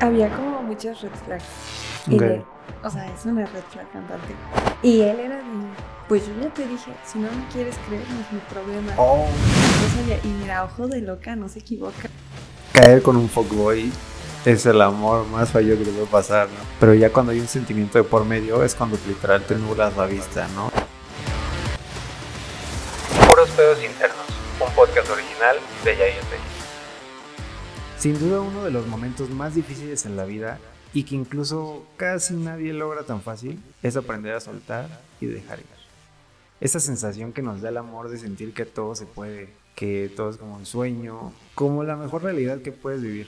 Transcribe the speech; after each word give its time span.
había 0.00 0.28
como 0.30 0.62
muchas 0.62 1.00
red 1.02 1.10
flags. 1.24 1.44
Ok. 2.12 2.22
él. 2.22 2.44
O 2.82 2.90
sea, 2.90 3.06
es 3.12 3.24
una 3.26 3.44
red 3.46 3.62
flag 3.70 3.90
cantante. 3.92 4.34
Y 4.82 5.02
él 5.02 5.20
era 5.20 5.36
de, 5.36 5.42
pues 6.08 6.26
yo 6.26 6.32
ya 6.40 6.48
te 6.52 6.66
dije, 6.66 6.90
si 7.04 7.18
no 7.18 7.28
me 7.30 7.46
quieres 7.52 7.76
creer, 7.86 8.02
no 8.08 8.20
es 8.20 8.32
mi 8.32 8.40
problema. 8.50 8.92
Oh. 8.96 9.26
Y 10.24 10.28
mira, 10.28 10.64
ojo 10.64 10.88
de 10.88 11.00
loca, 11.00 11.36
no 11.36 11.48
se 11.48 11.58
equivoca. 11.58 12.08
Caer 12.72 13.02
con 13.02 13.16
un 13.16 13.28
fuckboy 13.28 13.92
es 14.44 14.64
el 14.64 14.80
amor 14.80 15.26
más 15.26 15.50
fallo 15.50 15.76
que 15.76 15.84
te 15.84 15.90
puede 15.90 16.06
pasar, 16.06 16.48
¿no? 16.48 16.60
Pero 16.78 16.94
ya 16.94 17.10
cuando 17.10 17.32
hay 17.32 17.40
un 17.40 17.48
sentimiento 17.48 17.98
de 17.98 18.04
por 18.04 18.24
medio 18.24 18.64
es 18.64 18.74
cuando 18.74 18.98
literal 19.06 19.42
te 19.44 19.56
nublas 19.56 19.96
la 19.96 20.06
vista, 20.06 20.48
¿no? 20.54 20.70
Puros 23.28 23.50
pedos 23.50 23.78
internos, 23.84 24.26
un 24.58 24.74
podcast 24.74 25.10
original 25.10 25.56
de 25.84 25.96
Yair 25.96 26.59
Sin 28.00 28.18
duda 28.18 28.40
uno 28.40 28.64
de 28.64 28.70
los 28.70 28.86
momentos 28.86 29.28
más 29.28 29.54
difíciles 29.54 30.06
en 30.06 30.16
la 30.16 30.24
vida 30.24 30.58
y 30.94 31.04
que 31.04 31.16
incluso 31.16 31.84
casi 31.98 32.32
nadie 32.32 32.72
logra 32.72 33.02
tan 33.02 33.20
fácil 33.20 33.62
es 33.82 33.94
aprender 33.94 34.32
a 34.32 34.40
soltar 34.40 35.02
y 35.20 35.26
dejar 35.26 35.58
ir. 35.58 35.66
Esa 36.62 36.80
sensación 36.80 37.34
que 37.34 37.42
nos 37.42 37.60
da 37.60 37.68
el 37.68 37.76
amor 37.76 38.08
de 38.08 38.16
sentir 38.16 38.54
que 38.54 38.64
todo 38.64 38.94
se 38.94 39.04
puede, 39.04 39.50
que 39.74 40.10
todo 40.16 40.30
es 40.30 40.38
como 40.38 40.56
un 40.56 40.64
sueño, 40.64 41.34
como 41.54 41.84
la 41.84 41.94
mejor 41.94 42.22
realidad 42.22 42.62
que 42.62 42.72
puedes 42.72 43.02
vivir. 43.02 43.26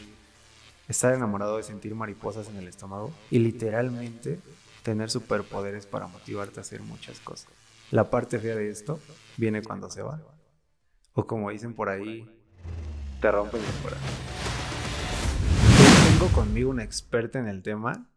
Estar 0.89 1.13
enamorado 1.13 1.59
de 1.59 1.65
sentir 1.65 1.95
mariposas 1.95 2.49
en 2.49 2.57
el 2.57 2.67
estómago 2.67 3.13
y 3.31 3.41
literalmente 3.41 4.39
tener 4.83 5.11
superpoderes 5.11 5.85
para 5.85 6.07
motivarte 6.07 6.61
a 6.61 6.63
hacer 6.63 6.81
muchas 6.81 7.21
cosas. 7.21 7.49
La 7.91 8.09
parte 8.09 8.39
fea 8.39 8.57
de 8.57 8.71
esto 8.71 8.99
viene 9.37 9.61
cuando 9.63 9.91
se 9.91 10.01
va. 10.01 10.23
O 11.13 11.27
como 11.27 11.51
dicen 11.51 11.75
por 11.75 11.91
ahí, 11.91 12.27
te 13.21 13.31
rompen 13.31 13.61
el 13.61 13.83
corazón. 13.83 14.52
Tengo 16.23 16.37
conmigo 16.37 16.71
una 16.71 16.85
experta 16.85 17.41
en 17.41 17.49
el 17.49 17.65
tema 17.65 18.09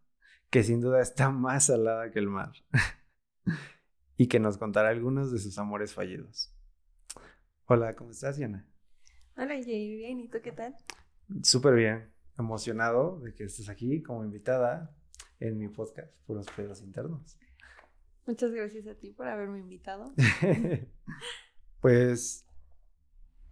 que 0.51 0.63
sin 0.63 0.79
duda 0.79 1.01
está 1.01 1.31
más 1.31 1.65
salada 1.65 2.11
que 2.11 2.19
el 2.19 2.29
mar 2.29 2.51
y 4.15 4.27
que 4.27 4.39
nos 4.39 4.59
contará 4.59 4.89
algunos 4.89 5.31
de 5.31 5.39
sus 5.39 5.57
amores 5.57 5.95
fallidos. 5.95 6.53
Hola, 7.65 7.95
¿cómo 7.95 8.11
estás, 8.11 8.37
Diana? 8.37 8.69
Hola, 9.35 9.55
Jay, 9.55 9.95
bien, 9.95 10.19
¿y 10.19 10.27
tú 10.27 10.37
qué 10.43 10.51
tal? 10.51 10.75
Súper 11.41 11.73
bien, 11.73 12.13
emocionado 12.37 13.19
de 13.21 13.33
que 13.33 13.45
estés 13.45 13.69
aquí 13.69 14.03
como 14.03 14.23
invitada 14.23 14.95
en 15.39 15.57
mi 15.57 15.67
podcast, 15.67 16.13
Puros 16.27 16.45
Pedos 16.55 16.83
Internos. 16.83 17.39
Muchas 18.27 18.51
gracias 18.51 18.85
a 18.85 18.93
ti 18.93 19.13
por 19.13 19.27
haberme 19.27 19.57
invitado. 19.57 20.13
pues, 21.81 22.45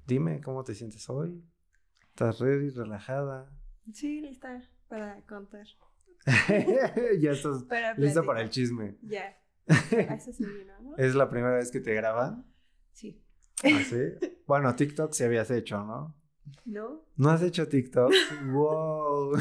dime 0.05 0.41
cómo 0.41 0.63
te 0.63 0.75
sientes 0.75 1.09
hoy. 1.09 1.43
¿Estás 2.11 2.37
ready, 2.37 2.69
relajada? 2.69 3.51
Sí, 3.91 4.21
lista 4.21 4.61
para 4.87 5.21
contar. 5.25 5.65
ya 7.19 7.31
estás 7.31 7.63
Para 7.69 7.93
lista 7.95 8.23
para 8.23 8.41
el 8.41 8.49
chisme. 8.49 8.97
Ya. 9.01 9.37
Eso 9.67 10.31
sí 10.33 10.45
¿no? 10.81 10.95
¿Es 10.97 11.15
la 11.15 11.29
primera 11.29 11.55
vez 11.55 11.71
que 11.71 11.79
te 11.79 11.93
graban? 11.93 12.45
Sí. 12.91 13.21
¿Ah, 13.63 13.81
sí? 13.83 13.97
Bueno, 14.45 14.75
TikTok 14.75 15.13
sí 15.13 15.23
habías 15.23 15.49
hecho, 15.51 15.83
¿no? 15.83 16.15
¿No? 16.65 17.05
¿No 17.15 17.29
has 17.29 17.41
hecho 17.41 17.67
TikTok? 17.67 18.11
¡Wow! 18.51 19.37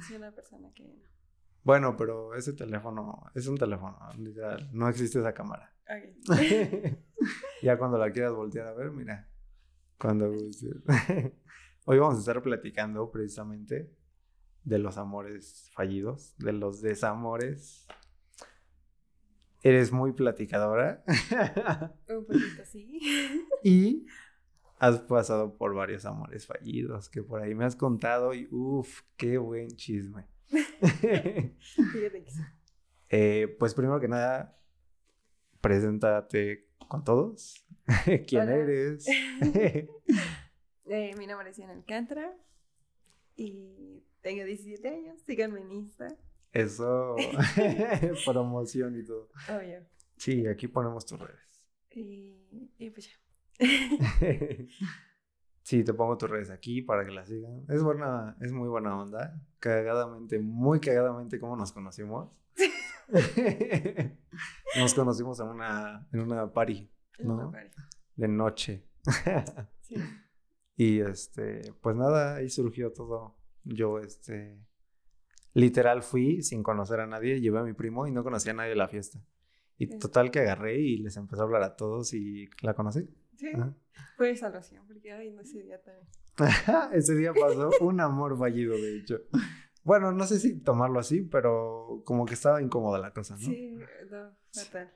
Soy 0.00 0.16
una 0.16 0.30
persona 0.32 0.72
que 0.72 0.84
no. 0.84 0.94
bueno, 1.64 1.96
pero 1.96 2.34
ese 2.34 2.52
teléfono 2.52 3.24
es 3.34 3.48
un 3.48 3.58
teléfono, 3.58 3.98
literal. 4.16 4.70
No 4.72 4.88
existe 4.88 5.18
esa 5.18 5.34
cámara. 5.34 5.74
Ok. 6.28 6.38
ya 7.62 7.76
cuando 7.78 7.98
la 7.98 8.12
quieras 8.12 8.32
voltear 8.34 8.68
a 8.68 8.74
ver, 8.74 8.90
mira. 8.92 9.28
Cuando 9.98 10.30
gustes. 10.30 10.76
Hoy 11.88 12.00
vamos 12.00 12.16
a 12.16 12.18
estar 12.18 12.42
platicando 12.42 13.12
precisamente 13.12 13.88
de 14.64 14.78
los 14.80 14.98
amores 14.98 15.70
fallidos, 15.72 16.34
de 16.36 16.52
los 16.52 16.80
desamores. 16.80 17.86
Eres 19.62 19.92
muy 19.92 20.12
platicadora 20.12 21.04
Un 22.08 22.26
poquito 22.26 22.64
sí. 22.64 22.98
y 23.62 24.04
has 24.80 24.98
pasado 25.02 25.56
por 25.56 25.76
varios 25.76 26.04
amores 26.06 26.44
fallidos 26.44 27.08
que 27.08 27.22
por 27.22 27.40
ahí 27.40 27.54
me 27.54 27.64
has 27.64 27.76
contado 27.76 28.34
y 28.34 28.48
uff, 28.50 29.02
qué 29.16 29.38
buen 29.38 29.68
chisme. 29.68 30.26
Fíjate 30.50 32.24
que 32.24 32.30
sí. 32.32 32.42
Eh, 33.10 33.56
pues 33.60 33.74
primero 33.74 34.00
que 34.00 34.08
nada, 34.08 34.58
preséntate 35.60 36.66
con 36.88 37.04
todos. 37.04 37.64
¿Quién 38.26 38.42
Hola. 38.42 38.56
eres? 38.56 39.06
Eh, 40.88 41.14
mi 41.16 41.26
nombre 41.26 41.50
es 41.50 41.56
Diana 41.56 41.72
Alcántara 41.72 42.32
y 43.34 44.04
tengo 44.20 44.44
17 44.44 44.88
años. 44.88 45.20
Síganme 45.22 45.60
en 45.60 45.72
Insta. 45.72 46.08
Eso, 46.52 47.16
promoción 48.24 48.98
y 48.98 49.04
todo. 49.04 49.28
Obvio. 49.48 49.84
Sí, 50.16 50.46
aquí 50.46 50.68
ponemos 50.68 51.04
tus 51.04 51.18
redes. 51.18 51.64
Y, 51.90 52.70
y 52.78 52.90
pues 52.90 53.10
ya. 53.10 53.16
Sí, 55.62 55.82
te 55.82 55.92
pongo 55.94 56.16
tus 56.16 56.30
redes 56.30 56.48
aquí 56.50 56.80
para 56.80 57.04
que 57.04 57.10
las 57.10 57.26
sigan. 57.26 57.64
Es 57.68 57.82
buena, 57.82 58.36
es 58.40 58.52
muy 58.52 58.68
buena 58.68 58.96
onda. 58.96 59.36
Cagadamente, 59.58 60.38
muy 60.38 60.78
cagadamente 60.78 61.40
como 61.40 61.56
nos 61.56 61.72
conocimos. 61.72 62.30
nos 64.78 64.94
conocimos 64.94 65.40
en 65.40 65.48
una, 65.48 66.06
en 66.12 66.20
una 66.20 66.52
party 66.52 66.88
¿No? 67.18 67.34
una 67.34 67.50
pareja. 67.50 67.88
de 68.14 68.28
noche. 68.28 68.86
Sí. 69.80 69.96
Y 70.76 71.00
este, 71.00 71.72
pues 71.80 71.96
nada, 71.96 72.36
ahí 72.36 72.48
surgió 72.50 72.92
todo. 72.92 73.36
Yo, 73.64 73.98
este, 73.98 74.58
literal 75.54 76.02
fui 76.02 76.42
sin 76.42 76.62
conocer 76.62 77.00
a 77.00 77.06
nadie, 77.06 77.40
llevé 77.40 77.58
a 77.58 77.62
mi 77.62 77.72
primo 77.72 78.06
y 78.06 78.12
no 78.12 78.22
conocía 78.22 78.52
a 78.52 78.56
nadie 78.56 78.70
de 78.70 78.76
la 78.76 78.88
fiesta. 78.88 79.18
Y 79.78 79.86
Sí. 79.86 79.98
total 79.98 80.30
que 80.30 80.40
agarré 80.40 80.78
y 80.78 80.98
les 80.98 81.16
empecé 81.16 81.40
a 81.40 81.44
hablar 81.44 81.62
a 81.62 81.76
todos 81.76 82.12
y 82.14 82.48
la 82.62 82.74
conocí. 82.74 83.08
Sí. 83.36 83.48
Ajá. 83.54 83.74
Fue 84.16 84.34
salvación, 84.36 84.86
porque 84.86 85.12
ay, 85.12 85.30
no 85.32 85.40
ese 85.42 85.62
día 85.62 85.80
también. 85.82 86.06
Ese 86.92 87.14
día 87.14 87.32
pasó 87.32 87.70
un 87.80 87.98
amor 88.00 88.38
fallido, 88.38 88.76
de 88.76 88.98
hecho. 88.98 89.20
Bueno, 89.84 90.12
no 90.12 90.26
sé 90.26 90.38
si 90.38 90.60
tomarlo 90.60 90.98
así, 91.00 91.22
pero 91.22 92.02
como 92.04 92.26
que 92.26 92.34
estaba 92.34 92.60
incómoda 92.60 92.98
la 92.98 93.12
cosa, 93.14 93.34
¿no? 93.34 93.40
Sí, 93.40 93.70
no, 94.10 94.36
fatal. 94.52 94.92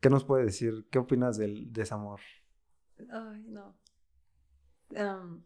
¿Qué 0.00 0.10
nos 0.10 0.24
puede 0.24 0.44
decir? 0.44 0.86
¿Qué 0.90 0.98
opinas 0.98 1.38
del 1.38 1.72
desamor? 1.72 2.20
Ay, 3.10 3.44
no. 3.48 3.78
Am, 4.96 5.44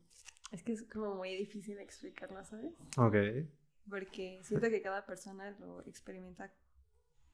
es 0.51 0.63
que 0.63 0.73
es 0.73 0.83
como 0.83 1.15
muy 1.15 1.35
difícil 1.35 1.79
explicarlo, 1.79 2.45
¿sabes? 2.45 2.75
Ok. 2.97 3.17
Porque 3.89 4.41
siento 4.43 4.69
que 4.71 4.83
cada 4.83 5.05
persona 5.07 5.51
lo 5.59 5.81
experimenta 5.83 6.53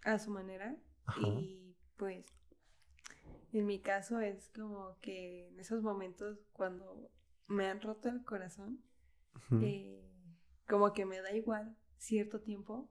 a 0.02 0.18
su 0.18 0.30
manera. 0.30 0.76
Ajá. 1.04 1.20
Y 1.20 1.76
pues, 1.96 2.24
en 3.52 3.66
mi 3.66 3.80
caso 3.80 4.20
es 4.20 4.48
como 4.54 4.98
que 5.00 5.48
en 5.48 5.58
esos 5.58 5.82
momentos 5.82 6.38
cuando 6.52 7.10
me 7.46 7.66
han 7.66 7.80
roto 7.80 8.08
el 8.08 8.24
corazón, 8.24 8.82
eh, 9.62 10.04
como 10.68 10.92
que 10.92 11.04
me 11.04 11.20
da 11.20 11.32
igual 11.32 11.76
cierto 11.96 12.40
tiempo. 12.40 12.90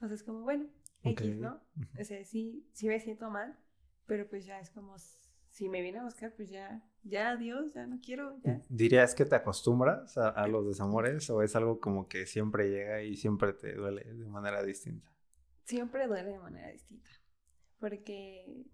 O 0.00 0.06
sea, 0.06 0.14
es 0.14 0.22
como, 0.22 0.40
bueno. 0.42 0.68
X, 1.04 1.36
¿no? 1.36 1.62
O 1.98 2.04
sea, 2.04 2.24
sí, 2.24 2.68
sí 2.72 2.88
me 2.88 2.98
siento 3.00 3.30
mal, 3.30 3.56
pero 4.06 4.28
pues 4.28 4.44
ya 4.44 4.58
es 4.58 4.70
como, 4.70 4.96
si 5.50 5.68
me 5.68 5.80
viene 5.80 5.98
a 5.98 6.04
buscar, 6.04 6.34
pues 6.34 6.50
ya, 6.50 6.82
ya 7.04 7.30
adiós, 7.30 7.72
ya 7.74 7.86
no 7.86 7.98
quiero, 8.00 8.36
ya. 8.42 8.62
¿Dirías 8.68 9.14
que 9.14 9.24
te 9.24 9.36
acostumbras 9.36 10.16
a, 10.18 10.28
a 10.28 10.46
los 10.48 10.66
desamores 10.66 11.28
o 11.30 11.42
es 11.42 11.54
algo 11.56 11.80
como 11.80 12.08
que 12.08 12.26
siempre 12.26 12.70
llega 12.70 13.02
y 13.02 13.16
siempre 13.16 13.52
te 13.52 13.74
duele 13.74 14.04
de 14.04 14.26
manera 14.28 14.62
distinta? 14.62 15.10
Siempre 15.64 16.06
duele 16.06 16.30
de 16.32 16.38
manera 16.38 16.68
distinta, 16.68 17.10
porque 17.78 18.64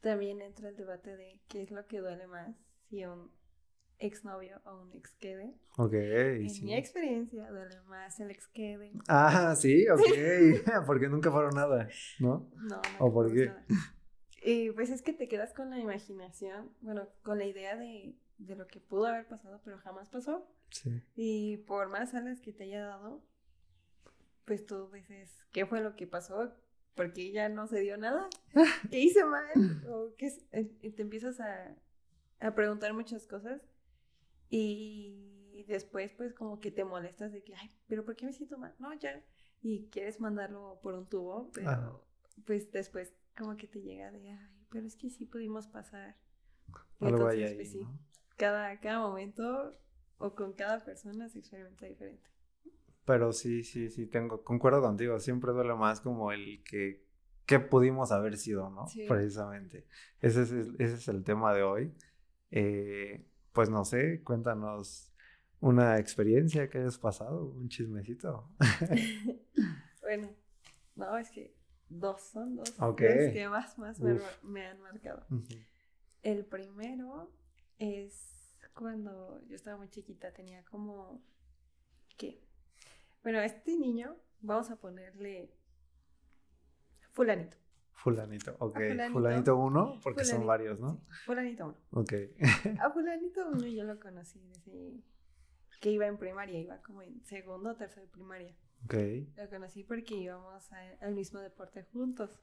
también 0.00 0.42
entra 0.42 0.68
el 0.68 0.76
debate 0.76 1.16
de 1.16 1.40
qué 1.48 1.62
es 1.62 1.70
lo 1.70 1.86
que 1.86 2.00
duele 2.00 2.26
más, 2.26 2.54
si 2.90 3.04
un 3.04 3.30
exnovio 3.98 4.60
o 4.64 4.82
un 4.82 4.92
ex 4.92 5.14
quede. 5.14 5.54
Ok, 5.78 5.94
En 5.94 6.50
sí. 6.50 6.64
mi 6.64 6.74
experiencia 6.74 7.48
duele 7.50 7.80
más 7.82 8.18
el 8.20 8.30
ex 8.30 8.48
quede. 8.48 8.92
Ah, 9.08 9.54
sí, 9.56 9.86
ok. 9.90 10.00
Porque 10.86 11.08
nunca 11.08 11.30
fueron 11.30 11.54
nada, 11.54 11.88
¿no? 12.18 12.50
No, 12.56 12.76
no. 12.76 12.80
¿O 12.98 13.12
por 13.12 13.32
qué? 13.32 13.46
nada. 13.46 13.64
Y 14.44 14.70
pues 14.72 14.90
es 14.90 15.02
que 15.02 15.12
te 15.12 15.28
quedas 15.28 15.52
con 15.54 15.70
la 15.70 15.78
imaginación, 15.78 16.70
bueno, 16.80 17.08
con 17.22 17.38
la 17.38 17.44
idea 17.44 17.76
de, 17.76 18.14
de 18.38 18.56
lo 18.56 18.66
que 18.66 18.80
pudo 18.80 19.06
haber 19.06 19.26
pasado, 19.26 19.60
pero 19.64 19.78
jamás 19.78 20.08
pasó. 20.08 20.46
Sí. 20.70 21.02
Y 21.14 21.58
por 21.58 21.88
más 21.88 22.14
alas 22.14 22.40
que 22.40 22.52
te 22.52 22.64
haya 22.64 22.84
dado, 22.84 23.22
pues 24.44 24.66
tú 24.66 24.90
dices, 24.90 25.30
¿qué 25.52 25.66
fue 25.66 25.80
lo 25.80 25.94
que 25.96 26.06
pasó? 26.06 26.52
Porque 26.94 27.30
ya 27.32 27.48
no 27.48 27.66
se 27.66 27.80
dio 27.80 27.96
nada. 27.96 28.28
¿Qué 28.90 28.98
hice 28.98 29.24
mal? 29.24 29.48
O 29.88 30.14
qué 30.16 30.26
es- 30.26 30.44
eh, 30.52 30.70
y 30.82 30.90
te 30.90 31.02
empiezas 31.02 31.40
a, 31.40 31.74
a 32.40 32.54
preguntar 32.54 32.92
muchas 32.94 33.26
cosas. 33.26 33.62
Y 34.50 35.64
después, 35.68 36.12
pues, 36.12 36.34
como 36.34 36.60
que 36.60 36.70
te 36.70 36.84
molestas 36.84 37.32
de 37.32 37.42
que, 37.42 37.54
ay, 37.54 37.70
pero 37.86 38.04
¿por 38.04 38.16
qué 38.16 38.26
me 38.26 38.32
siento 38.32 38.58
mal? 38.58 38.74
No, 38.78 38.92
ya. 38.94 39.22
Y 39.62 39.86
quieres 39.90 40.20
mandarlo 40.20 40.80
por 40.82 40.94
un 40.94 41.08
tubo, 41.08 41.50
pero 41.52 42.04
pues 42.44 42.70
después, 42.72 43.14
como 43.36 43.56
que 43.56 43.66
te 43.66 43.80
llega 43.80 44.10
de, 44.10 44.30
ay, 44.30 44.66
pero 44.70 44.86
es 44.86 44.96
que 44.96 45.10
sí 45.10 45.26
pudimos 45.26 45.66
pasar. 45.68 46.16
Algo 47.00 47.26
Entonces, 47.26 47.50
ahí, 47.50 47.54
pues 47.56 47.70
sí, 47.72 47.78
¿no? 47.80 47.98
cada, 48.36 48.78
cada 48.80 48.98
momento 49.00 49.78
o 50.18 50.34
con 50.34 50.52
cada 50.52 50.84
persona 50.84 51.28
se 51.28 51.38
experimenta 51.40 51.86
diferente. 51.86 52.28
Pero 53.04 53.32
sí, 53.32 53.64
sí, 53.64 53.88
sí, 53.90 54.06
tengo, 54.06 54.44
concuerdo 54.44 54.80
contigo, 54.80 55.18
siempre 55.18 55.52
duele 55.52 55.74
más 55.74 56.00
como 56.00 56.30
el 56.32 56.62
que, 56.64 57.04
que 57.46 57.58
pudimos 57.58 58.12
haber 58.12 58.36
sido, 58.38 58.70
¿no? 58.70 58.86
Sí. 58.86 59.04
Precisamente. 59.08 59.86
Ese 60.20 60.42
es, 60.42 60.52
el- 60.52 60.76
ese 60.78 60.94
es 60.94 61.08
el 61.08 61.24
tema 61.24 61.52
de 61.52 61.62
hoy. 61.64 61.92
Eh, 62.52 63.26
pues 63.52 63.70
no 63.70 63.84
sé, 63.84 64.22
cuéntanos 64.22 65.12
una 65.60 65.98
experiencia 65.98 66.70
que 66.70 66.78
hayas 66.78 66.98
pasado, 66.98 67.44
un 67.46 67.68
chismecito. 67.68 68.48
bueno, 70.02 70.30
no, 70.94 71.16
es 71.18 71.30
que 71.30 71.54
dos 71.98 72.22
son 72.22 72.56
dos. 72.56 72.74
Ok. 72.80 73.00
Los 73.00 73.32
que 73.32 73.48
más, 73.48 73.78
más 73.78 74.00
me, 74.42 74.66
han 74.66 74.80
marcado. 74.80 75.26
El 76.22 76.44
primero 76.44 77.32
es 77.78 78.56
cuando 78.74 79.40
yo 79.48 79.56
estaba 79.56 79.76
muy 79.76 79.88
chiquita, 79.88 80.32
tenía 80.32 80.64
como, 80.64 81.22
¿qué? 82.16 82.42
Bueno, 83.22 83.40
este 83.40 83.76
niño 83.76 84.16
vamos 84.40 84.70
a 84.70 84.76
ponerle 84.76 85.52
fulanito. 87.10 87.56
Fulanito, 87.94 88.56
ok. 88.58 88.74
fulanito. 88.74 89.12
Fulanito 89.12 89.56
uno, 89.56 90.00
porque 90.02 90.24
son 90.24 90.44
varios, 90.44 90.80
¿no? 90.80 90.94
sí, 90.94 91.00
fulanito 91.26 91.66
uno. 91.66 91.76
Ok. 91.92 92.12
A 92.80 92.90
fulanito 92.90 93.48
uno 93.48 93.66
yo 93.66 93.84
lo 93.84 94.00
conocí 94.00 94.40
desde 94.40 95.04
que 95.80 95.90
iba 95.90 96.06
en 96.06 96.16
primaria, 96.16 96.58
iba 96.58 96.80
como 96.82 97.02
en 97.02 97.24
segundo 97.24 97.70
o 97.70 97.76
tercero 97.76 98.02
de 98.06 98.12
primaria. 98.12 98.56
Ok. 98.84 98.94
Lo 99.36 99.48
conocí 99.50 99.84
porque 99.84 100.14
íbamos 100.14 100.72
a- 100.72 100.90
al 101.00 101.14
mismo 101.14 101.40
deporte 101.40 101.82
juntos. 101.84 102.40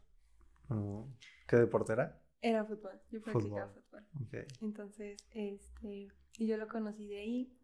Mm, 0.69 1.01
¿Qué 1.47 1.55
deporte 1.57 1.93
era? 1.93 2.21
Era 2.41 2.63
fútbol, 2.63 3.01
yo 3.11 3.21
practicaba 3.21 3.67
fútbol. 3.73 4.05
Ok. 4.25 4.35
Entonces, 4.61 5.17
este, 5.31 6.07
y 6.37 6.47
yo 6.47 6.57
lo 6.57 6.67
conocí 6.67 7.07
de 7.07 7.19
ahí. 7.19 7.57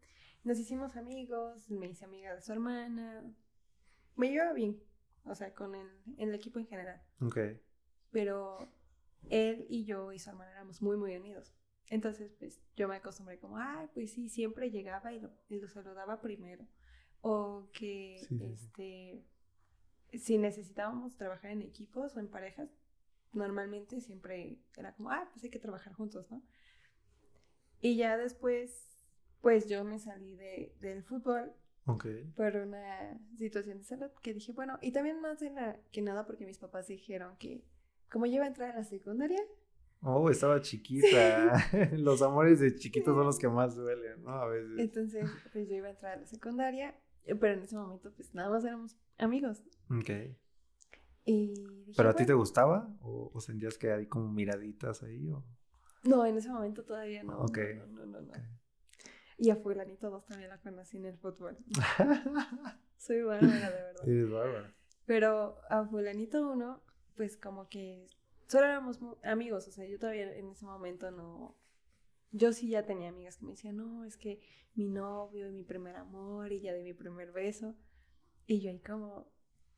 Nos 0.44 0.58
hicimos 0.58 0.96
amigos, 0.96 1.70
me 1.70 1.86
hice 1.88 2.04
amiga 2.04 2.34
de 2.34 2.42
su 2.42 2.52
hermana. 2.52 3.24
Me 4.16 4.30
llevaba 4.30 4.52
bien, 4.52 4.82
o 5.24 5.34
sea, 5.34 5.54
con 5.54 5.74
el, 5.74 5.88
el 6.18 6.34
equipo 6.34 6.58
en 6.58 6.66
general. 6.66 7.02
Ok. 7.20 7.38
Pero 8.10 8.58
él 9.28 9.66
y 9.68 9.84
yo 9.84 10.12
y 10.12 10.18
su 10.18 10.30
hermana 10.30 10.52
éramos 10.52 10.82
muy, 10.82 10.96
muy 10.96 11.16
unidos. 11.16 11.54
Entonces, 11.88 12.32
pues 12.38 12.60
yo 12.76 12.88
me 12.88 12.96
acostumbré 12.96 13.38
como, 13.38 13.58
ay, 13.58 13.88
pues 13.94 14.12
sí, 14.12 14.28
siempre 14.28 14.70
llegaba 14.70 15.12
y 15.12 15.20
lo, 15.20 15.30
y 15.48 15.58
lo 15.60 15.68
saludaba 15.68 16.20
primero. 16.20 16.66
O 17.28 17.68
que, 17.72 18.18
Sí, 18.20 18.26
sí, 18.28 18.38
sí. 18.38 18.52
este, 18.52 19.24
si 20.18 20.38
necesitábamos 20.38 21.16
trabajar 21.16 21.50
en 21.50 21.62
equipos 21.62 22.16
o 22.16 22.20
en 22.20 22.28
parejas, 22.28 22.68
normalmente 23.32 24.00
siempre 24.00 24.58
era 24.76 24.92
como, 24.94 25.10
ah, 25.10 25.28
pues 25.32 25.42
hay 25.42 25.50
que 25.50 25.58
trabajar 25.58 25.92
juntos, 25.92 26.30
¿no? 26.30 26.40
Y 27.80 27.96
ya 27.96 28.16
después, 28.16 28.86
pues 29.40 29.68
yo 29.68 29.82
me 29.82 29.98
salí 29.98 30.36
de, 30.36 30.74
del 30.80 31.02
fútbol 31.02 31.52
Ok. 31.86 32.06
por 32.36 32.54
una 32.56 33.18
situación 33.36 33.78
de 33.78 33.84
salud 33.84 34.10
que 34.22 34.32
dije, 34.32 34.52
bueno, 34.52 34.78
y 34.80 34.92
también 34.92 35.20
más 35.20 35.40
de 35.40 35.50
la, 35.50 35.76
que 35.92 36.02
nada 36.02 36.26
porque 36.26 36.46
mis 36.46 36.58
papás 36.58 36.86
dijeron 36.86 37.36
que 37.38 37.64
como 38.10 38.26
yo 38.26 38.34
iba 38.36 38.44
a 38.44 38.48
entrar 38.48 38.70
a 38.70 38.78
la 38.78 38.84
secundaria, 38.84 39.40
Oh, 40.02 40.30
estaba 40.30 40.60
chiquita. 40.60 41.54
Los 41.96 42.22
amores 42.22 42.60
de 42.60 42.76
chiquitos 42.76 43.14
son 43.16 43.24
los 43.24 43.38
que 43.38 43.48
más 43.48 43.74
duelen, 43.74 44.22
¿no? 44.22 44.30
A 44.30 44.46
veces. 44.46 44.78
entonces 44.78 45.28
pues 45.52 45.68
yo 45.68 45.74
iba 45.74 45.88
a 45.88 45.90
entrar 45.90 46.18
a 46.18 46.20
la 46.20 46.26
secundaria, 46.26 46.94
pero 47.34 47.54
en 47.54 47.62
ese 47.62 47.76
momento 47.76 48.12
pues 48.14 48.34
nada 48.34 48.50
más 48.50 48.64
éramos 48.64 48.96
amigos. 49.18 49.62
Ok. 49.90 50.10
Y 51.24 51.48
dije, 51.84 51.92
¿Pero 51.96 52.10
a 52.10 52.14
ti 52.14 52.24
te 52.24 52.34
gustaba? 52.34 52.88
¿O, 53.00 53.30
o 53.34 53.40
sentías 53.40 53.76
que 53.78 53.92
hay 53.92 54.06
como 54.06 54.30
miraditas 54.30 55.02
ahí? 55.02 55.28
O... 55.30 55.44
No, 56.04 56.24
en 56.24 56.36
ese 56.36 56.50
momento 56.50 56.84
todavía 56.84 57.24
no. 57.24 57.40
Ok. 57.40 57.58
No, 57.76 57.86
no, 57.86 58.06
no, 58.06 58.20
no. 58.20 58.32
Y 59.38 59.50
a 59.50 59.56
Fulanito 59.56 60.10
2 60.10 60.24
también 60.24 60.50
la 60.50 60.58
conocí 60.58 60.96
en 60.96 61.06
el 61.06 61.18
fútbol. 61.18 61.58
Soy 62.96 63.22
bárbara, 63.22 63.70
de 63.70 63.82
verdad. 63.82 64.08
Eres 64.08 64.30
bárbara. 64.30 64.74
Pero 65.04 65.58
a 65.68 65.84
Fulanito 65.84 66.50
1, 66.50 66.82
pues 67.16 67.36
como 67.36 67.68
que 67.68 68.06
solo 68.46 68.66
éramos 68.66 68.98
amigos, 69.22 69.68
o 69.68 69.72
sea, 69.72 69.86
yo 69.86 69.98
todavía 69.98 70.32
en 70.34 70.50
ese 70.50 70.64
momento 70.64 71.10
no... 71.10 71.56
Yo 72.32 72.52
sí 72.52 72.68
ya 72.68 72.84
tenía 72.84 73.08
amigas 73.08 73.36
que 73.38 73.44
me 73.44 73.52
decían, 73.52 73.76
no, 73.76 74.04
es 74.04 74.16
que 74.16 74.40
mi 74.74 74.88
novio 74.88 75.48
y 75.48 75.52
mi 75.52 75.62
primer 75.62 75.96
amor 75.96 76.52
y 76.52 76.60
ya 76.60 76.72
de 76.72 76.82
mi 76.82 76.92
primer 76.92 77.32
beso. 77.32 77.74
Y 78.46 78.60
yo 78.60 78.70
ahí 78.70 78.80
como, 78.80 79.26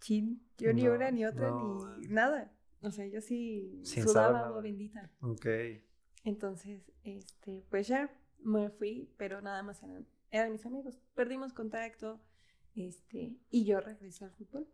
chin, 0.00 0.43
yo 0.59 0.73
ni 0.73 0.83
No, 0.85 0.95
una 0.95 1.11
ni 1.11 1.25
otra 1.25 1.49
no, 1.50 1.97
ni 1.99 2.09
nada. 2.09 2.53
O 2.81 2.91
sea, 2.91 3.06
yo 3.06 3.21
sí 3.21 3.81
Sin 3.85 4.03
sudaba 4.05 4.47
agua 4.47 4.61
bendita. 4.61 5.11
Ok. 5.21 5.47
Entonces, 6.25 6.83
este, 7.05 7.65
pues 7.71 7.89
ya 7.89 8.11
me 8.41 8.71
fui, 8.71 9.12
pero 9.17 9.41
nada 9.41 9.62
más 9.62 9.83
eran, 9.83 10.06
eran 10.31 10.53
mis 10.53 10.67
amigos. 10.67 10.99
Perdimos 11.15 11.53
contacto, 11.53 12.21
este, 12.75 13.37
y 13.50 13.65
yo 13.65 13.81
regresé 13.81 14.25
al 14.25 14.33
fútbol. 14.33 14.69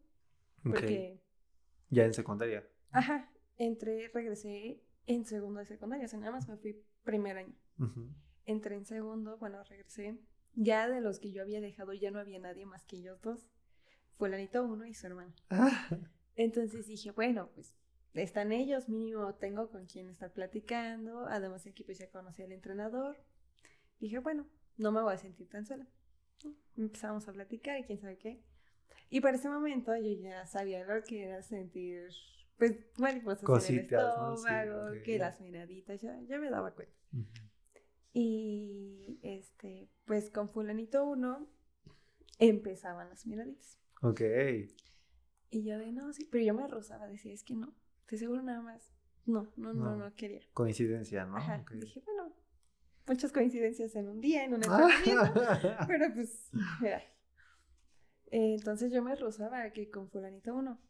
Ok. 0.67 0.73
Porque, 0.75 1.21
Ya 1.91 2.05
en 2.05 2.15
secundaria. 2.15 2.67
ajá, 2.91 3.31
entré, 3.57 4.09
regresé 4.13 4.83
en 5.07 5.25
segundo 5.27 5.61
de 5.61 5.67
secundaria, 5.67 6.07
o 6.07 6.09
sea, 6.09 6.19
nada 6.19 6.33
más 6.33 6.49
me 6.49 6.57
fui 6.57 6.83
primer 7.05 7.37
año. 7.37 7.55
Ujú. 7.79 8.15
Entré 8.47 8.77
en 8.77 8.85
segundo, 8.85 9.37
bueno, 9.39 9.63
regresé. 9.65 10.19
Ya 10.55 10.89
de 10.89 11.01
los 11.01 11.19
que 11.19 11.33
yo 11.33 11.43
había 11.43 11.61
dejado, 11.61 11.93
ya 11.93 12.11
no 12.11 12.19
había 12.19 12.39
nadie 12.39 12.67
más 12.67 12.85
que 12.85 12.97
ellos 12.97 13.21
dos. 13.21 13.49
Fulanito 14.13 14.65
uno 14.65 14.87
y 14.87 14.95
su 14.95 15.07
hermana. 15.07 15.35
Entonces 16.37 16.87
dije, 16.87 17.11
bueno, 17.11 17.51
pues 17.55 17.77
están 18.15 18.53
ellos, 18.53 18.89
mínimo 18.89 19.35
tengo 19.35 19.71
con 19.71 19.87
quien 19.87 20.09
estar 20.09 20.33
platicando. 20.33 21.27
Además, 21.27 21.67
aquí 21.67 21.83
pues 21.85 21.99
ya 21.99 22.09
conocí 22.11 22.43
al 22.43 22.53
entrenador. 22.53 23.17
Dije, 23.99 24.19
bueno, 24.19 24.47
no 24.77 24.93
me 24.93 25.01
voy 25.01 25.15
a 25.15 25.19
sentir 25.19 25.49
tan 25.49 25.67
sola. 25.67 25.87
Empezamos 26.77 27.27
a 27.29 27.33
platicar 27.33 27.79
y 27.79 27.85
quién 27.85 28.01
sabe 28.01 28.19
qué. 28.19 28.43
Y 29.11 29.21
para 29.21 29.37
ese 29.37 29.49
momento 29.49 29.95
yo 29.97 30.13
ya 30.21 30.47
sabía 30.47 30.85
lo 30.85 31.03
que 31.05 31.25
era 31.25 31.43
sentir, 31.43 32.09
pues, 32.59 32.79
mariposas 32.99 33.43
en 33.43 33.47
el 33.77 33.87
Cositas, 33.87 34.19
¿no? 34.19 34.37
Sí, 34.37 34.43
estómago, 34.43 34.91
ok. 34.91 35.03
que 35.05 35.19
las 35.19 35.41
miraditas, 35.41 36.01
ya, 36.01 36.21
ya 36.23 36.39
me 36.39 36.51
daba 36.51 36.73
cuenta. 36.73 36.95
Y 38.17 39.19
este, 39.23 39.91
pues 40.05 40.31
con 40.31 40.49
fulanito 40.49 41.05
uno 41.05 41.49
empezaban 42.39 43.09
las 43.11 43.27
miraditas. 43.27 43.79
Ok. 44.03 44.21
Y 45.51 45.65
yo 45.65 45.79
de 45.79 45.93
no, 45.93 46.13
sí, 46.13 46.27
pero 46.31 46.45
yo 46.45 46.55
me 46.55 46.67
rozaba, 46.69 47.09
decía, 47.09 47.33
es 47.35 47.43
que 47.43 47.55
no, 47.55 47.75
te 48.07 48.17
seguro 48.17 48.41
nada 48.43 48.63
más. 48.63 48.93
No, 49.27 49.53
no, 49.57 49.75
no, 49.75 49.85
No. 49.91 49.97
no, 49.97 50.15
quería. 50.15 50.43
Coincidencia, 50.53 51.27
¿no? 51.27 51.37
Ajá. 51.37 51.65
Dije, 51.75 52.01
bueno, 52.05 52.33
muchas 53.07 53.33
coincidencias 53.33 53.97
en 53.97 54.09
un 54.09 54.21
día, 54.21 54.45
en 54.45 54.55
un 54.55 54.63
entrenamiento, 54.63 55.43
pero 55.89 56.15
pues, 56.15 56.51
mira. 56.81 56.99
Eh, 58.31 58.55
entonces 58.55 58.93
yo 58.93 59.03
me 59.03 59.15
rozaba 59.17 59.71
que 59.71 59.91
con 59.91 60.09
fulanito 60.09 60.55
uno, 60.55 60.81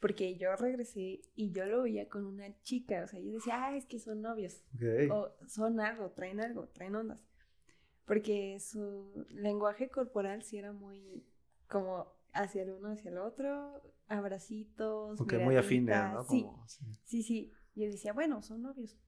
porque 0.00 0.36
yo 0.36 0.54
regresé 0.56 1.22
y 1.34 1.50
yo 1.52 1.64
lo 1.66 1.82
veía 1.82 2.08
con 2.08 2.26
una 2.26 2.60
chica, 2.62 3.02
o 3.04 3.06
sea, 3.08 3.20
yo 3.20 3.32
decía, 3.32 3.64
ah, 3.64 3.76
es 3.76 3.86
que 3.86 3.98
son 3.98 4.20
novios. 4.22 4.64
Ok. 4.74 5.10
o 5.12 5.30
son 5.46 5.80
algo, 5.80 6.10
traen 6.10 6.40
algo, 6.40 6.68
traen 6.68 6.94
ondas. 6.94 7.18
Porque 8.04 8.58
su 8.60 9.26
lenguaje 9.30 9.88
corporal 9.88 10.42
sí 10.42 10.58
era 10.58 10.72
muy 10.72 11.26
como 11.68 12.12
hacia 12.32 12.62
el 12.62 12.70
uno, 12.72 12.90
hacia 12.90 13.10
el 13.10 13.18
otro, 13.18 13.82
abracitos. 14.08 15.20
Ok, 15.20 15.34
muy 15.42 15.56
afines, 15.56 15.96
¿no? 16.12 16.22
Sí, 16.24 16.46
sí. 16.66 16.84
sí, 17.04 17.22
sí. 17.22 17.52
Yo 17.74 17.86
decía, 17.86 18.12
bueno, 18.12 18.42
son 18.42 18.62
novios. 18.62 18.98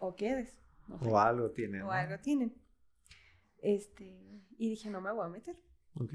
O 0.00 0.16
quedes. 0.16 0.58
no 0.88 0.98
sé, 0.98 1.08
O 1.08 1.18
algo 1.18 1.50
tiene, 1.52 1.80
o 1.82 1.86
¿no? 1.86 1.92
algo 1.92 2.18
tienen. 2.20 2.54
Este, 3.58 4.42
y 4.58 4.70
dije, 4.70 4.90
no 4.90 5.00
me 5.00 5.12
voy 5.12 5.26
a 5.26 5.28
meter. 5.28 5.56
Ok. 5.94 6.12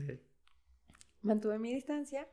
Mantuve 1.22 1.58
mi 1.58 1.74
distancia, 1.74 2.28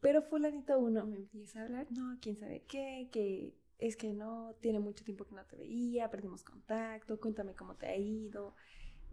pero 0.00 0.22
fulanito 0.22 0.78
uno 0.78 1.06
me 1.06 1.16
empieza 1.16 1.60
a 1.60 1.64
hablar, 1.64 1.86
no, 1.90 2.18
quién 2.20 2.36
sabe 2.36 2.64
qué, 2.66 3.08
que 3.12 3.54
es 3.78 3.96
que 3.96 4.12
no, 4.12 4.54
tiene 4.60 4.80
mucho 4.80 5.04
tiempo 5.04 5.24
que 5.24 5.34
no 5.34 5.44
te 5.44 5.56
veía, 5.56 6.10
perdimos 6.10 6.42
contacto, 6.42 7.18
cuéntame 7.18 7.54
cómo 7.54 7.76
te 7.76 7.86
ha 7.86 7.96
ido, 7.96 8.54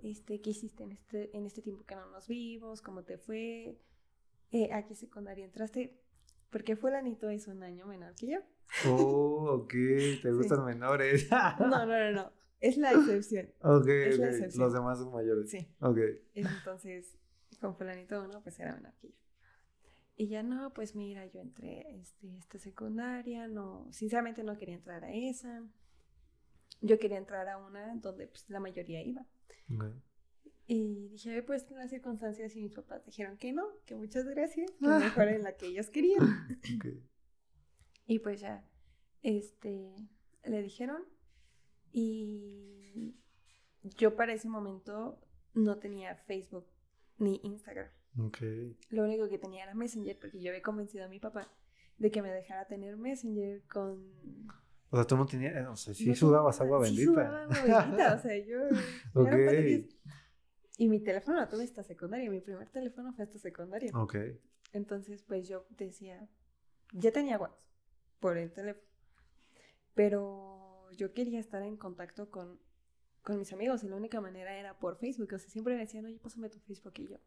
este, 0.04 0.42
qué 0.42 0.50
hiciste 0.52 0.84
en 0.84 0.92
este, 0.92 1.36
en 1.36 1.46
este 1.46 1.62
tiempo 1.62 1.86
que 1.86 1.96
no 1.96 2.10
nos 2.10 2.28
vimos, 2.28 2.82
cómo 2.82 3.04
te 3.04 3.18
fue, 3.18 3.80
eh, 4.52 4.74
a 4.74 4.86
qué 4.86 4.96
secundaria 4.96 5.46
entraste, 5.46 6.00
porque 6.50 6.76
fulanito 6.76 7.30
es 7.30 7.48
un 7.48 7.64
año 7.64 7.86
menor 7.86 8.16
que 8.16 8.28
yo. 8.28 8.40
Oh, 8.88 9.62
ok. 9.62 9.74
Te 10.22 10.32
gustan 10.34 10.66
menores. 10.66 11.28
No, 11.60 11.68
no, 11.68 11.86
no, 11.86 12.12
no, 12.12 12.32
es 12.60 12.78
la 12.78 12.92
excepción. 12.92 13.50
Ok, 13.62 13.88
Es 13.88 14.20
la 14.20 14.30
excepción. 14.30 14.64
Los 14.64 14.74
demás 14.74 15.00
son 15.00 15.12
mayores. 15.12 15.50
Sí. 15.50 15.68
Ok. 15.80 16.00
Entonces, 16.34 17.18
con 17.60 17.76
fulanito 17.76 18.22
uno, 18.24 18.42
pues 18.42 18.60
era 18.60 18.76
menor 18.76 18.94
que 19.02 19.10
yo. 19.10 19.27
Y 20.20 20.28
ya 20.30 20.42
no, 20.42 20.74
pues 20.74 20.96
mira, 20.96 21.28
yo 21.28 21.40
entré 21.42 21.86
este, 22.00 22.36
esta 22.38 22.58
secundaria, 22.58 23.48
no, 23.48 23.88
sinceramente 23.92 24.44
no 24.44 24.58
quería 24.58 24.74
entrar 24.74 25.04
a 25.04 25.14
esa. 25.14 25.64
Yo 26.82 26.98
quería 26.98 27.20
entrar 27.20 27.48
a 27.48 27.58
una 27.58 27.96
donde 27.98 28.26
pues, 28.26 28.50
la 28.50 28.60
mayoría 28.60 29.04
iba. 29.04 29.28
Y 30.66 31.10
dije, 31.10 31.44
pues 31.44 31.70
las 31.70 31.92
circunstancias 31.92 32.56
y 32.56 32.62
mis 32.62 32.74
papás 32.74 33.06
dijeron 33.06 33.38
que 33.38 33.54
no, 33.54 33.64
que 33.86 33.94
muchas 33.94 34.26
gracias, 34.26 34.72
que 34.72 34.88
mejor 34.88 35.28
en 35.28 35.44
la 35.44 35.56
que 35.56 35.68
ellos 35.68 35.90
querían. 35.92 36.20
Y 38.08 38.20
pues 38.20 38.40
ya, 38.42 38.66
este, 39.22 39.94
le 40.46 40.62
dijeron. 40.64 41.04
Y 41.92 43.16
yo 43.84 44.16
para 44.16 44.34
ese 44.34 44.50
momento 44.50 45.22
no 45.54 45.78
tenía 45.78 46.16
Facebook 46.16 46.66
ni 47.18 47.40
Instagram. 47.44 47.90
Ok. 48.20 48.38
Lo 48.90 49.04
único 49.04 49.28
que 49.30 49.38
tenía 49.38 49.64
era 49.64 49.74
Messenger 49.76 50.18
porque 50.20 50.42
yo 50.42 50.50
había 50.52 50.62
convencido 50.62 51.06
a 51.06 51.08
mi 51.08 51.20
papá 51.20 51.52
de 51.98 52.12
que 52.12 52.22
me 52.22 52.32
dejara 52.32 52.66
tener 52.68 52.98
Messenger 52.98 53.64
con... 53.68 54.12
O 54.90 54.96
sea, 54.96 55.06
tú 55.06 55.18
no 55.18 55.26
tenías, 55.26 55.68
o 55.68 55.76
sea, 55.76 55.94
sí 55.94 56.08
no 56.08 56.16
sudabas 56.16 56.58
tenía- 56.58 56.74
agua 56.76 56.86
sí 56.88 56.96
bendita. 56.96 57.12
sudaba 57.12 57.44
agua 57.44 57.82
bendita, 57.84 58.14
o 58.16 58.20
sea, 58.20 58.38
yo... 58.38 58.58
Y 60.80 60.88
mi 60.90 61.00
teléfono 61.00 61.40
lo 61.40 61.48
tuve 61.48 61.64
hasta 61.64 61.84
secundaria, 61.84 62.30
mi 62.30 62.40
primer 62.40 62.70
teléfono 62.70 63.12
fue 63.14 63.24
hasta 63.24 63.40
secundaria. 63.40 63.92
Ok. 63.96 64.16
Entonces, 64.74 65.24
pues 65.24 65.48
yo 65.48 65.66
decía, 65.72 66.30
ya 66.94 67.12
tenía 67.12 67.38
WhatsApp 67.40 67.60
por 68.20 68.38
el 68.38 68.52
teléfono, 68.54 68.86
pero 69.96 70.90
yo 70.96 71.14
quería 71.14 71.40
estar 71.40 71.62
en 71.64 71.78
contacto 71.78 72.30
con, 72.30 72.60
con 73.24 73.40
mis 73.40 73.52
amigos 73.54 73.84
y 73.84 73.90
la 73.90 73.96
única 73.96 74.22
manera 74.22 74.56
era 74.58 74.78
por 74.78 74.98
Facebook. 74.98 75.34
O 75.34 75.40
sea, 75.40 75.50
siempre 75.50 75.74
me 75.74 75.82
decían, 75.82 76.06
oye, 76.06 76.20
pásame 76.20 76.50
tu 76.50 76.60
Facebook 76.60 76.94
y 76.98 77.08
yo. 77.08 77.18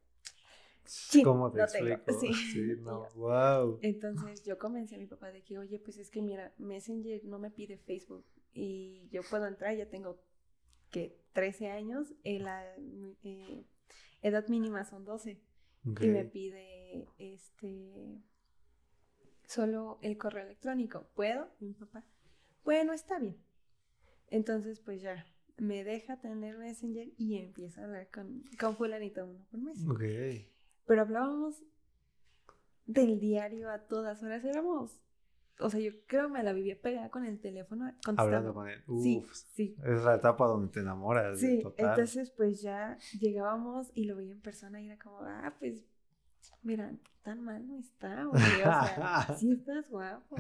Sí, 0.85 1.23
¿Cómo 1.25 1.51
te 1.53 1.59
no 1.59 1.67
tengo, 1.67 1.89
explico? 1.95 2.21
sí. 2.21 2.33
Sí, 2.53 2.77
no. 2.81 3.09
Wow. 3.15 3.79
Entonces 3.83 4.45
yo 4.45 4.59
convencí 4.59 4.95
a 4.95 4.99
mi 4.99 5.07
papá 5.07 5.31
de 5.33 5.43
que, 5.43 5.59
oye, 5.59 5.79
pues 5.79 5.99
es 5.99 6.11
que 6.11 6.23
mira, 6.23 6.53
Messenger 6.59 7.25
no 7.25 7.39
me 7.39 7.51
pide 7.51 7.79
Facebook 7.79 8.25
y 8.53 9.09
yo 9.11 9.23
puedo 9.31 9.47
entrar, 9.47 9.77
ya 9.77 9.89
tengo 9.89 10.21
que 10.91 11.21
13 11.33 11.69
años, 11.71 12.13
eh, 12.25 12.41
la 12.41 12.65
eh, 13.23 13.65
edad 14.23 14.49
mínima 14.49 14.85
son 14.85 15.05
12 15.05 15.41
Ok. 15.89 16.03
y 16.03 16.09
me 16.09 16.25
pide 16.25 17.07
este 17.19 18.21
solo 19.47 19.99
el 20.03 20.19
correo 20.19 20.45
electrónico. 20.45 21.09
¿Puedo? 21.15 21.49
Mi 21.61 21.73
papá, 21.75 22.05
bueno, 22.65 22.93
está 22.93 23.19
bien. 23.19 23.37
Entonces, 24.29 24.81
pues 24.81 25.01
ya, 25.03 25.27
me 25.57 25.85
deja 25.85 26.21
tener 26.21 26.57
Messenger 26.59 27.09
y 27.17 27.37
empieza 27.39 27.81
a 27.81 27.85
hablar 27.85 28.11
con, 28.11 28.45
con 28.59 28.77
fulanito 28.77 29.25
uno 29.27 29.45
por 29.51 29.61
mes. 29.61 29.79
Ok. 29.89 30.03
Pero 30.91 31.03
hablábamos 31.03 31.63
del 32.85 33.21
diario 33.21 33.71
a 33.71 33.79
todas 33.79 34.25
horas. 34.25 34.45
Éramos, 34.45 35.01
o 35.61 35.71
sea, 35.71 35.79
yo 35.79 35.93
creo 36.09 36.27
que 36.27 36.33
me 36.33 36.43
la 36.43 36.53
vivía 36.53 36.77
pegada 36.83 37.11
con 37.11 37.25
el 37.25 37.39
teléfono 37.39 37.85
contestando. 38.05 38.23
Hablando 38.23 38.55
con 38.55 38.69
él. 38.69 38.83
Uf. 38.89 39.05
Sí, 39.05 39.23
sí. 39.55 39.77
Es 39.85 40.03
la 40.03 40.17
etapa 40.17 40.49
donde 40.49 40.73
te 40.73 40.81
enamoras. 40.81 41.39
Sí, 41.39 41.61
total. 41.63 41.91
entonces 41.91 42.33
pues 42.33 42.61
ya 42.61 42.99
llegábamos 43.21 43.93
y 43.95 44.07
lo 44.07 44.17
veía 44.17 44.33
en 44.33 44.41
persona 44.41 44.81
y 44.83 44.87
era 44.87 44.99
como, 44.99 45.21
ah, 45.21 45.55
pues, 45.61 45.85
mira, 46.65 46.93
tan 47.23 47.41
mal 47.45 47.69
no 47.69 47.79
está, 47.79 48.25
güey, 48.25 48.43
o 48.43 48.57
sea, 48.57 49.27
sí 49.39 49.53
estás 49.53 49.89
guapo. 49.89 50.35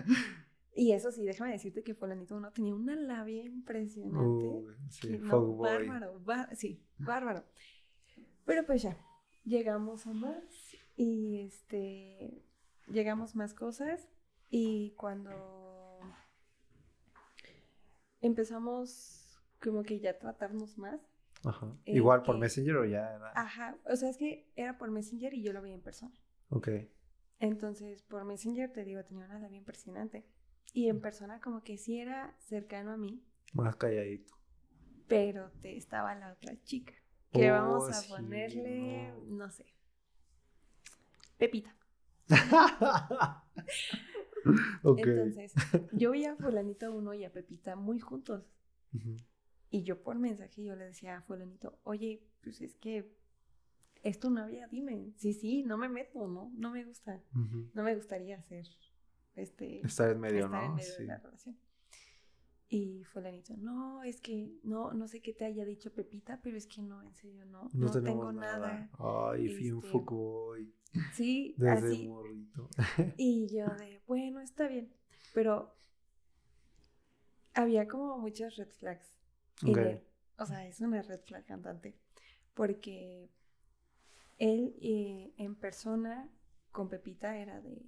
Y 0.75 0.90
eso 0.90 1.12
sí, 1.12 1.25
déjame 1.25 1.52
decirte 1.52 1.85
que 1.85 1.95
Fulanito 1.95 2.35
uno 2.35 2.50
tenía 2.50 2.75
una 2.75 2.97
labia 2.97 3.45
impresionante. 3.45 4.47
Uy, 4.49 4.75
sí, 4.88 5.16
no, 5.23 5.54
bárbaro, 5.59 6.21
bá- 6.25 6.52
sí, 6.57 6.83
bárbaro. 6.99 7.45
Pero 8.45 8.66
pues 8.66 8.83
ya, 8.83 8.97
llegamos 9.50 10.07
a 10.07 10.12
más 10.12 10.45
y 10.97 11.40
este, 11.40 12.45
llegamos 12.87 13.35
más 13.35 13.52
cosas 13.52 14.09
y 14.49 14.92
cuando 14.97 15.99
empezamos 18.21 19.40
como 19.61 19.83
que 19.83 20.00
ya 20.00 20.19
tratarnos 20.19 20.78
más, 20.78 21.00
Ajá. 21.45 21.66
eh, 21.85 21.97
Igual 21.97 22.23
por 22.23 22.37
que- 22.37 22.40
Messenger 22.42 22.76
o 22.76 22.85
ya 22.85 23.14
era. 23.16 23.33
ajá, 23.35 23.76
o 23.87 23.97
sea, 23.97 24.09
es 24.11 24.16
que 24.16 24.50
era 24.57 24.78
por 24.78 24.90
Messenger 24.90 25.35
y 25.35 25.42
yo 25.42 25.52
lo 25.52 25.62
veía 25.62 25.75
en 25.75 25.83
persona. 25.83 26.14
Ok. 26.50 26.69
Entonces, 27.38 28.02
por 28.02 28.25
Messenger 28.25 28.71
te 28.73 28.85
digo, 28.85 29.02
tenía 29.04 29.25
una 29.25 29.38
labia 29.38 29.57
impresionante. 29.59 30.26
Y 30.75 30.88
en 30.88 31.00
persona 31.00 31.40
como 31.40 31.62
que 31.64 31.78
sí 31.78 31.99
era 31.99 32.37
cercano 32.38 32.92
a 32.92 32.97
mí, 32.97 33.25
Más 33.54 33.75
calladito. 33.76 34.35
pero 35.09 35.50
te 35.62 35.76
estaba 35.76 36.14
la 36.14 36.33
otra 36.33 36.54
chica. 36.62 36.92
Que 37.32 37.50
Oh, 37.50 37.54
vamos 37.54 37.88
a 37.90 37.92
sí, 37.94 38.08
ponerle, 38.08 39.12
no. 39.28 39.50
sé, 39.50 39.66
Pepita. 41.38 41.75
ok. 44.82 44.99
Entonces, 44.99 45.52
yo 45.92 46.10
veía 46.12 46.32
a 46.32 46.37
fulanito 46.37 46.92
uno 46.92 47.14
y 47.14 47.25
a 47.25 47.32
Pepita 47.32 47.76
muy 47.76 47.99
juntos. 48.00 48.44
Y 49.70 49.84
yo 49.84 50.02
por 50.02 50.18
mensaje 50.18 50.64
yo 50.64 50.75
le 50.75 50.87
decía 50.87 51.18
a 51.18 51.22
fulanito, 51.22 51.78
oye, 51.84 52.26
pues 52.42 52.60
es 52.60 52.75
que 52.76 53.14
es 54.02 54.18
tu 54.18 54.30
novia, 54.30 54.66
dime. 54.68 55.12
Sí, 55.16 55.32
sí, 55.32 55.62
no 55.62 55.78
me 55.78 55.88
meto, 55.88 56.26
¿no? 56.26 56.50
No 56.56 56.70
me 56.72 56.84
gusta. 56.84 57.22
No 57.75 57.82
me 57.84 57.94
gustaría 57.94 58.37
hacer 58.38 58.66
este... 59.37 59.87
Estar 59.87 60.10
en 60.10 60.18
medio, 60.20 60.46
estar 60.46 60.62
en 60.64 60.68
¿no? 60.70 60.75
medio 60.76 60.92
Sí. 60.92 61.02
de 61.02 61.06
la 61.06 61.18
relación. 61.18 61.56
Y 62.72 63.02
fulanito, 63.04 63.56
no, 63.56 64.02
es 64.04 64.20
que 64.20 64.52
no, 64.62 64.92
no 64.92 65.08
sé 65.08 65.20
qué 65.20 65.32
te 65.32 65.44
haya 65.44 65.64
dicho 65.64 65.92
Pepita, 65.92 66.40
pero 66.40 66.56
es 66.56 66.66
que 66.68 66.80
no, 66.82 67.02
en 67.02 67.12
serio, 67.14 67.44
no, 67.44 67.68
no, 67.74 67.90
tengo 68.00 68.32
nada. 68.32 68.88
Ay, 68.98 69.48
fui 69.48 69.72
un 69.72 69.78
Este, 69.78 69.88
fuckboy. 69.90 70.72
Sí, 71.08 71.54
Desde 71.58 71.88
así. 71.88 72.06
morrito. 72.06 72.68
Y 73.16 73.48
yo 73.54 73.74
de, 73.76 74.00
bueno, 74.06 74.40
está 74.40 74.68
bien. 74.68 74.94
Pero 75.34 75.74
había 77.54 77.86
como 77.88 78.18
muchas 78.18 78.56
red 78.56 78.68
flags 78.70 79.08
en 79.64 79.70
Ok. 79.70 79.78
él. 79.78 80.02
O 80.38 80.46
sea, 80.46 80.66
es 80.66 80.80
una 80.80 81.02
red 81.02 81.20
flag 81.20 81.44
cantante. 81.44 81.96
Porque 82.54 83.30
él 84.38 84.74
eh, 84.80 85.32
en 85.36 85.54
persona 85.54 86.28
con 86.72 86.88
Pepita 86.88 87.36
era 87.36 87.60
de, 87.60 87.82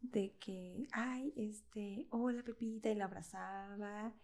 de 0.00 0.34
que, 0.38 0.86
ay, 0.92 1.32
este, 1.36 2.06
hola 2.10 2.42
Pepita, 2.42 2.90
y 2.90 2.94
la 2.94 3.06
abrazaba 3.06 4.14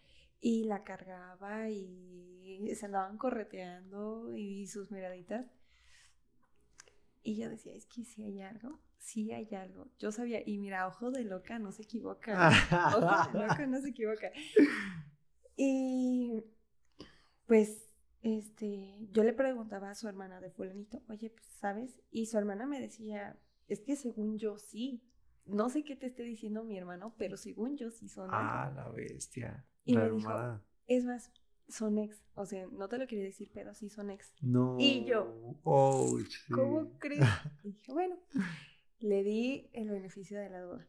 y 0.40 0.64
la 0.64 0.82
cargaba 0.82 1.70
y 1.70 2.74
se 2.74 2.86
andaban 2.86 3.16
correteando 3.16 4.34
y 4.36 4.66
sus 4.66 4.90
miraditas. 4.90 5.46
Y 7.22 7.36
yo 7.36 7.48
decía, 7.48 7.74
es 7.74 7.86
que 7.86 8.04
si 8.04 8.24
hay 8.24 8.40
algo, 8.42 8.80
sí 8.98 9.32
hay 9.32 9.54
algo. 9.54 9.88
Yo 9.98 10.10
sabía, 10.10 10.42
y 10.44 10.58
mira, 10.58 10.88
ojo 10.88 11.10
de 11.10 11.24
loca 11.24 11.58
no 11.58 11.70
se 11.70 11.82
equivoca. 11.82 12.50
Ojo 12.96 13.38
de 13.38 13.46
loca 13.46 13.66
no 13.66 13.80
se 13.80 13.90
equivoca. 13.90 14.32
Y 15.56 16.42
pues, 17.46 17.88
este, 18.22 19.06
yo 19.12 19.22
le 19.22 19.32
preguntaba 19.32 19.90
a 19.90 19.94
su 19.94 20.08
hermana 20.08 20.40
de 20.40 20.50
fulanito, 20.50 21.02
oye, 21.08 21.30
pues, 21.30 21.46
¿sabes? 21.60 22.00
Y 22.10 22.26
su 22.26 22.38
hermana 22.38 22.66
me 22.66 22.80
decía, 22.80 23.38
es 23.68 23.80
que 23.80 23.94
según 23.94 24.38
yo 24.38 24.58
sí. 24.58 25.02
No 25.46 25.68
sé 25.68 25.84
qué 25.84 25.96
te 25.96 26.06
esté 26.06 26.22
diciendo 26.22 26.64
mi 26.64 26.78
hermano, 26.78 27.14
pero 27.18 27.36
según 27.36 27.76
yo 27.76 27.90
sí 27.90 28.08
son 28.08 28.30
algo". 28.32 28.36
Ah, 28.36 28.72
la 28.74 28.88
bestia. 28.90 29.64
Y 29.84 29.94
la 29.94 30.04
me 30.04 30.10
dijo. 30.16 30.60
Es 30.86 31.04
más, 31.04 31.30
son 31.68 31.98
ex. 31.98 32.22
O 32.34 32.46
sea, 32.46 32.66
no 32.68 32.88
te 32.88 32.98
lo 32.98 33.06
quería 33.06 33.24
decir, 33.24 33.50
pero 33.52 33.74
sí 33.74 33.88
son 33.88 34.10
ex. 34.10 34.32
No. 34.40 34.76
y 34.78 35.04
yo, 35.04 35.56
Oh, 35.64 36.18
sí. 36.20 36.52
¿Cómo 36.52 36.92
crees? 36.98 37.24
Y 37.64 37.72
dije, 37.72 37.92
bueno, 37.92 38.16
le 39.00 39.22
di 39.24 39.68
el 39.72 39.90
beneficio 39.90 40.38
de 40.38 40.48
la 40.50 40.60
duda. 40.60 40.86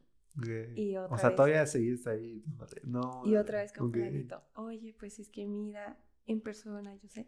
Y 0.76 0.96
otra 0.98 1.16
o 1.16 1.18
sea, 1.20 1.30
vez- 1.30 1.36
todavía 1.36 1.66
seguiste 1.68 2.10
ahí. 2.10 2.44
No. 2.84 3.22
Y 3.26 3.36
otra 3.36 3.62
vez 3.62 3.72
con 3.72 3.88
ok. 3.88 3.94
fulanito, 3.94 4.42
oye, 4.56 4.96
pues 4.98 5.20
es 5.20 5.30
que 5.30 5.46
mira, 5.46 5.98
en 6.26 6.42
persona, 6.42 6.96
yo 6.96 7.08
sé. 7.08 7.28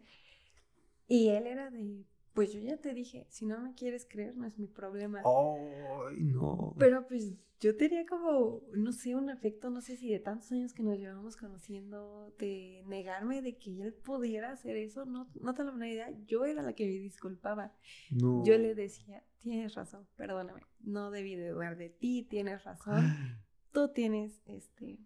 Y 1.06 1.28
él 1.28 1.46
era 1.46 1.70
de, 1.70 2.04
pues 2.36 2.52
yo 2.52 2.60
ya 2.60 2.76
te 2.76 2.92
dije, 2.92 3.26
si 3.30 3.46
no 3.46 3.58
me 3.58 3.74
quieres 3.74 4.06
creer, 4.08 4.36
no 4.36 4.46
es 4.46 4.58
mi 4.58 4.66
problema. 4.66 5.22
Ay, 5.24 6.18
no. 6.20 6.74
Pero 6.78 7.06
pues 7.08 7.32
yo 7.60 7.74
tenía 7.74 8.04
como, 8.04 8.60
no 8.74 8.92
sé, 8.92 9.14
un 9.14 9.30
afecto, 9.30 9.70
no 9.70 9.80
sé 9.80 9.96
si 9.96 10.12
de 10.12 10.20
tantos 10.20 10.52
años 10.52 10.74
que 10.74 10.82
nos 10.82 10.98
llevamos 10.98 11.38
conociendo, 11.38 12.34
de 12.38 12.84
negarme 12.86 13.40
de 13.40 13.56
que 13.56 13.80
él 13.80 13.94
pudiera 13.94 14.52
hacer 14.52 14.76
eso, 14.76 15.06
no, 15.06 15.30
no 15.40 15.54
te 15.54 15.64
lo 15.64 15.72
una 15.72 15.88
idea, 15.88 16.10
yo 16.26 16.44
era 16.44 16.60
la 16.60 16.74
que 16.74 16.84
me 16.84 16.92
disculpaba. 16.98 17.72
no. 18.10 18.44
Yo 18.44 18.58
le 18.58 18.74
decía, 18.74 19.24
tienes 19.38 19.74
razón, 19.74 20.06
perdóname, 20.16 20.60
no 20.80 21.10
debí 21.10 21.36
de 21.36 21.48
dudar 21.48 21.78
de 21.78 21.88
ti, 21.88 22.22
tienes 22.28 22.64
razón, 22.64 22.96
tú 23.72 23.88
tienes, 23.88 24.42
este, 24.44 24.98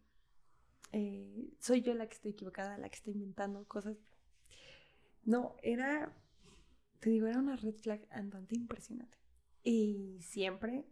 eh, 0.91 1.49
soy 1.61 1.83
yo 1.83 1.95
la 1.95 2.09
que 2.09 2.15
estoy 2.15 2.33
equivocada, 2.33 2.77
la 2.77 2.89
que 2.89 2.97
está 2.97 3.11
inventando 3.11 3.65
cosas. 3.69 3.97
No, 5.23 5.55
era, 5.63 6.13
te 7.01 7.11
digo, 7.11 7.27
era 7.27 7.39
una 7.39 7.57
red 7.57 7.75
flag 7.75 8.07
andante 8.11 8.55
impresionante. 8.55 9.17
Y 9.63 10.19
siempre, 10.23 10.85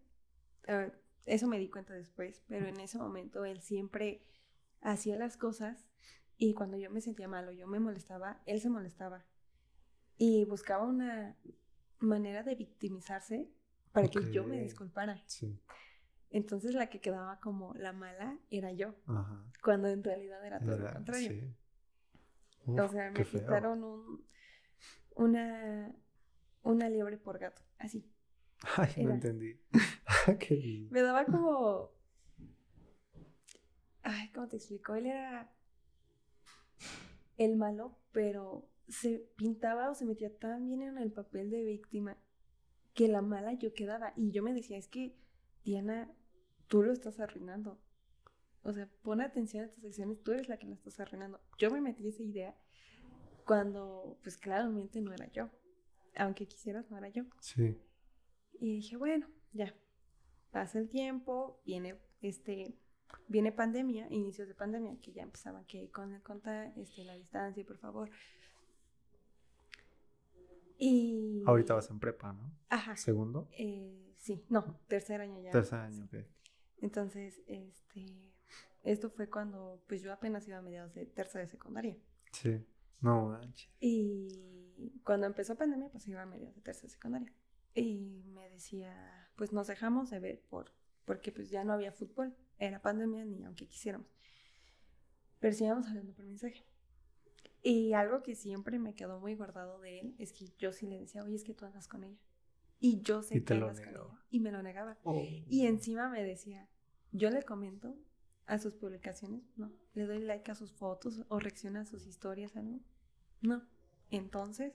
eso 1.25 1.47
me 1.47 1.59
di 1.59 1.69
cuenta 1.71 1.95
después, 1.95 2.43
pero 2.49 2.67
en 2.67 2.81
ese 2.81 2.99
momento 2.99 3.45
él 3.45 3.61
siempre 3.61 4.23
hacía 4.81 5.17
las 5.17 5.37
cosas 5.37 5.87
y 6.37 6.55
cuando 6.55 6.77
yo 6.77 6.91
me 6.91 7.01
sentía 7.01 7.29
mal 7.29 7.49
o 7.49 7.53
yo 7.53 7.67
me 7.67 7.81
molestaba, 7.81 8.41
él 8.47 8.61
se 8.61 8.71
molestaba. 8.71 9.25
Y 10.17 10.45
buscaba 10.47 10.85
una 10.85 11.37
manera 12.01 12.43
de 12.43 12.55
victimizarse 12.55 13.49
para 13.93 14.09
que 14.09 14.31
yo 14.33 14.45
me 14.45 14.61
disculpara. 14.61 15.23
Sí. 15.27 15.59
Entonces 16.31 16.75
la 16.75 16.89
que 16.91 17.01
quedaba 17.01 17.41
como 17.41 17.75
la 17.75 17.93
mala 17.93 18.39
era 18.51 18.71
yo, 18.73 18.95
Ajá. 19.07 19.45
cuando 19.63 19.89
en 19.89 20.05
realidad 20.05 20.45
era 20.45 20.61
todo 20.61 20.77
lo 20.77 20.85
Era- 20.85 20.93
contrario. 20.95 21.31
sí. 21.31 22.71
o 22.79 22.89
sea, 22.89 23.11
me 23.11 23.25
quitaron 23.25 23.83
un, 23.83 24.25
una, 25.19 25.95
una 26.63 26.89
liebre 26.89 27.19
por 27.19 27.39
gato, 27.39 27.63
así. 27.79 28.09
Ay, 28.77 29.05
no 29.05 29.13
entendí. 29.13 29.61
qué 30.39 30.55
lindo. 30.55 30.91
Me 30.93 31.03
daba 31.03 31.27
como... 31.27 31.91
Ay, 34.03 34.31
¿cómo 34.33 34.49
te 34.49 34.57
explico? 34.57 34.95
Él 34.95 35.07
era 35.07 35.53
el 37.37 37.57
malo, 37.57 37.99
pero 38.13 38.71
se 38.89 39.19
pintaba 39.37 39.91
o 39.91 39.95
se 39.95 40.07
metía 40.07 40.35
tan 40.39 40.67
bien 40.67 40.83
en 40.83 40.99
el 40.99 41.13
papel 41.13 41.51
de 41.51 41.63
víctima 41.63 42.17
que 42.95 43.09
la 43.09 43.21
mala 43.21 43.53
yo 43.53 43.75
quedaba. 43.75 44.13
Y 44.17 44.31
yo 44.31 44.43
me 44.43 44.55
decía, 44.55 44.79
es 44.79 44.89
que, 44.89 45.17
Diana, 45.65 46.11
tú 46.69 46.83
lo 46.83 46.93
estás 46.93 47.21
arruinando. 47.21 47.81
O 48.63 48.73
sea, 48.73 48.89
pon 49.03 49.21
atención 49.21 49.65
a 49.65 49.71
tus 49.71 49.85
acciones, 49.85 50.23
tú 50.23 50.33
eres 50.33 50.49
la 50.49 50.59
que 50.59 50.67
la 50.67 50.75
estás 50.75 50.99
arruinando. 51.01 51.41
Yo 51.59 51.71
me 51.71 51.81
metí 51.81 52.07
esa 52.09 52.23
idea 52.23 52.57
cuando, 53.49 54.19
pues 54.23 54.37
claramente 54.37 55.01
no 55.01 55.11
era 55.15 55.27
yo. 55.33 55.49
Aunque 56.17 56.47
quisieras, 56.47 56.91
no 56.91 56.99
era 56.99 57.09
yo. 57.09 57.25
Sí. 57.41 57.81
Y 58.61 58.75
dije, 58.75 58.99
bueno, 58.99 59.27
ya. 59.55 59.75
Pasa 60.51 60.79
el 60.79 60.91
tiempo, 60.91 61.59
viene 61.65 61.99
este 62.21 62.77
viene 63.27 63.53
pandemia, 63.53 64.07
inicios 64.11 64.49
de 64.49 64.55
pandemia, 64.55 65.01
que 65.01 65.13
ya 65.13 65.23
empezaban 65.23 65.65
que 65.65 65.91
con 65.91 66.13
el 66.13 66.23
contar 66.23 66.75
este, 66.77 67.05
la 67.05 67.15
distancia, 67.15 67.65
por 67.65 67.79
favor. 67.79 68.11
Y... 70.77 71.43
Ahorita 71.47 71.75
vas 71.75 71.89
en 71.89 71.99
prepa, 71.99 72.35
¿no? 72.35 72.53
Ajá. 72.69 72.97
¿Segundo? 72.97 73.49
Eh, 73.53 74.15
sí, 74.19 74.45
no, 74.51 74.79
tercer 74.89 75.23
año 75.23 75.41
ya. 75.41 75.53
Tercer 75.53 75.79
año, 75.79 76.05
ok. 76.05 76.17
Entonces, 76.83 77.41
este, 77.47 78.05
esto 78.83 79.09
fue 79.09 79.31
cuando, 79.31 79.83
pues 79.89 80.03
yo 80.03 80.13
apenas 80.13 80.47
iba 80.47 80.59
a 80.59 80.63
mediados 80.63 80.93
de 80.95 81.07
tercera 81.07 81.45
de 81.45 81.51
secundaria. 81.51 81.97
Sí, 82.33 82.63
no 83.01 83.29
manches. 83.29 83.71
Y 83.81 84.29
cuando 85.05 85.27
empezó 85.27 85.57
pandemia, 85.57 85.89
pues 85.89 86.07
iba 86.09 86.23
a 86.23 86.27
mediados 86.27 86.55
de 86.55 86.63
tercera 86.63 86.89
secundaria. 86.89 87.33
Y 87.75 88.23
me 88.35 88.49
decía, 88.51 89.31
pues 89.37 89.53
nos 89.53 89.67
dejamos 89.67 90.11
de 90.11 90.21
ver 90.21 90.43
por, 90.49 90.73
porque 91.05 91.33
pues 91.33 91.51
ya 91.51 91.65
no 91.65 91.73
había 91.73 91.93
fútbol, 91.93 92.35
era 92.59 92.81
pandemia 92.81 93.25
ni 93.25 93.45
aunque 93.45 93.67
quisiéramos. 93.67 94.09
Pero 95.41 95.55
sí 95.55 95.65
íbamos 95.65 95.87
hablando 95.87 96.13
por 96.13 96.25
mensaje. 96.25 96.65
Y 97.63 97.93
algo 97.93 98.23
que 98.23 98.35
siempre 98.35 98.79
me 98.79 98.95
quedó 98.95 99.21
muy 99.21 99.35
guardado 99.35 99.81
de 99.81 100.01
él 100.01 100.15
es 100.19 100.33
que 100.33 100.49
yo 100.59 100.73
sí 100.73 100.87
le 100.87 100.99
decía, 100.99 101.23
oye, 101.23 101.37
es 101.37 101.45
que 101.45 101.55
tú 101.55 101.67
andas 101.67 101.89
con 101.89 102.05
ella. 102.05 102.19
Y 102.81 103.01
yo 103.03 103.23
sé 103.23 103.43
que 103.45 103.55
andas 103.55 103.81
con 103.81 103.89
ella. 103.91 104.25
Y 104.31 104.41
me 104.41 104.53
lo 104.53 104.63
negaba. 104.63 104.99
Oh. 105.05 105.21
Y 105.49 105.67
encima 105.67 106.09
me 106.09 106.23
decía, 106.23 106.69
yo 107.13 107.31
le 107.31 107.43
comento 107.43 107.97
a 108.49 108.59
sus 108.59 108.75
publicaciones, 108.75 109.43
no. 109.57 109.71
Le 109.95 110.07
doy 110.07 110.21
like 110.21 110.51
a 110.51 110.55
sus 110.55 110.73
fotos 110.73 111.23
o 111.29 111.39
reacciona 111.39 111.83
a 111.83 111.85
sus 111.85 112.07
historias, 112.07 112.57
algo. 112.57 112.81
No. 113.43 113.63
Entonces, 114.11 114.73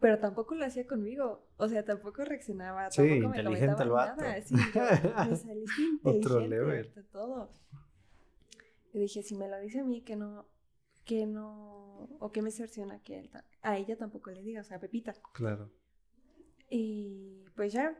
pero 0.00 0.18
tampoco 0.18 0.54
lo 0.54 0.64
hacía 0.64 0.86
conmigo. 0.86 1.46
O 1.56 1.68
sea, 1.68 1.84
tampoco 1.84 2.24
reaccionaba. 2.24 2.90
Sí, 2.90 3.20
tampoco 3.20 3.38
inteligente 3.38 3.82
el 3.82 3.90
vato. 3.90 4.20
Nada. 4.20 4.42
Sí, 4.42 4.54
yo, 4.74 4.80
me 5.30 5.36
saliste 5.36 5.82
inteligente 6.02 6.08
Otro 6.26 6.40
level. 6.40 7.06
todo. 7.10 7.50
Y 8.92 9.00
dije, 9.00 9.22
si 9.22 9.34
me 9.36 9.48
lo 9.48 9.58
dice 9.60 9.80
a 9.80 9.84
mí, 9.84 10.02
que 10.02 10.16
no, 10.16 10.48
que 11.04 11.26
no, 11.26 12.08
o 12.18 12.32
que 12.32 12.42
me 12.42 12.50
cerciona 12.50 13.02
que 13.02 13.18
él, 13.18 13.30
a 13.62 13.76
ella 13.76 13.96
tampoco 13.96 14.30
le 14.30 14.42
diga, 14.42 14.60
o 14.60 14.64
sea, 14.64 14.78
a 14.78 14.80
Pepita. 14.80 15.14
Claro. 15.32 15.70
Y 16.70 17.44
pues 17.54 17.72
ya, 17.72 17.96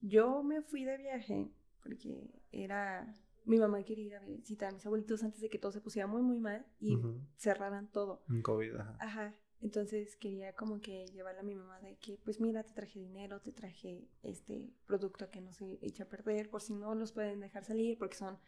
yo 0.00 0.42
me 0.42 0.60
fui 0.60 0.84
de 0.84 0.96
viaje 0.98 1.50
porque 1.82 2.30
era, 2.52 3.14
mi 3.44 3.58
mamá 3.58 3.82
quería 3.82 4.04
ir 4.06 4.14
a 4.16 4.20
visitar 4.20 4.70
a 4.70 4.72
mis 4.72 4.84
abuelitos 4.86 5.22
antes 5.22 5.40
de 5.40 5.50
que 5.50 5.58
todo 5.58 5.72
se 5.72 5.80
pusiera 5.80 6.06
muy, 6.06 6.22
muy 6.22 6.38
mal 6.38 6.66
y 6.80 6.98
cerraran 7.36 7.90
todo. 7.90 8.22
En 8.28 8.42
COVID, 8.42 8.76
ajá. 8.76 8.96
Ajá. 9.00 9.34
Entonces 9.60 10.16
quería 10.16 10.52
como 10.54 10.80
que 10.80 11.06
llevarle 11.06 11.40
a 11.40 11.42
mi 11.42 11.54
mamá 11.54 11.80
de 11.80 11.96
que, 11.96 12.18
pues 12.22 12.38
mira, 12.40 12.62
te 12.64 12.72
traje 12.74 13.00
dinero, 13.00 13.40
te 13.40 13.52
traje 13.52 14.08
este 14.22 14.70
producto 14.86 15.30
que 15.30 15.40
no 15.40 15.52
se 15.52 15.78
echa 15.80 16.04
a 16.04 16.08
perder, 16.08 16.50
por 16.50 16.60
si 16.60 16.74
no 16.74 16.94
los 16.94 17.12
pueden 17.12 17.40
dejar 17.40 17.64
salir, 17.64 17.96
porque 17.98 18.16
son, 18.16 18.38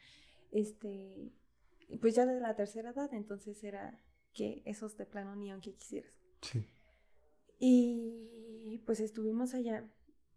este, 0.50 1.32
pues 2.00 2.14
ya 2.14 2.26
de 2.26 2.38
la 2.38 2.54
tercera 2.54 2.90
edad, 2.90 3.12
entonces 3.14 3.64
era 3.64 3.98
que 4.34 4.62
esos 4.66 4.96
de 4.98 5.06
plano 5.06 5.34
ni 5.36 5.50
aunque 5.50 5.74
quisieras. 5.74 6.12
Sí. 6.42 6.66
Y 7.58 8.82
pues 8.84 9.00
estuvimos 9.00 9.54
allá 9.54 9.90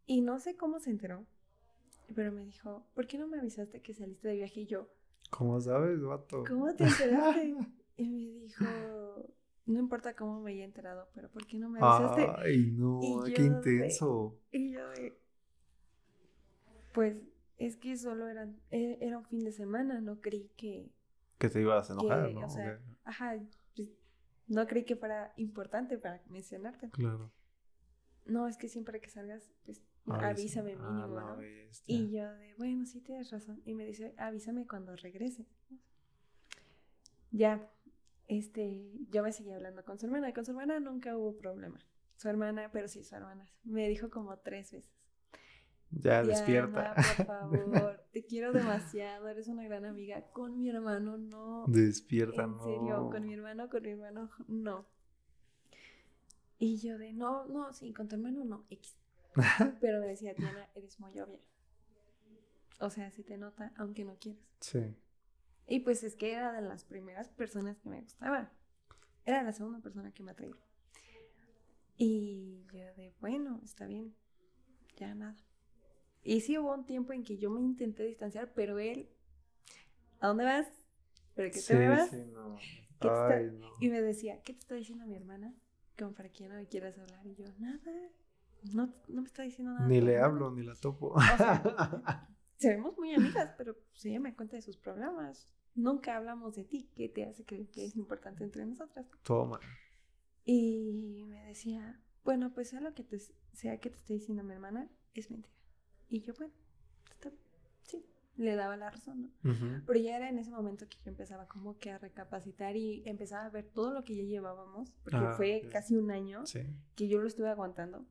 y 0.05 0.21
no 0.21 0.39
sé 0.39 0.55
cómo 0.55 0.79
se 0.79 0.91
enteró, 0.91 1.27
pero 2.15 2.31
me 2.31 2.45
dijo, 2.45 2.85
¿por 2.93 3.07
qué 3.07 3.17
no 3.17 3.27
me 3.27 3.39
avisaste 3.39 3.81
que 3.81 3.93
saliste 3.93 4.27
de 4.27 4.35
viaje 4.35 4.61
y 4.61 4.65
yo? 4.65 4.89
¿Cómo 5.29 5.59
sabes, 5.59 6.01
vato? 6.01 6.43
¿Cómo 6.47 6.73
te 6.75 6.85
enteraste? 6.85 7.55
y 7.97 8.29
me 8.31 8.39
dijo, 8.41 8.65
no 9.65 9.79
importa 9.79 10.15
cómo 10.15 10.41
me 10.41 10.51
haya 10.51 10.65
enterado, 10.65 11.09
pero 11.13 11.29
¿por 11.29 11.45
qué 11.45 11.59
no 11.59 11.69
me 11.69 11.79
avisaste? 11.79 12.27
Ay, 12.37 12.71
no, 12.71 12.99
qué 13.33 13.43
intenso. 13.43 14.39
y 14.51 14.71
yo 14.71 14.81
pues 16.93 17.15
es 17.57 17.75
que 17.75 17.95
solo 17.97 18.27
era, 18.27 18.49
e, 18.71 18.97
era 19.01 19.17
un 19.17 19.25
fin 19.25 19.43
de 19.43 19.51
semana, 19.51 20.01
no 20.01 20.21
creí 20.21 20.49
que... 20.57 20.91
Que 21.37 21.49
te 21.49 21.61
ibas 21.61 21.89
a 21.89 21.93
enojar, 21.93 22.31
¿no? 22.31 22.45
O 22.45 22.49
sea, 22.49 22.81
ajá, 23.03 23.39
pues, 23.75 23.89
no 24.47 24.65
creí 24.67 24.83
que 24.85 24.95
fuera 24.95 25.33
importante 25.37 25.97
para 25.97 26.21
mencionarte. 26.27 26.89
Claro. 26.89 27.31
No, 28.25 28.47
es 28.47 28.57
que 28.57 28.67
siempre 28.67 28.99
que 28.99 29.09
salgas, 29.09 29.51
pues 29.65 29.81
avísame 30.13 30.75
mínimo, 30.75 31.07
¿no? 31.07 31.37
Y 31.85 32.11
yo 32.11 32.31
de, 32.33 32.55
bueno, 32.57 32.85
sí 32.85 33.01
tienes 33.01 33.31
razón. 33.31 33.61
Y 33.65 33.75
me 33.75 33.85
dice, 33.85 34.13
avísame 34.17 34.67
cuando 34.67 34.95
regrese. 34.95 35.45
Ya, 37.31 37.69
este, 38.27 38.91
yo 39.09 39.23
me 39.23 39.31
seguía 39.31 39.55
hablando 39.55 39.83
con 39.83 39.99
su 39.99 40.05
hermana. 40.05 40.33
Con 40.33 40.45
su 40.45 40.51
hermana 40.51 40.79
nunca 40.79 41.17
hubo 41.17 41.37
problema. 41.37 41.79
Su 42.15 42.29
hermana, 42.29 42.69
pero 42.71 42.87
sí, 42.87 43.03
su 43.03 43.15
hermana. 43.15 43.49
Me 43.63 43.87
dijo 43.87 44.09
como 44.09 44.37
tres 44.37 44.71
veces. 44.71 44.89
Ya, 45.91 46.23
despierta. 46.23 46.93
Por 46.95 47.25
favor, 47.25 48.03
te 48.11 48.23
quiero 48.23 48.51
demasiado, 48.51 49.27
eres 49.27 49.47
una 49.47 49.63
gran 49.63 49.85
amiga. 49.85 50.21
Con 50.31 50.59
mi 50.59 50.69
hermano, 50.69 51.17
no. 51.17 51.65
Despierta, 51.67 52.43
en 52.43 52.59
serio, 52.59 53.09
con 53.11 53.25
mi 53.25 53.33
hermano, 53.33 53.69
con 53.69 53.81
mi 53.81 53.89
hermano, 53.89 54.29
no. 54.47 54.85
Y 56.59 56.77
yo 56.77 56.97
de, 56.97 57.13
no, 57.13 57.45
no, 57.45 57.71
sí, 57.73 57.93
con 57.93 58.07
tu 58.07 58.15
hermano 58.15 58.43
no, 58.43 58.65
X. 58.69 58.97
Pero 59.81 59.99
me 59.99 60.07
decía, 60.07 60.33
Diana, 60.33 60.69
eres 60.75 60.99
muy 60.99 61.19
obvia. 61.19 61.39
O 62.79 62.89
sea, 62.89 63.11
si 63.11 63.23
te 63.23 63.37
nota, 63.37 63.73
aunque 63.77 64.05
no 64.05 64.17
quieras. 64.17 64.43
Sí. 64.61 64.95
Y 65.67 65.81
pues 65.81 66.03
es 66.03 66.15
que 66.15 66.33
era 66.33 66.51
de 66.51 66.61
las 66.61 66.83
primeras 66.83 67.29
personas 67.29 67.77
que 67.79 67.89
me 67.89 68.01
gustaba. 68.01 68.51
Era 69.25 69.43
la 69.43 69.51
segunda 69.51 69.79
persona 69.79 70.11
que 70.11 70.23
me 70.23 70.31
atraía. 70.31 70.55
Y 71.97 72.65
yo 72.71 72.93
de, 72.95 73.13
bueno, 73.19 73.61
está 73.63 73.85
bien, 73.85 74.15
ya 74.95 75.13
nada. 75.13 75.35
Y 76.23 76.41
sí 76.41 76.57
hubo 76.57 76.73
un 76.73 76.85
tiempo 76.85 77.13
en 77.13 77.23
que 77.23 77.37
yo 77.37 77.49
me 77.49 77.61
intenté 77.61 78.03
distanciar, 78.03 78.53
pero 78.53 78.79
él, 78.79 79.09
¿a 80.19 80.27
dónde 80.27 80.45
vas? 80.45 80.67
¿Pero 81.35 81.49
qué 81.49 81.59
te 81.59 81.61
sí, 81.61 81.87
vas? 81.87 82.09
Sí, 82.09 82.25
no. 82.25 82.57
Y 83.79 83.89
me 83.89 84.01
decía, 84.01 84.41
¿qué 84.43 84.53
te 84.53 84.59
está 84.59 84.75
diciendo 84.75 85.05
mi 85.05 85.15
hermana? 85.15 85.53
Como 85.97 86.13
para 86.13 86.29
que 86.29 86.47
no 86.47 86.55
me 86.55 86.67
quieras 86.67 86.97
hablar. 86.97 87.25
Y 87.25 87.35
yo, 87.35 87.45
nada, 87.59 87.91
no, 88.73 88.93
no 89.07 89.21
me 89.21 89.27
está 89.27 89.43
diciendo 89.43 89.73
nada. 89.73 89.87
Ni 89.87 90.01
le 90.01 90.19
hablo, 90.19 90.51
ni 90.51 90.63
la 90.63 90.75
topo. 90.75 91.13
O 91.13 91.21
sea, 91.21 92.27
seremos 92.57 92.97
muy 92.97 93.13
amigas, 93.13 93.53
pero 93.57 93.75
pues 93.75 94.05
ella 94.05 94.19
me 94.19 94.35
cuenta 94.35 94.55
de 94.55 94.61
sus 94.61 94.77
problemas 94.77 95.47
nunca 95.79 96.17
hablamos 96.17 96.55
de 96.55 96.63
ti, 96.63 96.89
¿qué 96.95 97.09
te 97.09 97.25
hace 97.25 97.45
creer 97.45 97.69
que 97.69 97.85
es 97.85 97.95
importante 97.95 98.43
entre 98.43 98.65
nosotras? 98.65 99.07
Toma. 99.23 99.59
Y 100.45 101.25
me 101.27 101.45
decía, 101.45 101.99
bueno, 102.23 102.51
pues 102.53 102.69
sea 102.69 102.81
lo 102.81 102.93
que 102.93 103.03
te, 103.03 103.19
sea 103.53 103.79
que 103.79 103.89
te 103.89 103.97
esté 103.97 104.13
diciendo 104.13 104.43
mi 104.43 104.53
hermana, 104.53 104.89
es 105.13 105.31
mentira. 105.31 105.55
Y 106.09 106.21
yo, 106.21 106.33
bueno, 106.37 106.53
está, 107.11 107.31
sí, 107.83 108.03
le 108.35 108.55
daba 108.55 108.75
la 108.77 108.89
razón, 108.89 109.21
¿no? 109.21 109.53
Pero 109.85 109.99
ya 109.99 110.17
era 110.17 110.29
en 110.29 110.39
ese 110.39 110.51
momento 110.51 110.87
que 110.87 110.97
yo 111.03 111.09
empezaba 111.11 111.47
como 111.47 111.77
que 111.77 111.91
a 111.91 111.97
recapacitar 111.97 112.75
y 112.75 113.03
empezaba 113.05 113.45
a 113.45 113.49
ver 113.49 113.65
todo 113.65 113.93
lo 113.93 114.03
que 114.03 114.15
ya 114.15 114.23
llevábamos, 114.23 114.91
porque 115.03 115.17
ah, 115.17 115.33
fue 115.37 115.69
casi 115.71 115.95
un 115.95 116.11
año 116.11 116.43
que 116.95 117.07
yo 117.07 117.21
lo 117.21 117.27
estuve 117.27 117.49
aguantando. 117.49 118.05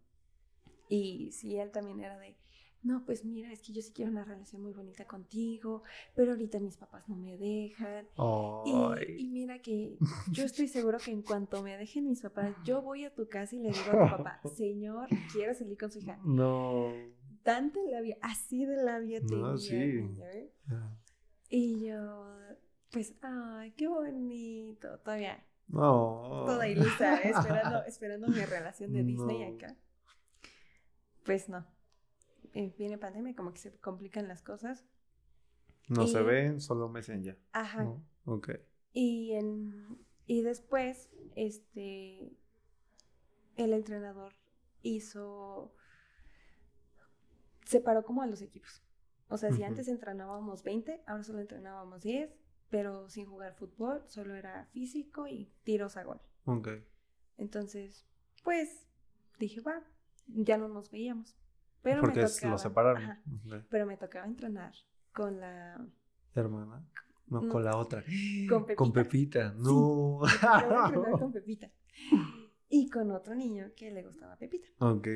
Y 0.89 1.33
sí, 1.33 1.57
él 1.57 1.71
también 1.71 2.01
era 2.01 2.19
de, 2.19 2.37
no, 2.83 3.05
pues 3.05 3.25
mira, 3.25 3.53
es 3.53 3.61
que 3.61 3.73
yo 3.73 3.83
sí 3.83 3.93
quiero 3.93 4.11
una 4.11 4.25
relación 4.25 4.63
muy 4.63 4.73
bonita 4.73 5.05
contigo, 5.07 5.83
pero 6.15 6.33
ahorita 6.33 6.61
mis 6.61 6.77
papás 6.77 7.09
no 7.09 7.17
me 7.17 7.37
dejan. 7.37 8.07
Y, 8.65 9.29
mira 9.29 9.61
que 9.61 9.99
yo 10.33 10.45
estoy 10.45 10.69
seguro 10.69 10.99
que 10.99 11.11
en 11.11 11.23
cuanto 11.23 11.63
me 11.63 11.77
dejen 11.77 12.09
mis 12.09 12.23
papás, 12.23 12.55
yo 12.65 12.83
voy 12.83 13.05
a 13.05 13.15
tu 13.15 13.29
casa 13.29 13.57
y 13.57 13.61
le 13.61 13.71
digo 13.71 13.91
a 13.91 14.11
tu 14.11 14.17
papá, 14.17 14.41
señor, 14.57 15.09
quiero 15.33 15.55
salir 15.55 15.77
con 15.77 15.91
su 15.91 15.99
hija. 15.99 16.19
No. 16.25 16.93
Tanta 17.43 17.81
labia, 17.91 18.17
así 18.21 18.65
de 18.65 18.83
labia 18.83 19.21
tenía. 19.21 19.39
No, 19.39 19.59
sí. 19.59 20.05
Y 21.51 21.87
yo, 21.87 22.27
pues, 22.93 23.15
ay, 23.23 23.73
qué 23.73 23.89
bonito, 23.89 24.99
todavía. 25.01 25.45
No. 25.67 26.45
Toda 26.47 26.69
ilusa, 26.69 27.17
esperando, 27.23 27.85
esperando 27.85 28.29
mi 28.29 28.45
relación 28.45 28.93
de 28.93 29.03
Disney 29.03 29.43
acá. 29.45 29.77
Pues 31.29 31.51
no 31.51 31.67
eh, 32.55 32.75
viene 32.79 32.97
pandemia, 32.97 33.35
como 33.37 33.53
que 33.53 33.59
se 33.59 33.71
complican 33.81 34.29
las 34.29 34.43
cosas. 34.43 34.87
No 35.91 36.07
se 36.07 36.23
ven, 36.23 36.59
solo 36.59 36.89
Messenger. 36.89 37.39
Ajá. 37.53 37.87
Ok. 38.25 38.53
Y, 38.95 39.33
en, 39.33 39.99
y 40.27 40.41
después, 40.41 41.11
este, 41.37 42.33
el 43.57 43.75
entrenador 43.75 44.33
hizo, 44.81 45.75
separó 47.67 48.05
como 48.07 48.23
a 48.23 48.27
los 48.27 48.41
equipos. 48.41 48.83
O 49.29 49.37
sea, 49.37 49.53
si 49.53 49.63
antes 49.65 49.87
entrenábamos 49.89 50.63
20, 50.63 51.03
ahora 51.07 51.25
solo 51.25 51.41
entrenábamos 51.41 52.03
10, 52.05 52.35
pero 52.71 53.11
sin 53.11 53.27
jugar 53.27 53.53
fútbol, 53.53 54.03
solo 54.07 54.35
era 54.35 54.65
físico 54.73 55.27
y 55.27 55.53
tiros 55.63 55.99
a 55.99 56.05
gol. 56.05 56.23
Ok. 56.47 56.69
Entonces, 57.37 58.07
pues 58.43 58.89
dije, 59.39 59.61
va, 59.61 59.85
ya 60.29 60.57
no 60.59 60.69
nos 60.69 60.91
veíamos. 60.91 61.37
Pero 61.83 62.01
Porque 62.01 62.23
me 62.23 62.27
tocaba, 62.29 62.51
lo 62.53 62.59
separaron. 62.59 63.03
ajá, 63.03 63.23
pero 63.71 63.87
me 63.87 63.97
tocaba 63.97 64.27
entrenar 64.27 64.73
con 65.13 65.41
la 65.41 65.85
Hermana. 66.35 66.85
No, 67.29 67.43
No. 67.43 67.53
con 67.53 67.65
la 67.65 67.77
otra. 67.77 68.03
Con 68.49 68.65
Con 68.75 68.93
Pepita. 68.93 69.53
Pepita. 69.53 69.55
No. 69.59 70.21
con 71.19 71.33
Pepita. 71.33 71.71
Y 72.71 72.89
con 72.91 73.11
otro 73.11 73.35
niño 73.35 73.71
que 73.77 73.91
le 73.91 74.03
gustaba 74.03 74.37
Pepita. 74.37 74.69
ok. 74.79 75.07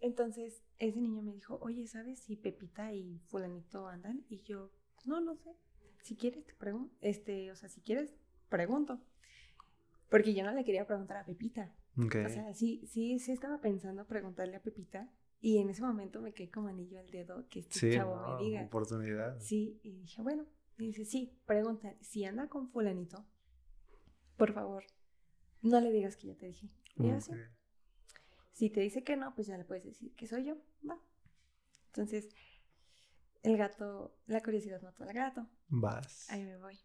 Entonces, 0.00 0.62
ese 0.78 1.00
niño 1.00 1.22
me 1.22 1.32
dijo, 1.32 1.58
oye, 1.62 1.86
¿sabes 1.86 2.20
si 2.20 2.36
Pepita 2.36 2.92
y 2.92 3.18
fulanito 3.26 3.86
andan? 3.88 4.24
Y 4.28 4.42
yo, 4.42 4.70
no, 5.04 5.20
no 5.20 5.36
sé. 5.36 5.50
Si 6.02 6.16
quieres, 6.16 6.44
te 6.46 6.54
pregunto. 6.54 6.94
Este, 7.00 7.50
o 7.50 7.56
sea, 7.56 7.68
si 7.68 7.80
quieres, 7.82 8.14
pregunto. 8.48 9.00
Porque 10.10 10.32
yo 10.34 10.42
no 10.44 10.52
le 10.52 10.64
quería 10.64 10.86
preguntar 10.86 11.18
a 11.18 11.24
Pepita. 11.24 11.72
Ok. 11.98 12.16
O 12.26 12.28
sea, 12.28 12.54
sí, 12.54 12.82
sí, 12.86 13.18
sí 13.18 13.32
estaba 13.32 13.60
pensando 13.60 14.06
preguntarle 14.06 14.56
a 14.56 14.62
Pepita. 14.62 15.12
Y 15.40 15.58
en 15.58 15.70
ese 15.70 15.82
momento 15.82 16.20
me 16.20 16.32
quedé 16.34 16.50
como 16.50 16.68
anillo 16.68 16.98
al 16.98 17.10
dedo 17.10 17.48
que 17.48 17.60
este 17.60 17.78
sí, 17.78 17.92
chavo 17.92 18.16
no, 18.16 18.38
me 18.38 18.44
diga. 18.44 18.62
oportunidad. 18.62 19.38
Sí, 19.40 19.80
y 19.82 19.92
dije, 20.00 20.20
bueno. 20.22 20.46
Y 20.78 20.86
dice, 20.86 21.04
sí, 21.04 21.32
pregunta, 21.46 21.96
si 22.00 22.24
anda 22.24 22.48
con 22.48 22.68
fulanito, 22.70 23.24
por 24.36 24.52
favor, 24.52 24.84
no 25.62 25.80
le 25.80 25.90
digas 25.90 26.16
que 26.16 26.28
ya 26.28 26.36
te 26.36 26.46
dije. 26.46 26.68
Y 26.96 27.08
yo, 27.08 27.20
"Sí". 27.20 27.32
Ok. 27.32 27.38
Si 28.52 28.70
te 28.70 28.80
dice 28.80 29.04
que 29.04 29.16
no, 29.16 29.34
pues 29.34 29.46
ya 29.46 29.56
le 29.56 29.64
puedes 29.64 29.84
decir 29.84 30.14
que 30.16 30.26
soy 30.26 30.44
yo. 30.44 30.56
Va. 30.88 31.00
Entonces, 31.86 32.28
el 33.42 33.56
gato, 33.56 34.16
la 34.26 34.42
curiosidad 34.42 34.82
mató 34.82 35.04
al 35.04 35.12
gato. 35.12 35.46
Vas. 35.68 36.28
Ahí 36.30 36.44
me 36.44 36.56
voy. 36.58 36.78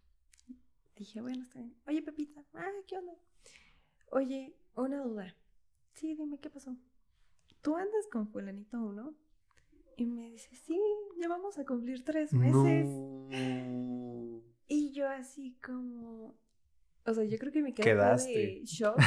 Dije, 0.95 1.21
bueno, 1.21 1.41
está 1.43 1.59
bien. 1.59 1.75
Oye, 1.87 2.01
Pepita, 2.03 2.45
ah, 2.53 2.69
¿qué 2.87 2.97
onda? 2.97 3.13
Oye, 4.11 4.55
una 4.81 5.01
duda. 5.03 5.35
Sí, 5.93 6.15
dime, 6.15 6.39
¿qué 6.39 6.49
pasó? 6.49 6.75
¿Tú 7.61 7.75
andas 7.75 8.07
con 8.11 8.27
fulanito 8.27 8.81
uno? 8.81 9.13
Y 9.95 10.05
me 10.05 10.29
dice, 10.31 10.55
sí, 10.55 10.79
ya 11.19 11.27
vamos 11.27 11.57
a 11.59 11.65
cumplir 11.65 12.03
tres 12.03 12.33
meses. 12.33 12.87
No. 12.87 14.41
Y 14.67 14.91
yo 14.91 15.07
así 15.07 15.57
como... 15.63 16.35
O 17.05 17.13
sea, 17.13 17.23
yo 17.25 17.37
creo 17.37 17.51
que 17.51 17.61
me 17.61 17.73
quedé 17.73 17.91
Quedaste. 17.91 18.31
de 18.31 18.61
shock. 18.65 18.97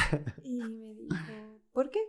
Y 0.43 0.59
me 0.59 0.93
dijo, 0.93 1.61
¿por 1.73 1.89
qué? 1.89 1.99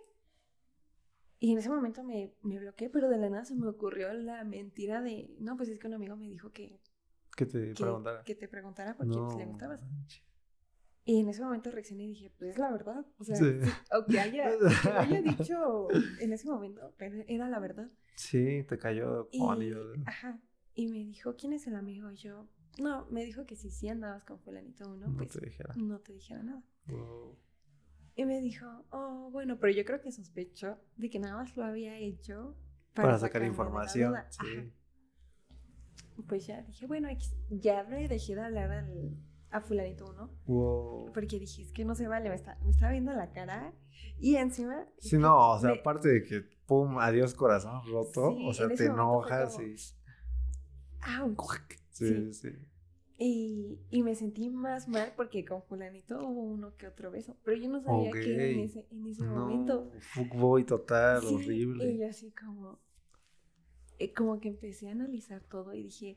Y 1.40 1.52
en 1.52 1.58
ese 1.58 1.70
momento 1.70 2.04
me, 2.04 2.34
me 2.42 2.58
bloqueé, 2.58 2.90
pero 2.90 3.08
de 3.08 3.16
la 3.16 3.30
nada 3.30 3.44
se 3.44 3.54
me 3.54 3.66
ocurrió 3.66 4.12
la 4.12 4.44
mentira 4.44 5.02
de... 5.02 5.34
No, 5.38 5.56
pues 5.56 5.68
es 5.68 5.78
que 5.78 5.86
un 5.86 5.94
amigo 5.94 6.16
me 6.16 6.28
dijo 6.28 6.52
que, 6.52 6.80
¿Qué 7.36 7.46
te 7.46 7.72
que, 7.72 7.74
preguntara? 7.74 8.24
que 8.24 8.34
te 8.34 8.48
preguntara 8.48 8.96
porque 8.96 9.16
pues, 9.16 9.36
le 9.36 9.46
gustabas. 9.46 9.80
Y 11.08 11.20
en 11.20 11.28
ese 11.30 11.42
momento 11.42 11.70
reaccioné 11.70 12.04
y 12.04 12.08
dije, 12.08 12.30
pues 12.38 12.50
es 12.50 12.58
la 12.58 12.70
verdad. 12.70 13.06
O 13.16 13.24
sea, 13.24 13.34
Sí. 13.34 13.46
sí, 13.62 13.70
aunque 13.90 14.20
haya, 14.20 14.50
haya 14.98 15.22
dicho 15.22 15.88
en 16.20 16.34
ese 16.34 16.46
momento, 16.46 16.92
pero 16.98 17.24
era 17.26 17.48
la 17.48 17.58
verdad. 17.60 17.88
Sí, 18.14 18.62
te 18.68 18.76
cayó 18.76 19.26
Y, 19.32 19.40
ajá, 20.04 20.38
y 20.74 20.86
me 20.88 20.98
dijo, 20.98 21.34
¿quién 21.34 21.54
es 21.54 21.66
el 21.66 21.76
amigo? 21.76 22.10
Y 22.10 22.16
yo, 22.16 22.46
no, 22.78 23.06
me 23.06 23.24
dijo 23.24 23.46
que 23.46 23.56
si 23.56 23.70
sí 23.70 23.88
andabas 23.88 24.22
con 24.24 24.38
fulanito 24.40 24.86
uno, 24.86 25.06
No 25.08 25.16
pues 25.16 25.30
te 25.30 25.40
dijera. 25.40 25.72
no 25.78 25.98
te 26.00 26.12
dijera 26.12 26.42
nada. 26.42 26.62
Wow. 26.88 27.38
Y 28.14 28.26
me 28.26 28.42
dijo, 28.42 28.66
oh, 28.90 29.30
bueno, 29.32 29.58
pero 29.58 29.72
yo 29.72 29.86
creo 29.86 30.02
que 30.02 30.12
sospechó 30.12 30.78
de 30.98 31.08
que 31.08 31.18
nada 31.20 31.36
más 31.36 31.56
lo 31.56 31.64
había 31.64 31.96
hecho 31.96 32.54
Para, 32.92 33.18
sacar 33.18 33.40
de 33.40 33.46
la 33.46 33.52
información. 33.52 34.14
Sí. 34.28 34.72
Pues 36.28 36.46
ya 36.46 36.60
dije, 36.60 36.86
bueno, 36.86 37.08
ya 37.48 37.82
le 37.84 38.08
dejé 38.08 38.34
de 38.34 38.42
hablar 38.42 38.70
al, 38.72 39.16
a 39.50 39.60
fulanito 39.60 40.06
uno, 40.10 40.30
Wow. 40.46 41.12
porque 41.12 41.38
dije, 41.38 41.62
es 41.62 41.72
que 41.72 41.84
no 41.84 41.94
se 41.94 42.06
vale, 42.08 42.28
me 42.28 42.34
está, 42.34 42.58
me 42.64 42.70
está 42.70 42.90
viendo 42.90 43.12
la 43.12 43.32
cara 43.32 43.72
y 44.18 44.36
encima... 44.36 44.86
Sí, 44.98 45.16
no, 45.18 45.52
o 45.52 45.58
sea, 45.58 45.70
me- 45.72 45.78
aparte 45.80 46.08
de 46.08 46.24
que, 46.24 46.40
pum, 46.66 46.98
adiós 46.98 47.34
corazón 47.34 47.80
roto, 47.90 48.34
Sí, 48.36 48.46
o 48.48 48.52
sea, 48.52 48.68
te 48.68 48.86
enojas 48.86 49.54
como- 49.54 49.66
y... 49.66 49.76
¡Auch! 51.20 51.58
Sí, 51.90 52.32
sí. 52.32 52.48
Y, 53.20 53.80
y 53.90 54.02
me 54.04 54.14
sentí 54.14 54.48
más 54.48 54.86
mal 54.86 55.12
porque 55.16 55.44
con 55.44 55.62
fulanito 55.64 56.18
hubo 56.24 56.42
uno 56.42 56.76
que 56.76 56.86
otro 56.86 57.10
beso, 57.10 57.36
pero 57.42 57.56
yo 57.56 57.68
no 57.68 57.80
sabía 57.82 58.12
que 58.12 58.34
era 58.34 58.44
en 58.44 58.60
ese, 58.60 58.86
en 58.92 59.06
ese 59.08 59.24
No, 59.24 59.46
momento. 59.46 59.90
fuckboy 60.14 60.64
total, 60.64 61.22
Sí, 61.22 61.34
horrible. 61.34 61.84
Y 61.86 61.98
yo 61.98 62.08
así 62.08 62.30
como, 62.30 62.78
eh, 63.98 64.12
como 64.12 64.38
que 64.38 64.48
empecé 64.48 64.88
a 64.88 64.92
analizar 64.92 65.42
todo 65.42 65.74
y 65.74 65.84
dije, 65.84 66.16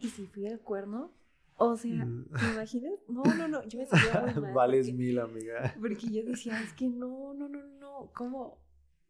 ¿y 0.00 0.08
si 0.10 0.26
fui 0.28 0.46
el 0.46 0.60
cuerno? 0.60 1.12
O 1.62 1.76
sea, 1.76 2.04
Mm. 2.06 2.24
¿te 2.30 2.30
imaginas? 2.64 2.92
No, 3.08 3.22
no, 3.22 3.46
no, 3.48 3.62
yo 3.68 3.78
me 3.78 3.86
sentía 3.86 4.20
muy 4.22 4.34
mal. 4.42 4.54
Vales 4.54 4.86
porque, 4.88 4.98
mil, 4.98 5.18
amiga. 5.18 5.74
porque 5.78 6.06
yo 6.10 6.24
decía, 6.24 6.60
es 6.62 6.72
que 6.72 6.88
no, 6.88 7.34
no, 7.34 7.48
no, 7.48 7.62
no, 7.78 8.10
¿cómo? 8.14 8.58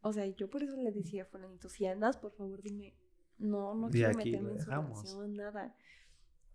O 0.03 0.13
sea, 0.13 0.27
yo 0.27 0.51
por 0.51 0.63
eso 0.65 0.77
le 0.77 0.91
decía 0.91 1.23
a 1.23 1.27
fulanito, 1.27 1.69
si 1.69 1.87
andas, 1.87 2.17
por 2.17 2.33
favor, 2.33 2.61
dime, 2.63 2.95
no, 3.39 3.75
no 3.75 3.87
De 3.89 3.93
quiero 3.99 4.19
aquí 4.19 4.31
meterme 4.33 4.53
en 4.53 4.61
su 4.61 4.71
relación, 4.71 5.35
nada. 5.35 5.77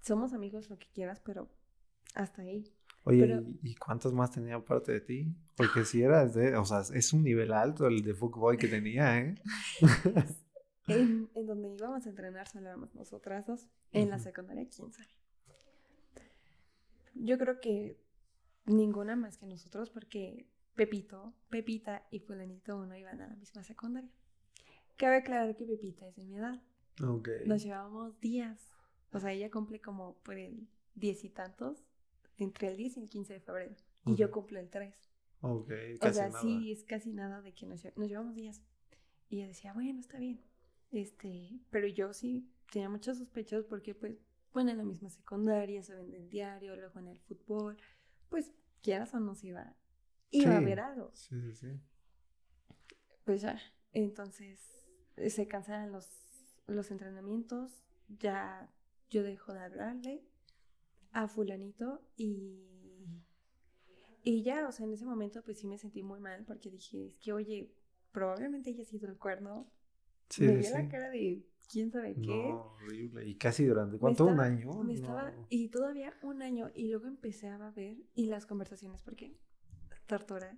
Somos 0.01 0.34
amigos, 0.34 0.69
lo 0.69 0.77
que 0.77 0.88
quieras, 0.93 1.21
pero 1.23 1.49
hasta 2.13 2.41
ahí. 2.41 2.63
Oye, 3.05 3.21
Pero- 3.21 3.41
¿y- 3.41 3.60
¿y 3.71 3.75
cuántos 3.75 4.13
más 4.13 4.31
tenía 4.31 4.55
aparte 4.55 4.91
de 4.91 4.99
ti? 5.01 5.36
Porque 5.55 5.86
si 5.86 6.01
eras 6.01 6.34
de, 6.34 6.55
o 6.58 6.65
sea, 6.65 6.81
es 6.93 7.13
un 7.13 7.23
nivel 7.23 7.53
alto 7.53 7.88
el 7.88 8.01
de 8.03 8.13
fuckboy 8.15 8.58
que 8.58 8.67
tenía, 8.67 9.17
¿eh? 9.19 9.36
En, 10.88 11.29
en 11.34 11.47
donde 11.47 11.69
íbamos 11.75 12.05
a 12.05 12.10
entrenar 12.10 12.47
solo 12.47 12.67
éramos 12.67 12.93
nosotras 12.93 13.47
dos. 13.47 13.67
En 13.91 14.10
la 14.10 14.19
secundaria, 14.19 14.67
quién 14.69 14.91
sabe. 14.91 15.08
Yo 17.15 17.38
creo 17.38 17.60
que 17.60 17.97
ninguna 18.65 19.15
más 19.15 19.38
que 19.38 19.45
nosotros, 19.45 19.89
porque 19.89 20.45
Pepito, 20.75 21.34
Pepita 21.49 22.06
y 22.12 22.19
Fulanito 22.19 22.78
uno 22.78 22.95
iban 22.97 23.21
a 23.21 23.28
la 23.28 23.36
misma 23.36 23.63
secundaria. 23.63 24.10
Cabe 24.97 25.17
aclarar 25.17 25.56
que 25.56 25.65
Pepita 25.65 26.08
es 26.08 26.15
de 26.15 26.25
mi 26.25 26.36
edad. 26.36 26.62
Ok. 27.04 27.30
Nos 27.45 27.63
llevábamos 27.63 28.19
días. 28.19 28.71
O 29.12 29.19
sea, 29.19 29.32
ella 29.32 29.49
cumple 29.49 29.80
como 29.82 30.15
por 30.23 30.38
el 30.38 30.67
diez 30.95 31.23
y 31.23 31.30
tantos, 31.30 31.84
entre 32.38 32.67
el 32.69 32.78
10 32.78 32.97
y 32.97 32.99
el 33.01 33.10
15 33.10 33.34
de 33.34 33.39
febrero. 33.39 33.75
Y 34.06 34.15
yo 34.15 34.32
cumplo 34.32 34.60
el 34.60 34.69
3. 34.69 34.93
Ok, 35.41 35.71
O 35.95 35.99
casi 35.99 36.15
sea, 36.15 36.28
nada. 36.30 36.41
sí, 36.41 36.71
es 36.71 36.84
casi 36.84 37.12
nada 37.13 37.41
de 37.41 37.54
que 37.54 37.65
nos, 37.65 37.84
lle- 37.84 37.93
nos 37.95 38.10
llevamos 38.10 38.36
días. 38.36 38.62
Y 39.30 39.38
ella 39.38 39.47
decía, 39.47 39.73
bueno, 39.73 39.99
está 39.99 40.17
bien. 40.19 40.39
Este, 40.91 41.60
pero 41.71 41.88
yo 41.88 42.13
sí 42.13 42.49
tenía 42.71 42.89
muchas 42.89 43.17
sospechas 43.17 43.63
porque, 43.65 43.95
pues, 43.95 44.17
bueno, 44.56 44.72
en 44.72 44.78
la 44.78 44.86
misma 44.86 45.10
secundaria, 45.10 45.84
se 45.84 45.94
vende 45.94 46.15
el 46.18 46.30
diario, 46.30 46.78
luego 46.78 46.98
en 47.00 47.10
el 47.10 47.20
fútbol, 47.20 47.78
pues, 48.30 48.54
quieras 48.82 49.13
o 49.13 49.20
no 49.20 49.36
se 49.36 49.48
iba, 49.48 49.76
iba 50.32 50.54
a 50.54 50.58
Sí. 50.60 50.63
haber 50.63 50.80
algo. 50.80 51.12
Sí, 51.13 51.41
sí, 51.41 51.54
sí. 51.54 51.82
Pues 53.26 53.41
ya, 53.41 53.60
entonces 53.91 54.82
eh, 55.18 55.30
se 55.30 55.46
cansaron 55.50 55.91
los, 55.91 56.08
los 56.68 56.89
entrenamientos, 56.89 57.84
ya 58.08 58.72
yo 59.10 59.24
dejo 59.24 59.54
de 59.54 59.60
hablarle 59.60 60.24
a 61.12 61.28
fulanito 61.28 62.02
y, 62.15 63.10
y 64.24 64.41
ya, 64.44 64.68
o 64.70 64.72
sea, 64.72 64.86
en 64.86 64.94
ese 64.94 65.06
momento 65.06 65.44
pues 65.44 65.60
sí 65.60 65.68
me 65.68 65.78
sentí 65.78 66.02
muy 66.02 66.22
mal 66.22 66.46
porque 66.46 66.72
dije, 66.72 67.08
es 67.08 67.18
que 67.20 67.34
oye, 67.34 67.76
probablemente 68.13 68.70
haya 68.70 68.86
sido 68.86 69.10
el 69.10 69.18
cuerno. 69.18 69.70
Sí, 70.29 70.43
me 70.43 70.55
sí, 70.55 70.59
dio 70.61 70.71
la 70.71 70.81
sí. 70.83 70.88
cara 70.89 71.09
de 71.09 71.45
quién 71.71 71.91
sabe 71.91 72.13
qué. 72.15 72.21
No, 72.27 72.73
horrible. 72.73 73.25
Y 73.27 73.35
casi 73.35 73.65
durante, 73.65 73.97
¿cuánto? 73.97 74.25
¿Un 74.25 74.31
estaba- 74.31 74.47
año? 74.47 74.83
me 74.83 74.93
estaba- 74.93 75.31
No. 75.31 75.45
y 75.49 75.67
todavía 75.69 76.13
un 76.23 76.41
año 76.41 76.69
y 76.73 76.89
luego 76.89 77.07
empecé 77.07 77.47
a 77.47 77.57
ver 77.71 77.97
y 78.13 78.27
las 78.27 78.45
conversaciones 78.45 79.01
porque 79.03 79.38
tortura, 80.07 80.57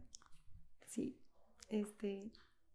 sí, 0.88 1.17
este, 1.69 2.32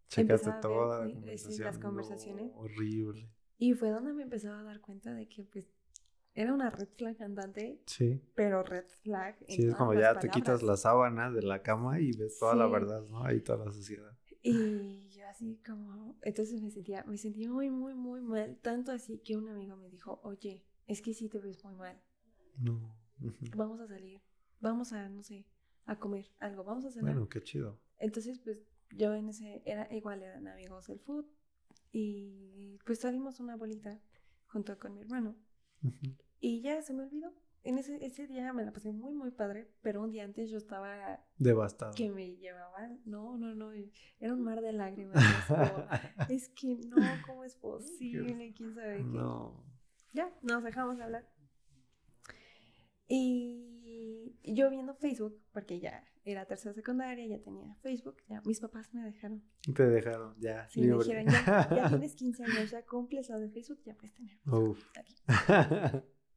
Checaste 0.09 0.50
empezaba 0.50 0.52
a 0.52 0.57
ver, 0.57 0.62
toda 0.62 1.07
la 1.07 1.11
eh, 1.31 1.35
eh, 1.35 1.38
sí, 1.38 1.59
las 1.62 1.78
conversación. 1.78 1.83
conversaciones. 1.83 2.52
No, 2.52 2.59
horrible. 2.61 3.31
Y 3.59 3.74
fue 3.74 3.90
donde 3.90 4.12
me 4.12 4.22
empezaba 4.24 4.61
a 4.61 4.62
dar 4.64 4.81
cuenta 4.81 5.12
de 5.14 5.28
que 5.28 5.44
pues 5.44 5.64
era 6.35 6.52
una 6.55 6.70
red 6.70 6.88
flag 6.96 7.22
andante, 7.22 7.81
Sí. 7.87 8.20
pero 8.35 8.62
red 8.62 8.87
flag. 9.02 9.37
en 9.40 9.46
Sí, 9.57 9.62
es 9.66 9.78
las 9.78 9.98
ya 9.98 10.18
te 10.18 10.28
quitas 10.28 10.61
palabras. 10.61 10.62
la 10.62 10.76
sábana 10.76 11.31
de 11.31 11.42
la 11.42 11.62
cama 11.62 12.00
y 12.00 12.12
ves 12.12 12.38
toda 12.38 12.55
la 12.55 12.66
Sí. 12.66 12.72
verdad, 12.72 13.02
¿no? 13.09 13.22
Ahí 13.24 13.40
toda 13.40 13.66
la 13.66 13.72
sociedad. 13.72 14.16
Y 14.42 15.12
así 15.33 15.61
como, 15.66 16.18
entonces 16.23 16.61
me 16.62 16.71
sentía, 16.71 17.05
me 17.05 17.16
sentí 17.16 17.49
muy, 17.49 17.71
muy, 17.71 17.95
muy 17.95 18.21
mal. 18.21 18.59
Tanto 18.62 18.92
así 18.92 19.18
que 19.18 19.37
un 19.37 19.49
amigo 19.49 19.77
me 19.77 19.88
dijo, 19.88 20.21
oye, 20.23 20.62
es 20.87 21.01
que 21.01 21.14
sí 21.14 21.29
te 21.29 21.40
ves 21.40 21.64
muy 21.64 21.75
mal. 21.75 22.01
No. 22.59 22.95
Vamos 23.57 23.81
a 23.81 23.87
salir, 23.87 24.21
vamos 24.61 24.92
a, 24.92 25.09
no 25.09 25.23
sé, 25.23 25.47
a 25.87 25.99
comer 25.99 26.27
algo, 26.38 26.64
vamos 26.64 26.85
a 26.85 26.90
cenar. 26.90 27.14
Bueno, 27.14 27.29
qué 27.29 27.42
chido. 27.42 27.81
Entonces, 27.99 28.38
pues 28.40 28.62
yo 28.95 29.14
en 29.14 29.29
ese, 29.29 29.62
era 29.64 29.92
igual 29.95 30.23
eran 30.23 30.47
amigos 30.47 30.87
del 30.87 31.01
food. 31.01 31.25
Y 31.92 32.79
pues 32.85 33.01
salimos 33.01 33.40
una 33.40 33.57
bolita 33.57 34.01
junto 34.47 34.79
con 34.79 34.95
mi 34.95 35.01
hermano. 35.01 35.37
Y 36.40 36.61
ya 36.62 36.81
se 36.83 36.95
me 36.95 37.05
olvidó. 37.05 37.33
En 37.64 37.79
ese, 37.79 38.05
ese 38.05 38.27
día 38.27 38.53
me 38.53 38.64
la 38.64 38.72
pasé 38.72 38.90
muy, 38.92 39.14
muy 39.14 39.31
padre, 39.31 39.70
pero 39.83 40.03
un 40.03 40.11
día 40.11 40.25
antes 40.25 40.51
yo 40.51 40.59
estaba 40.59 41.25
Devastado. 41.38 41.92
que 41.94 42.11
me 42.11 42.37
llevaban. 42.37 43.01
No, 43.05 43.37
no, 43.38 43.55
no. 43.55 43.72
Era 44.18 44.35
un 44.35 44.42
mar 44.42 44.61
de 44.61 44.72
lágrimas. 44.72 45.22
es 45.22 45.46
como, 45.46 45.87
es 46.29 46.48
que 46.48 46.77
no, 46.88 46.96
¿cómo 47.27 47.44
es 47.44 47.55
posible? 47.57 48.53
¿Quién 48.57 48.75
sabe 48.75 48.98
qué? 48.98 49.05
no. 49.05 49.64
Ya, 50.12 50.31
nos 50.42 50.62
dejamos 50.62 50.98
de 50.98 51.05
hablar. 51.05 51.29
Y 53.09 54.37
yo 54.55 54.70
viendo 54.70 54.94
Facebook, 54.94 55.40
porque 55.53 55.81
ya 55.81 56.05
era 56.25 56.46
tercera 56.46 56.75
secundaria, 56.75 57.27
ya 57.27 57.42
tenía 57.42 57.75
Facebook, 57.83 58.16
ya 58.29 58.40
mis 58.44 58.61
papás 58.61 58.92
me 58.94 59.03
dejaron. 59.03 59.42
Te 59.75 59.87
dejaron, 59.88 60.35
ya. 60.38 60.68
Sí, 60.68 60.83
me 60.83 60.96
dijeron, 60.96 61.27
ya, 61.27 61.68
ya 61.75 61.88
tienes 61.88 62.14
15 62.16 62.44
años, 62.44 62.70
ya 62.70 62.85
cumples 62.85 63.29
lo 63.29 63.40
de 63.40 63.51
Facebook, 63.51 63.81
ya 63.85 63.94
puedes 63.94 64.14
tener. 64.14 64.38
Facebook. 64.44 64.79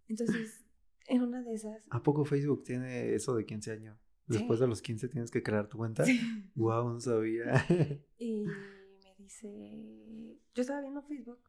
Entonces, 0.07 0.64
en 1.07 1.21
una 1.21 1.41
de 1.41 1.53
esas. 1.53 1.85
¿A 1.89 2.01
poco 2.01 2.25
Facebook 2.25 2.63
tiene 2.63 3.13
eso 3.13 3.35
de 3.35 3.45
15 3.45 3.71
años? 3.71 3.97
Después 4.27 4.59
de 4.59 4.67
los 4.67 4.81
15 4.81 5.07
tienes 5.09 5.29
que 5.29 5.43
crear 5.43 5.67
tu 5.67 5.77
cuenta. 5.77 6.03
Sí. 6.03 6.19
Wow, 6.55 6.89
no 6.89 6.99
sabía. 6.99 7.63
y 8.17 8.43
me 8.43 9.15
dice, 9.19 10.39
yo 10.53 10.61
estaba 10.61 10.81
viendo 10.81 11.03
Facebook 11.03 11.39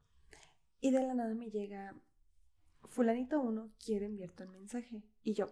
y 0.80 0.90
de 0.90 1.00
la 1.00 1.14
nada 1.14 1.34
me 1.34 1.50
llega, 1.50 1.94
fulanito 2.84 3.40
uno 3.40 3.72
quiere 3.84 4.06
enviarte 4.06 4.44
un 4.44 4.52
mensaje. 4.52 5.02
Y 5.22 5.32
yo, 5.32 5.46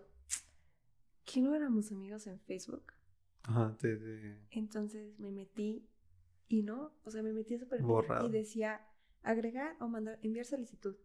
¿que 1.24 1.40
no 1.40 1.54
éramos 1.54 1.90
amigos 1.92 2.26
en 2.26 2.38
Facebook? 2.40 2.92
Ajá, 3.42 3.76
te, 3.78 4.38
Entonces 4.50 5.18
me 5.18 5.30
metí 5.30 5.86
y 6.48 6.62
no, 6.62 6.92
o 7.04 7.10
sea, 7.10 7.22
me 7.22 7.32
metí 7.32 7.54
a 7.54 7.58
su 7.58 7.68
perfil 7.68 7.88
y 8.26 8.30
decía 8.30 8.86
agregar 9.22 9.76
o 9.80 9.88
mandar, 9.88 10.18
enviar 10.22 10.46
solicitud. 10.46 10.96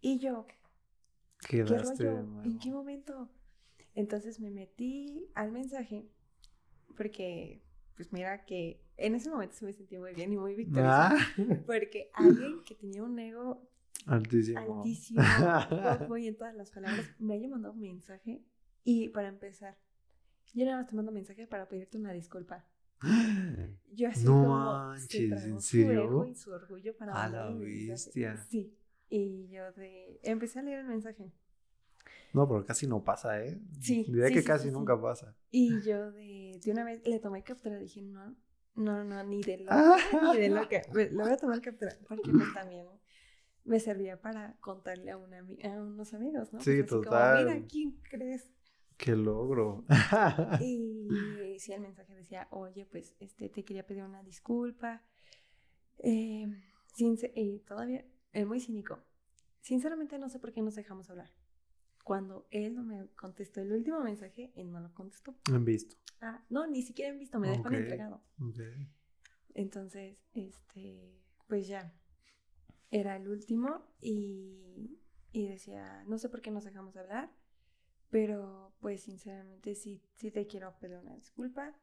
Y 0.00 0.18
yo, 0.18 0.46
¿qué 1.46 1.64
rollo? 1.64 2.42
¿En 2.44 2.58
qué 2.58 2.70
momento? 2.70 3.28
Entonces 3.94 4.40
me 4.40 4.50
metí 4.50 5.28
al 5.34 5.52
mensaje 5.52 6.08
porque, 6.96 7.62
pues 7.96 8.12
mira 8.12 8.44
que 8.44 8.80
en 8.96 9.14
ese 9.14 9.30
momento 9.30 9.54
se 9.54 9.64
me 9.64 9.72
sentía 9.72 10.00
muy 10.00 10.12
bien 10.14 10.32
y 10.32 10.36
muy 10.36 10.54
victoriosa. 10.54 11.12
Ah. 11.12 11.18
Porque 11.66 12.10
alguien 12.14 12.62
que 12.64 12.74
tenía 12.74 13.02
un 13.02 13.18
ego 13.18 13.70
altísimo, 14.06 14.58
altísimo 14.58 15.22
y 16.18 16.26
en 16.26 16.36
todas 16.36 16.54
las 16.54 16.70
palabras, 16.70 17.06
me 17.18 17.34
haya 17.34 17.48
mandado 17.48 17.74
un 17.74 17.80
mensaje 17.80 18.42
y 18.84 19.08
para 19.10 19.28
empezar, 19.28 19.78
yo 20.54 20.64
nada 20.64 20.78
más 20.78 20.88
te 20.88 20.96
mando 20.96 21.10
un 21.10 21.16
mensaje 21.16 21.46
para 21.46 21.68
pedirte 21.68 21.98
una 21.98 22.12
disculpa. 22.12 22.66
Yo 23.92 24.08
así 24.08 24.24
no 24.24 24.32
como 24.32 24.48
manches, 24.48 25.44
¿en 25.44 25.60
serio? 25.60 25.60
su 25.60 25.90
ego 25.90 26.26
y 26.26 26.34
su 26.34 26.50
orgullo 26.50 26.96
para 26.96 27.12
A 27.12 27.28
la 27.28 27.50
bestia. 27.50 28.36
Sí. 28.48 28.76
Y 29.08 29.48
yo 29.48 29.72
de 29.72 30.20
empecé 30.22 30.58
a 30.58 30.62
leer 30.62 30.80
el 30.80 30.86
mensaje. 30.86 31.32
No, 32.32 32.46
pero 32.46 32.64
casi 32.64 32.86
no 32.86 33.02
pasa, 33.02 33.42
¿eh? 33.42 33.58
Sí. 33.80 34.04
Diría 34.08 34.30
que 34.30 34.44
casi 34.44 34.70
nunca 34.70 35.00
pasa. 35.00 35.34
Y 35.50 35.80
yo 35.82 36.12
de, 36.12 36.60
de 36.62 36.72
una 36.72 36.84
vez 36.84 37.06
le 37.06 37.18
tomé 37.18 37.42
captura, 37.42 37.78
dije, 37.78 38.02
no, 38.02 38.36
no, 38.74 39.02
no, 39.02 39.24
ni 39.24 39.42
de 39.42 39.58
lo 39.58 39.72
ah. 39.72 39.96
ni 40.34 40.40
de 40.40 40.48
lo 40.50 40.68
que, 40.68 40.82
lo 41.10 41.24
voy 41.24 41.32
a 41.32 41.36
tomar 41.36 41.60
captura, 41.60 41.96
porque 42.06 42.30
pues 42.30 42.52
también 42.54 42.86
me 43.64 43.80
servía 43.80 44.20
para 44.20 44.56
contarle 44.60 45.10
a, 45.10 45.16
una, 45.16 45.38
a 45.38 45.82
unos 45.82 46.14
amigos, 46.14 46.52
¿no? 46.52 46.60
Sí, 46.60 46.76
pues 46.78 46.88
total. 46.88 47.44
Como, 47.44 47.54
Mira, 47.54 47.66
¿quién 47.66 48.00
crees? 48.02 48.50
¡Qué 48.96 49.16
logro! 49.16 49.84
y 50.60 51.56
sí, 51.58 51.72
el 51.72 51.80
mensaje 51.80 52.14
decía, 52.14 52.48
oye, 52.50 52.86
pues 52.86 53.14
este, 53.20 53.48
te 53.48 53.64
quería 53.64 53.86
pedir 53.86 54.04
una 54.04 54.22
disculpa. 54.22 55.02
Eh, 55.98 56.46
sin, 56.94 57.18
y 57.34 57.58
todavía, 57.60 58.04
es 58.32 58.46
muy 58.46 58.60
cínico. 58.60 58.98
Sinceramente 59.60 60.18
no 60.18 60.28
sé 60.28 60.38
por 60.38 60.52
qué 60.52 60.62
nos 60.62 60.74
dejamos 60.74 61.10
hablar. 61.10 61.30
Cuando 62.04 62.46
él 62.50 62.74
no 62.74 62.84
me 62.84 63.06
contestó 63.16 63.60
el 63.60 63.72
último 63.72 64.00
mensaje, 64.00 64.52
él 64.56 64.70
no 64.70 64.80
lo 64.80 64.94
contestó. 64.94 65.36
Han 65.52 65.64
visto. 65.64 65.96
Ah, 66.20 66.42
no, 66.48 66.66
ni 66.66 66.82
siquiera 66.82 67.12
han 67.12 67.18
visto, 67.18 67.38
me 67.38 67.50
dejó 67.50 67.68
entregado. 67.68 68.22
Entonces, 69.54 70.18
este, 70.32 71.20
pues 71.46 71.68
ya, 71.68 71.92
era 72.90 73.16
el 73.16 73.28
último 73.28 73.84
y, 74.00 74.98
y 75.32 75.48
decía, 75.48 76.04
no 76.06 76.18
sé 76.18 76.28
por 76.28 76.40
qué 76.40 76.50
nos 76.50 76.64
dejamos 76.64 76.96
hablar, 76.96 77.30
pero 78.10 78.72
pues 78.80 79.02
sinceramente 79.02 79.74
sí, 79.74 80.00
sí 80.14 80.30
te 80.30 80.46
quiero 80.46 80.78
pedir 80.78 80.96
una 80.96 81.14
disculpa. 81.14 81.74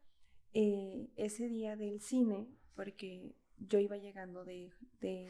Eh, 0.53 1.11
ese 1.17 1.47
día 1.47 1.75
del 1.75 2.01
cine, 2.01 2.47
porque 2.75 3.35
yo 3.57 3.79
iba 3.79 3.97
llegando 3.97 4.45
de, 4.45 4.71
de 5.01 5.27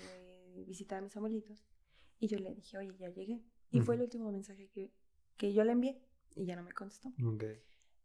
visitar 0.63 0.99
a 0.99 1.01
mis 1.01 1.15
abuelitos, 1.17 1.65
y 2.19 2.27
yo 2.27 2.39
le 2.39 2.53
dije, 2.53 2.77
oye, 2.77 2.95
ya 2.97 3.09
llegué. 3.09 3.41
Y 3.71 3.81
fue 3.81 3.95
el 3.95 4.01
último 4.01 4.31
mensaje 4.31 4.69
que, 4.69 4.93
que, 5.35 5.53
yo 5.53 5.63
le 5.65 5.73
envié 5.73 6.01
y 6.35 6.45
ya 6.45 6.55
no 6.55 6.63
me 6.63 6.71
contestó. 6.71 7.11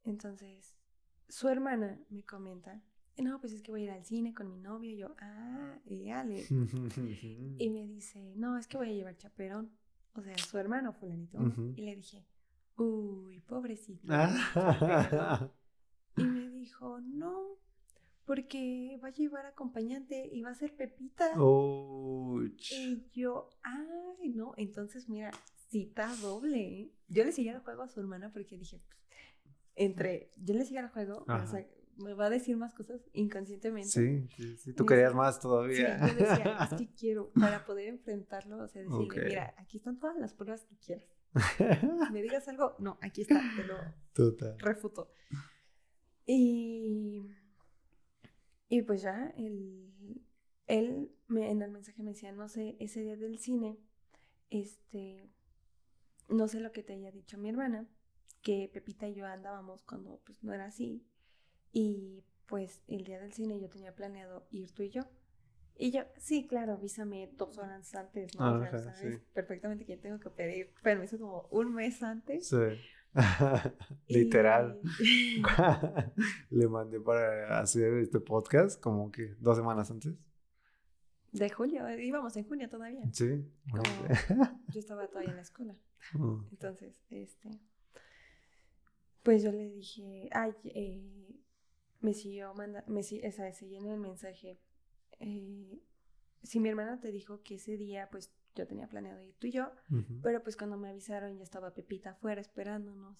Entonces, 0.03 0.75
su 1.29 1.49
hermana 1.49 2.01
me 2.09 2.25
comenta, 2.25 2.83
no, 3.19 3.41
pues 3.41 3.53
es 3.53 3.63
que 3.63 3.71
voy 3.71 3.83
a 3.83 3.85
ir 3.85 3.91
al 3.91 4.05
cine 4.05 4.35
con 4.35 4.49
mi 4.49 4.59
novio. 4.59 4.91
Y 4.91 4.97
yo, 4.97 5.15
ah, 5.21 5.79
y 5.85 6.11
Ale. 6.11 6.45
y 7.59 7.71
me 7.71 7.87
dice, 7.87 8.35
no, 8.37 8.59
es 8.59 8.67
que 8.67 8.77
voy 8.77 8.91
a 8.91 8.93
llevar 8.93 9.17
chaperón. 9.17 9.71
O 10.15 10.23
sea, 10.23 10.37
su 10.39 10.59
hermano 10.59 10.93
fulanito. 10.93 11.39
Y 11.77 11.83
le 11.83 11.95
dije, 11.95 12.27
uy, 12.77 13.41
pobrecito. 13.41 14.13
y 16.17 16.25
me 16.25 16.51
dijo, 16.51 17.01
no, 17.01 17.59
porque 18.31 18.97
va 19.03 19.09
a 19.09 19.11
llevar 19.13 19.45
acompañante 19.45 20.31
y 20.33 20.41
va 20.43 20.51
a 20.51 20.55
ser 20.55 20.77
Pepita. 20.77 21.33
Y 22.71 23.11
yo, 23.13 23.51
ay, 23.65 24.29
no, 24.29 24.55
entonces 24.57 25.09
mira, 25.09 25.33
cita 25.69 26.15
doble. 26.23 26.93
Yo 27.09 27.25
le 27.25 27.33
seguía 27.33 27.55
el 27.55 27.59
juego 27.59 27.83
a 27.83 27.89
su 27.89 27.99
hermana 27.99 28.33
porque 28.33 28.57
dije, 28.57 28.81
entre, 29.75 30.33
yo 30.37 30.55
le 30.55 30.65
seguía 30.65 30.83
el 30.83 30.91
juego, 30.91 31.25
o 31.27 31.47
sea, 31.49 31.67
me 31.97 32.15
va 32.15 32.27
a 32.27 32.31
decir 32.31 32.57
más 32.57 32.73
cosas 32.73 33.01
inconscientemente. 33.15 33.91
Sí, 33.91 34.29
sí, 34.37 34.57
sí. 34.59 34.75
Tú 34.75 34.87
querías 34.87 35.13
más 35.13 35.41
todavía. 35.41 35.99
Sí, 35.99 36.15
yo 36.15 36.25
decía, 36.25 36.69
es 36.71 36.79
que 36.79 36.89
quiero, 36.97 37.33
para 37.33 37.65
poder 37.65 37.89
enfrentarlo, 37.89 38.63
o 38.63 38.69
sea, 38.69 38.83
decirle, 38.83 39.25
mira, 39.25 39.55
aquí 39.59 39.79
están 39.79 39.99
todas 39.99 40.17
las 40.17 40.35
pruebas 40.35 40.65
que 40.67 40.77
quieras. 40.77 41.05
Me 42.13 42.23
digas 42.23 42.47
algo, 42.47 42.77
no, 42.79 42.97
aquí 43.03 43.23
está, 43.23 43.43
te 43.57 43.65
lo 43.65 43.75
Total. 44.13 44.57
refuto. 44.61 45.11
Y, 46.27 47.29
y 48.71 48.83
pues 48.83 49.03
ya, 49.03 49.35
él, 49.37 49.93
él 50.69 51.13
me, 51.27 51.51
en 51.51 51.61
el 51.61 51.73
mensaje 51.73 52.05
me 52.05 52.13
decía, 52.13 52.31
no 52.31 52.49
sé, 52.49 52.77
ese 52.79 53.03
día 53.03 53.17
del 53.17 53.41
cine, 53.41 53.77
este, 54.49 55.29
no 56.29 56.47
sé 56.47 56.61
lo 56.61 56.71
que 56.71 56.85
te 56.85 56.93
haya 56.93 57.11
dicho 57.11 57.37
mi 57.37 57.49
hermana, 57.49 57.89
que 58.43 58.71
Pepita 58.73 59.09
y 59.09 59.15
yo 59.15 59.27
andábamos 59.27 59.83
cuando 59.83 60.21
pues 60.25 60.43
no 60.45 60.55
era 60.55 60.67
así. 60.67 61.05
Y 61.73 62.25
pues 62.47 62.85
el 62.87 63.03
día 63.03 63.21
del 63.21 63.33
cine 63.33 63.61
yo 63.61 63.69
tenía 63.69 63.93
planeado 63.93 64.47
ir 64.53 64.71
tú 64.71 64.85
y 64.85 64.91
yo. 64.91 65.03
Y 65.77 65.91
yo, 65.91 66.03
sí, 66.19 66.47
claro, 66.47 66.75
avísame 66.75 67.29
dos 67.37 67.59
horas 67.59 67.93
antes, 67.97 68.39
¿no? 68.39 68.55
o 68.55 68.67
sea, 68.67 68.79
sabes 68.95 69.21
perfectamente 69.35 69.85
que 69.85 69.97
tengo 69.97 70.21
que 70.21 70.31
pedir 70.31 70.73
permiso 70.81 71.19
como 71.19 71.49
un 71.51 71.75
mes 71.75 72.05
antes. 72.05 72.47
Sí. 72.47 72.57
Literal. 74.09 74.81
Le 76.51 76.69
mandé 76.69 77.01
para 77.01 77.61
hacer 77.61 77.95
este 77.95 78.21
podcast 78.21 78.81
como 78.81 79.11
que 79.11 79.35
dos 79.41 79.57
semanas 79.57 79.91
antes. 79.91 80.15
De 81.33 81.49
julio, 81.49 81.89
íbamos 81.89 82.37
en 82.37 82.45
junio 82.45 82.69
todavía. 82.69 83.03
Sí. 83.13 83.45
yo 84.69 84.81
estaba 84.81 85.07
todavía 85.07 85.31
en 85.31 85.37
la 85.37 85.43
escuela. 85.43 85.77
Mm. 86.15 86.47
Entonces, 86.53 86.99
este. 87.11 87.61
Pues 89.23 89.43
yo 89.43 89.53
le 89.53 89.69
dije, 89.69 90.31
ay, 90.33 90.55
eh, 90.65 91.39
me 92.01 92.15
siguió 92.15 92.55
manda, 92.55 92.83
me 92.87 93.01
esa, 93.01 93.53
seguí 93.53 93.77
en 93.77 93.87
el 93.87 93.99
mensaje. 93.99 94.59
Eh, 95.19 95.79
si 96.43 96.59
mi 96.59 96.71
hermana 96.71 96.99
te 97.01 97.13
dijo 97.13 97.43
que 97.43 97.57
ese 97.57 97.77
día, 97.77 98.09
pues 98.11 98.33
yo 98.55 98.67
tenía 98.67 98.89
planeado 98.89 99.23
ir 99.23 99.35
tú 99.39 99.47
y 99.47 99.53
yo, 99.53 99.71
pero 100.23 100.43
pues 100.43 100.57
cuando 100.57 100.77
me 100.77 100.89
avisaron 100.89 101.37
ya 101.37 101.43
estaba 101.43 101.73
Pepita 101.73 102.11
afuera 102.11 102.41
esperándonos. 102.41 103.17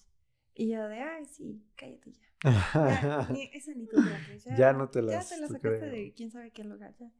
Y 0.53 0.69
yo 0.69 0.87
de, 0.89 0.99
ay, 0.99 1.25
sí, 1.25 1.65
cállate 1.75 2.11
ya. 2.11 3.29
ya 3.33 3.43
esa 3.53 3.73
ni 3.73 3.87
tú 3.87 3.95
te 4.03 4.09
la 4.09 4.25
crees. 4.25 4.43
Ya, 4.57 4.73
no 4.73 4.89
te 4.89 5.01
la 5.01 5.13
Ya 5.13 5.23
te 5.23 5.37
la 5.37 5.47
sacaste 5.47 5.89
de 5.89 6.13
quién 6.13 6.31
sabe 6.31 6.51
qué 6.51 6.63
lugar 6.63 6.93
ya. 6.97 7.11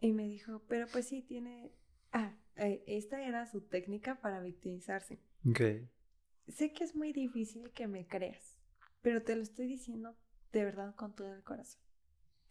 Y 0.00 0.12
me 0.12 0.28
dijo, 0.28 0.62
pero 0.68 0.86
pues 0.86 1.08
sí, 1.08 1.22
tiene... 1.22 1.72
Ah, 2.12 2.36
eh, 2.56 2.84
esta 2.86 3.22
era 3.22 3.46
su 3.46 3.62
técnica 3.62 4.20
para 4.20 4.40
victimizarse. 4.40 5.20
Ok. 5.48 5.60
Sé 6.48 6.72
que 6.72 6.84
es 6.84 6.94
muy 6.94 7.12
difícil 7.12 7.70
que 7.72 7.88
me 7.88 8.06
creas, 8.06 8.56
pero 9.02 9.22
te 9.22 9.34
lo 9.34 9.42
estoy 9.42 9.66
diciendo 9.66 10.16
de 10.52 10.64
verdad 10.64 10.94
con 10.94 11.14
todo 11.14 11.34
el 11.34 11.42
corazón. 11.42 11.80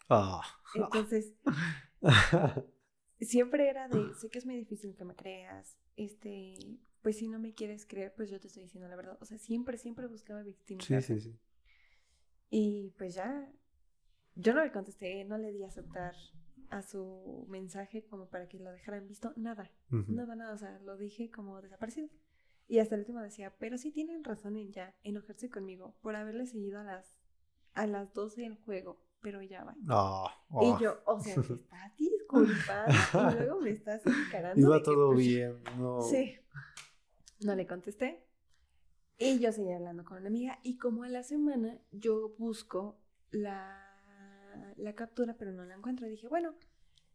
Ah. 0.10 0.44
Entonces, 0.76 1.34
siempre 3.22 3.70
era 3.70 3.88
de, 3.88 4.14
sé 4.16 4.30
que 4.30 4.40
es 4.40 4.46
muy 4.46 4.56
difícil 4.56 4.96
que 4.96 5.06
me 5.06 5.16
creas, 5.16 5.78
este, 5.96 6.56
pues 7.02 7.18
si 7.18 7.28
no 7.28 7.40
me 7.40 7.54
quieres 7.54 7.86
creer, 7.86 8.14
pues 8.16 8.30
yo 8.30 8.40
te 8.40 8.48
estoy 8.48 8.64
diciendo 8.64 8.88
la 8.90 8.96
verdad. 8.96 9.18
O 9.22 9.26
sea, 9.26 9.38
siempre, 9.38 9.78
siempre 9.78 10.08
buscaba 10.08 10.44
víctimas. 10.44 10.86
Sí, 10.86 11.02
sí, 11.02 11.20
sí. 11.20 11.40
Y 12.50 12.94
pues 12.98 13.16
ya, 13.16 13.52
yo 14.36 14.54
no 14.54 14.64
le 14.64 14.72
contesté, 14.72 15.24
no 15.26 15.38
le 15.38 15.52
di 15.52 15.64
a 15.64 15.68
aceptar 15.68 16.16
a 16.70 16.82
su 16.82 17.46
mensaje 17.50 18.06
como 18.06 18.30
para 18.30 18.48
que 18.48 18.60
lo 18.60 18.72
dejaran 18.72 19.08
visto, 19.08 19.34
nada, 19.36 19.72
nada, 19.90 20.36
nada, 20.36 20.54
o 20.54 20.58
sea, 20.58 20.80
lo 20.80 20.98
dije 20.98 21.32
como 21.32 21.62
desaparecido. 21.62 22.10
Y 22.68 22.80
hasta 22.80 22.96
el 22.96 23.02
último 23.02 23.22
decía, 23.22 23.56
pero 23.58 23.78
sí 23.78 23.92
tienen 23.92 24.24
razón 24.24 24.58
en 24.58 24.72
ya 24.74 24.94
enojarse 25.04 25.50
conmigo 25.50 25.96
por 26.02 26.16
haberle 26.16 26.46
seguido 26.46 26.80
a 26.80 26.84
las 26.84 27.18
a 27.74 27.86
las 27.86 28.14
12 28.14 28.42
del 28.42 28.56
juego, 28.56 29.00
pero 29.22 29.42
ya 29.44 29.64
va. 29.64 29.76
Oh, 30.50 30.62
Y 30.64 30.82
yo, 30.82 31.00
o 31.06 31.20
sea, 31.22 31.36
te 31.36 31.42
estás 31.54 31.96
disculpando 32.28 33.32
y 33.32 33.36
luego 33.46 33.62
me 33.62 33.70
estás 33.72 34.02
encarando. 34.06 34.60
Iba 34.60 34.84
todo 34.84 35.08
pues, 35.14 35.26
bien, 35.26 35.58
no. 35.78 36.02
Sí. 36.02 36.36
No 37.42 37.56
le 37.56 37.68
contesté. 37.68 38.24
Y 39.20 39.40
yo 39.40 39.52
seguía 39.52 39.78
hablando 39.78 40.04
con 40.04 40.18
una 40.18 40.28
amiga 40.28 40.60
y 40.64 40.78
como 40.78 41.04
a 41.04 41.10
la 41.10 41.24
semana 41.24 41.80
yo 41.92 42.36
busco 42.38 43.00
la, 43.32 44.74
la 44.78 44.94
captura, 44.94 45.36
pero 45.38 45.52
no 45.54 45.66
la 45.66 45.76
encuentro. 45.76 46.08
Dije, 46.08 46.28
bueno, 46.28 46.56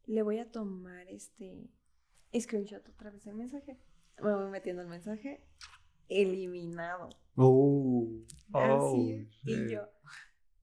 le 0.06 0.22
voy 0.22 0.38
a 0.38 0.50
tomar 0.50 1.08
este 1.08 1.70
screenshot 2.38 2.88
otra 2.88 3.10
vez 3.10 3.26
el 3.26 3.34
mensaje. 3.34 3.78
Me 4.20 4.34
voy 4.34 4.50
metiendo 4.50 4.82
el 4.82 4.88
mensaje. 4.88 5.44
Eliminado. 6.08 7.08
Uh, 7.36 8.24
Así. 8.52 9.28
oh, 9.44 9.48
y 9.48 9.70
yo. 9.70 9.88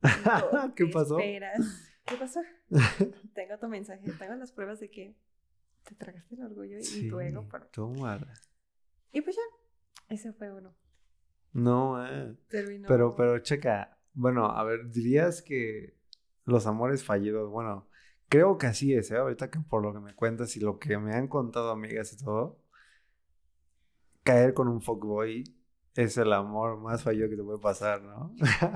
¿Qué 0.75 0.85
"¿Te 0.85 0.91
pasó? 0.91 1.17
esperas? 1.19 1.59
¿Qué 2.05 2.15
pasó? 2.15 2.41
tengo 3.33 3.57
tu 3.59 3.67
mensaje, 3.67 4.11
tengo 4.13 4.35
las 4.35 4.51
pruebas 4.51 4.79
de 4.79 4.89
que 4.89 5.15
te 5.83 5.95
tragaste 5.95 6.35
el 6.35 6.43
orgullo 6.43 6.77
y 6.79 7.09
tu 7.09 7.19
ego. 7.19 7.47
por- 7.47 7.67
tómala. 7.67 8.33
Y 9.11 9.21
pues 9.21 9.35
ya, 9.35 10.13
ese 10.13 10.33
fue 10.33 10.51
uno. 10.51 10.73
No, 11.53 12.05
eh. 12.05 12.35
Terminó. 12.47 12.87
Pero, 12.87 13.15
pero 13.15 13.39
checa, 13.39 13.97
bueno, 14.13 14.45
a 14.47 14.63
ver, 14.63 14.89
dirías 14.91 15.41
que 15.41 15.95
los 16.45 16.67
amores 16.67 17.03
fallidos, 17.03 17.49
bueno, 17.51 17.87
creo 18.27 18.57
que 18.57 18.67
así 18.67 18.93
es, 18.93 19.09
¿eh? 19.11 19.17
Ahorita 19.17 19.49
que 19.49 19.59
por 19.59 19.81
lo 19.83 19.93
que 19.93 19.99
me 19.99 20.15
cuentas 20.15 20.55
y 20.57 20.59
lo 20.59 20.77
que 20.79 20.97
me 20.97 21.13
han 21.15 21.27
contado 21.27 21.71
amigas 21.71 22.13
y 22.13 22.17
todo, 22.23 22.59
caer 24.23 24.53
con 24.53 24.67
un 24.67 24.81
fuckboy 24.81 25.43
es 25.95 26.17
el 26.17 26.31
amor 26.33 26.77
más 26.79 27.03
fallido 27.03 27.29
que 27.29 27.35
te 27.35 27.43
puede 27.43 27.59
pasar, 27.59 28.01
¿no? 28.01 28.33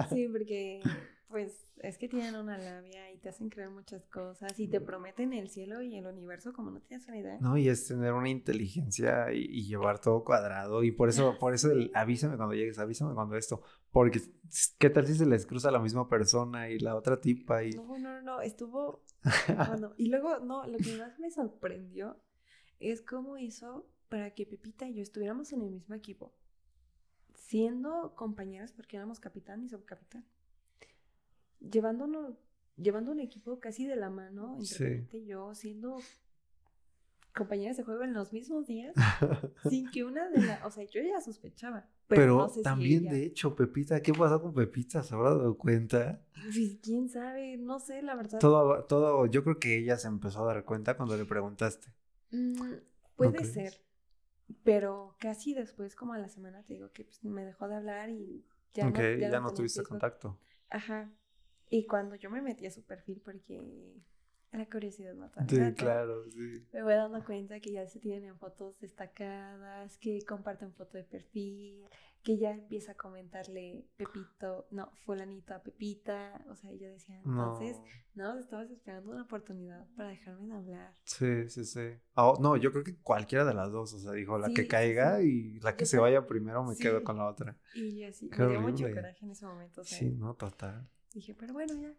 Sí, 0.09 0.27
porque 0.27 0.81
pues 1.27 1.65
es 1.77 1.97
que 1.97 2.07
tienen 2.07 2.35
una 2.35 2.57
labia 2.57 3.11
y 3.11 3.17
te 3.17 3.29
hacen 3.29 3.49
creer 3.49 3.69
muchas 3.71 4.05
cosas 4.05 4.59
y 4.59 4.67
te 4.67 4.79
prometen 4.79 5.33
el 5.33 5.49
cielo 5.49 5.81
y 5.81 5.95
el 5.95 6.05
universo 6.05 6.53
como 6.53 6.69
no 6.69 6.79
tienes 6.81 7.07
una 7.07 7.17
idea. 7.17 7.39
No, 7.41 7.57
y 7.57 7.67
es 7.69 7.87
tener 7.87 8.13
una 8.13 8.29
inteligencia 8.29 9.33
y, 9.33 9.39
y 9.49 9.65
llevar 9.67 9.99
todo 9.99 10.23
cuadrado. 10.23 10.83
Y 10.83 10.91
por 10.91 11.09
eso, 11.09 11.37
por 11.39 11.53
eso 11.55 11.71
el 11.71 11.89
avísame 11.95 12.37
cuando 12.37 12.53
llegues, 12.53 12.77
avísame 12.77 13.15
cuando 13.15 13.35
esto. 13.35 13.61
Porque, 13.91 14.21
¿qué 14.77 14.89
tal 14.91 15.07
si 15.07 15.15
se 15.15 15.25
les 15.25 15.45
cruza 15.47 15.71
la 15.71 15.79
misma 15.79 16.07
persona 16.07 16.69
y 16.69 16.77
la 16.79 16.95
otra 16.95 17.19
tipa? 17.19 17.63
Y... 17.63 17.71
No, 17.71 17.97
no, 17.97 18.21
no, 18.21 18.41
estuvo... 18.41 19.03
cuando- 19.67 19.93
Y 19.97 20.09
luego, 20.09 20.39
no, 20.39 20.67
lo 20.67 20.77
que 20.77 20.95
más 20.97 21.17
me 21.19 21.31
sorprendió 21.31 22.21
es 22.79 23.01
cómo 23.01 23.37
hizo 23.37 23.89
para 24.09 24.35
que 24.35 24.45
Pepita 24.45 24.87
y 24.87 24.95
yo 24.95 25.01
estuviéramos 25.01 25.51
en 25.53 25.61
el 25.63 25.71
mismo 25.71 25.95
equipo. 25.95 26.35
Siendo 27.33 28.13
compañeras, 28.15 28.71
porque 28.71 28.97
éramos 28.97 29.19
capitán 29.19 29.63
y 29.63 29.69
subcapitán. 29.69 30.25
Llevándonos, 31.71 32.35
llevando 32.77 33.11
un 33.11 33.19
equipo 33.19 33.59
casi 33.59 33.85
de 33.87 33.95
la 33.95 34.09
mano 34.09 34.57
entre 34.59 35.05
Sí. 35.09 35.25
Yo, 35.25 35.55
siendo 35.55 35.97
compañeras 37.33 37.77
de 37.77 37.83
juego 37.83 38.03
en 38.03 38.13
los 38.13 38.31
mismos 38.31 38.67
días, 38.67 38.93
sin 39.69 39.89
que 39.89 40.03
una 40.03 40.29
de 40.29 40.41
las... 40.41 40.63
O 40.65 40.71
sea, 40.71 40.83
yo 40.83 41.01
ya 41.01 41.19
sospechaba. 41.21 41.87
Pero, 42.07 42.21
Pero, 42.21 42.37
no 42.37 42.49
sé 42.49 42.55
si 42.55 42.63
también, 42.63 43.01
ella- 43.03 43.13
de 43.13 43.25
hecho, 43.25 43.55
Pepita, 43.55 44.01
¿qué 44.01 44.13
pasó 44.13 44.41
con 44.41 44.53
Pepita? 44.53 45.01
¿Se 45.01 45.15
habrá 45.15 45.31
dado 45.31 45.57
cuenta? 45.57 46.21
Pues, 46.33 46.77
quién 46.81 47.09
sabe, 47.09 47.57
no 47.57 47.79
sé, 47.79 48.01
la 48.01 48.15
verdad. 48.15 48.39
Todo, 48.39 48.83
todo, 48.83 49.25
yo 49.25 49.43
creo 49.43 49.59
que 49.59 49.77
ella 49.77 49.97
se 49.97 50.07
empezó 50.07 50.43
a 50.43 50.53
dar 50.53 50.63
cuenta 50.65 50.95
cuando 50.95 51.17
le 51.17 51.25
preguntaste. 51.25 51.87
Mm, 52.31 52.73
puede 53.15 53.45
ser. 53.45 53.81
Pero 54.63 55.15
casi 55.19 55.53
después, 55.53 55.95
como 55.95 56.13
a 56.13 56.17
la 56.19 56.29
semana, 56.29 56.63
te 56.63 56.73
digo 56.73 56.91
que 56.91 57.05
pues, 57.05 57.23
me 57.23 57.45
dejó 57.45 57.67
de 57.67 57.75
hablar 57.75 58.09
y 58.09 58.45
ya 58.73 58.89
no, 58.89 58.99
ya, 59.19 59.39
no 59.39 59.53
tuviste 59.53 59.79
Facebook. 59.79 59.89
contacto. 59.89 60.37
Ajá. 60.69 61.09
Y 61.75 61.87
cuando 61.87 62.13
yo 62.15 62.29
me 62.29 62.39
metí 62.39 62.67
a 62.67 62.71
su 62.71 62.83
perfil, 62.83 63.19
porque 63.25 63.59
la 64.51 64.69
curiosidad 64.69 65.15
mata 65.15 65.43
Sí, 65.47 65.57
claro, 65.75 66.29
sí. 66.29 66.67
Me 66.71 66.83
voy 66.83 66.93
dando 66.93 67.25
cuenta 67.25 67.59
que 67.59 67.71
ya 67.71 67.87
se 67.87 67.99
tienen 67.99 68.37
fotos 68.37 68.79
destacadas, 68.79 69.97
que 69.97 70.23
comparten 70.23 70.71
foto 70.73 70.99
de 70.99 71.03
perfil, 71.03 71.83
que 72.21 72.37
ya 72.37 72.51
empieza 72.51 72.91
a 72.91 72.95
comentarle 72.95 73.87
Pepito, 73.97 74.67
no, 74.69 74.91
fulanito 75.03 75.55
a 75.55 75.63
Pepita. 75.63 76.45
O 76.51 76.55
sea, 76.55 76.71
yo 76.73 76.87
decía, 76.89 77.19
No. 77.25 77.55
entonces, 77.55 77.81
no, 78.13 78.37
estabas 78.37 78.69
esperando 78.69 79.09
una 79.09 79.23
oportunidad 79.23 79.87
para 79.97 80.09
dejarme 80.09 80.45
de 80.45 80.53
hablar. 80.53 80.93
Sí, 81.05 81.49
sí, 81.49 81.65
sí. 81.65 81.89
Ah, 82.15 82.33
no, 82.39 82.55
yo 82.55 82.71
creo 82.71 82.83
que 82.83 82.97
cualquiera 82.97 83.45
de 83.45 83.55
las 83.55 83.71
dos, 83.71 83.91
o 83.95 83.97
sea, 83.99 84.11
dijo 84.11 84.37
la 84.37 84.49
Sí, 84.49 84.53
que 84.53 84.61
sí, 84.61 84.67
caiga 84.67 85.19
sí. 85.21 85.55
y 85.57 85.59
la 85.61 85.75
que 85.75 85.85
Yo 85.85 85.89
se 85.89 85.97
vaya 85.97 86.27
primero 86.27 86.63
me 86.63 86.75
quedo 86.77 86.99
Sí. 86.99 87.03
con 87.03 87.17
la 87.17 87.27
otra. 87.27 87.57
Y 87.73 87.99
yo 87.99 88.07
así, 88.09 88.29
Qué 88.29 88.43
me 88.43 88.49
dio 88.49 88.61
mucho 88.61 88.87
coraje 88.93 89.25
en 89.25 89.31
ese 89.31 89.45
momento. 89.47 89.83
Sí, 89.83 90.11
no, 90.11 90.35
total. 90.35 90.87
Dije, 91.13 91.33
pero 91.33 91.53
bueno, 91.53 91.73
ya. 91.73 91.93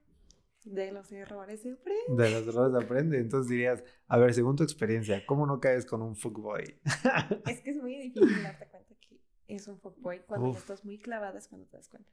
De 0.65 0.93
los 0.93 1.13
errores 1.13 1.61
se 1.61 1.73
aprende. 1.73 2.23
De 2.25 2.31
los 2.31 2.49
errores 2.49 2.83
aprende. 2.83 3.19
Entonces 3.19 3.51
dirías, 3.51 3.85
a 4.09 4.17
ver, 4.17 4.33
según 4.33 4.57
tu 4.57 4.63
experiencia, 4.63 5.25
¿cómo 5.27 5.47
no 5.47 5.61
caes 5.61 5.85
con 5.85 6.01
un 6.01 6.17
fuckboy? 6.17 6.81
Es 7.47 7.61
que 7.61 7.71
es 7.71 7.77
muy 7.77 7.99
difícil 7.99 8.43
darte 8.43 8.67
cuenta 8.69 8.95
que 8.95 9.21
es 9.47 9.69
un 9.69 9.79
fuckboy. 9.79 10.25
Cuando 10.27 10.49
Uf. 10.49 10.57
estás 10.57 10.85
muy 10.85 10.99
clavada 10.99 11.39
es 11.39 11.49
cuando 11.49 11.67
te 11.67 11.77
das 11.77 11.89
cuenta. 11.89 12.11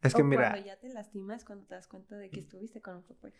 Es 0.00 0.14
que 0.14 0.22
o 0.22 0.24
mira, 0.24 0.50
cuando 0.50 0.66
ya 0.66 0.78
te 0.78 0.88
lastimas 0.90 1.44
cuando 1.44 1.66
te 1.66 1.74
das 1.74 1.88
cuenta 1.88 2.16
de 2.16 2.30
que 2.30 2.38
estuviste 2.38 2.80
con 2.80 2.96
un 2.98 3.02
fuckboy. 3.02 3.32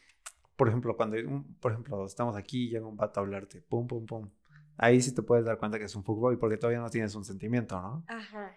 por 0.57 0.67
ejemplo, 0.67 0.97
cuando 0.97 1.17
por 1.61 1.71
ejemplo, 1.71 2.05
estamos 2.05 2.35
aquí 2.35 2.65
y 2.65 2.71
llega 2.71 2.85
un 2.85 2.97
vato 2.97 3.21
a 3.21 3.23
hablarte, 3.23 3.63
pum, 3.63 3.87
pum, 3.87 4.07
pum. 4.07 4.29
Ahí 4.77 5.01
sí 5.01 5.15
te 5.15 5.23
puedes 5.23 5.45
dar 5.45 5.59
cuenta 5.59 5.79
que 5.79 5.85
es 5.85 5.95
un 5.95 6.03
fuckboy 6.03 6.37
porque 6.37 6.57
todavía 6.57 6.81
no 6.81 6.91
tienes 6.91 7.15
un 7.15 7.25
sentimiento, 7.25 7.81
¿no? 7.81 8.05
Ajá. 8.09 8.57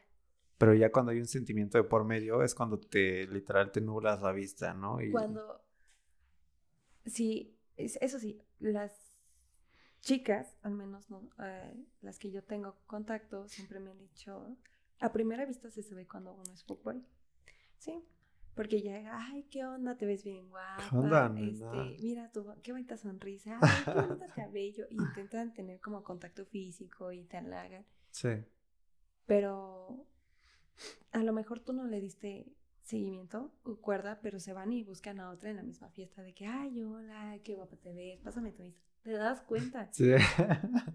Pero 0.62 0.76
ya 0.76 0.92
cuando 0.92 1.12
hay 1.12 1.18
un 1.20 1.26
sentimiento 1.28 1.78
de 1.80 1.84
por 1.84 2.04
medio 2.06 2.44
es 2.44 2.54
cuando 2.54 2.80
te 2.80 3.26
literal 3.28 3.72
te 3.72 3.82
nublas 3.82 4.22
la 4.22 4.32
vista, 4.32 4.74
¿no? 4.76 5.02
Y 5.02 5.12
Cuando. 5.12 5.60
Sí, 7.06 7.58
es- 7.78 7.98
eso 8.00 8.20
sí, 8.20 8.40
las 8.60 8.94
chicas, 10.02 10.56
al 10.62 10.74
menos 10.74 11.10
no, 11.10 11.28
eh, 11.44 11.74
las 12.02 12.20
que 12.20 12.30
yo 12.32 12.44
tengo 12.44 12.78
contacto, 12.86 13.48
siempre 13.48 13.80
me 13.80 13.90
han 13.92 13.98
dicho. 13.98 14.56
A 15.00 15.12
primera 15.12 15.46
vista 15.46 15.72
se 15.72 15.82
se 15.82 15.96
ve 15.96 16.08
cuando 16.08 16.34
uno 16.34 16.54
es 16.54 16.64
fuckboy. 16.64 17.04
Sí. 17.80 18.04
Porque 18.54 18.82
llega, 18.82 19.18
ay, 19.18 19.44
qué 19.50 19.66
onda, 19.66 19.98
te 19.98 20.06
ves 20.06 20.24
bien 20.24 20.48
guapa. 20.50 20.90
onda, 20.92 21.34
este, 21.40 21.98
mira 22.04 22.32
tu, 22.32 22.46
qué 22.62 22.72
bonita 22.74 22.98
sonrisa, 22.98 23.58
ay, 23.62 23.84
qué 23.86 23.94
bonito 24.02 24.26
cabello. 24.36 24.86
Y 24.92 24.96
intentan 24.98 25.54
tener 25.54 25.80
como 25.80 26.04
contacto 26.04 26.46
físico 26.46 27.12
y 27.12 27.24
te 27.24 27.38
halagan. 27.38 27.84
Sí. 28.12 28.30
Pero 29.26 30.06
a 31.12 31.20
lo 31.24 31.34
mejor 31.34 31.60
tú 31.60 31.74
no 31.74 31.86
le 31.86 32.00
diste 32.00 32.52
seguimiento 32.84 33.52
o 33.64 33.78
cuerda, 33.78 34.20
pero 34.22 34.40
se 34.40 34.54
van 34.54 34.72
y 34.74 34.84
buscan 34.84 35.20
a 35.20 35.30
otra 35.30 35.50
en 35.50 35.58
la 35.58 35.64
misma 35.64 35.90
fiesta 35.90 36.22
de 36.24 36.34
que, 36.34 36.46
ay, 36.46 36.84
hola, 36.84 37.40
qué 37.44 37.56
guapa 37.56 37.78
te 37.78 37.94
ves, 37.94 38.20
pásame 38.22 38.52
tu 38.52 38.64
Insta. 38.64 38.82
Te 39.04 39.14
das 39.14 39.42
cuenta. 39.42 39.90
Sí. 39.92 40.12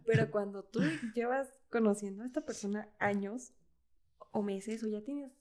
Pero 0.05 0.31
cuando 0.31 0.63
tú 0.63 0.81
llevas 1.15 1.49
conociendo 1.71 2.23
a 2.23 2.27
esta 2.27 2.43
persona 2.43 2.89
años 2.99 3.53
o 4.31 4.43
meses 4.43 4.83
o 4.85 4.89
ya 4.89 5.03
tienes 5.03 5.33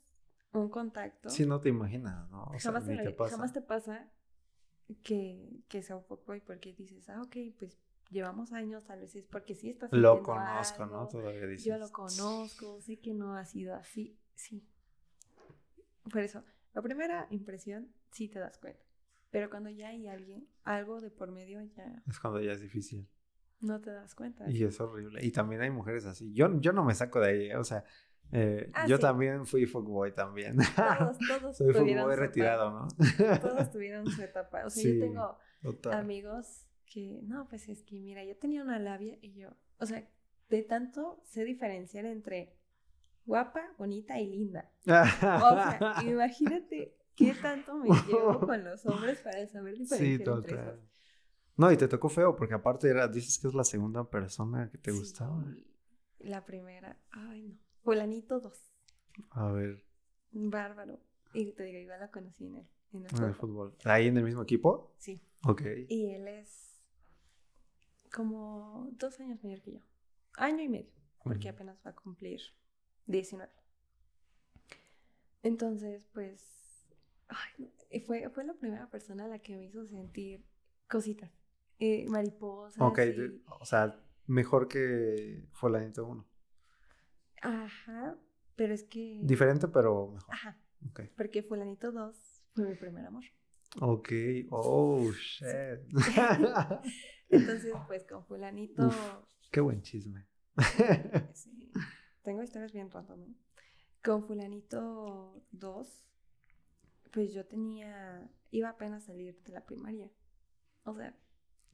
un 0.51 0.69
contacto, 0.69 1.29
Sí, 1.29 1.45
no 1.45 1.59
te 1.59 1.69
imaginas, 1.69 2.29
¿no? 2.29 2.45
O 2.45 2.59
sea, 2.59 2.71
jamás, 2.71 2.87
ni 2.87 2.97
te, 2.97 3.11
pasa. 3.11 3.31
jamás 3.35 3.53
te 3.53 3.61
pasa 3.61 4.09
que, 5.03 5.63
que 5.67 5.81
sea 5.81 5.97
un 5.97 6.03
fuckboy 6.03 6.41
porque 6.41 6.73
dices, 6.73 7.09
ah, 7.09 7.21
ok, 7.21 7.35
pues 7.59 7.77
llevamos 8.09 8.53
años, 8.53 8.85
tal 8.85 9.01
vez 9.01 9.15
es 9.15 9.25
porque 9.25 9.55
sí 9.55 9.69
estás 9.69 9.91
Lo 9.91 10.23
conozco, 10.23 10.85
¿no? 10.85 11.07
Todavía 11.07 11.45
dices. 11.45 11.65
yo 11.65 11.77
lo 11.77 11.91
conozco, 11.91 12.79
sé 12.81 12.99
que 12.99 13.13
no 13.13 13.35
ha 13.35 13.45
sido 13.45 13.75
así, 13.75 14.17
sí. 14.35 14.67
Por 16.11 16.21
eso, 16.21 16.43
la 16.73 16.81
primera 16.81 17.27
impresión 17.31 17.89
sí 18.11 18.27
te 18.29 18.39
das 18.39 18.57
cuenta. 18.57 18.81
Pero 19.31 19.49
cuando 19.49 19.69
ya 19.69 19.89
hay 19.89 20.07
alguien, 20.07 20.47
algo 20.63 21.01
de 21.01 21.09
por 21.09 21.31
medio, 21.31 21.61
ya 21.75 22.03
Es 22.07 22.19
cuando 22.19 22.39
ya 22.41 22.51
es 22.53 22.61
difícil. 22.61 23.07
no 23.59 23.81
te 23.81 23.89
das 23.91 24.13
cuenta. 24.15 24.49
Y 24.49 24.63
es 24.63 24.79
horrible. 24.79 25.25
Y 25.25 25.31
también 25.31 25.61
hay 25.61 25.71
mujeres 25.71 26.05
así. 26.05 26.31
Yo, 26.33 26.59
yo 26.61 26.71
no 26.73 26.83
me 26.85 26.93
saco 26.93 27.19
de 27.19 27.29
ahí, 27.29 27.51
o 27.53 27.63
sea, 27.63 27.83
eh, 28.31 28.69
Ah, 28.73 28.87
yo 28.87 28.95
sí. 28.97 29.01
también 29.01 29.45
fui 29.45 29.65
fuckboy 29.65 30.13
también. 30.13 30.57
Todos, 30.75 31.17
todos 31.27 31.57
Soy 31.57 31.73
tuvieron 31.73 32.03
fuckboy 32.03 32.15
su 32.15 32.21
retirado, 32.21 32.89
etapa. 32.97 33.31
¿no? 33.33 33.39
Todos 33.39 33.71
tuvieron 33.71 34.07
su 34.07 34.21
etapa. 34.21 34.65
O 34.65 34.69
sea, 34.69 34.83
Sí, 34.83 34.99
yo 34.99 35.05
tengo 35.05 35.37
Total. 35.61 35.93
amigos 35.93 36.67
que, 36.85 37.21
no, 37.23 37.45
pues 37.45 37.67
es 37.67 37.83
que, 37.83 37.99
mira, 37.99 38.23
yo 38.23 38.37
tenía 38.37 38.61
una 38.63 38.79
labia 38.79 39.17
y 39.21 39.33
yo, 39.33 39.49
o 39.79 39.85
sea, 39.85 40.07
de 40.49 40.61
tanto 40.63 41.19
sé 41.25 41.43
diferenciar 41.43 42.05
entre 42.05 42.55
guapa, 43.25 43.61
bonita 43.77 44.19
y 44.19 44.27
linda. 44.27 44.71
O 44.85 44.89
sea, 45.55 45.95
imagínate 46.05 46.95
qué 47.15 47.33
tanto 47.41 47.75
me 47.77 47.89
llevo 48.07 48.39
con 48.39 48.63
los 48.63 48.85
hombres 48.85 49.19
para 49.19 49.45
saber 49.47 49.75
sí, 49.75 49.83
diferenciar 49.83 50.37
entre 50.37 50.57
total. 50.57 50.75
esos. 50.75 50.89
No, 51.57 51.71
y 51.71 51.77
te 51.77 51.87
tocó 51.87 52.09
feo, 52.09 52.35
porque 52.35 52.53
aparte 52.53 52.89
era, 52.89 53.07
dices 53.07 53.39
que 53.39 53.47
es 53.47 53.53
la 53.53 53.63
segunda 53.63 54.09
persona 54.09 54.69
que 54.69 54.77
te 54.77 54.91
Sí, 54.91 54.99
gustaba. 54.99 55.43
La 56.19 56.43
primera, 56.45 56.97
ay 57.11 57.43
no. 57.43 57.55
Fulanito 57.83 58.39
2, 58.39 58.73
A 59.29 59.51
ver, 59.51 59.85
bárbaro. 60.31 60.99
Y 61.33 61.51
te 61.53 61.63
digo, 61.63 61.79
igual 61.79 61.99
la 61.99 62.09
conocí 62.11 62.45
en 62.47 62.55
el, 62.55 62.67
en 62.93 63.05
el 63.05 63.15
en 63.15 63.23
el 63.23 63.35
fútbol. 63.35 63.75
¿Ahí 63.85 64.07
en 64.07 64.17
el 64.17 64.23
mismo 64.23 64.41
equipo? 64.41 64.93
Sí. 64.97 65.21
Ok. 65.43 65.61
Y 65.87 66.09
él 66.09 66.27
es 66.27 66.81
como 68.13 68.89
dos 68.93 69.19
años 69.19 69.43
mayor 69.43 69.61
que 69.61 69.73
yo. 69.73 69.79
Año 70.37 70.61
y 70.63 70.69
medio, 70.69 70.91
porque 71.23 71.49
apenas 71.49 71.77
va 71.85 71.91
a 71.91 71.95
cumplir 71.95 72.41
19. 73.07 73.51
Entonces, 75.43 76.07
pues, 76.13 76.87
ay, 77.27 78.01
fue, 78.05 78.29
fue 78.29 78.43
la 78.45 78.53
primera 78.53 78.89
persona 78.89 79.25
a 79.25 79.27
la 79.27 79.39
que 79.39 79.55
me 79.55 79.65
hizo 79.65 79.85
sentir 79.85 80.43
cositas, 80.89 81.31
eh, 81.79 82.05
mariposas. 82.09 82.81
Ok, 82.81 82.99
y- 82.99 83.43
o 83.59 83.65
sea, 83.65 83.99
mejor 84.27 84.67
que 84.67 85.47
Fulanito 85.53 86.05
1. 86.05 86.25
Ajá, 87.41 88.17
Pero 88.55 88.73
es 88.73 88.83
que... 88.83 89.19
Diferente, 89.21 89.67
pero 89.67 90.07
mejor. 90.13 90.33
Ajá. 90.33 90.57
Ok. 90.89 91.01
Porque 91.17 91.43
fulanito 91.43 91.91
2 91.91 92.15
fue 92.55 92.65
mi 92.69 92.75
primer 92.75 93.05
amor. 93.05 93.23
Ok. 93.81 94.09
Oh, 94.49 95.11
shit. 95.11 95.81
Entonces, 97.29 97.73
pues 97.87 98.05
con 98.05 98.25
fulanito... 98.25 98.87
Uf. 98.87 98.95
Qué 99.51 99.59
buen 99.59 99.81
chisme. 99.81 100.25
sí, 101.33 101.71
tengo 102.25 102.43
historias 102.43 102.73
bien 102.73 102.91
random. 102.91 103.21
¿eh? 103.23 103.35
Con 104.03 104.21
fulanito 104.23 105.41
2, 105.51 106.05
pues 107.13 107.33
yo 107.33 107.45
tenía... 107.45 108.29
Iba 108.51 108.69
apenas 108.69 109.03
a 109.03 109.05
salir 109.07 109.41
de 109.43 109.51
la 109.53 109.65
primaria. 109.65 110.09
O 110.83 110.93
sea, 110.95 111.15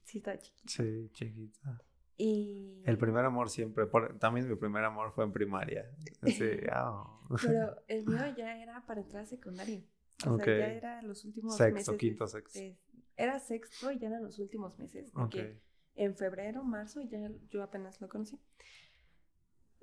sí 0.04 0.18
estaba 0.18 0.38
chiquita. 0.38 0.68
Sí, 0.72 1.10
chiquita. 1.12 1.82
Y... 2.16 2.82
El 2.86 2.98
primer 2.98 3.24
amor 3.24 3.50
siempre. 3.50 3.86
por- 3.86 4.18
también 4.18 4.48
mi 4.48 4.54
primer 4.56 4.84
amor 4.84 5.12
fue 5.12 5.24
en 5.24 5.32
primaria. 5.32 5.90
Sí, 6.26 6.50
ah. 6.72 7.20
Pero 7.42 7.76
el 7.88 8.04
mío 8.06 8.34
ya 8.36 8.56
era 8.62 8.84
para 8.86 9.00
entrar 9.00 9.22
a 9.24 9.26
secundaria. 9.26 9.82
O 10.26 10.34
Ok. 10.34 10.44
sea, 10.44 10.58
ya 10.58 10.72
era 10.72 11.02
los 11.02 11.24
últimos 11.24 11.56
Sexto, 11.56 11.74
meses. 11.74 11.92
de- 11.92 11.98
quinto, 11.98 12.26
sexto. 12.26 12.58
de- 12.58 12.78
era 13.16 13.38
sexto 13.40 13.90
y 13.92 13.98
ya 13.98 14.08
eran 14.08 14.22
los 14.24 14.38
últimos 14.38 14.78
meses. 14.78 15.08
Ok. 15.10 15.20
Porque 15.20 15.60
en 15.94 16.16
febrero, 16.16 16.64
marzo, 16.64 17.02
ya 17.02 17.30
yo 17.50 17.62
apenas 17.62 18.00
lo 18.00 18.08
conocí. 18.08 18.40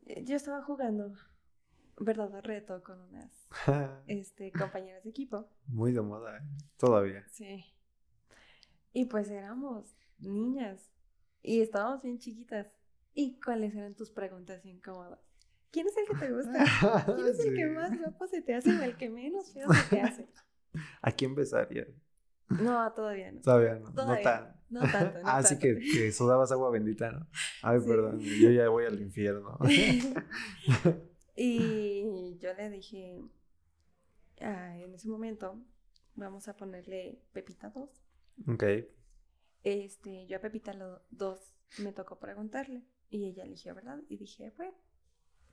Eh, 0.09 0.23
Yo 0.25 0.35
estaba 0.35 0.63
jugando 0.63 1.13
verdadero 1.99 2.41
reto 2.41 2.81
con 2.83 2.99
unas 2.99 3.31
este, 4.07 4.51
compañeras 4.51 5.03
de 5.03 5.11
equipo. 5.11 5.47
Muy 5.67 5.91
de 5.91 6.01
moda, 6.01 6.37
¿eh? 6.37 6.41
Todavía. 6.77 7.25
Sí. 7.29 7.63
Y 8.91 9.05
pues 9.05 9.29
éramos 9.29 9.95
niñas 10.17 10.91
y 11.43 11.61
estábamos 11.61 12.01
bien 12.01 12.17
chiquitas. 12.17 12.75
¿Y 13.13 13.39
cuáles 13.39 13.75
eran 13.75 13.95
tus 13.95 14.09
preguntas 14.11 14.65
incómodas? 14.65 15.19
¿Quién 15.71 15.87
es 15.87 15.97
el 15.97 16.07
que 16.07 16.15
te 16.25 16.31
gusta? 16.31 16.65
¿Quién 17.05 17.27
es 17.27 17.39
el 17.39 17.55
que 17.55 17.65
más 17.75 17.97
guapo 17.97 18.27
se 18.27 18.41
te 18.41 18.55
hace 18.55 18.75
o 18.75 18.81
el 18.81 18.97
que 18.97 19.09
menos 19.09 19.51
feo 19.53 19.71
se 19.71 19.89
te 19.89 20.01
hace? 20.01 20.29
¿A 21.01 21.11
quién 21.11 21.35
besaría? 21.35 21.85
No, 22.49 22.91
todavía 22.93 23.31
no. 23.31 23.41
Todavía 23.41 23.75
no. 23.75 23.91
Todavía 23.93 24.15
no 24.17 24.21
tan. 24.23 24.59
No 24.69 24.81
tanto, 24.81 25.19
no 25.19 25.25
ah, 25.29 25.41
sí 25.43 25.55
tanto. 25.55 25.61
que, 25.61 25.79
que 25.79 26.11
sudabas 26.11 26.51
agua 26.51 26.69
bendita, 26.71 27.11
¿no? 27.11 27.27
Ay, 27.63 27.79
Sí. 27.81 27.87
perdón, 27.87 28.19
yo 28.19 28.51
ya 28.51 28.69
voy 28.69 28.85
al 28.85 29.01
infierno. 29.01 29.57
y 31.35 32.37
yo 32.39 32.53
le 32.53 32.69
dije, 32.69 33.21
ah, 34.41 34.77
en 34.77 34.93
ese 34.93 35.07
momento, 35.07 35.61
vamos 36.15 36.47
a 36.47 36.55
ponerle 36.55 37.21
Pepita 37.33 37.69
2. 37.69 37.89
ok. 38.53 38.63
Este, 39.63 40.25
yo 40.27 40.37
a 40.37 40.41
Pepita 40.41 40.73
2 41.09 41.39
me 41.79 41.91
tocó 41.91 42.17
preguntarle 42.19 42.83
y 43.09 43.25
ella 43.25 43.43
eligió, 43.43 43.75
¿verdad? 43.75 43.99
Y 44.07 44.17
dije, 44.17 44.53
bueno, 44.55 44.73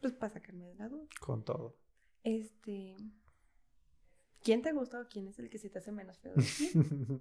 pues 0.00 0.12
para 0.12 0.32
sacarme 0.34 0.66
de 0.66 0.74
la 0.76 0.88
duda. 0.88 1.06
Con 1.20 1.44
todo. 1.44 1.76
Este, 2.22 2.96
¿quién 4.42 4.62
te 4.62 4.72
gusta 4.72 5.00
o 5.00 5.06
quién 5.08 5.28
es 5.28 5.38
el 5.38 5.48
que 5.50 5.58
se 5.58 5.70
te 5.70 5.78
hace 5.78 5.92
menos 5.92 6.18
feo? 6.18 6.34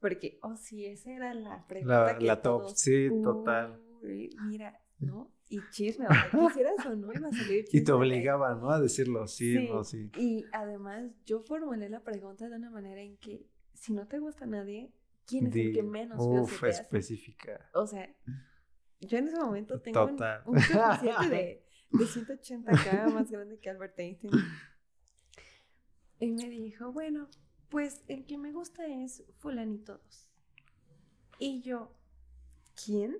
Porque, 0.00 0.38
oh, 0.42 0.56
sí, 0.56 0.86
esa 0.86 1.10
era 1.12 1.34
la 1.34 1.66
pregunta 1.66 2.12
La, 2.12 2.18
que 2.18 2.24
la 2.26 2.40
top, 2.40 2.62
todos- 2.62 2.78
sí, 2.80 3.08
total. 3.22 3.80
Mira, 4.48 4.80
¿no? 5.00 5.32
Y 5.50 5.60
chisme, 5.70 6.06
o 6.06 6.12
sea, 6.12 6.28
quisieras 6.30 6.86
o 6.86 6.94
no, 6.94 7.12
iba 7.12 7.28
a 7.28 7.32
salir 7.32 7.64
chisme. 7.64 7.80
Y 7.80 7.84
te 7.84 7.90
de 7.92 7.92
ahí. 7.92 7.98
obligaba, 7.98 8.54
¿no? 8.54 8.70
A 8.70 8.80
decirlo, 8.80 9.26
sí, 9.26 9.56
Sí. 9.56 9.68
no, 9.68 9.82
sí. 9.82 10.10
Y 10.16 10.44
además, 10.52 11.10
yo 11.24 11.40
formulé 11.40 11.88
la 11.88 12.04
pregunta 12.04 12.48
de 12.48 12.56
una 12.56 12.70
manera 12.70 13.00
en 13.00 13.16
que, 13.16 13.46
si 13.74 13.92
no 13.94 14.06
te 14.06 14.18
gusta 14.18 14.44
nadie, 14.46 14.92
¿quién 15.26 15.46
es 15.46 15.56
el 15.56 15.72
que 15.72 15.82
menos 15.82 16.18
feo 16.18 16.42
Uf, 16.42 16.52
se 16.54 16.60
te 16.60 16.68
hace? 16.68 16.82
específica. 16.82 17.70
O 17.74 17.86
sea, 17.86 18.14
yo 19.00 19.18
en 19.18 19.28
ese 19.28 19.38
momento 19.40 19.80
tengo 19.80 20.04
un, 20.04 20.10
Total. 20.10 20.42
un 20.46 20.54
coeficiente 20.54 21.28
de, 21.34 21.64
de 21.98 22.04
180k 22.04 23.12
más 23.14 23.30
grande 23.30 23.58
que 23.58 23.70
Albert 23.70 23.98
Einstein. 23.98 24.32
Y 26.20 26.32
me 26.32 26.48
dijo, 26.48 26.92
bueno, 26.92 27.28
pues 27.68 28.02
el 28.08 28.24
que 28.26 28.38
me 28.38 28.52
gusta 28.52 28.86
es 28.86 29.24
fulanito 29.36 29.98
2. 29.98 30.30
Y 31.38 31.60
yo, 31.60 31.94
¿quién? 32.84 33.18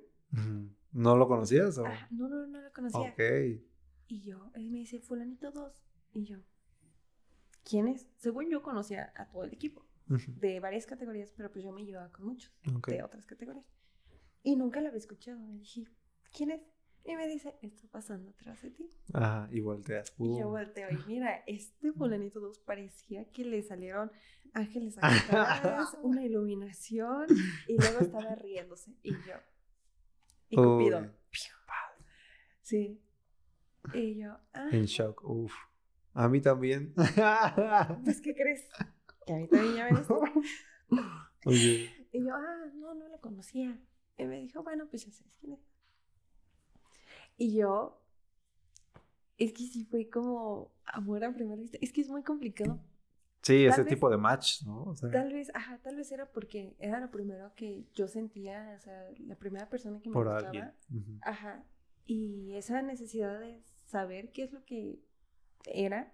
¿No 0.92 1.16
lo 1.16 1.28
conocías 1.28 1.78
o? 1.78 1.86
Ah, 1.86 2.08
no, 2.10 2.28
no, 2.28 2.46
no 2.46 2.60
lo 2.60 2.72
conocía. 2.72 3.10
Ok. 3.10 3.20
Y 4.08 4.22
yo, 4.22 4.50
él 4.54 4.70
me 4.70 4.78
dice, 4.78 5.00
fulanito 5.00 5.52
2. 5.52 5.82
Y 6.14 6.24
yo, 6.24 6.38
¿quién 7.62 7.88
es? 7.88 8.08
Según 8.16 8.48
yo 8.48 8.62
conocía 8.62 9.12
a 9.14 9.28
todo 9.28 9.44
el 9.44 9.52
equipo, 9.52 9.86
de 10.06 10.58
varias 10.58 10.86
categorías, 10.86 11.32
pero 11.36 11.52
pues 11.52 11.64
yo 11.64 11.72
me 11.72 11.84
llevaba 11.84 12.10
con 12.10 12.26
muchos, 12.26 12.52
de 12.86 13.02
otras 13.02 13.26
categorías. 13.26 13.66
Y 14.42 14.56
nunca 14.56 14.80
lo 14.80 14.88
había 14.88 14.98
escuchado. 14.98 15.38
Y 15.50 15.58
dije, 15.58 15.84
¿quién 16.32 16.50
es? 16.50 16.62
Y 17.04 17.16
me 17.16 17.26
dice, 17.26 17.54
está 17.62 17.88
pasando 17.88 18.30
atrás 18.30 18.60
de 18.62 18.70
ti. 18.70 18.88
Ajá, 19.14 19.48
y 19.50 19.60
volteas. 19.60 20.12
Y 20.18 20.38
yo 20.38 20.48
Uh. 20.48 20.50
volteo 20.50 20.88
y 20.90 20.96
mira, 21.06 21.42
este 21.46 21.92
fulanito 21.92 22.40
2 22.40 22.58
parecía 22.60 23.24
que 23.30 23.44
le 23.44 23.62
salieron 23.62 24.10
ángeles 24.52 24.96
atrás, 25.02 25.96
una 26.02 26.24
iluminación, 26.24 27.26
y 27.66 27.76
luego 27.78 28.00
estaba 28.00 28.34
riéndose. 28.34 28.92
Y 29.02 29.12
yo, 29.12 29.34
y 30.50 30.56
Cupido, 30.56 31.10
sí. 32.62 33.00
Y 33.94 34.16
yo, 34.18 34.36
ah, 34.52 34.68
En 34.72 34.84
shock, 34.84 35.22
uf. 35.24 35.54
A 36.12 36.28
mí 36.28 36.40
también. 36.40 36.92
pues, 38.04 38.20
¿qué 38.20 38.34
crees? 38.34 38.68
Que 39.24 39.32
a 39.32 39.36
mí 39.36 39.48
también 39.48 39.74
ya 39.76 39.84
me 39.84 39.98
gustó. 39.98 40.16
Ok. 41.44 41.52
Y 42.12 42.24
yo, 42.24 42.34
ah, 42.34 42.66
no, 42.74 42.94
no 42.94 43.08
lo 43.08 43.20
conocía. 43.20 43.78
Y 44.16 44.24
me 44.26 44.40
dijo, 44.40 44.62
bueno, 44.62 44.86
pues 44.90 45.04
ya 45.06 45.12
sabes 45.12 45.32
quién 45.38 45.52
es. 45.52 45.60
Y 47.38 47.56
yo, 47.56 48.02
es 49.38 49.52
que 49.52 49.62
sí 49.66 49.84
fue 49.84 50.10
como 50.10 50.70
amor 50.84 51.24
a 51.24 51.32
primera 51.32 51.56
vista. 51.60 51.78
Es 51.80 51.92
que 51.92 52.00
es 52.00 52.08
muy 52.08 52.22
complicado. 52.22 52.78
Sí, 53.42 53.64
ese 53.64 53.82
vez- 53.82 53.88
tipo 53.94 54.10
de 54.10 54.16
match, 54.18 54.62
¿no? 54.64 54.82
O 54.82 54.96
sea, 54.96 55.10
Tal 55.10 55.32
vez, 55.32 55.50
ajá, 55.54 55.78
tal 55.78 55.96
vez 55.96 56.10
era 56.10 56.26
porque 56.26 56.74
era 56.80 56.98
lo 57.00 57.10
primero 57.10 57.52
que 57.54 57.84
yo 57.94 58.08
sentía, 58.08 58.74
o 58.76 58.80
sea, 58.82 59.08
la 59.20 59.36
primera 59.36 59.68
persona 59.70 60.00
que 60.00 60.08
me 60.10 60.12
por 60.12 60.26
gustaba. 60.26 60.48
alguien. 60.48 60.72
Ajá. 61.22 61.64
Y 62.04 62.54
esa 62.54 62.82
necesidad 62.82 63.38
de 63.38 63.62
saber 63.86 64.32
qué 64.32 64.42
es 64.42 64.52
lo 64.52 64.64
que 64.64 64.98
era, 65.64 66.12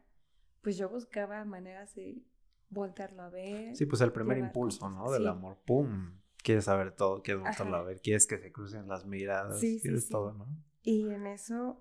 pues 0.61 0.77
yo 0.77 0.89
buscaba 0.91 1.45
maneras 1.45 1.95
de 1.95 2.22
voltearlo 2.68 3.22
a 3.22 3.31
ver. 3.31 3.75
Sí, 3.75 3.87
pues 3.87 4.03
el 4.03 4.12
primer 4.12 4.37
llevar 4.37 4.49
impulso, 4.51 4.91
¿no? 4.91 5.11
Del 5.11 5.22
Sí. 5.22 5.29
amor. 5.29 5.57
¡Pum! 5.64 6.18
Quieres 6.43 6.64
saber 6.66 6.93
todo, 6.93 7.22
quieres 7.22 7.43
voltearlo 7.43 7.77
a 7.77 7.83
ver, 7.83 8.01
quieres 8.03 8.27
que 8.27 8.37
se 8.39 8.53
crucen 8.53 8.87
las 8.87 9.07
miradas, 9.07 9.59
sí, 9.61 9.79
quieres 9.81 10.05
sí. 10.05 10.11
todo, 10.12 10.33
¿no? 10.35 10.47
Y 10.85 11.11
en 11.11 11.26
eso 11.26 11.80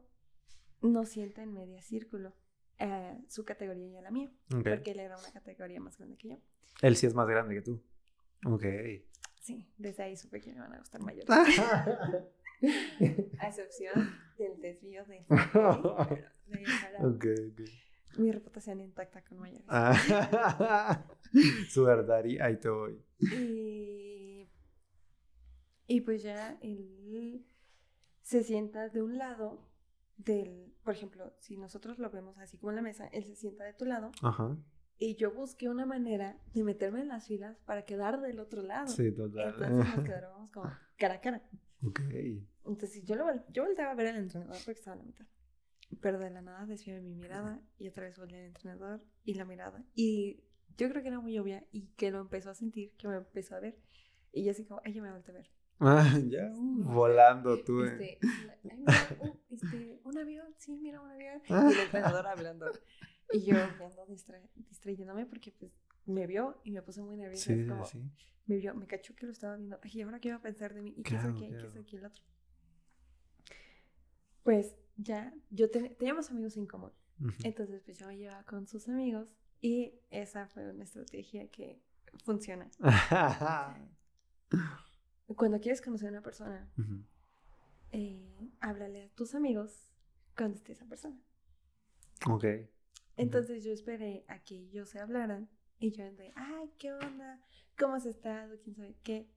nos 0.81 1.09
sienta 1.09 1.43
en 1.43 1.53
media 1.53 1.81
círculo. 1.81 2.33
eh, 2.79 3.17
su 3.27 3.45
categoría 3.45 3.87
y 3.87 3.95
a 3.97 4.01
la 4.01 4.11
mía. 4.11 4.31
Porque 4.49 4.91
él 4.91 4.99
era 4.99 5.17
una 5.17 5.31
categoría 5.31 5.79
más 5.79 5.97
grande 5.97 6.17
que 6.17 6.29
yo. 6.29 6.37
Él 6.81 6.95
sí 6.97 7.05
es 7.05 7.13
más 7.13 7.27
grande 7.27 7.55
que 7.55 7.61
tú. 7.61 7.81
Ok. 8.45 8.65
Sí, 9.39 9.69
desde 9.77 10.03
ahí 10.03 10.17
supe 10.17 10.41
que 10.41 10.51
me 10.53 10.59
van 10.59 10.73
a 10.73 10.79
gustar 10.79 11.01
mayores. 11.01 11.29
a 13.39 13.47
excepción 13.47 13.93
del 14.37 14.59
desvío 14.61 15.05
de. 15.05 15.25
de 15.27 16.57
ahí 16.57 16.63
en 16.63 16.65
fuera, 16.65 17.07
ok, 17.07 17.25
ok. 17.51 17.61
Mi 18.17 18.31
reputación 18.31 18.81
intacta 18.81 19.23
con 19.23 19.39
mayores. 19.39 19.65
Ah. 19.69 21.05
Sugar 21.69 22.05
Daddy, 22.05 22.39
ahí 22.39 22.57
te 22.57 22.69
voy. 22.69 23.01
Y, 23.19 24.47
y 25.87 26.01
pues 26.01 26.21
ya 26.23 26.57
él 26.61 27.45
se 28.23 28.43
sienta 28.43 28.89
de 28.89 29.01
un 29.01 29.17
lado 29.17 29.59
del, 30.17 30.73
por 30.83 30.93
ejemplo, 30.93 31.33
si 31.37 31.57
nosotros 31.57 31.99
lo 31.99 32.09
vemos 32.09 32.37
así 32.39 32.57
como 32.57 32.71
en 32.71 32.77
la 32.77 32.81
mesa, 32.81 33.07
él 33.07 33.23
se 33.25 33.35
sienta 33.35 33.63
de 33.63 33.73
tu 33.73 33.85
lado 33.85 34.11
Ajá. 34.21 34.57
y 34.97 35.15
yo 35.15 35.31
busqué 35.31 35.69
una 35.69 35.85
manera 35.85 36.37
de 36.53 36.63
meterme 36.63 37.01
en 37.01 37.09
las 37.09 37.27
filas 37.27 37.57
para 37.65 37.83
quedar 37.85 38.21
del 38.21 38.39
otro 38.39 38.61
lado. 38.63 38.87
Sí, 38.87 39.11
total. 39.11 39.49
Entonces 39.53 39.95
nos 39.95 40.05
quedábamos 40.05 40.49
como 40.51 40.71
cara 40.97 41.15
a 41.15 41.21
cara. 41.21 41.41
ok. 41.85 41.99
Entonces 42.65 43.03
yo, 43.03 43.15
lo, 43.15 43.25
yo 43.51 43.65
volteaba 43.65 43.91
a 43.91 43.95
ver 43.95 44.07
al 44.07 44.15
entrenador 44.17 44.55
porque 44.63 44.79
estaba 44.79 44.95
a 44.95 44.99
la 44.99 45.03
mitad. 45.03 45.25
Pero 46.01 46.17
de 46.17 46.29
la 46.29 46.41
nada 46.41 46.65
desvié 46.65 46.99
mi 47.01 47.13
mirada 47.13 47.61
y 47.77 47.87
otra 47.87 48.05
vez 48.05 48.17
volví 48.17 48.35
al 48.35 48.45
entrenador 48.45 49.03
y 49.25 49.33
la 49.35 49.45
mirada. 49.45 49.83
Y 49.93 50.43
yo 50.77 50.89
creo 50.89 51.01
que 51.01 51.09
era 51.09 51.19
muy 51.19 51.37
obvia 51.37 51.67
y 51.71 51.87
que 51.97 52.09
lo 52.09 52.19
empezó 52.21 52.49
a 52.49 52.55
sentir, 52.55 52.95
que 52.97 53.07
me 53.07 53.15
empezó 53.17 53.55
a 53.55 53.59
ver. 53.59 53.77
Y 54.31 54.43
yo 54.43 54.51
así 54.51 54.65
como, 54.65 54.81
yo 54.83 55.03
me 55.03 55.11
volteé 55.11 55.33
a 55.35 55.37
ver. 55.37 55.51
Ah, 55.79 56.17
ya, 56.29 56.51
uh, 56.53 56.83
volando 56.83 57.61
tú. 57.63 57.83
eh. 57.83 58.17
Este, 58.21 58.27
ay, 58.69 58.77
mira, 58.77 59.17
uh, 59.19 59.37
este, 59.49 59.99
un 60.03 60.17
avión, 60.17 60.47
sí, 60.57 60.77
mira 60.77 61.01
un 61.01 61.11
avión. 61.11 61.41
Ah. 61.49 61.67
Y 61.69 61.73
el 61.73 61.79
entrenador 61.79 62.27
hablando. 62.27 62.71
Y 63.31 63.41
yo 63.45 63.55
ando 63.57 64.05
distra- 64.07 64.41
distrayéndome 64.69 65.25
porque 65.25 65.51
pues 65.51 65.71
me 66.05 66.27
vio 66.27 66.59
y 66.63 66.71
me 66.71 66.81
puse 66.81 67.01
muy 67.01 67.17
nerviosa. 67.17 67.53
Sí, 67.53 67.65
como, 67.67 67.85
sí. 67.85 68.01
me 68.45 68.57
vio, 68.57 68.75
me 68.75 68.85
cachó 68.87 69.15
que 69.15 69.25
lo 69.25 69.31
estaba 69.31 69.55
viendo. 69.57 69.79
Ay, 69.81 69.91
¿y 69.93 70.01
ahora 70.01 70.19
qué 70.19 70.27
iba 70.29 70.37
a 70.37 70.41
pensar 70.41 70.73
de 70.73 70.81
mí? 70.81 70.91
¿Y 70.97 71.03
qué 71.03 71.09
Claro, 71.11 71.29
es 71.29 71.35
aquí? 71.35 71.47
¿Qué 71.49 71.55
es 71.57 71.63
claro. 71.63 71.81
aquí 71.81 71.95
el 71.97 72.05
otro? 72.05 72.23
Pues 74.43 74.75
ya, 74.97 75.33
yo 75.49 75.69
ten- 75.71 75.95
teníamos 75.97 76.29
amigos 76.29 76.55
en 76.57 76.67
común. 76.67 76.91
Ujú. 77.19 77.31
Entonces, 77.43 77.81
pues 77.83 77.97
yo 77.97 78.07
me 78.07 78.17
llevaba 78.17 78.43
con 78.43 78.67
sus 78.67 78.87
amigos 78.89 79.27
y 79.61 79.93
esa 80.11 80.47
fue 80.47 80.69
una 80.69 80.83
estrategia 80.83 81.47
que 81.49 81.81
funciona. 82.23 82.69
Cuando 85.27 85.59
quieres 85.59 85.81
conocer 85.81 86.09
a 86.09 86.11
una 86.11 86.21
persona, 86.21 86.71
eh, 87.91 88.51
háblale 88.59 89.03
a 89.03 89.09
tus 89.09 89.35
amigos 89.35 89.89
cuando 90.35 90.57
esté 90.57 90.73
esa 90.73 90.85
persona. 90.85 91.19
Ok. 92.29 92.45
Entonces 93.15 93.63
yo 93.63 93.71
esperé 93.71 94.25
a 94.27 94.43
que 94.43 94.55
ellos 94.55 94.89
se 94.89 94.99
hablaran 94.99 95.49
y 95.79 95.91
yo 95.91 96.03
de, 96.13 96.31
ay, 96.35 96.71
¿qué 96.77 96.93
onda? 96.93 97.41
¿Cómo 97.77 97.95
has 97.95 98.05
estado? 98.05 98.57
¿Quién 98.63 98.75
sabe 98.75 98.95
qué? 99.03 99.29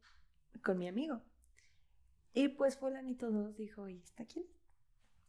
Con 0.62 0.78
mi 0.78 0.88
amigo. 0.88 1.22
Y 2.32 2.48
pues 2.48 2.76
fulanito 2.76 3.30
dos 3.30 3.56
dijo, 3.56 3.88
¿y 3.88 3.98
está 3.98 4.24
quién? 4.26 4.46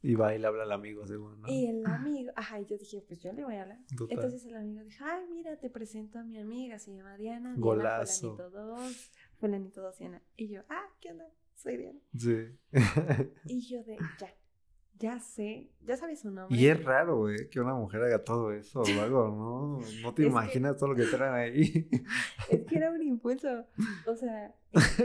Y 0.02 0.16
va 0.16 0.36
y 0.36 0.40
le 0.40 0.48
habla 0.48 0.64
al 0.64 0.72
amigo, 0.72 1.08
según, 1.08 1.42
¿no? 1.42 1.48
Y 1.48 1.68
el 1.68 1.86
amigo, 1.86 2.32
ajá, 2.36 2.60
y 2.60 2.66
yo 2.66 2.78
dije, 2.78 3.02
pues 3.02 3.20
yo 3.20 3.34
le 3.34 3.44
voy 3.44 3.56
a 3.56 3.64
hablar. 3.64 3.80
Entonces 4.10 4.46
el 4.46 4.56
amigo 4.56 4.84
dijo, 4.84 5.04
ay, 5.06 5.26
mira, 5.30 5.58
te 5.58 5.70
presento 5.70 6.20
a 6.20 6.24
mi 6.24 6.38
amiga, 6.38 6.78
se 6.80 6.94
llama 6.94 7.18
Diana. 7.18 7.50
Diana 7.50 7.60
Golazo. 7.60 8.36
Fulanito 8.36 8.50
dos, 8.52 9.12
fulanito 9.40 9.82
dos, 9.82 9.98
Diana. 9.98 10.22
Y 10.36 10.48
yo, 10.50 10.62
ah, 10.70 10.86
¿qué 11.02 11.12
onda? 11.12 11.26
Soy 11.56 11.78
Diana. 11.78 12.00
Sí. 12.16 12.58
Y 13.46 13.62
yo 13.68 13.84
de, 13.84 13.98
ya, 14.20 14.34
ya 15.00 15.20
sé, 15.20 15.72
ya 15.82 15.98
sabes 15.98 16.20
su 16.22 16.30
nombre. 16.32 16.56
Y 16.58 16.68
es 16.68 16.84
raro, 16.84 17.18
güey, 17.18 17.50
que 17.50 17.60
una 17.60 17.74
mujer 17.74 18.02
haga 18.04 18.24
todo 18.24 18.52
eso 18.52 18.82
o 18.82 19.02
algo, 19.02 19.28
¿no? 19.30 19.80
No 20.02 20.14
te 20.14 20.22
Es 20.24 20.28
que- 20.28 20.32
imaginas 20.32 20.78
todo 20.78 20.90
lo 20.90 20.96
que 20.96 21.06
traen 21.06 21.34
ahí. 21.34 21.90
Es 22.50 22.66
que 22.66 22.78
era 22.78 22.92
un 22.92 23.02
impulso. 23.02 23.66
O 24.06 24.16
sea, 24.16 24.56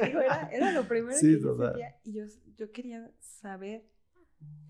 era, 0.03 0.49
era 0.51 0.73
lo 0.73 0.87
primero 0.87 1.17
Sí, 1.17 1.37
que 1.37 1.41
yo 1.43 1.55
sentía. 1.57 1.97
Y 2.05 2.13
yo, 2.13 2.25
yo 2.57 2.71
quería 2.73 3.11
saber. 3.21 3.85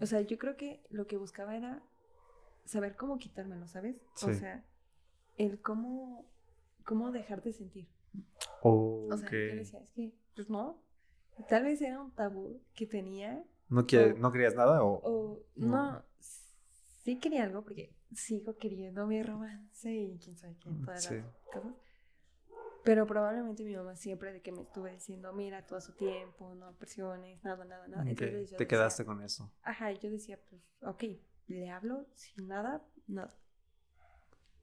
O 0.01 0.07
sea, 0.07 0.21
yo 0.21 0.39
creo 0.39 0.57
que 0.57 0.85
lo 0.91 1.07
que 1.07 1.17
buscaba 1.17 1.57
era 1.57 1.83
saber 2.65 2.95
cómo 2.97 3.19
quitármelo, 3.19 3.67
¿sabes? 3.67 3.97
O 4.23 4.29
Sí. 4.29 4.35
sea, 4.35 4.65
el 5.37 5.61
cómo, 5.61 6.27
cómo 6.85 7.11
dejar 7.11 7.43
de 7.43 7.53
sentir. 7.53 7.89
Oh, 8.65 9.09
O 9.13 9.17
sea, 9.17 9.27
ok. 9.29 9.33
yo 9.33 9.57
decía, 9.57 9.81
es 9.81 9.91
que, 9.93 10.13
pues 10.35 10.49
no. 10.49 10.83
Tal 11.49 11.65
vez 11.65 11.81
era 11.83 12.01
un 12.01 12.11
tabú 12.13 12.61
que 12.75 12.87
tenía. 12.87 13.43
¿No, 13.69 13.81
o- 13.81 14.19
¿No 14.19 14.33
querías 14.33 14.55
nada 14.55 14.85
o...? 14.85 15.01
O 15.03 15.39
No. 15.57 15.93
no, 15.93 16.03
sí 17.05 17.19
quería 17.19 17.45
algo 17.45 17.63
porque 17.63 17.95
sigo 18.15 18.57
queriendo 18.57 19.07
mi 19.07 19.23
romance 19.23 19.91
y 19.93 20.19
quién 20.19 20.37
sabe 20.37 20.57
qué, 20.61 20.71
todas 20.85 21.05
Sí. 21.05 21.15
las 21.15 21.25
cosas. 21.53 21.73
Pero 22.85 23.07
probablemente 23.07 23.63
mi 23.65 23.77
mamá 23.77 23.95
siempre 23.97 24.33
de 24.33 24.43
que 24.43 24.51
me 24.51 24.63
estuve 24.63 24.91
diciendo, 24.93 25.33
mira, 25.33 25.65
todo 25.65 25.79
a 25.79 25.81
su 25.81 25.93
tiempo, 25.93 26.53
no 26.55 26.73
presiones, 26.73 27.43
nada, 27.45 27.65
nada, 27.65 27.87
nada. 27.87 28.03
Ok, 28.03 28.09
Entonces 28.11 28.51
yo 28.51 28.57
Te 28.57 28.65
decía, 28.65 28.69
quedaste 28.69 29.05
con 29.05 29.23
eso. 29.23 29.51
Ajá, 29.63 29.93
yo 29.93 30.11
decía, 30.11 30.39
pues, 30.51 30.63
ok, 30.83 31.05
le 31.47 31.71
hablo 31.71 32.07
sin 32.15 32.49
nada, 32.49 32.83
nada. 33.07 33.33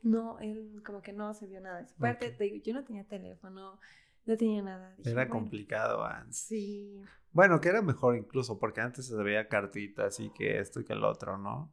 No, 0.01 0.39
él 0.39 0.81
como 0.85 1.01
que 1.01 1.13
no 1.13 1.33
se 1.33 1.47
vio 1.47 1.59
nada. 1.61 1.85
Aparte, 1.97 2.31
te 2.31 2.43
digo, 2.45 2.57
yo 2.63 2.73
no 2.73 2.83
tenía 2.83 3.03
teléfono, 3.03 3.79
no 4.25 4.37
tenía 4.37 4.61
nada. 4.61 4.95
Dije, 4.95 5.09
Era 5.11 5.25
bueno, 5.25 5.31
complicado 5.31 6.03
antes. 6.05 6.37
Sí, 6.37 7.01
Bueno, 7.31 7.59
que 7.61 7.69
era 7.69 7.81
mejor 7.81 8.15
incluso, 8.15 8.57
porque 8.59 8.81
antes 8.81 9.05
se 9.07 9.15
veía 9.15 9.47
cartitas 9.47 10.19
y 10.19 10.29
que 10.31 10.59
esto 10.59 10.79
y 10.79 10.85
que 10.85 10.93
el 10.93 11.03
otro, 11.03 11.37
¿no? 11.37 11.71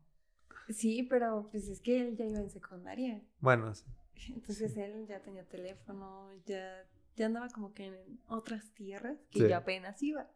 sí, 0.68 1.05
pero 1.05 1.49
pues 1.51 1.68
es 1.68 1.81
que 1.81 2.01
él 2.01 2.16
ya 2.16 2.24
iba 2.27 2.41
en 2.41 2.51
secundaria. 2.51 3.22
Bueno, 3.41 3.72
sí. 3.74 3.85
Entonces 4.35 4.77
él 4.77 5.07
ya 5.07 5.20
tenía 5.22 5.45
teléfono, 5.45 6.29
ya, 6.47 6.85
ya 7.16 7.27
andaba 7.27 7.49
como 7.51 7.72
que 7.74 7.87
en 7.87 8.20
otras 8.29 8.70
tierras 8.74 9.18
que 9.31 9.41
Sí. 9.41 9.49
yo 9.49 9.57
apenas 9.57 10.03
iba. 10.03 10.29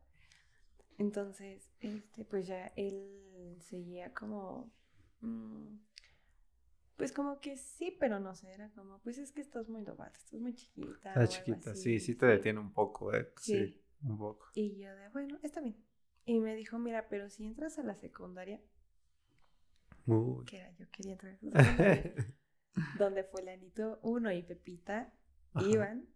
Entonces, 0.99 1.68
este, 1.80 2.24
pues 2.26 2.47
ya 2.47 2.66
él 2.76 3.57
seguía 3.61 4.12
como, 4.12 4.70
mm, 5.22 5.78
pues 7.01 7.12
como 7.12 7.40
que 7.40 7.57
sí, 7.57 7.96
pero 7.98 8.20
no 8.20 8.34
sé, 8.34 8.53
era 8.53 8.68
como, 8.70 8.98
pues 9.01 9.16
es 9.18 9.32
que 9.32 9.40
estás 9.40 9.68
muy 9.68 9.82
novata, 9.82 10.18
estás 10.18 10.38
muy 10.38 10.55
chiquita. 10.55 10.88
o 10.88 10.92
Está 10.94 11.12
algo 11.14 11.26
chiquita, 11.26 11.74
sí, 11.74 11.98
sí 11.98 12.14
te 12.14 12.26
detiene 12.26 12.61
un 12.61 12.72
poco, 12.72 13.14
¿eh? 13.14 13.32
Sí, 13.38 13.66
Sí. 13.66 13.82
un 14.03 14.18
poco. 14.18 14.46
Y 14.55 14.76
yo 14.76 14.94
de, 14.94 15.09
bueno, 15.09 15.38
está 15.42 15.61
bien. 15.61 15.76
Y 16.26 16.38
me 16.40 16.55
dijo, 16.55 16.78
mira, 16.78 17.09
pero 17.09 17.30
si 17.30 17.46
entras 17.46 17.78
a 17.78 17.82
la 17.82 17.94
secundaria, 17.96 18.61
Uy. 20.07 20.44
que 20.44 20.59
era 20.59 20.70
yo 20.72 20.86
quería 20.90 21.12
entrar 21.12 21.32
a 21.32 21.38
la 21.40 21.64
secundaria, 21.64 22.14
donde 22.98 23.24
fulanito 23.24 23.98
1 24.03 24.32
y 24.32 24.42
Pepita 24.42 25.12
Ajá. 25.55 25.66
iban, 25.66 26.07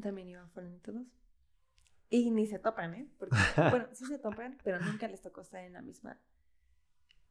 también 0.00 0.28
iban 0.28 0.50
fulanito 0.50 0.92
2. 0.92 1.06
Y 2.10 2.30
ni 2.30 2.46
se 2.46 2.58
topan, 2.58 2.94
¿eh? 2.94 3.08
Porque, 3.18 3.36
bueno, 3.70 3.88
sí 3.92 4.06
se 4.06 4.18
topan, 4.18 4.56
pero 4.64 4.80
nunca 4.80 5.06
les 5.08 5.20
tocó 5.20 5.40
estar 5.42 5.62
en 5.64 5.72
la 5.74 5.82
misma, 5.82 6.18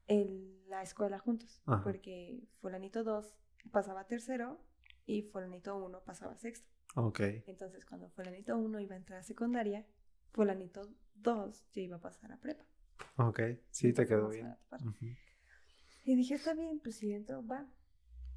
en 0.07 0.67
la 0.69 0.81
escuela 0.81 1.19
juntos. 1.19 1.61
Ajá. 1.65 1.83
Porque 1.83 2.43
fulanito 2.61 3.03
2 3.03 3.35
pasaba 3.71 4.05
tercero 4.05 4.59
y 5.05 5.23
fulanito 5.23 5.75
1 5.77 6.03
pasaba 6.03 6.35
sexto. 6.37 6.69
Ok. 6.95 7.19
Entonces, 7.47 7.85
cuando 7.85 8.09
fulanito 8.09 8.57
1 8.57 8.79
iba 8.79 8.95
a 8.95 8.97
entrar 8.97 9.19
a 9.19 9.23
secundaria, 9.23 9.85
fulanito 10.31 10.81
2 11.15 11.71
ya 11.73 11.81
iba 11.81 11.97
a 11.97 12.01
pasar 12.01 12.31
a 12.31 12.37
prepa. 12.37 12.65
Ok. 13.17 13.39
Sí, 13.71 13.93
te 13.93 14.05
quedó 14.05 14.29
bien. 14.29 14.55
Y 16.03 16.15
dije, 16.15 16.35
está 16.35 16.53
bien, 16.53 16.79
pues 16.79 16.97
si 16.97 17.13
entro, 17.13 17.45
va. 17.45 17.67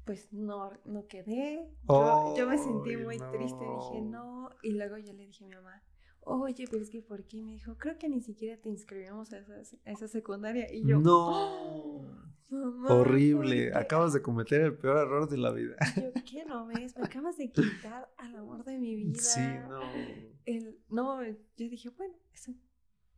Pues 0.05 0.31
no, 0.31 0.71
no 0.85 1.05
quedé. 1.07 1.69
Yo, 1.87 2.33
yo 2.37 2.47
me 2.47 2.57
sentí 2.57 2.95
muy 2.95 3.17
triste, 3.17 3.65
dije, 3.65 4.01
no. 4.01 4.49
Y 4.63 4.71
luego 4.71 4.97
yo 4.97 5.13
le 5.13 5.25
dije 5.25 5.43
a 5.43 5.47
mi 5.47 5.55
mamá, 5.55 5.83
oye, 6.27 6.65
pero 6.69 6.81
es 6.81 6.89
que 6.89 7.01
¿por 7.01 7.23
qué? 7.25 7.41
Me 7.41 7.53
dijo, 7.53 7.75
creo 7.77 7.97
que 7.97 8.09
ni 8.09 8.21
siquiera 8.21 8.59
te 8.61 8.69
inscribimos 8.69 9.31
a 9.33 9.39
esa, 9.39 9.53
a 9.85 9.91
esa 9.91 10.07
secundaria. 10.07 10.71
Y 10.73 10.85
yo, 10.87 10.99
No. 10.99 12.23
"Mamá, 12.49 12.93
Horrible. 12.93 13.65
¿por 13.65 13.73
qué?". 13.73 13.77
Acabas 13.85 14.13
de 14.13 14.21
cometer 14.21 14.61
el 14.61 14.77
peor 14.77 14.97
error 14.97 15.27
de 15.29 15.37
la 15.37 15.51
vida. 15.51 15.75
Y 15.97 16.01
yo, 16.01 16.11
¿qué 16.29 16.45
no 16.45 16.65
ves? 16.67 16.95
Me 16.97 17.05
acabas 17.05 17.37
de 17.37 17.51
quitar 17.51 18.09
al 18.17 18.35
amor 18.35 18.63
de 18.63 18.77
mi 18.77 18.95
vida. 18.95 19.19
Sí, 19.19 19.41
no. 19.67 19.81
El, 20.45 20.79
no, 20.89 21.23
yo 21.25 21.35
dije, 21.57 21.89
bueno, 21.89 22.15
eso. 22.33 22.53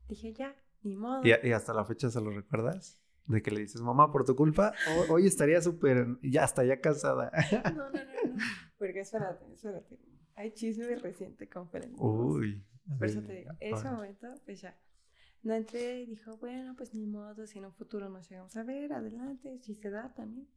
Dije, 0.07 0.33
ya, 0.33 0.55
ni 0.81 0.95
modo. 0.95 1.21
¿Y, 1.23 1.29
y 1.47 1.51
hasta 1.51 1.73
la 1.73 1.85
fecha 1.85 2.09
se 2.09 2.19
lo 2.21 2.31
recuerdas? 2.31 2.99
De 3.27 3.43
que 3.43 3.51
le 3.51 3.59
dices, 3.59 3.81
mamá, 3.81 4.11
por 4.11 4.25
tu 4.25 4.35
culpa, 4.35 4.73
ho- 4.87 5.13
hoy 5.13 5.27
estaría 5.27 5.61
súper, 5.61 6.07
ya 6.23 6.43
hasta 6.43 6.63
ya 6.65 6.81
casada. 6.81 7.31
No, 7.65 7.71
no, 7.71 7.89
no, 7.91 7.91
no. 7.93 8.43
Porque 8.79 9.01
espérate, 9.01 9.45
espérate. 9.53 9.99
Hay 10.35 10.51
chisme 10.53 10.95
reciente 10.95 11.47
con. 11.47 11.69
Uy. 11.97 12.65
Por 12.97 13.07
eso 13.07 13.21
te 13.21 13.33
digo, 13.33 13.51
ese 13.59 13.87
Ajá. 13.87 13.91
momento, 13.95 14.27
pues 14.45 14.61
ya. 14.61 14.77
No 15.43 15.53
entré 15.53 16.01
y 16.01 16.05
dijo, 16.05 16.37
bueno, 16.37 16.75
pues 16.75 16.93
ni 16.93 17.05
modo, 17.05 17.47
si 17.47 17.59
en 17.59 17.65
un 17.65 17.73
futuro 17.73 18.09
nos 18.09 18.29
llegamos 18.29 18.55
a 18.57 18.63
ver, 18.63 18.91
adelante, 18.91 19.57
si 19.59 19.73
se 19.75 19.89
da 19.89 20.13
también. 20.13 20.47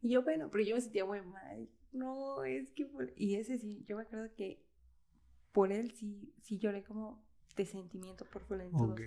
Y 0.00 0.10
yo, 0.10 0.22
bueno, 0.22 0.48
pero 0.50 0.64
yo 0.64 0.74
me 0.74 0.80
sentía 0.80 1.04
muy 1.04 1.20
mal. 1.20 1.68
No, 1.92 2.44
es 2.44 2.70
que. 2.72 2.86
por- 2.86 3.12
Y 3.16 3.36
ese 3.36 3.58
sí, 3.58 3.84
yo 3.86 3.96
me 3.96 4.02
acuerdo 4.02 4.32
que 4.34 4.62
por 5.52 5.72
él 5.72 5.92
sí, 5.92 6.34
sí 6.42 6.58
lloré 6.58 6.82
como 6.84 7.22
de 7.56 7.66
sentimiento 7.66 8.24
por 8.26 8.42
Fulanito. 8.42 8.76
Ok. 8.76 9.00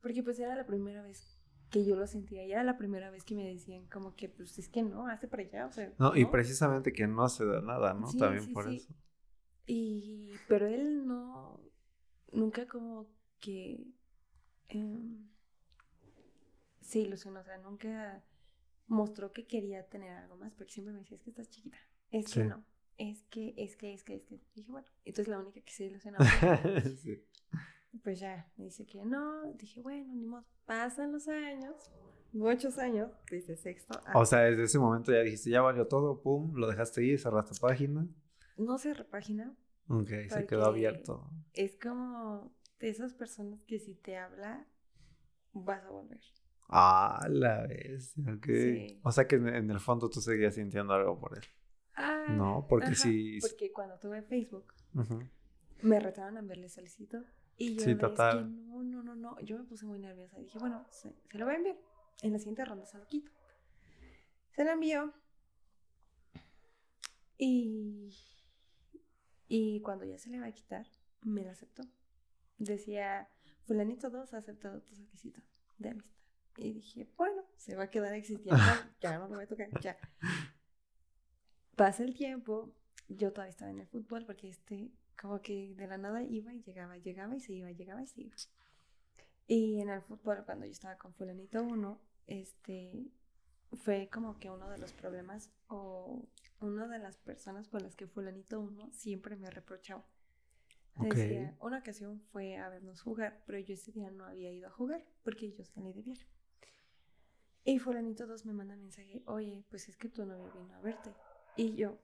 Porque 0.00 0.22
pues 0.22 0.38
era 0.38 0.54
la 0.54 0.66
primera 0.66 1.02
vez 1.02 1.38
que 1.70 1.84
yo 1.84 1.96
lo 1.96 2.06
sentía 2.06 2.44
y 2.44 2.52
era 2.52 2.64
la 2.64 2.76
primera 2.76 3.10
vez 3.10 3.24
que 3.24 3.34
me 3.34 3.44
decían 3.46 3.86
como 3.86 4.14
que 4.14 4.28
pues 4.28 4.58
es 4.58 4.68
que 4.68 4.82
no, 4.82 5.06
hazte 5.06 5.28
para 5.28 5.42
allá, 5.42 5.66
o 5.66 5.72
sea. 5.72 5.92
No, 5.98 6.14
y 6.16 6.24
precisamente 6.26 6.92
que 6.92 7.06
no 7.06 7.28
se 7.28 7.44
da 7.46 7.60
nada, 7.62 7.94
¿no? 7.94 8.08
Sí, 8.08 8.18
También 8.18 8.44
sí, 8.44 8.52
por 8.52 8.68
sí. 8.68 8.76
eso. 8.76 8.94
Y, 9.66 10.34
pero 10.48 10.66
él 10.66 11.06
no, 11.06 11.60
nunca 12.32 12.66
como 12.66 13.06
que 13.40 13.84
em, 14.68 15.28
se 16.80 17.00
ilusionó, 17.00 17.40
o 17.40 17.44
sea, 17.44 17.58
nunca 17.58 18.22
mostró 18.86 19.32
que 19.32 19.46
quería 19.46 19.88
tener 19.88 20.10
algo 20.16 20.36
más, 20.36 20.52
porque 20.54 20.72
siempre 20.72 20.92
me 20.92 21.00
decía, 21.00 21.16
es 21.16 21.22
que 21.22 21.30
estás 21.30 21.48
chiquita, 21.48 21.78
es 22.10 22.26
Sí. 22.30 22.40
que 22.40 22.44
no, 22.46 22.64
es 22.98 23.22
que, 23.24 23.54
es 23.56 23.76
que, 23.76 23.94
es 23.94 24.04
que, 24.04 24.16
es 24.16 24.24
que. 24.26 24.40
Dije, 24.54 24.70
bueno, 24.70 24.86
entonces 25.04 25.28
la 25.28 25.38
única 25.38 25.60
que 25.60 25.72
se 25.72 25.90
yo. 25.90 26.00
Sí. 27.02 27.24
pues 28.02 28.20
ya, 28.20 28.50
me 28.56 28.64
dice 28.66 28.86
que 28.86 29.04
no, 29.04 29.44
dije, 29.54 29.80
bueno, 29.80 30.14
ni 30.14 30.24
modo, 30.26 30.44
pasan 30.66 31.12
los 31.12 31.28
años, 31.28 31.74
muchos 32.32 32.78
años, 32.78 33.10
desde 33.30 33.56
sexto 33.56 34.00
a... 34.06 34.18
O 34.18 34.24
sea, 34.24 34.40
desde 34.40 34.64
ese 34.64 34.78
momento 34.78 35.12
ya 35.12 35.20
dijiste, 35.20 35.50
ya 35.50 35.60
valió 35.62 35.86
todo, 35.86 36.22
pum, 36.22 36.54
lo 36.54 36.66
dejaste 36.68 37.00
ahí, 37.02 37.18
cerraste 37.18 37.58
página. 37.60 38.06
no 38.56 38.78
se 38.78 38.94
repagina, 38.94 39.54
Ok, 39.88 40.08
se 40.30 40.46
quedó 40.46 40.66
abierto. 40.66 41.28
es 41.52 41.76
como 41.76 42.54
de 42.78 42.88
esas 42.88 43.12
personas 43.14 43.62
que 43.64 43.78
si 43.78 43.94
te 43.94 44.16
habla, 44.16 44.66
vas 45.52 45.84
a 45.84 45.90
volver. 45.90 46.20
Ah, 46.68 47.26
la 47.28 47.66
vez. 47.66 48.14
Ok. 48.18 48.46
Sí. 48.46 49.00
O 49.02 49.12
sea 49.12 49.26
que 49.26 49.36
en, 49.36 49.48
en 49.48 49.70
el 49.70 49.80
fondo 49.80 50.08
tú 50.08 50.20
seguías 50.20 50.54
sintiendo 50.54 50.94
algo 50.94 51.18
por 51.18 51.36
él. 51.36 51.44
Ah, 51.94 52.26
No, 52.30 52.66
porque 52.68 52.86
ajá, 52.86 52.94
sí. 52.94 53.38
Porque 53.42 53.70
cuando 53.72 53.98
tuve 53.98 54.22
Facebook, 54.22 54.72
me 55.82 56.00
retaron 56.00 56.36
a 56.36 56.40
enviarle 56.40 56.68
solicito. 56.70 57.22
Y 57.58 57.74
yo 57.74 57.80
Sí, 57.80 57.86
que 57.90 57.96
total. 57.96 58.50
no, 58.66 58.82
no, 58.82 59.02
no, 59.02 59.14
no. 59.14 59.38
Yo 59.40 59.58
me 59.58 59.64
puse 59.64 59.84
muy 59.84 59.98
nerviosa. 59.98 60.38
Dije, 60.38 60.58
bueno, 60.58 60.86
se, 60.90 61.14
se 61.30 61.38
lo 61.38 61.44
voy 61.44 61.54
a 61.54 61.58
enviar. 61.58 61.76
En 62.22 62.32
la 62.32 62.38
siguiente 62.38 62.64
ronda 62.64 62.86
se 62.86 62.96
lo 62.96 63.06
quito. 63.06 63.30
Se 64.56 64.64
lo 64.64 64.70
envió. 64.70 65.12
Y, 67.36 68.14
y 69.54 69.82
cuando 69.82 70.06
ya 70.06 70.16
se 70.16 70.30
le 70.30 70.40
va 70.40 70.46
a 70.46 70.52
quitar, 70.52 70.86
me 71.20 71.44
la 71.44 71.50
aceptó. 71.50 71.82
Decía, 72.56 73.28
fulanito 73.66 74.08
2 74.08 74.32
ha 74.32 74.38
aceptado 74.38 74.80
tu 74.80 74.94
solicito 74.94 75.42
de 75.76 75.90
amistad. 75.90 76.16
Y 76.56 76.72
dije, 76.72 77.06
bueno, 77.18 77.42
se 77.58 77.76
va 77.76 77.82
a 77.82 77.90
quedar 77.90 78.14
existiendo. 78.14 78.56
ya 79.02 79.18
no 79.18 79.28
lo 79.28 79.34
voy 79.34 79.44
a 79.44 79.46
tocar, 79.46 79.68
ya. 79.82 79.98
Pasa 81.76 82.02
el 82.02 82.14
tiempo, 82.14 82.72
yo 83.08 83.30
todavía 83.30 83.50
estaba 83.50 83.70
en 83.70 83.80
el 83.80 83.86
fútbol 83.88 84.24
porque 84.24 84.48
este, 84.48 84.90
como 85.20 85.42
que 85.42 85.74
de 85.74 85.86
la 85.86 85.98
nada 85.98 86.22
iba 86.22 86.54
y 86.54 86.62
llegaba, 86.62 86.96
llegaba 86.96 87.36
y 87.36 87.40
se 87.40 87.52
iba, 87.52 87.70
llegaba 87.72 88.02
y 88.02 88.06
se 88.06 88.22
iba. 88.22 88.36
Y 89.48 89.82
en 89.82 89.90
el 89.90 90.00
fútbol, 90.00 90.46
cuando 90.46 90.64
yo 90.64 90.72
estaba 90.72 90.96
con 90.96 91.12
fulanito 91.12 91.62
1, 91.62 92.00
este, 92.26 93.04
fue 93.74 94.08
como 94.10 94.38
que 94.38 94.48
uno 94.48 94.70
de 94.70 94.78
los 94.78 94.94
problemas 94.94 95.50
o 95.68 96.26
una 96.62 96.86
de 96.88 96.98
las 96.98 97.16
personas 97.16 97.68
por 97.68 97.82
las 97.82 97.96
que 97.96 98.06
fulanito 98.06 98.60
uno 98.60 98.90
siempre 98.92 99.36
me 99.36 99.50
reprochaba. 99.50 100.04
Decía, 100.96 101.56
una 101.60 101.78
ocasión 101.78 102.20
fue 102.32 102.58
a 102.58 102.68
vernos 102.68 103.00
jugar, 103.00 103.42
pero 103.46 103.58
yo 103.58 103.74
ese 103.74 103.92
día 103.92 104.10
no 104.10 104.26
había 104.26 104.52
ido 104.52 104.68
a 104.68 104.70
jugar 104.70 105.02
porque 105.22 105.50
yo 105.50 105.64
salí 105.64 105.92
de 105.92 106.02
viaje. 106.02 106.26
Y 107.64 107.78
fulanito 107.78 108.26
dos 108.26 108.44
me 108.44 108.52
manda 108.52 108.76
mensaje, 108.76 109.22
oye, 109.26 109.64
pues 109.70 109.88
es 109.88 109.96
que 109.96 110.08
tu 110.08 110.26
novio 110.26 110.52
vino 110.52 110.74
a 110.74 110.80
verte. 110.80 111.14
Y 111.56 111.74
yo, 111.76 111.98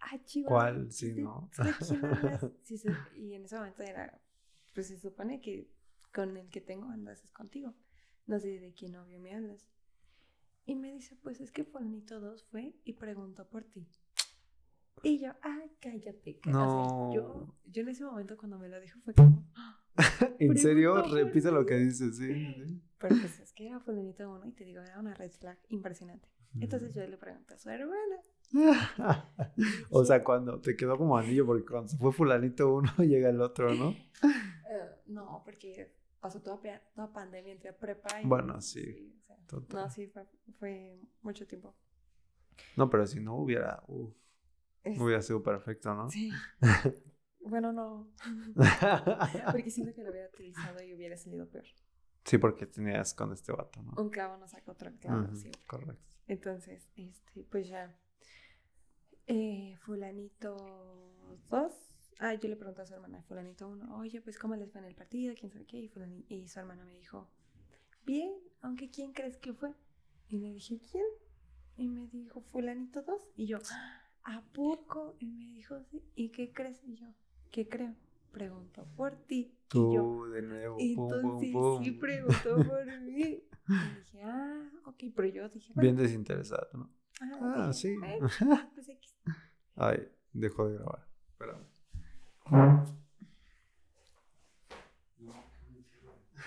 ah, 0.00 0.18
chivo. 0.24 0.48
¿Cuál? 0.48 0.90
Sí, 0.90 1.14
¿no? 1.14 1.50
sí, 2.62 2.82
y 3.14 3.34
en 3.34 3.44
ese 3.44 3.56
momento 3.56 3.82
era, 3.82 4.20
pues 4.74 4.88
se 4.88 4.98
supone 4.98 5.40
que 5.40 5.70
con 6.12 6.36
el 6.36 6.48
que 6.48 6.60
tengo 6.60 6.88
andas 6.88 7.22
es 7.22 7.30
contigo. 7.30 7.74
No 8.26 8.40
sé 8.40 8.58
de 8.58 8.74
qué 8.74 8.88
novio 8.88 9.20
me 9.20 9.34
hablas. 9.34 9.68
Y 10.66 10.74
me 10.74 10.92
dice, 10.92 11.16
pues 11.22 11.40
es 11.40 11.52
que 11.52 11.64
fulanito 11.64 12.20
2 12.20 12.44
fue 12.50 12.74
y 12.84 12.94
preguntó 12.94 13.48
por 13.48 13.64
ti. 13.64 13.88
Y 15.02 15.20
yo, 15.20 15.30
ay, 15.42 15.70
cállate. 15.80 16.40
No. 16.46 17.14
yo, 17.14 17.54
yo 17.66 17.82
en 17.82 17.88
ese 17.88 18.04
momento 18.04 18.36
cuando 18.36 18.58
me 18.58 18.68
lo 18.68 18.80
dijo 18.80 18.98
fue 19.04 19.14
como... 19.14 19.46
¿En 20.40 20.56
serio? 20.58 21.02
Repite 21.02 21.52
lo 21.52 21.64
que 21.64 21.76
dices, 21.76 22.16
sí, 22.16 22.82
Pero 22.98 23.16
pues 23.16 23.38
es 23.40 23.52
que 23.52 23.68
era 23.68 23.78
fulanito 23.80 24.30
1 24.30 24.46
y 24.46 24.52
te 24.52 24.64
digo, 24.64 24.82
era 24.82 24.98
una 24.98 25.14
red 25.14 25.30
flag 25.30 25.58
impresionante. 25.68 26.28
Entonces 26.60 26.94
yo 26.94 27.06
le 27.06 27.16
pregunté 27.16 27.54
a 27.54 27.58
su 27.58 27.70
hermana. 27.70 28.20
o 29.90 30.04
sea, 30.04 30.24
cuando 30.24 30.60
te 30.60 30.76
quedó 30.76 30.96
como 30.96 31.16
anillo, 31.16 31.46
porque 31.46 31.64
cuando 31.64 31.88
se 31.88 31.96
fue 31.96 32.12
fulanito 32.12 32.74
uno 32.74 32.90
llega 32.98 33.28
el 33.28 33.40
otro, 33.40 33.74
¿no? 33.74 33.90
Eh, 33.90 35.02
no, 35.06 35.42
porque 35.44 35.94
pasó 36.20 36.40
toda, 36.40 36.82
toda 36.94 37.12
pandemia 37.12 37.52
entre 37.52 37.72
prepa 37.72 38.20
y... 38.20 38.26
Bueno, 38.26 38.60
sí. 38.60 39.15
No, 39.72 39.90
sí, 39.90 40.12
fue, 40.58 41.00
mucho 41.22 41.46
tiempo. 41.46 41.74
No, 42.76 42.88
pero 42.88 43.06
si 43.06 43.20
no 43.20 43.36
hubiera... 43.36 43.82
hubiera 43.86 45.22
sido 45.22 45.42
perfecto, 45.42 45.94
¿no? 45.94 46.10
Sí. 46.10 46.30
bueno, 47.40 47.72
no. 47.72 48.10
porque 49.52 49.70
siento 49.70 49.94
que 49.94 50.02
lo 50.02 50.10
hubiera 50.10 50.28
utilizado 50.28 50.82
y 50.82 50.94
hubiera 50.94 51.16
salido 51.16 51.48
peor. 51.48 51.66
Sí, 52.24 52.38
porque 52.38 52.66
tenías 52.66 53.14
con 53.14 53.32
este 53.32 53.52
vato, 53.52 53.82
¿no? 53.82 53.92
Un 54.02 54.10
clavo 54.10 54.36
no 54.36 54.48
saca 54.48 54.72
otro 54.72 54.90
clavo, 54.98 55.34
sí. 55.34 55.50
Correcto. 55.66 56.16
Entonces, 56.26 56.90
este, 56.96 57.44
pues 57.44 57.68
ya. 57.68 57.96
Eh, 59.28 59.76
fulanito 59.78 60.56
2 61.50 61.86
Ah, 62.18 62.34
yo 62.34 62.48
le 62.48 62.56
pregunté 62.56 62.82
a 62.82 62.86
su 62.86 62.94
hermana, 62.94 63.22
fulanito 63.22 63.68
uno, 63.68 63.98
oye, 63.98 64.22
pues 64.22 64.38
cómo 64.38 64.56
les 64.56 64.70
fue 64.70 64.80
en 64.80 64.86
el 64.86 64.94
partido, 64.94 65.34
quién 65.38 65.52
sabe 65.52 65.66
qué, 65.66 65.76
y, 65.78 65.90
y 66.28 66.48
su 66.48 66.58
hermana 66.58 66.84
me 66.84 66.94
dijo, 66.94 67.28
bien, 68.06 68.32
aunque 68.62 68.90
quién 68.90 69.12
crees 69.12 69.36
que 69.36 69.52
fue. 69.52 69.74
Y 70.28 70.38
le 70.38 70.52
dije, 70.52 70.80
¿quién? 70.90 71.04
Y 71.76 71.88
me 71.88 72.06
dijo, 72.08 72.40
fulanito 72.40 73.02
dos. 73.02 73.28
Y 73.36 73.46
yo, 73.46 73.58
¿a 74.24 74.42
poco? 74.52 75.16
Y 75.18 75.26
me 75.26 75.46
dijo, 75.52 75.80
sí. 75.90 76.02
¿Y 76.14 76.30
qué 76.30 76.52
crees? 76.52 76.82
Y 76.84 76.96
yo, 76.96 77.06
¿qué 77.50 77.68
creo? 77.68 77.94
Preguntó 78.32 78.86
por 78.96 79.16
ti. 79.16 79.52
Tú, 79.68 79.92
y 79.92 79.94
yo, 79.94 80.26
de 80.28 80.42
nuevo. 80.42 80.76
Entonces 80.78 81.54
sí 81.82 81.90
preguntó 81.92 82.56
por 82.56 82.86
mí. 83.00 83.42
Y 83.68 83.96
dije, 83.98 84.22
ah, 84.22 84.70
ok, 84.84 85.04
pero 85.14 85.28
yo 85.28 85.48
dije, 85.48 85.72
Bien 85.76 85.96
desinteresado, 85.96 86.68
¿no? 86.74 86.90
Ah, 87.20 87.72
sí. 87.72 87.96
pues 88.74 88.90
Ay, 89.74 90.08
dejó 90.32 90.68
de 90.68 90.74
grabar. 90.74 91.06
Espérame. 91.30 91.64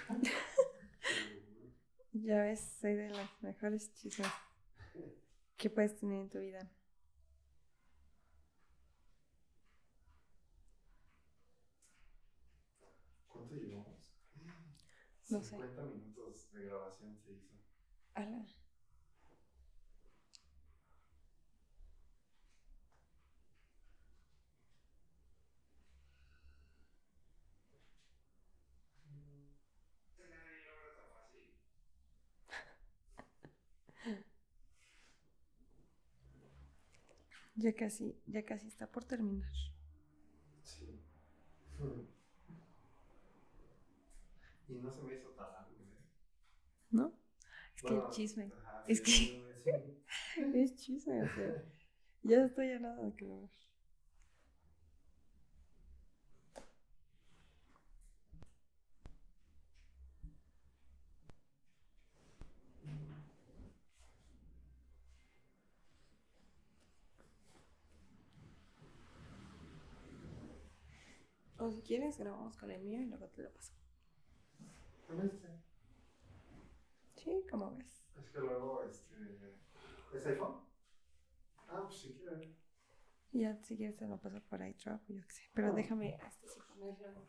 ya 2.24 2.42
ves, 2.42 2.78
soy 2.80 2.96
de 2.96 3.10
las 3.10 3.30
mejores 3.42 3.94
chismes 3.94 4.28
que 5.58 5.70
puedes 5.70 5.96
tener 5.96 6.22
en 6.22 6.30
tu 6.30 6.40
vida. 6.40 6.70
¿Cuánto 13.28 13.56
llevamos? 13.56 14.00
No 15.30 15.42
50 15.42 15.44
sé. 15.44 15.50
50 15.50 15.82
minutos 15.84 16.52
de 16.52 16.66
grabación 16.66 17.18
se 17.18 17.32
hizo. 17.34 17.56
Ala. 18.16 18.46
Ya 37.64 37.72
casi, 37.74 38.16
ya 38.26 38.42
casi 38.46 38.68
está 38.68 38.86
por 38.88 39.04
terminar. 39.04 39.52
Sí. 40.64 41.00
Y 44.70 44.74
no 44.76 44.92
se 44.92 45.02
me 45.02 45.16
hizo 45.16 45.30
tan 45.30 45.52
largo, 45.52 45.72
¿eh? 45.72 45.98
¿No? 46.92 47.12
Es 47.76 47.82
que 47.82 47.96
el 47.96 48.10
chisme. 48.12 48.52
es 48.88 49.02
que 49.02 49.44
es 50.54 50.76
chisme, 50.76 51.24
o 51.24 51.30
sea. 51.34 51.66
Ya 52.22 52.46
estoy 52.46 52.72
a 52.72 52.80
nada 52.80 53.04
de 53.04 53.16
que 53.16 53.26
lo 53.26 53.50
O 71.60 71.70
si 71.72 71.82
quieres, 71.82 72.18
grabamos 72.18 72.58
con 72.58 72.72
el 72.72 72.82
mío 72.82 73.02
y 73.02 73.06
luego 73.06 73.28
te 73.28 73.44
lo 73.44 73.52
paso. 73.52 73.74
¿Con 75.08 75.20
este? 75.22 75.48
Sí, 77.16 77.46
como 77.50 77.76
ves. 77.76 78.04
Es 78.18 78.30
que 78.32 78.40
luego, 78.40 78.84
este. 78.84 79.14
¿Es 80.16 80.26
iPhone? 80.26 80.62
Ah, 81.68 81.84
pues 81.88 82.00
si 82.02 82.14
quieres. 82.14 82.56
Ya, 83.32 83.62
si 83.64 83.78
quieres, 83.78 83.98
te 83.98 84.08
lo 84.08 84.18
paso 84.18 84.42
por 84.50 84.62
iDrop 84.66 85.02
o 85.10 85.14
yo 85.14 85.22
qué 85.28 85.34
sé. 85.34 85.44
Pero 85.54 85.74
déjame 85.74 86.16
este 86.28 86.48
sí 86.48 86.60
ponerlo 86.68 87.28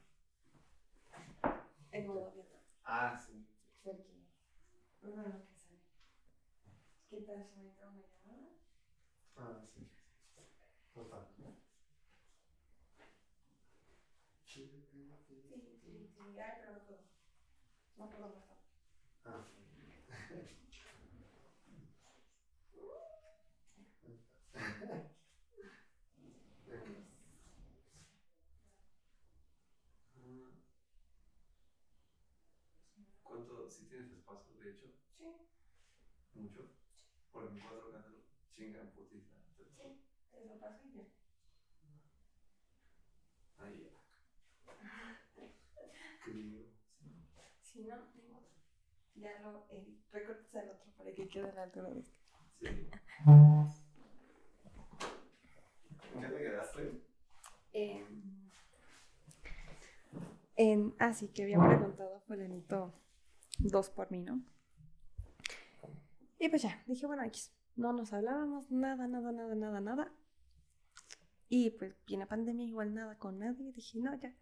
en 1.93 2.07
modo 2.07 2.27
avión. 2.29 2.47
Ah, 2.85 3.19
sí. 3.19 3.47
Porque. 3.83 4.25
No, 5.03 5.17
no, 5.17 5.47
que 5.47 5.55
sale. 5.57 5.81
¿Qué 7.09 7.21
tal 7.23 7.45
si 7.45 7.57
me 7.59 7.69
entra 7.69 7.89
una 7.89 8.03
llamada? 8.07 8.49
Ah, 9.37 9.61
sí. 9.61 9.87
Total. 10.95 11.27
Sí, 14.45 14.67
sí, 14.67 14.83
sí. 14.91 16.11
Ay, 16.19 16.53
pero 16.61 16.73
no 16.73 16.79
puedo. 16.87 17.01
No 18.01 18.09
puedo 18.09 18.29
más. 18.29 18.41
Ah. 19.27 19.43
¿Cuánto, 33.23 33.69
si 33.69 33.83
tienes 33.83 34.09
espacio, 34.09 34.55
de 34.55 34.71
hecho? 34.71 34.89
Sí. 35.19 35.25
¿Mucho? 36.33 36.65
Por 37.31 37.51
mi 37.51 37.59
cuatro 37.59 37.91
ganas 37.91 38.15
chingan 38.55 38.87
putiza. 38.95 39.35
Sí, 39.77 39.93
te 40.31 40.41
lo 40.43 40.55
paso 40.55 40.83
y 40.83 40.91
ya. 40.91 41.03
Ahí 43.59 43.79
ya. 43.83 43.91
Si 47.73 47.83
no, 47.83 48.03
ya 49.21 49.39
lo 49.43 49.67
eh, 49.71 49.87
recortes 50.13 50.55
al 50.57 50.71
otro 50.71 50.91
para 50.97 51.13
que 51.13 51.29
quede 51.29 51.49
a 51.49 51.53
la 51.55 51.63
altura 51.65 51.91
de 51.91 52.01
este. 52.01 52.19
Sí. 52.59 52.67
¿En 56.15 56.21
qué 56.21 56.27
te 56.27 56.37
quedaste? 56.37 57.03
En, 57.73 58.51
en, 60.57 60.95
ah, 60.99 61.13
sí, 61.15 61.29
que 61.29 61.45
había 61.45 61.59
preguntado 61.59 62.21
Fulanito 62.21 62.93
dos 63.59 63.91
por 63.91 64.11
mí, 64.11 64.23
¿no? 64.23 64.43
Y 66.39 66.49
pues 66.49 66.63
ya, 66.63 66.83
dije, 66.87 67.07
bueno, 67.07 67.23
X, 67.25 67.53
no 67.77 67.93
nos 67.93 68.13
hablábamos, 68.13 68.71
nada, 68.71 69.07
nada, 69.07 69.31
nada, 69.31 69.55
nada, 69.55 69.81
nada. 69.81 70.13
Y 71.49 71.71
pues 71.71 71.95
viene 72.07 72.27
pandemia, 72.27 72.67
igual 72.67 72.95
nada 72.95 73.19
con 73.19 73.39
nadie. 73.39 73.73
Dije, 73.73 73.99
no, 73.99 74.15
ya, 74.15 74.35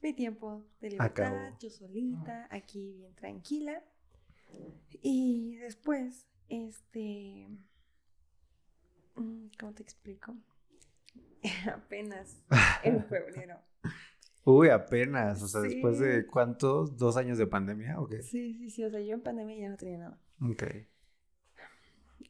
mi 0.00 0.12
tiempo 0.14 0.64
de 0.80 0.90
libertad, 0.90 1.52
yo 1.58 1.70
solita, 1.70 2.48
aquí 2.50 2.94
bien 2.94 3.14
tranquila. 3.14 3.82
Y 5.02 5.56
después, 5.56 6.26
este, 6.48 7.48
mm, 9.14 9.46
¿cómo 9.58 9.72
te 9.72 9.82
explico? 9.82 10.36
apenas 11.74 12.42
en 12.82 13.04
febrero. 13.04 13.60
Uy, 14.44 14.68
apenas, 14.68 15.42
o 15.42 15.48
sea, 15.48 15.60
después 15.60 15.98
de 15.98 16.24
cuántos, 16.26 16.96
dos 16.96 17.16
años 17.16 17.36
de 17.36 17.48
pandemia 17.48 17.98
o 17.98 18.06
qué? 18.06 18.22
Sí, 18.22 18.54
sí, 18.54 18.70
sí, 18.70 18.84
o 18.84 18.90
sea, 18.90 19.00
yo 19.00 19.14
en 19.14 19.20
pandemia 19.20 19.56
ya 19.56 19.68
no 19.68 19.76
tenía 19.76 19.98
nada. 19.98 20.20
Ok. 20.40 20.62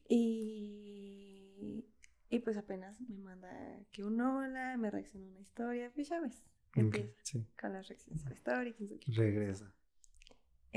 Y, 0.09 1.85
y 2.31 2.39
pues 2.39 2.57
apenas 2.57 2.99
me 3.03 3.19
manda 3.19 3.51
que 3.93 4.03
un 4.03 4.19
hola, 4.19 4.79
me 4.79 4.91
reacciona 4.91 5.27
una 5.27 5.41
historia, 5.41 5.91
pues 5.95 6.09
ya 6.09 6.21
ves, 6.21 6.43
empieza 6.75 7.13
sí. 7.23 7.47
con 7.61 7.75
las 7.75 7.87
reacciones 7.87 8.25
a 8.25 8.29
la 8.31 8.35
historia. 8.35 8.75
Regresa. 9.09 9.75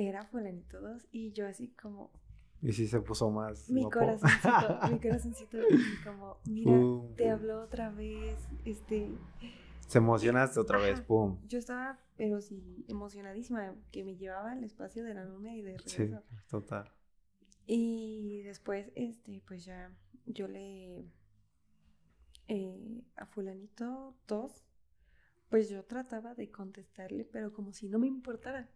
Era 0.02 0.24
fulanito 0.26 0.80
2 0.80 1.08
y 1.12 1.32
yo 1.34 1.46
así 1.46 1.68
como, 1.70 2.10
Y 2.62 2.72
sí 2.72 2.88
se 2.88 3.02
puso 3.02 3.30
más. 3.30 3.70
mi 3.70 3.82
guapo. 3.82 4.00
corazoncito, 4.00 4.80
mi 4.92 5.00
corazoncito, 5.02 5.58
como, 6.06 6.38
mira, 6.46 6.72
te 7.18 7.24
pum. 7.26 7.32
habló 7.34 7.62
otra 7.64 7.90
vez, 7.90 8.38
este, 8.64 9.12
Se 9.88 9.98
emocionaste 9.98 10.58
otra 10.60 10.78
vez, 10.78 11.02
pum. 11.02 11.38
yo 11.48 11.60
estaba, 11.60 12.00
pero 12.16 12.40
sí, 12.40 12.86
emocionadísima, 12.88 13.76
que 13.92 14.06
me 14.06 14.16
llevaba 14.16 14.52
al 14.54 14.64
espacio 14.64 15.04
de 15.04 15.14
la 15.16 15.26
luna 15.26 15.54
y 15.54 15.62
de 15.64 15.78
Sí, 15.86 15.98
regreso. 16.06 16.24
total. 16.50 16.90
Y 17.68 18.42
después, 18.44 18.92
este, 18.96 19.42
pues 19.46 19.66
ya 19.66 19.92
yo 20.26 20.48
le 20.48 21.06
eh, 22.48 23.04
a 23.18 23.26
fulanito 23.26 24.16
2, 24.28 24.64
pues 25.50 25.70
yo 25.70 25.84
trataba 25.84 26.36
de 26.36 26.50
contestarle, 26.50 27.26
pero 27.26 27.52
como 27.52 27.74
si 27.74 27.90
no 27.90 28.00
me 28.00 28.08
importara. 28.08 28.70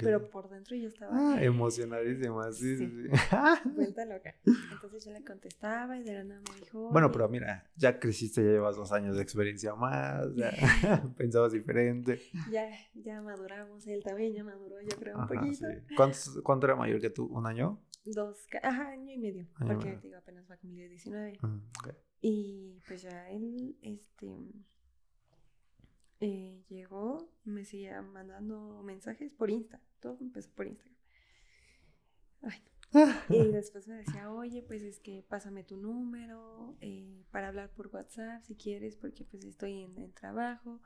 Pero 0.00 0.30
por 0.30 0.48
dentro 0.48 0.74
yo 0.76 0.88
estaba 0.88 1.12
Ah, 1.34 1.42
emocionadísima, 1.44 2.50
sí, 2.52 2.76
sí. 2.78 2.86
Sí. 2.86 3.08
vuelta 3.74 4.04
loca. 4.06 4.34
Entonces 4.72 5.04
yo 5.04 5.12
le 5.12 5.22
contestaba 5.24 5.98
y 5.98 6.02
de 6.02 6.14
la 6.14 6.24
nada 6.24 6.40
me 6.52 6.60
dijo. 6.60 6.90
bueno, 6.90 7.10
pero 7.12 7.28
mira, 7.28 7.70
ya 7.76 7.98
creciste, 7.98 8.42
ya 8.42 8.50
llevas 8.52 8.76
dos 8.76 8.92
años 8.92 9.16
de 9.16 9.22
experiencia 9.22 9.74
más, 9.74 10.34
ya 10.34 10.50
pensabas 11.16 11.52
diferente. 11.52 12.20
Ya, 12.50 12.68
ya 12.94 13.20
maduramos, 13.20 13.86
él 13.86 14.02
también 14.02 14.32
ya 14.34 14.42
maduró, 14.44 14.80
yo 14.80 14.96
creo, 14.98 15.18
un 15.18 15.26
poquito. 15.26 15.66
sí. 15.68 15.94
¿Cuántos- 15.96 16.40
¿Cuánto 16.42 16.66
era 16.66 16.76
mayor 16.76 17.00
que 17.00 17.10
tú? 17.10 17.26
¿Un 17.26 17.46
año? 17.46 17.80
Dos, 18.06 18.46
ajá, 18.62 18.88
año 18.90 19.12
y 19.12 19.18
medio. 19.18 19.46
Año 19.56 19.68
porque 19.74 19.86
medio. 19.86 20.00
digo, 20.00 20.16
apenas 20.18 20.48
va 20.50 20.54
a 20.54 20.58
cumplir 20.58 20.88
19. 20.90 21.38
Mm. 21.42 21.60
Y 22.20 22.78
pues 22.86 23.02
ya 23.02 23.30
él, 23.30 23.76
este, 23.82 24.26
eh, 26.20 26.64
llegó, 26.68 27.30
me 27.44 27.64
seguía 27.64 28.00
mandando 28.02 28.82
mensajes 28.82 29.32
por 29.32 29.50
Insta. 29.50 29.80
Todo 30.00 30.18
empezó 30.20 30.50
por 30.50 30.66
Instagram. 30.66 30.96
Ay, 32.42 32.62
no. 32.92 33.04
Y 33.28 33.50
después 33.50 33.88
me 33.88 33.96
decía, 33.96 34.30
oye, 34.30 34.62
pues 34.62 34.82
es 34.82 35.00
que 35.00 35.24
pásame 35.28 35.64
tu 35.64 35.76
número 35.76 36.76
eh, 36.80 37.24
para 37.30 37.48
hablar 37.48 37.70
por 37.74 37.88
WhatsApp 37.88 38.42
si 38.44 38.54
quieres, 38.54 38.96
porque 38.96 39.24
pues 39.24 39.44
estoy 39.44 39.82
en 39.82 39.98
el 39.98 40.12
trabajo. 40.12 40.80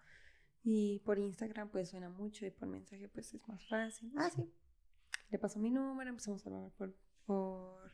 Y 0.65 1.01
por 1.05 1.19
Instagram 1.19 1.71
pues 1.71 1.91
suena 1.91 2.09
mucho 2.09 2.45
y 2.45 2.51
por 2.51 2.69
mensaje 2.69 3.09
pues 3.09 3.33
es 3.35 3.47
más 3.49 3.67
fácil. 3.69 4.13
Ah, 4.17 4.31
sí. 4.31 4.51
Le 5.31 5.39
paso 5.39 5.59
mi 5.59 5.71
número, 5.71 6.11
empezamos 6.11 6.45
a 6.45 6.51
hablar 6.51 6.73
por, 6.73 6.95
por, 7.27 7.93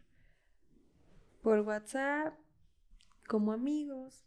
por 1.42 1.60
WhatsApp 1.60 2.38
como 3.26 3.52
amigos. 3.52 4.24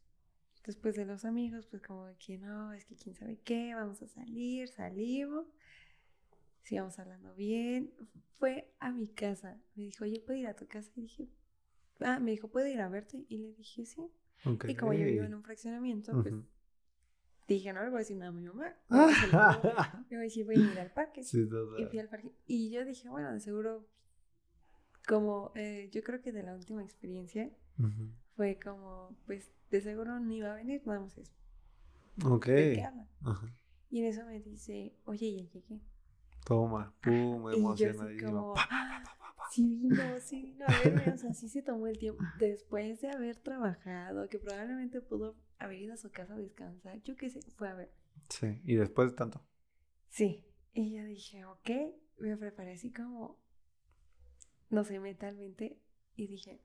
Después 0.67 0.95
de 0.97 1.05
los 1.05 1.23
amigos, 1.23 1.65
pues 1.65 1.81
como 1.81 2.07
que 2.19 2.37
no, 2.37 2.73
es 2.73 2.83
que 2.85 2.95
quién 2.95 3.15
sabe 3.15 3.39
qué, 3.43 3.73
vamos 3.73 4.01
a 4.01 4.07
salir, 4.07 4.67
salimos. 4.67 5.47
Sigamos 6.61 6.99
hablando 6.99 7.33
bien. 7.35 7.93
Fue 8.37 8.69
a 8.79 8.91
mi 8.91 9.07
casa. 9.07 9.57
Me 9.75 9.83
dijo, 9.83 10.03
oye, 10.03 10.19
¿puedo 10.19 10.37
ir 10.37 10.47
a 10.47 10.55
tu 10.57 10.67
casa? 10.67 10.91
Y 10.97 11.01
dije, 11.03 11.29
ah, 12.01 12.19
me 12.19 12.31
dijo, 12.31 12.49
¿puedo 12.49 12.67
ir 12.67 12.81
a 12.81 12.89
verte? 12.89 13.25
Y 13.29 13.37
le 13.37 13.53
dije, 13.53 13.85
sí. 13.85 14.11
Ok. 14.43 14.65
Y 14.67 14.75
como 14.75 14.91
yo 14.91 15.05
vivo 15.05 15.23
en 15.23 15.35
un 15.35 15.41
fraccionamiento, 15.43 16.21
pues 16.21 16.33
dije, 17.47 17.71
no 17.71 17.81
le 17.81 17.89
voy 17.89 17.95
a 17.95 17.99
decir 17.99 18.17
nada 18.17 18.29
a 18.29 18.33
mi 18.33 18.43
mamá. 18.43 18.75
Le 18.89 20.17
voy 20.17 20.17
a 20.17 20.27
decir, 20.27 20.45
"No, 20.45 20.51
le 20.51 20.57
voy 20.57 20.67
a 20.67 20.73
ir 20.73 20.79
al 20.79 20.91
parque. 20.91 21.23
Sí, 21.23 21.47
Y 21.79 21.85
fui 21.85 21.99
al 21.99 22.09
parque. 22.09 22.33
Y 22.45 22.71
yo 22.71 22.83
dije, 22.83 23.07
bueno, 23.07 23.31
de 23.31 23.39
seguro, 23.39 23.87
como 25.07 25.53
eh, 25.55 25.89
yo 25.93 26.03
creo 26.03 26.21
que 26.21 26.33
de 26.33 26.43
la 26.43 26.53
última 26.53 26.83
experiencia. 26.83 27.49
Fue 28.37 28.57
como, 28.63 29.17
pues 29.25 29.51
de 29.69 29.81
seguro 29.81 30.17
no 30.19 30.31
iba 30.31 30.51
a 30.53 30.55
venir, 30.55 30.81
nada 30.85 31.01
más 31.01 31.17
eso. 31.17 31.33
Ok. 32.23 32.47
Ajá. 33.23 33.53
Y 33.89 33.99
en 33.99 34.05
eso 34.05 34.25
me 34.25 34.39
dice, 34.39 34.93
oye, 35.05 35.33
ya 35.43 35.51
llegué. 35.51 35.81
Toma, 36.45 36.93
pum, 37.01 37.51
emocionadísimo. 37.51 38.31
como, 38.31 38.53
Pa, 38.53 38.67
"Ah, 38.69 39.01
pa, 39.03 39.17
pa, 39.19 39.35
pa. 39.35 39.43
sí 39.51 39.75
vino, 39.75 40.19
sí 40.21 40.41
vino 40.43 40.65
a 40.65 40.69
verme, 40.77 41.11
o 41.11 41.17
sea, 41.17 41.33
sí 41.33 41.49
se 41.49 41.61
tomó 41.61 41.87
el 41.87 41.97
tiempo. 41.97 42.23
Después 42.39 43.01
de 43.01 43.09
haber 43.11 43.35
trabajado, 43.37 44.29
que 44.29 44.39
probablemente 44.39 45.01
pudo 45.01 45.35
haber 45.59 45.81
ido 45.81 45.93
a 45.93 45.97
su 45.97 46.09
casa 46.11 46.35
a 46.35 46.37
descansar, 46.37 47.01
yo 47.03 47.15
qué 47.17 47.29
sé, 47.29 47.41
fue 47.57 47.67
a 47.67 47.73
ver. 47.73 47.91
Sí, 48.29 48.61
y 48.63 48.75
después 48.75 49.11
de 49.11 49.17
tanto. 49.17 49.41
Sí, 50.09 50.45
y 50.73 50.95
yo 50.95 51.03
dije, 51.03 51.43
ok, 51.45 51.69
me 52.19 52.37
preparé 52.37 52.73
así 52.73 52.91
como, 52.93 53.37
no 54.69 54.83
sé, 54.83 54.99
mentalmente, 54.99 55.79
y 56.15 56.27
dije, 56.27 56.61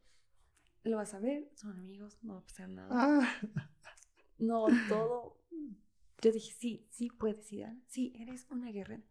lo 0.85 0.97
vas 0.97 1.15
a 1.15 1.19
ver, 1.21 1.49
son 1.55 1.79
amigos, 1.79 2.19
no 2.23 2.35
va 2.35 2.41
a 2.41 2.45
pasar 2.45 2.69
nada. 2.69 2.89
Ah. 2.93 3.29
No, 4.39 4.67
todo. 4.89 5.39
Yo 6.21 6.33
dije, 6.33 6.53
sí, 6.59 6.85
sí 6.91 7.11
puedes, 7.11 7.53
Ida. 7.53 7.77
Sí, 7.87 8.13
eres 8.19 8.45
una 8.51 8.73
guerrera. 8.73 9.05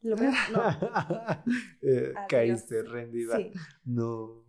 Lo 0.00 0.16
veo, 0.16 0.30
no. 0.52 0.62
Eh, 1.82 2.14
caíste 2.28 2.82
rendida. 2.84 3.36
Sí, 3.36 3.52
No. 3.84 4.44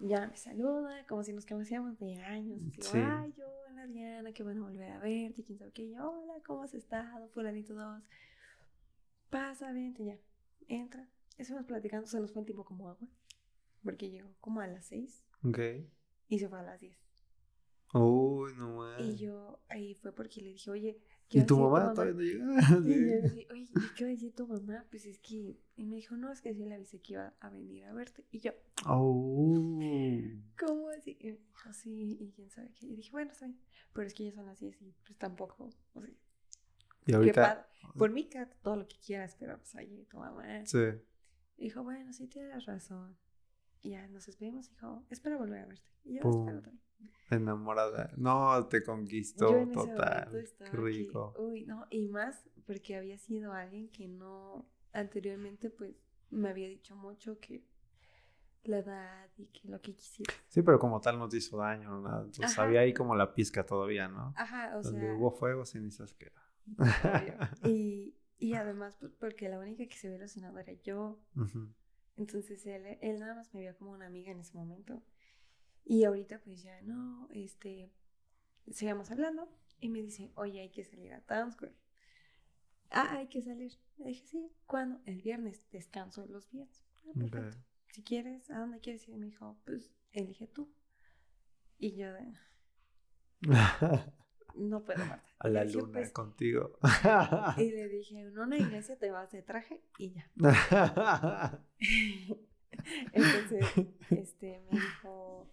ya 0.00 0.26
me 0.26 0.36
saluda, 0.36 1.06
como 1.06 1.22
si 1.22 1.32
nos 1.32 1.46
conocíamos 1.46 1.96
de 2.00 2.16
años. 2.22 2.60
Sí. 2.80 2.98
ay, 2.98 3.32
hola 3.68 3.86
Diana, 3.86 4.32
qué 4.32 4.42
bueno 4.42 4.64
volver 4.64 4.90
a 4.90 4.98
verte, 4.98 5.44
quién 5.44 5.58
sabe 5.58 5.70
qué. 5.70 5.90
Yo, 5.90 6.10
hola, 6.10 6.42
¿cómo 6.44 6.62
has 6.64 6.74
estado? 6.74 7.28
Fulanito 7.28 7.74
dos. 7.74 8.02
Pasa, 9.30 9.70
vente 9.72 10.04
ya. 10.04 10.18
Entra. 10.66 11.08
Estuvimos 11.38 11.66
platicando, 11.66 12.06
se 12.08 12.18
nos 12.18 12.32
fue 12.32 12.40
el 12.42 12.46
tiempo 12.46 12.64
como 12.64 12.88
agua. 12.88 13.06
Porque 13.82 14.10
llegó 14.10 14.34
como 14.40 14.60
a 14.60 14.66
las 14.66 14.86
seis 14.86 15.24
Ok. 15.44 15.58
y 16.28 16.38
se 16.38 16.48
fue 16.48 16.58
a 16.60 16.62
las 16.62 16.80
diez. 16.80 16.98
Uy, 17.94 18.52
no 18.56 18.76
más. 18.76 19.00
Y 19.02 19.16
yo 19.16 19.60
ahí 19.68 19.94
fue 19.94 20.12
porque 20.14 20.40
le 20.40 20.48
dije, 20.52 20.70
oye, 20.70 20.98
¿qué 21.28 21.38
¿Y 21.38 21.40
va 21.40 21.44
a 21.44 21.46
tu 21.46 21.58
mamá 21.58 21.92
todavía 21.92 22.14
no 22.14 22.20
llega? 22.20 22.44
Y 22.86 23.10
yo 23.10 23.22
dije, 23.28 23.48
oye, 23.50 23.62
¿y 23.64 23.94
qué 23.94 24.04
va 24.04 24.08
a 24.08 24.12
decir 24.14 24.32
tu 24.34 24.46
mamá? 24.46 24.86
Pues 24.90 25.04
es 25.04 25.18
que. 25.18 25.58
Y 25.76 25.84
me 25.84 25.96
dijo, 25.96 26.16
no, 26.16 26.32
es 26.32 26.40
que 26.40 26.54
sí 26.54 26.64
le 26.64 26.74
avisé 26.74 27.00
que 27.02 27.12
iba 27.14 27.34
a 27.40 27.50
venir 27.50 27.84
a 27.84 27.92
verte. 27.92 28.24
Y 28.30 28.40
yo, 28.40 28.52
Oh. 28.86 29.68
¿cómo 30.58 30.88
así? 30.88 31.18
Y 31.20 31.32
me 31.32 31.38
dijo, 31.38 31.72
sí, 31.74 32.16
y 32.18 32.30
quién 32.32 32.48
sabe 32.50 32.72
qué. 32.72 32.86
Y 32.86 32.96
dije, 32.96 33.10
bueno, 33.10 33.30
está 33.30 33.46
bien. 33.46 33.60
Pero 33.92 34.06
es 34.06 34.14
que 34.14 34.24
ya 34.24 34.32
son 34.32 34.46
las 34.46 34.58
10 34.58 34.80
y 34.80 34.94
pues 35.04 35.18
tampoco. 35.18 35.70
O 35.92 36.00
sea, 36.00 36.10
Y 37.06 37.12
ahorita. 37.12 37.68
Por 37.98 38.10
mí, 38.10 38.24
Kat, 38.28 38.54
todo 38.62 38.76
lo 38.76 38.88
que 38.88 38.96
quieras, 39.04 39.36
pero 39.38 39.58
pues 39.58 39.74
oye, 39.74 40.06
tu 40.08 40.16
mamá. 40.16 40.64
Sí. 40.64 40.78
Dijo, 41.58 41.82
bueno, 41.82 42.10
sí 42.14 42.26
tienes 42.26 42.64
razón. 42.64 43.18
Y 43.82 43.90
ya 43.90 44.06
nos 44.08 44.26
despedimos. 44.26 44.68
Dijo, 44.70 45.04
espero 45.10 45.38
volver 45.38 45.60
a 45.62 45.66
verte. 45.66 45.88
Y 46.04 46.14
yo 46.14 46.22
Pum. 46.22 46.40
espero 46.40 46.62
también. 46.62 46.82
Enamorada. 47.30 48.10
No, 48.16 48.66
te 48.68 48.82
conquistó 48.82 49.66
total. 49.72 50.44
que, 50.58 50.76
rico. 50.76 51.34
uy, 51.38 51.64
no, 51.64 51.86
y 51.90 52.06
más 52.08 52.48
porque 52.66 52.96
había 52.96 53.18
sido 53.18 53.52
alguien 53.52 53.88
que 53.88 54.06
no 54.06 54.68
anteriormente 54.92 55.70
pues 55.70 55.96
me 56.30 56.50
había 56.50 56.68
dicho 56.68 56.94
mucho 56.94 57.38
que 57.40 57.64
la 58.64 58.78
edad 58.78 59.30
y 59.36 59.46
que 59.46 59.68
lo 59.68 59.80
que 59.80 59.94
quisiera. 59.94 60.32
Sí, 60.48 60.62
pero 60.62 60.78
como 60.78 61.00
tal 61.00 61.18
no 61.18 61.28
te 61.28 61.38
hizo 61.38 61.56
daño, 61.56 61.90
no 61.90 62.02
nada. 62.02 62.18
Entonces 62.24 62.52
Ajá. 62.52 62.62
había 62.64 62.80
ahí 62.80 62.94
como 62.94 63.14
la 63.16 63.34
pizca 63.34 63.64
todavía, 63.66 64.08
¿no? 64.08 64.32
Ajá, 64.36 64.76
o 64.76 64.82
Donde 64.82 65.00
sea, 65.00 65.14
hubo 65.14 65.32
fuego, 65.32 65.64
cenizas 65.64 66.14
queda. 66.14 66.32
y, 67.64 68.14
y 68.38 68.54
además 68.54 68.96
pues, 69.00 69.12
porque 69.18 69.48
la 69.48 69.58
única 69.58 69.86
que 69.86 69.96
se 69.96 70.06
había 70.06 70.18
ilusionado 70.18 70.58
era 70.58 70.72
yo. 70.74 71.18
Ujú. 71.34 71.72
Entonces 72.16 72.64
él, 72.66 72.98
él 73.00 73.18
nada 73.18 73.34
más 73.34 73.52
me 73.54 73.60
veía 73.60 73.74
como 73.74 73.92
una 73.92 74.06
amiga 74.06 74.30
en 74.30 74.40
ese 74.40 74.56
momento. 74.56 75.02
Y 75.84 76.04
ahorita 76.04 76.40
pues 76.40 76.62
ya 76.62 76.80
no, 76.82 77.28
este, 77.32 77.90
sigamos 78.70 79.10
hablando 79.10 79.48
y 79.80 79.88
me 79.88 80.00
dice, 80.00 80.30
oye, 80.34 80.60
hay 80.60 80.70
que 80.70 80.84
salir 80.84 81.12
a 81.12 81.20
Town 81.20 81.52
Square. 81.52 81.74
Ah, 82.90 83.16
hay 83.16 83.28
que 83.28 83.42
salir. 83.42 83.72
Le 83.98 84.08
dije, 84.08 84.26
sí, 84.26 84.52
¿cuándo? 84.66 85.00
El 85.06 85.22
viernes, 85.22 85.62
descanso 85.70 86.26
los 86.26 86.50
viernes. 86.50 86.84
Ah, 87.06 87.12
perfecto. 87.18 87.58
Si 87.92 88.02
quieres, 88.02 88.50
¿a 88.50 88.58
dónde 88.58 88.80
quieres 88.80 89.06
ir? 89.08 89.16
Me 89.16 89.26
dijo, 89.26 89.58
pues 89.64 89.92
elige 90.12 90.46
tú. 90.46 90.72
Y 91.78 91.96
yo 91.96 92.12
de, 92.12 92.32
no 94.56 94.84
puedo, 94.84 95.04
Marta. 95.04 95.24
A 95.38 95.48
la 95.48 95.64
dije, 95.64 95.78
luna 95.78 95.92
"Pues", 95.94 96.12
contigo. 96.12 96.78
y 97.58 97.70
le 97.70 97.88
dije, 97.88 98.20
en 98.20 98.38
una 98.38 98.56
iglesia 98.58 98.98
te 98.98 99.10
vas 99.10 99.30
de 99.32 99.42
traje 99.42 99.80
y 99.98 100.12
ya. 100.12 100.30
Entonces, 103.12 103.64
este, 104.10 104.60
me 104.70 104.78
dijo, 104.78 105.46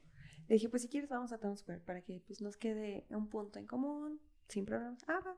le 0.48 0.56
dije, 0.56 0.70
pues 0.70 0.82
si 0.84 0.88
quieres 0.90 1.10
vamos 1.10 1.32
a 1.32 1.38
Town 1.40 1.58
Square 1.58 1.82
para 1.82 2.02
que 2.02 2.22
pues 2.26 2.42
nos 2.42 2.58
quede 2.58 3.06
un 3.10 3.28
punto 3.28 3.60
en 3.60 3.68
común, 3.68 4.20
sin 4.48 4.66
problemas. 4.66 5.04
Ah, 5.08 5.20
va. 5.26 5.38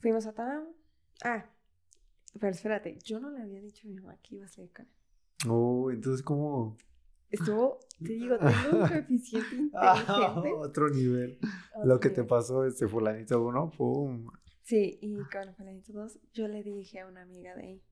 Fuimos 0.00 0.26
a 0.26 0.32
Town. 0.34 0.68
Ah, 1.24 1.46
pero 2.38 2.52
espérate, 2.52 2.98
yo 3.02 3.18
no 3.18 3.30
le 3.30 3.40
había 3.42 3.60
dicho 3.60 3.86
a 3.86 3.90
mi 3.90 3.96
mamá 4.00 4.16
que 4.22 4.36
iba 4.36 4.44
a 4.44 4.48
salir 4.48 4.70
con 4.72 4.86
él. 4.86 5.50
Uy, 5.50 5.94
entonces 5.94 6.22
como 6.22 6.76
Estuvo, 7.30 7.80
te 7.98 8.12
digo, 8.12 8.38
tengo 8.38 8.82
un 8.82 8.88
coeficiente 8.88 9.56
inteligente. 9.56 10.52
otro 10.54 10.88
nivel. 10.88 11.38
otro 11.74 11.86
Lo 11.86 12.00
que 12.00 12.10
te 12.10 12.24
pasó 12.24 12.64
este 12.64 12.86
fulanito 12.86 13.42
uno, 13.42 13.70
pum. 13.70 14.28
Sí, 14.62 14.98
y 15.00 15.16
con 15.30 15.54
Fulanito 15.54 15.92
2, 15.92 16.18
yo 16.32 16.48
le 16.48 16.64
dije 16.64 16.98
a 16.98 17.06
una 17.06 17.22
amiga 17.22 17.54
de 17.54 17.62
ahí, 17.62 17.82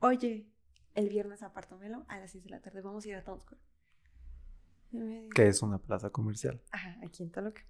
oye, 0.00 0.46
el 0.94 1.08
viernes 1.08 1.42
apártamelo 1.42 2.04
a 2.08 2.18
las 2.20 2.32
6 2.32 2.44
de 2.44 2.50
la 2.50 2.60
tarde, 2.60 2.82
vamos 2.82 3.06
a 3.06 3.08
ir 3.08 3.14
a 3.14 3.24
Town 3.24 3.40
Square. 3.40 3.62
Que 5.34 5.48
es 5.48 5.62
una 5.62 5.78
plaza 5.78 6.10
comercial. 6.10 6.62
Ajá, 6.70 6.98
aquí 7.02 7.22
en 7.22 7.30
Toluca. 7.30 7.62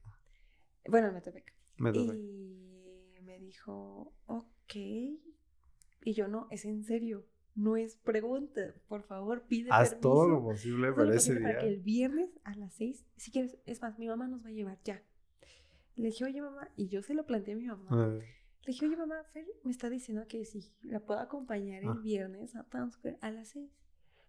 Bueno, 0.89 1.09
en 1.09 1.15
Metepec. 1.15 1.55
Y 1.79 3.21
me 3.23 3.39
dijo, 3.39 4.13
ok. 4.27 4.75
Y 4.75 6.13
yo, 6.13 6.29
no, 6.29 6.49
es 6.51 6.65
en 6.65 6.85
serio. 6.85 7.25
No 7.55 7.77
es 7.77 7.97
pregunta. 7.97 8.75
Por 8.89 9.03
favor, 9.03 9.45
pide 9.47 9.71
Haz 9.73 10.01
todo 10.01 10.29
lo 10.29 10.43
posible 10.43 10.93
para 10.93 11.15
ese 11.15 11.35
día. 11.35 11.49
Para 11.49 11.61
que 11.61 11.69
el 11.69 11.81
viernes 11.81 12.31
a 12.45 12.55
las 12.57 12.75
seis, 12.75 13.05
si 13.17 13.31
quieres, 13.31 13.57
es 13.65 13.81
más, 13.81 13.99
mi 13.99 14.09
mamá 14.09 14.27
nos 14.27 14.45
va 14.45 14.49
a 14.49 14.53
llevar 14.53 14.79
ya. 14.85 15.03
Le 15.97 16.07
dije, 16.07 16.25
oye, 16.25 16.43
mamá, 16.43 16.69
y 16.77 16.89
yo 16.89 17.03
se 17.03 17.15
lo 17.15 17.25
planteé 17.25 17.55
a 17.55 17.57
mi 17.57 17.67
mamá. 17.67 18.19
Le 18.19 18.25
dije, 18.67 18.87
oye, 18.87 18.97
mamá, 18.97 19.23
Fer 19.33 19.47
me 19.63 19.71
está 19.71 19.89
diciendo 19.89 20.27
que 20.27 20.45
si 20.45 20.73
la 20.83 21.01
puedo 21.01 21.21
acompañar 21.21 21.83
el 21.83 21.91
ah. 21.91 22.01
viernes 22.03 22.57
a 22.57 22.67
a 23.21 23.31
las 23.31 23.49
seis 23.49 23.71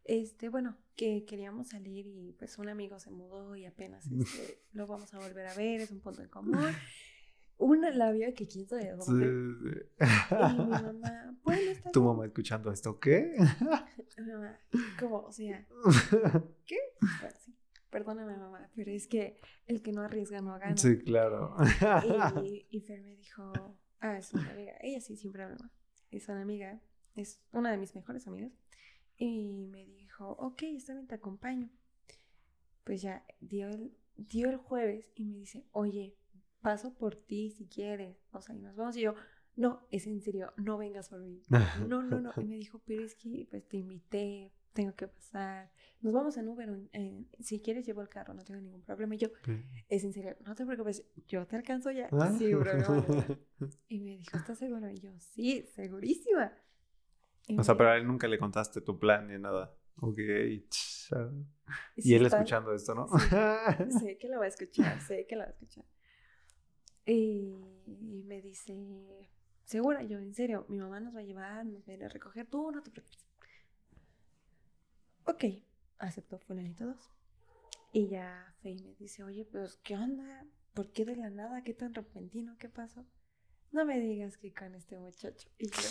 este, 0.06 0.50
bueno, 0.50 0.78
que 0.96 1.26
queríamos 1.26 1.70
salir 1.70 2.06
y 2.06 2.34
pues 2.38 2.58
un 2.60 2.70
amigo 2.70 3.00
se 3.00 3.10
mudó 3.10 3.56
y 3.56 3.66
apenas 3.66 4.06
este, 4.08 4.62
lo 4.74 4.86
vamos 4.88 5.14
a 5.14 5.20
volver 5.20 5.48
a 5.48 5.56
ver, 5.56 5.82
es 5.82 5.92
un 5.92 6.00
punto 6.00 6.22
en 6.22 6.30
común. 6.30 6.56
Una 7.58 7.90
labia 7.90 8.34
que 8.34 8.48
quién 8.48 8.68
sabe 8.68 8.92
dónde. 8.92 9.26
Y 9.26 10.04
mi 10.04 10.68
mamá, 10.70 11.38
bueno, 11.44 11.72
está 11.72 11.92
¿Tu 11.92 12.04
mamá 12.04 12.26
escuchando 12.26 12.72
esto 12.72 13.00
qué? 13.00 13.34
mi 14.18 14.32
mamá, 14.32 14.60
¿cómo? 15.00 15.22
O 15.22 15.32
sea, 15.32 15.66
¿qué? 16.66 16.78
Bueno, 17.00 17.36
sí. 17.40 17.56
Perdóname, 17.90 18.36
mamá, 18.36 18.70
pero 18.76 18.92
es 18.92 19.08
que 19.08 19.40
el 19.68 19.82
que 19.82 19.94
no 19.94 20.02
arriesga 20.02 20.42
no 20.42 20.60
gana. 20.60 20.76
Sí, 20.76 20.98
claro. 20.98 21.56
Y, 22.44 22.68
y 22.70 22.82
Fer 22.82 23.02
me 23.02 23.16
dijo, 23.16 23.54
ah, 24.02 24.18
es 24.18 24.34
una 24.34 24.52
amiga. 24.52 24.74
Ella 24.82 25.00
sí 25.00 25.16
siempre 25.16 25.44
habla. 25.44 25.72
Es 26.12 26.28
una 26.28 26.42
amiga, 26.42 26.82
es 27.16 27.42
una 27.54 27.72
de 27.72 27.78
mis 27.78 27.96
mejores 27.96 28.28
amigas. 28.28 28.52
Y 29.18 29.68
me 29.72 29.86
dijo, 29.86 30.30
ok, 30.32 30.64
está 30.64 30.94
bien, 30.94 31.08
te 31.08 31.16
acompaño. 31.16 31.70
Pues 32.84 33.02
ya 33.02 33.26
dio 33.40 33.70
el, 33.70 33.98
dio 34.18 34.50
el 34.50 34.58
jueves 34.58 35.12
y 35.16 35.24
me 35.24 35.38
dice, 35.38 35.66
oye, 35.72 36.18
paso 36.66 36.96
por 36.96 37.16
ti 37.16 37.52
si 37.52 37.68
quieres. 37.68 38.18
O 38.32 38.42
sea, 38.42 38.56
y 38.56 38.60
nos 38.60 38.76
vamos. 38.76 38.98
Y 38.98 39.02
yo, 39.02 39.14
no, 39.56 39.86
es 39.92 40.08
en 40.08 40.20
serio, 40.20 40.52
no 40.58 40.80
vengas 40.80 41.10
por 41.10 41.20
mí. 41.20 41.44
No, 41.88 42.02
no, 42.02 42.20
no. 42.20 42.34
Y 42.38 42.46
me 42.46 42.56
dijo, 42.56 42.82
pero 42.86 43.04
es 43.06 43.14
que 43.14 43.48
pues 43.52 43.68
te 43.68 43.78
invité, 43.78 44.52
tengo 44.74 44.96
que 44.96 45.08
pasar. 45.08 45.70
Nos 46.02 46.12
vamos 46.12 46.38
en 46.38 46.48
Uber. 46.48 46.68
si 47.40 47.60
quieres, 47.60 47.86
llevo 47.86 48.02
el 48.02 48.10
carro, 48.10 48.34
no 48.34 48.44
tengo 48.44 48.60
ningún 48.60 48.82
problema. 48.82 49.14
Y 49.14 49.20
yo, 49.20 49.28
es 49.90 50.04
en 50.04 50.12
serio, 50.12 50.36
no 50.44 50.56
te 50.56 50.66
preocupes, 50.66 51.06
yo 51.28 51.46
te 51.46 51.56
alcanzo 51.56 51.92
ya. 51.92 52.10
Ah. 52.12 52.34
Sí, 52.36 52.52
bro, 52.56 52.72
Y 53.88 54.00
me 54.00 54.18
dijo, 54.18 54.36
¿estás 54.36 54.58
seguro? 54.58 54.90
Y 54.90 54.98
yo, 54.98 55.12
sí, 55.20 55.70
segurísima. 55.76 56.52
O 57.60 57.64
sea, 57.64 57.78
pero 57.78 57.92
a 57.92 57.98
él 57.98 58.08
nunca 58.08 58.28
le 58.28 58.40
contaste 58.40 58.82
tu 58.82 58.98
plan 58.98 59.28
ni 59.28 59.38
nada. 59.38 59.72
Ok. 60.02 60.18
Y 61.98 62.14
él 62.16 62.26
escuchando 62.26 62.74
esto, 62.74 62.96
¿no? 62.96 63.08
sé 64.00 64.18
que 64.18 64.28
lo 64.30 64.40
va 64.40 64.46
a 64.46 64.48
escuchar, 64.48 65.00
sé 65.02 65.28
que 65.28 65.36
lo 65.36 65.44
va 65.44 65.50
a 65.50 65.52
escuchar. 65.52 65.86
Y 67.06 68.24
me 68.26 68.42
dice, 68.42 69.30
segura, 69.64 70.02
yo, 70.04 70.18
en 70.20 70.34
serio, 70.34 70.66
mi 70.70 70.78
mamá 70.80 71.00
nos 71.00 71.16
va 71.16 71.20
a 71.20 71.24
llevar, 71.24 71.66
nos 71.66 71.88
va 71.88 71.94
a 71.94 71.96
ir 71.96 72.04
a 72.04 72.10
recoger, 72.10 72.48
tú 72.48 72.72
no 72.72 72.82
te 72.82 72.90
preocupes. 72.90 73.26
Ok, 75.26 75.44
aceptó 76.00 76.40
fulanito 76.40 76.86
dos. 76.86 77.12
Y 77.92 78.08
ya 78.08 78.54
Faye 78.62 78.84
me 78.84 78.96
dice, 78.96 79.24
oye, 79.24 79.46
pues, 79.46 79.78
¿qué 79.78 79.96
onda? 79.96 80.46
¿Por 80.74 80.92
qué 80.92 81.06
de 81.06 81.16
la 81.16 81.30
nada? 81.30 81.64
¿Qué 81.64 81.74
tan 81.74 81.94
repentino? 81.94 82.58
¿Qué 82.58 82.70
pasó? 82.70 83.06
No 83.72 83.86
me 83.86 84.00
digas 84.00 84.38
que 84.38 84.54
con 84.54 84.76
este 84.76 84.98
muchacho. 84.98 85.50
Y 85.58 85.70
yo, 85.70 85.82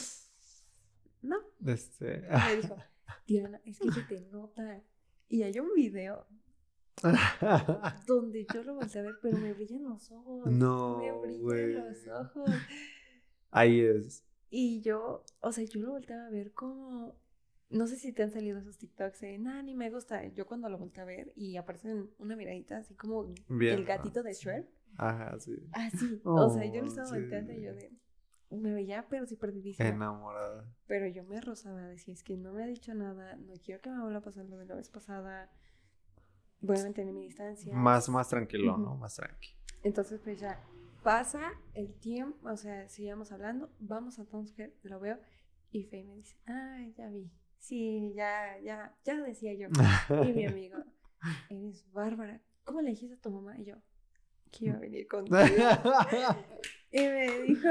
no. 1.22 1.36
Este... 1.66 2.28
Me 2.28 2.56
dijo, 2.56 2.76
Diana, 3.26 3.60
es 3.64 3.78
que 3.78 3.90
se 3.92 4.02
te 4.02 4.20
nota. 4.22 4.82
Y 5.28 5.42
hay 5.42 5.58
un 5.58 5.72
video 5.74 6.26
donde 8.06 8.46
yo 8.52 8.62
lo 8.62 8.74
volteé 8.74 9.00
a 9.00 9.04
ver, 9.04 9.14
pero 9.20 9.38
me 9.38 9.52
brillan 9.52 9.84
los 9.84 10.10
ojos. 10.10 10.46
No. 10.46 10.98
Me 10.98 11.12
brillan 11.12 11.88
los 11.88 12.06
ojos. 12.08 12.50
Ahí 13.50 13.80
es. 13.80 14.24
Y 14.50 14.80
yo, 14.80 15.24
o 15.40 15.52
sea, 15.52 15.64
yo 15.64 15.80
lo 15.80 15.90
volteaba 15.90 16.26
a 16.26 16.30
ver 16.30 16.52
como. 16.52 17.16
No 17.70 17.86
sé 17.86 17.96
si 17.96 18.12
te 18.12 18.22
han 18.22 18.30
salido 18.30 18.58
esos 18.58 18.78
TikToks 18.78 19.20
de 19.20 19.38
nada, 19.38 19.62
ni 19.62 19.74
me 19.74 19.90
gusta. 19.90 20.24
Yo 20.28 20.46
cuando 20.46 20.68
lo 20.68 20.78
volteé 20.78 21.02
a 21.02 21.06
ver 21.06 21.32
y 21.34 21.56
aparece 21.56 22.04
una 22.18 22.36
miradita 22.36 22.78
así 22.78 22.94
como 22.94 23.34
el 23.48 23.84
gatito 23.84 24.22
de 24.22 24.32
Shrek. 24.32 24.68
Ajá, 24.96 25.38
sí. 25.40 25.56
Ah, 25.72 25.90
sí. 25.90 26.20
o 26.24 26.50
sea, 26.50 26.64
yo 26.66 26.80
lo 26.80 26.86
oh, 26.86 26.88
estaba 26.88 27.10
volteando 27.10 27.52
y 27.52 27.62
yo 27.62 27.74
de 27.74 27.90
me 28.56 28.72
veía, 28.72 29.06
pero 29.08 29.26
sí 29.26 29.36
perdidísima. 29.36 29.88
Enamorada. 29.88 30.64
Pero 30.86 31.06
yo 31.08 31.24
me 31.24 31.40
rozaba, 31.40 31.82
decía, 31.88 32.14
es 32.14 32.22
que 32.22 32.36
no 32.36 32.52
me 32.52 32.62
ha 32.62 32.66
dicho 32.66 32.94
nada, 32.94 33.36
no 33.36 33.54
quiero 33.62 33.80
que 33.80 33.90
me 33.90 34.00
vuelva 34.00 34.18
a 34.18 34.22
pasar 34.22 34.46
lo 34.46 34.56
de 34.58 34.66
la 34.66 34.74
vez 34.74 34.90
pasada, 34.90 35.50
voy 36.64 36.78
a 36.78 36.82
mantener 36.82 37.12
mi 37.12 37.24
distancia. 37.24 37.72
Más, 37.74 38.08
más 38.08 38.28
tranquilo, 38.28 38.76
¿no? 38.76 38.96
Más 38.96 39.14
tranquilo. 39.14 39.56
Entonces, 39.82 40.20
pues 40.22 40.40
ya 40.40 40.60
pasa 41.02 41.52
el 41.74 41.92
tiempo, 41.94 42.48
o 42.48 42.56
sea, 42.56 42.88
seguimos 42.88 43.30
hablando, 43.30 43.70
vamos 43.78 44.18
a 44.18 44.24
Tomsker, 44.24 44.74
lo 44.82 44.98
veo, 44.98 45.18
y 45.70 45.84
Faye 45.84 46.04
me 46.04 46.14
dice, 46.14 46.36
ay, 46.46 46.94
ya 46.96 47.08
vi, 47.08 47.30
sí, 47.58 48.12
ya, 48.16 48.58
ya, 48.60 48.96
ya 49.04 49.20
decía 49.20 49.52
yo. 49.54 49.68
y 50.24 50.32
mi 50.32 50.46
amigo, 50.46 50.78
eres 51.50 51.90
bárbara, 51.92 52.40
¿cómo 52.64 52.80
le 52.80 52.90
dijiste 52.90 53.16
a 53.16 53.20
tu 53.20 53.30
mamá? 53.30 53.58
Y 53.58 53.64
yo, 53.64 53.76
que 54.50 54.66
iba 54.66 54.76
a 54.76 54.80
venir 54.80 55.06
contigo. 55.06 55.36
y 56.90 57.00
me 57.00 57.42
dijo, 57.42 57.68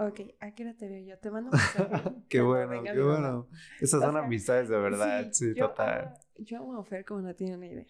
Ok, 0.00 0.20
aquí 0.40 0.64
no 0.64 0.74
te 0.74 0.88
veo 0.88 1.04
yo. 1.04 1.18
Te 1.18 1.30
mando 1.30 1.50
un 1.50 1.58
mensaje. 1.58 2.12
qué 2.30 2.40
bueno, 2.40 2.82
qué 2.82 3.02
bueno. 3.02 3.48
Esas 3.80 4.00
son 4.00 4.16
amistades 4.16 4.70
de 4.70 4.78
verdad, 4.78 5.28
sí, 5.30 5.54
total. 5.54 6.14
Yo 6.44 6.58
amo 6.58 6.78
a 6.78 6.84
Fer 6.84 7.04
como 7.04 7.20
no 7.22 7.34
tiene 7.34 7.56
una 7.56 7.66
idea. 7.66 7.86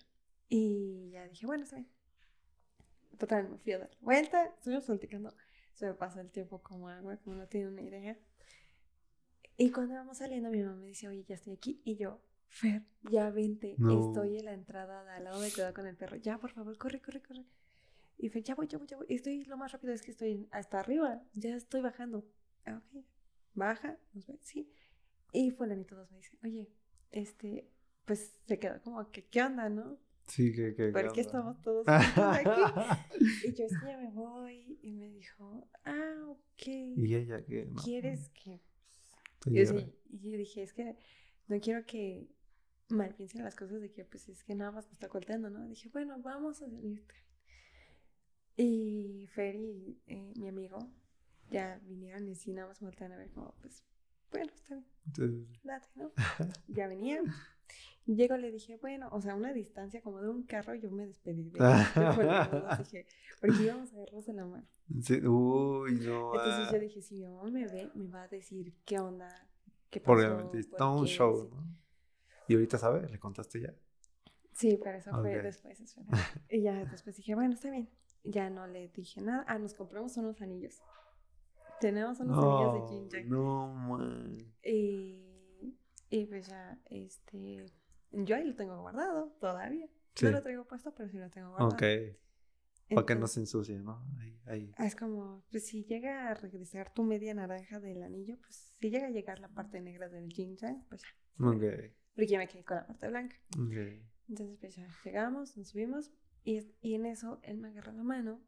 Y 0.49 1.11
ya 1.11 1.29
dije, 1.29 1.47
bueno, 1.47 1.65
está 1.65 1.77
bien. 1.77 1.89
Total, 3.19 3.49
me 3.49 3.59
fui 3.59 3.73
a 3.73 3.79
dar 3.79 3.91
vuelta, 4.01 4.47
estuvimos 4.57 4.85
platicando. 4.85 5.35
Se 5.75 5.87
me 5.87 5.95
pasa 5.95 6.21
el 6.21 6.31
tiempo 6.31 6.63
como 6.63 6.89
agua, 6.89 7.17
como 7.19 7.37
no 7.37 7.47
tiene 7.47 7.69
una 7.69 7.83
idea. 7.83 8.19
Y 9.57 9.71
cuando 9.71 9.95
vamos 9.95 10.19
saliendo, 10.19 10.51
mi 10.51 10.63
mamá 10.63 10.77
me 10.77 10.87
dice, 10.87 11.07
oye, 11.07 11.23
ya 11.25 11.35
estoy 11.35 11.53
aquí. 11.53 11.81
Y 11.85 11.97
yo, 11.97 12.21
Fer, 12.49 12.83
ya 13.03 13.31
vente, 13.31 13.73
estoy 13.73 14.39
en 14.39 14.47
la 14.47 14.53
entrada 14.55 15.15
al 15.15 15.25
lado 15.25 15.41
de 15.41 15.53
cuidado 15.53 15.75
con 15.75 15.87
el 15.87 15.97
perro. 15.97 16.17
Ya, 16.17 16.39
por 16.39 16.51
favor, 16.51 16.77
corre, 16.79 17.01
corre, 17.01 17.23
corre. 17.23 17.45
Y 18.19 18.29
fue, 18.29 18.43
ya 18.43 18.55
voy, 18.55 18.67
ya 18.67 18.79
voy, 18.79 18.87
ya 18.87 18.97
voy. 18.97 19.07
Estoy 19.09 19.45
lo 19.45 19.57
más 19.57 19.73
rápido 19.73 19.93
es 19.93 20.03
que 20.03 20.11
estoy 20.11 20.49
hasta 20.51 20.81
arriba. 20.81 21.23
Ya 21.35 21.55
estoy 21.55 21.81
bajando. 21.81 22.27
Ah, 22.67 22.83
ok. 22.83 23.05
Baja, 23.55 23.99
nos 24.13 24.27
ve, 24.27 24.39
sí. 24.43 24.71
Y 25.33 25.51
fulanito 25.51 25.95
dos 25.95 26.11
me 26.11 26.19
dice, 26.19 26.37
oye, 26.43 26.71
este, 27.11 27.71
pues 28.11 28.37
se 28.45 28.59
quedó 28.59 28.83
como 28.83 29.09
que, 29.13 29.25
¿qué 29.27 29.41
onda, 29.41 29.69
no? 29.69 29.97
Sí, 30.27 30.53
que, 30.53 30.75
que. 30.75 30.89
¿Por 30.89 31.13
qué 31.13 31.21
estamos 31.21 31.61
todos 31.63 31.87
aquí? 31.87 32.51
y 33.45 33.53
yo 33.55 33.67
es 33.67 33.79
que 33.79 33.87
ya 33.87 33.99
me 33.99 34.11
voy. 34.11 34.81
Y 34.83 34.91
me 34.91 35.09
dijo, 35.11 35.69
ah, 35.85 36.17
ok. 36.27 36.67
¿Y 36.67 37.15
ella 37.15 37.45
qué? 37.45 37.67
No, 37.67 37.81
¿Quieres 37.81 38.29
que.? 38.31 38.61
y 39.47 40.19
yo 40.19 40.37
dije, 40.37 40.65
es 40.65 40.73
que 40.73 40.97
no 41.47 41.61
quiero 41.61 41.87
que 41.87 42.29
mal 42.89 43.15
piensen 43.15 43.45
las 43.45 43.55
cosas 43.55 43.81
de 43.81 43.93
que, 43.93 44.05
pues 44.05 44.29
es 44.29 44.43
que 44.43 44.57
nada 44.57 44.73
más 44.73 44.87
me 44.87 44.93
está 44.93 45.09
colteando, 45.09 45.49
¿no? 45.49 45.65
Dije, 45.69 45.89
bueno, 45.93 46.21
vamos 46.21 46.61
a 46.63 46.69
salir. 46.69 47.07
Y 48.57 49.29
Fer 49.29 49.55
y 49.55 50.03
eh, 50.09 50.33
mi 50.35 50.49
amigo 50.49 50.81
ya 51.49 51.79
vinieron 51.85 52.27
y 52.29 52.35
sí, 52.35 52.53
nada 52.53 52.67
más 52.67 52.83
me 52.83 52.89
a 52.89 53.17
ver 53.17 53.31
como, 53.31 53.55
pues, 53.61 53.85
bueno, 54.33 54.51
está 54.53 54.83
bien. 55.15 55.47
Date, 55.63 55.87
¿no? 55.95 56.13
ya 56.67 56.89
venía. 56.89 57.23
Y 58.07 58.17
llego 58.17 58.37
le 58.37 58.51
dije, 58.51 58.77
bueno, 58.79 59.09
o 59.13 59.21
sea, 59.21 59.35
una 59.35 59.53
distancia 59.53 60.01
como 60.03 60.21
de 60.21 60.29
un 60.29 60.43
carro, 60.45 60.75
yo 60.75 60.91
me 60.91 61.07
despedí 61.07 61.51
de 61.51 61.59
él. 61.59 61.65
dije, 62.79 63.07
porque 63.41 63.63
íbamos 63.63 63.93
a 63.93 63.99
verlos 63.99 64.27
de 64.27 64.33
la 64.33 64.47
mano. 64.47 64.67
uy, 64.89 65.93
no. 66.01 66.35
Entonces 66.35 66.69
ah. 66.69 66.71
yo 66.73 66.79
dije, 66.79 67.03
si 67.03 67.15
mi 67.17 67.27
mamá 67.27 67.51
me 67.51 67.67
ve, 67.67 67.91
me 67.95 68.09
va 68.09 68.23
a 68.23 68.29
decir 68.29 68.75
qué 68.85 68.99
onda, 68.99 69.29
qué 69.91 70.01
pasó. 70.01 70.13
Obviamente, 70.13 70.59
está 70.59 70.89
un 70.89 71.07
show, 71.07 71.49
¿no? 71.51 71.65
Y 72.49 72.55
ahorita, 72.55 72.79
¿sabes? 72.79 73.11
¿Le 73.11 73.19
contaste 73.19 73.61
ya? 73.61 73.75
Sí, 74.53 74.79
pero 74.83 74.99
eso 74.99 75.13
fue 75.13 75.41
después. 75.41 75.79
y 76.51 76.63
ya 76.63 76.85
después 76.85 77.17
dije, 77.17 77.35
bueno, 77.35 77.55
está 77.55 77.71
bien 77.71 77.89
ya 78.25 78.51
no 78.51 78.67
le 78.67 78.89
dije 78.89 79.21
nada. 79.21 79.45
Ah, 79.47 79.59
nos 79.59 79.75
compramos 79.75 80.17
unos 80.17 80.41
anillos. 80.41 80.83
Tenemos 81.81 82.21
unos 82.21 82.39
anillos 82.39 82.75
de 82.75 83.19
Jinja. 83.19 83.29
No, 83.29 83.73
man. 83.73 84.37
Y, 84.63 85.75
y 86.11 86.27
pues 86.27 86.49
ya, 86.49 86.79
este. 86.87 87.67
Yo 88.13 88.37
ahí 88.37 88.45
lo 88.45 88.55
tengo 88.55 88.81
guardado 88.81 89.37
todavía. 89.41 89.89
No 90.23 90.31
lo 90.31 90.43
traigo 90.43 90.67
puesto, 90.67 90.93
pero 90.95 91.09
sí 91.09 91.19
lo 91.19 91.31
tengo 91.31 91.51
guardado. 91.51 91.71
Ok. 91.71 91.83
Para 92.95 93.07
que 93.07 93.15
no 93.15 93.29
se 93.29 93.41
ensucie, 93.41 93.79
¿no? 93.79 94.05
Ahí, 94.19 94.41
ahí. 94.47 94.75
Ah, 94.77 94.87
es 94.87 94.97
como, 94.97 95.45
pues 95.51 95.69
si 95.69 95.85
llega 95.85 96.29
a 96.29 96.35
regresar 96.35 96.93
tu 96.93 97.05
media 97.05 97.33
naranja 97.35 97.79
del 97.79 98.03
anillo, 98.03 98.37
pues 98.41 98.75
si 98.81 98.91
llega 98.91 99.07
a 99.07 99.11
llegar 99.11 99.39
la 99.39 99.49
parte 99.49 99.81
negra 99.81 100.09
del 100.09 100.29
Jinja, 100.33 100.77
pues 100.89 101.03
ya. 101.03 101.47
Ok. 101.47 101.63
Porque 102.15 102.27
ya 102.27 102.39
me 102.39 102.49
quedé 102.49 102.65
con 102.65 102.79
la 102.79 102.87
parte 102.87 103.09
blanca. 103.09 103.37
Ok. 103.57 103.77
Entonces, 104.29 104.59
pues 104.61 104.75
ya 104.75 104.89
llegamos, 105.05 105.57
nos 105.57 105.69
subimos 105.69 106.11
y, 106.43 106.61
y 106.81 106.95
en 106.95 107.07
eso 107.07 107.39
él 107.43 107.59
me 107.59 107.69
agarra 107.69 107.93
la 107.93 108.03
mano. 108.03 108.41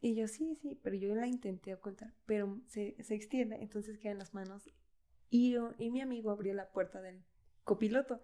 Y 0.00 0.14
yo, 0.14 0.28
sí, 0.28 0.56
sí, 0.56 0.78
pero 0.82 0.96
yo 0.96 1.14
la 1.14 1.26
intenté 1.26 1.74
ocultar, 1.74 2.14
pero 2.26 2.60
se, 2.68 2.96
se 3.02 3.14
extiende, 3.14 3.56
entonces 3.56 3.98
quedan 3.98 4.18
las 4.18 4.34
manos. 4.34 4.68
Y, 5.28 5.52
yo, 5.52 5.72
y 5.78 5.90
mi 5.90 6.00
amigo 6.00 6.30
abrió 6.30 6.54
la 6.54 6.70
puerta 6.70 7.00
del 7.00 7.24
copiloto. 7.66 8.22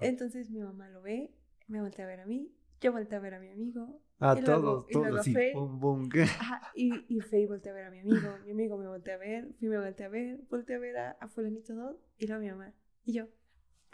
Entonces 0.00 0.50
mi 0.50 0.60
mamá 0.60 0.88
lo 0.90 1.00
ve, 1.00 1.32
me 1.68 1.80
voltea 1.80 2.04
a 2.04 2.08
ver 2.08 2.20
a 2.20 2.26
mí, 2.26 2.52
yo 2.80 2.92
volteé 2.92 3.16
a 3.16 3.20
ver 3.20 3.34
a 3.34 3.40
mi 3.40 3.48
amigo. 3.48 4.02
A 4.18 4.34
y 4.38 4.42
todos, 4.42 4.60
luego- 4.62 4.86
y 4.88 4.92
todos, 4.92 5.24
sí. 5.24 5.34
Bum. 5.54 6.08
Ajá, 6.40 6.60
y, 6.74 7.04
y 7.08 7.20
Faye 7.20 7.46
volteó 7.46 7.72
a 7.72 7.74
ver 7.76 7.84
a 7.84 7.90
mi 7.90 8.00
amigo, 8.00 8.28
mi 8.44 8.50
amigo 8.52 8.76
me 8.76 8.88
volteó 8.88 9.14
a 9.14 9.18
ver, 9.18 9.52
Faye 9.54 9.68
me 9.68 9.78
volteó 9.78 10.06
a 10.06 10.08
ver, 10.10 10.40
volteé 10.50 10.76
a 10.76 10.78
ver 10.78 10.96
a, 10.98 11.10
a 11.12 11.28
fulanito 11.28 11.74
2 11.74 11.96
y 12.18 12.26
luego 12.26 12.40
a 12.40 12.44
mi 12.44 12.50
mamá. 12.50 12.74
Y 13.04 13.12
yo, 13.14 13.28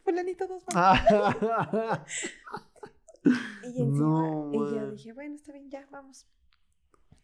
fulanito 0.02 0.48
2, 0.48 0.64
Ah. 0.74 2.04
Y 3.24 3.66
encima, 3.80 3.92
No, 3.92 4.50
y 4.52 4.58
yo 4.74 4.90
dije, 4.90 5.12
bueno, 5.12 5.34
está 5.36 5.52
bien, 5.52 5.70
ya, 5.70 5.86
vamos. 5.92 6.26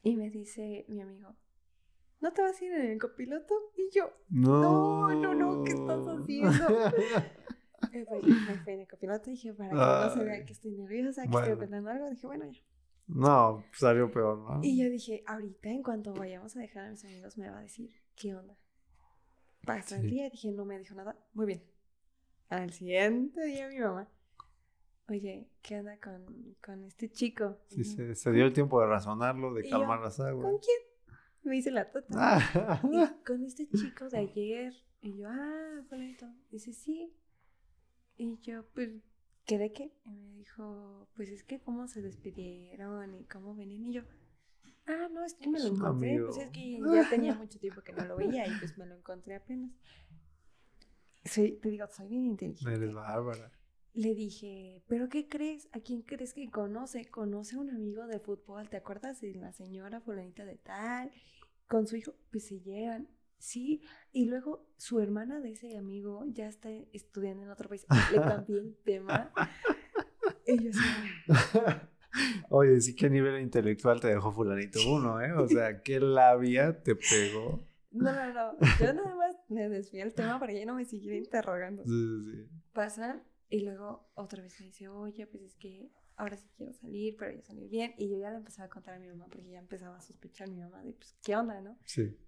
Y 0.02 0.16
me 0.16 0.30
dice 0.30 0.84
mi 0.88 1.00
amigo, 1.00 1.34
¿no 2.20 2.32
te 2.32 2.42
vas 2.42 2.60
a 2.60 2.64
ir 2.64 2.72
en 2.72 2.90
el 2.92 2.98
copiloto? 2.98 3.54
Y 3.76 3.90
yo, 3.94 4.12
No, 4.30 5.14
no, 5.22 5.34
no, 5.34 5.62
¿qué 5.64 5.72
estás 5.72 6.04
haciendo? 6.06 6.64
eh, 7.92 8.04
pues, 8.08 8.24
me 8.24 8.58
fui 8.58 8.72
en 8.74 8.80
el 8.80 8.88
copiloto 8.88 9.30
y 9.30 9.34
dije, 9.34 9.52
para 9.54 9.70
que 9.70 9.76
no 9.76 10.10
se 10.10 10.24
vea 10.24 10.44
que 10.44 10.52
estoy 10.52 10.72
nerviosa, 10.72 11.22
que 11.22 11.28
Bueno. 11.30 11.46
estoy 11.46 11.60
pensando 11.60 11.90
algo, 11.90 12.10
dije, 12.10 12.26
bueno, 12.26 12.46
ya. 12.50 12.60
No, 13.06 13.64
salió 13.72 14.10
peor, 14.10 14.38
¿no? 14.38 14.60
Y 14.62 14.76
yo 14.82 14.90
dije, 14.90 15.22
ahorita 15.26 15.68
en 15.70 15.82
cuanto 15.82 16.12
vayamos 16.14 16.56
a 16.56 16.60
dejar 16.60 16.84
a 16.86 16.90
mis 16.90 17.04
amigos 17.04 17.38
me 17.38 17.48
va 17.50 17.58
a 17.58 17.62
decir, 17.62 17.90
¿qué 18.16 18.34
onda? 18.34 18.56
Pasó 19.64 19.96
el 19.96 20.02
Sí. 20.02 20.08
día, 20.08 20.30
dije, 20.30 20.50
no 20.52 20.64
me 20.64 20.78
dijo 20.78 20.94
nada, 20.94 21.16
muy 21.34 21.46
bien. 21.46 21.62
Al 22.48 22.72
siguiente 22.72 23.44
día 23.44 23.68
mi 23.68 23.78
mamá, 23.78 24.08
oye, 25.08 25.48
¿qué 25.62 25.78
onda 25.80 25.98
con, 25.98 26.56
con 26.64 26.84
este 26.84 27.10
chico? 27.10 27.58
Sí, 27.68 27.84
se, 27.84 28.14
se 28.14 28.32
dio 28.32 28.44
el 28.44 28.52
tiempo 28.52 28.80
de 28.80 28.86
razonarlo, 28.86 29.52
de 29.54 29.66
Y 29.66 29.70
yo, 29.70 29.78
calmar 29.78 30.00
las 30.00 30.18
aguas. 30.20 30.50
¿Con 30.50 30.58
quién? 30.58 30.78
Me 31.48 31.54
dice 31.56 31.70
la 31.70 31.90
tota. 31.90 32.14
Ah. 32.14 32.82
Y 32.84 33.24
con 33.24 33.42
este 33.44 33.66
chico 33.68 34.08
de 34.08 34.18
ayer. 34.18 34.74
Y 35.00 35.16
yo, 35.16 35.28
ah, 35.30 35.82
fulanito. 35.88 36.26
Dice, 36.50 36.72
sí. 36.72 37.12
Y 38.18 38.38
yo, 38.40 38.66
pues, 38.74 38.90
¿qué 39.46 39.58
de 39.58 39.72
qué? 39.72 39.92
Y 40.04 40.10
me 40.10 40.34
dijo, 40.34 41.08
pues 41.16 41.30
es 41.30 41.44
que 41.44 41.60
cómo 41.60 41.88
se 41.88 42.02
despidieron 42.02 43.14
y 43.14 43.24
cómo 43.24 43.54
venían. 43.54 43.84
Y 43.84 43.92
yo, 43.94 44.02
ah, 44.86 45.08
no, 45.10 45.24
es 45.24 45.34
que 45.34 45.48
me 45.48 45.58
lo 45.58 45.68
encontré. 45.68 46.10
amigo. 46.10 46.26
Pues 46.26 46.38
es 46.38 46.50
que 46.50 46.78
ya 46.80 47.08
tenía 47.08 47.34
mucho 47.34 47.58
tiempo 47.58 47.80
que 47.82 47.92
no 47.92 48.04
lo 48.04 48.16
veía 48.16 48.46
y 48.46 48.50
pues 48.58 48.76
me 48.76 48.86
lo 48.86 48.96
encontré 48.96 49.36
apenas. 49.36 49.70
Soy, 51.24 51.52
te 51.52 51.70
digo, 51.70 51.86
soy 51.88 52.08
bien 52.08 52.26
inteligente. 52.26 52.74
Eres 52.74 52.92
bárbara. 52.92 53.52
Le 53.94 54.14
dije, 54.14 54.82
¿pero 54.86 55.08
qué 55.08 55.28
crees? 55.28 55.68
¿A 55.72 55.80
quién 55.80 56.02
crees 56.02 56.34
que 56.34 56.50
conoce? 56.50 57.06
Conoce 57.06 57.56
a 57.56 57.60
un 57.60 57.70
amigo 57.70 58.06
de 58.06 58.20
fútbol, 58.20 58.68
¿te 58.68 58.76
acuerdas 58.76 59.20
de 59.20 59.34
la 59.34 59.52
señora 59.52 60.00
fulanita 60.00 60.44
de 60.44 60.56
tal? 60.56 61.10
Con 61.68 61.86
su 61.86 61.96
hijo, 61.96 62.14
pues 62.30 62.46
se 62.46 62.60
llevan. 62.60 63.08
Sí, 63.38 63.82
y 64.10 64.24
luego 64.24 64.66
su 64.76 64.98
hermana 65.00 65.40
de 65.40 65.52
ese 65.52 65.76
amigo 65.76 66.24
ya 66.26 66.48
está 66.48 66.70
estudiando 66.92 67.44
en 67.44 67.50
otro 67.50 67.68
país. 67.68 67.86
Le 68.12 68.16
cambié 68.20 68.58
el 68.58 68.76
tema. 68.84 69.32
Así, 69.36 70.70
Oye, 72.48 72.80
sí, 72.80 72.96
qué 72.96 73.10
nivel 73.10 73.40
intelectual 73.40 74.00
te 74.00 74.08
dejó 74.08 74.32
fulanito 74.32 74.80
uno, 74.90 75.20
¿eh? 75.20 75.32
O 75.32 75.46
sea, 75.46 75.82
qué 75.82 76.00
labia 76.00 76.82
te 76.82 76.96
pegó. 76.96 77.62
no, 77.92 78.12
no, 78.12 78.32
no. 78.32 78.58
Yo 78.80 78.92
nada 78.92 79.14
más 79.14 79.36
me 79.48 79.68
desvié 79.68 80.02
el 80.02 80.14
tema 80.14 80.40
para 80.40 80.52
que 80.52 80.66
no 80.66 80.74
me 80.74 80.84
siguiera 80.84 81.16
interrogando. 81.16 81.84
Sí, 81.84 81.90
sí, 81.90 82.32
sí. 82.32 82.48
Pasa 82.72 83.22
y 83.50 83.60
luego 83.60 84.10
otra 84.14 84.42
vez 84.42 84.58
me 84.60 84.66
dice, 84.66 84.88
oye, 84.88 85.26
pues 85.26 85.42
es 85.42 85.54
que 85.56 85.90
ahora 86.18 86.36
sí 86.36 86.48
quiero 86.56 86.72
salir, 86.72 87.16
pero 87.16 87.32
ya 87.32 87.42
salir 87.42 87.70
bien. 87.70 87.94
Y 87.96 88.10
yo 88.10 88.18
ya 88.18 88.30
le 88.30 88.36
empezaba 88.36 88.66
a 88.66 88.68
contar 88.68 88.94
a 88.94 88.98
mi 88.98 89.08
mamá 89.08 89.26
porque 89.30 89.48
ya 89.48 89.58
empezaba 89.58 89.96
a 89.96 90.00
sospechar 90.02 90.48
mi 90.50 90.58
mamá 90.58 90.82
de, 90.82 90.92
pues, 90.92 91.16
¿qué 91.22 91.36
onda, 91.36 91.60
no? 91.60 91.78
Sí. 91.84 92.18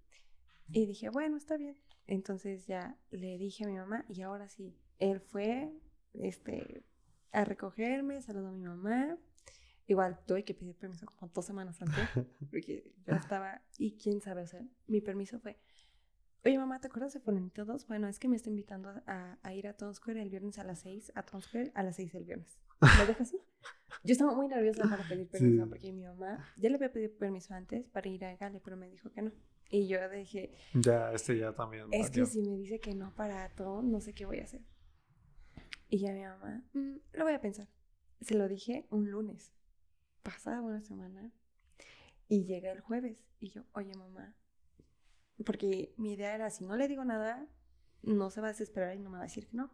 Y 0.72 0.86
dije, 0.86 1.10
bueno, 1.10 1.36
está 1.36 1.56
bien. 1.56 1.76
Entonces 2.06 2.66
ya 2.66 2.96
le 3.10 3.36
dije 3.38 3.64
a 3.64 3.66
mi 3.68 3.74
mamá 3.74 4.04
y 4.08 4.22
ahora 4.22 4.48
sí, 4.48 4.76
él 4.98 5.20
fue 5.20 5.72
este, 6.14 6.84
a 7.32 7.44
recogerme, 7.44 8.22
saludó 8.22 8.48
a 8.48 8.52
mi 8.52 8.62
mamá. 8.62 9.18
Igual 9.86 10.20
tuve 10.24 10.44
que 10.44 10.54
pedir 10.54 10.76
permiso 10.76 11.06
como 11.06 11.30
dos 11.34 11.44
semanas 11.44 11.82
antes 11.82 12.08
porque 12.50 12.94
yo 13.04 13.14
estaba, 13.16 13.60
y 13.76 13.96
quién 13.96 14.20
sabe, 14.20 14.42
o 14.42 14.46
sea, 14.46 14.64
mi 14.86 15.00
permiso 15.00 15.40
fue, 15.40 15.58
oye 16.44 16.56
mamá, 16.58 16.80
¿te 16.80 16.86
acuerdas 16.86 17.12
de 17.12 17.18
Fulanito 17.18 17.64
2? 17.64 17.88
Bueno, 17.88 18.06
es 18.06 18.20
que 18.20 18.28
me 18.28 18.36
está 18.36 18.50
invitando 18.50 18.90
a, 19.06 19.38
a 19.42 19.54
ir 19.54 19.66
a 19.66 19.76
Town 19.76 19.92
Square 19.92 20.22
el 20.22 20.30
viernes 20.30 20.60
a 20.60 20.64
las 20.64 20.80
6, 20.80 21.12
a 21.16 21.24
Town 21.24 21.42
Square 21.42 21.72
a 21.74 21.82
las 21.82 21.96
6 21.96 22.14
el 22.14 22.24
viernes. 22.24 22.60
¿Me 22.80 23.06
dejas 23.06 23.32
ir? 23.32 23.40
Yo 24.02 24.12
estaba 24.12 24.34
muy 24.34 24.48
nerviosa 24.48 24.84
para 24.88 25.02
pedir 25.06 25.28
permiso 25.30 25.64
Sí. 25.64 25.68
porque 25.68 25.92
mi 25.92 26.04
mamá, 26.04 26.44
ya 26.56 26.68
le 26.70 26.76
había 26.76 26.92
pedido 26.92 27.12
permiso 27.18 27.52
antes 27.54 27.86
para 27.88 28.08
ir 28.08 28.24
a 28.24 28.36
Gale, 28.36 28.60
pero 28.60 28.76
me 28.76 28.88
dijo 28.88 29.10
que 29.10 29.22
no. 29.22 29.32
Y 29.68 29.86
yo 29.88 30.08
dije, 30.08 30.52
Ya, 30.74 31.12
este 31.12 31.38
ya 31.38 31.54
también. 31.54 31.86
es 31.92 32.10
que 32.10 32.24
si 32.26 32.40
me 32.42 32.56
dice 32.56 32.80
que 32.80 32.94
no 32.94 33.14
para 33.14 33.48
todo, 33.54 33.82
no 33.82 34.00
sé 34.00 34.14
qué 34.14 34.24
voy 34.26 34.38
a 34.40 34.44
hacer. 34.44 34.62
Y 35.88 35.98
ya 35.98 36.12
mi 36.12 36.22
mamá, 36.22 36.64
"Mm, 36.72 36.96
lo 37.12 37.24
voy 37.24 37.34
a 37.34 37.40
pensar. 37.40 37.68
Se 38.20 38.34
lo 38.34 38.48
dije 38.48 38.86
un 38.90 39.10
lunes, 39.10 39.52
pasada 40.22 40.60
una 40.60 40.82
semana, 40.82 41.30
y 42.28 42.44
llega 42.44 42.70
el 42.72 42.80
jueves. 42.80 43.18
Y 43.40 43.50
yo, 43.50 43.64
oye 43.72 43.94
mamá, 43.94 44.34
porque 45.44 45.94
mi 45.96 46.12
idea 46.12 46.34
era, 46.34 46.50
si 46.50 46.64
no 46.64 46.76
le 46.76 46.86
digo 46.88 47.04
nada, 47.04 47.46
no 48.02 48.30
se 48.30 48.40
va 48.40 48.48
a 48.48 48.50
desesperar 48.52 48.94
y 48.94 48.98
no 48.98 49.10
me 49.10 49.16
va 49.18 49.22
a 49.24 49.26
decir 49.26 49.46
que 49.48 49.56
no. 49.56 49.70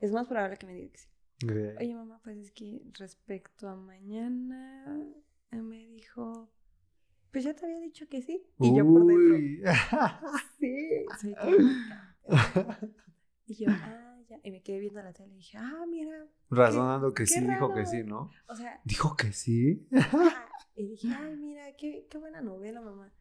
Es 0.00 0.12
más 0.12 0.28
probable 0.28 0.56
que 0.56 0.66
me 0.66 0.74
diga 0.74 0.92
que 0.92 0.98
sí. 0.98 1.08
Oye 1.46 1.94
mamá, 1.94 2.20
pues 2.22 2.36
es 2.36 2.50
que 2.52 2.82
respecto 2.98 3.68
a 3.68 3.76
mañana, 3.76 4.98
me 5.50 5.86
dijo, 5.86 6.50
pues 7.30 7.44
ya 7.44 7.54
te 7.54 7.64
había 7.64 7.80
dicho 7.80 8.08
que 8.08 8.20
sí. 8.22 8.42
Y 8.58 8.76
yo 8.76 8.84
por 8.86 9.06
dentro, 9.06 9.34
Uy. 9.34 9.62
sí, 10.58 11.06
soy 11.20 11.34
Y 13.46 13.54
yo, 13.54 13.70
ah, 13.70 14.18
ya. 14.28 14.38
Y 14.44 14.50
me 14.50 14.62
quedé 14.62 14.78
viendo 14.78 15.02
la 15.02 15.12
tele 15.12 15.32
y 15.32 15.36
dije, 15.38 15.58
ah, 15.58 15.84
mira. 15.88 16.26
Razonando 16.50 17.12
que 17.14 17.24
qué 17.24 17.26
sí, 17.26 17.40
dijo 17.40 17.74
que 17.74 17.86
sí, 17.86 18.04
¿no? 18.04 18.30
O 18.46 18.54
sea, 18.54 18.80
Dijo 18.84 19.16
que 19.16 19.32
sí. 19.32 19.88
y 20.76 20.86
dije, 20.86 21.08
ay, 21.12 21.36
mira, 21.36 21.74
qué, 21.76 22.06
qué 22.08 22.18
buena 22.18 22.40
novela, 22.42 22.80
mamá. 22.80 23.12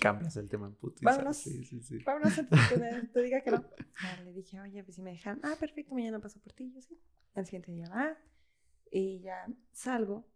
Cambias 0.00 0.36
el 0.36 0.48
tema 0.48 0.66
en 0.66 0.74
putiza. 0.74 1.10
Vámonos. 1.10 1.36
Sí, 1.36 1.64
sí, 1.64 1.80
sí. 1.80 1.98
vámonos 2.04 2.36
antes 2.38 2.58
que 2.68 2.76
te- 2.78 3.02
te 3.12 3.22
diga 3.22 3.40
que 3.42 3.50
no. 3.52 3.64
Le 4.24 4.32
dije, 4.32 4.60
oye, 4.60 4.82
pues 4.82 4.96
si 4.96 5.02
me 5.02 5.12
dejan, 5.12 5.40
ah, 5.44 5.54
perfecto, 5.58 5.94
mañana 5.94 6.18
paso 6.20 6.40
por 6.40 6.52
ti. 6.52 6.72
Yo 6.72 6.80
sí. 6.82 6.98
Al 7.34 7.44
siguiente 7.46 7.72
día 7.72 7.88
va. 7.88 8.16
Y 8.90 9.20
ya 9.20 9.46
salgo. 9.72 10.26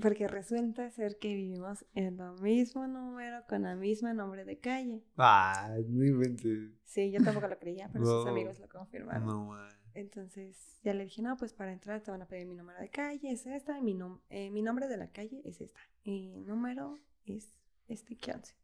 Porque 0.00 0.26
resulta 0.26 0.90
ser 0.90 1.18
que 1.18 1.34
vivimos 1.34 1.84
en 1.94 2.18
el 2.18 2.32
mismo 2.40 2.86
número, 2.86 3.44
con 3.46 3.62
la 3.62 3.76
misma 3.76 4.14
nombre 4.14 4.46
de 4.46 4.58
calle. 4.58 5.04
Ah, 5.18 5.70
no 5.86 6.02
inventes. 6.04 6.70
Sí, 6.84 7.10
yo 7.12 7.22
tampoco 7.22 7.46
lo 7.46 7.58
creía, 7.58 7.90
pero 7.92 8.06
sus 8.06 8.24
No. 8.24 8.30
amigos 8.30 8.58
lo 8.58 8.68
confirmaron. 8.70 9.26
No, 9.26 9.44
man. 9.48 9.68
Entonces 9.92 10.80
ya 10.82 10.94
le 10.94 11.04
dije, 11.04 11.20
no, 11.20 11.36
pues 11.36 11.52
para 11.52 11.72
entrar 11.74 12.02
te 12.02 12.10
van 12.10 12.22
a 12.22 12.26
pedir 12.26 12.46
mi 12.46 12.54
número 12.54 12.80
de 12.80 12.88
calle, 12.88 13.30
es 13.30 13.44
esta, 13.46 13.78
y 13.78 13.82
mi, 13.82 13.94
nom- 13.94 14.22
eh, 14.30 14.50
mi 14.50 14.62
nombre 14.62 14.88
de 14.88 14.96
la 14.96 15.10
calle 15.10 15.42
es 15.44 15.60
esta, 15.60 15.78
y 16.02 16.38
número 16.46 16.98
es 17.26 17.58
este 17.88 18.16
que 18.16 18.30
hace. 18.32 18.54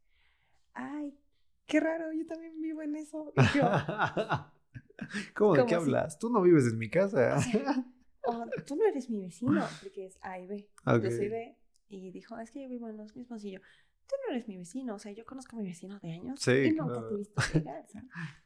Ay, 0.79 1.17
qué 1.65 1.79
raro, 1.79 2.11
yo 2.13 2.25
también 2.25 2.59
vivo 2.61 2.81
en 2.81 2.95
eso. 2.95 3.33
Yo, 3.55 3.63
¿Cómo 5.35 5.53
de 5.53 5.59
¿Cómo 5.61 5.65
qué 5.67 5.75
hablas? 5.75 6.19
Tú 6.19 6.29
no 6.29 6.41
vives 6.41 6.65
en 6.67 6.77
mi 6.77 6.89
casa. 6.89 7.37
O 7.37 7.41
sea, 7.41 7.85
"Oh, 8.23 8.45
tú 8.67 8.75
no 8.75 8.85
eres 8.85 9.09
mi 9.09 9.21
vecino, 9.21 9.65
porque 9.81 10.05
es 10.05 10.17
A 10.21 10.39
y 10.39 10.47
B. 10.47 10.69
Ok. 10.85 11.03
Yo 11.03 11.11
soy 11.11 11.29
B, 11.29 11.57
y 11.87 12.11
dijo, 12.11 12.37
es 12.39 12.51
que 12.51 12.61
yo 12.63 12.69
vivo 12.69 12.87
en 12.89 12.97
los 12.97 13.15
mismos, 13.15 13.43
y 13.43 13.51
yo, 13.51 13.59
tú 14.07 14.15
no 14.25 14.33
eres 14.33 14.47
mi 14.47 14.57
vecino, 14.57 14.95
o 14.95 14.99
sea, 14.99 15.11
yo 15.11 15.25
conozco 15.25 15.55
a 15.55 15.59
mi 15.59 15.65
vecino 15.67 15.99
de 15.99 16.11
años, 16.13 16.39
Sí, 16.39 16.51
y 16.51 16.71
nunca 16.71 16.93
claro. 16.93 17.07
te 17.07 17.13
he 17.13 17.17
visto 17.17 17.41
llegar, 17.53 17.85
¿sabes? 17.87 18.09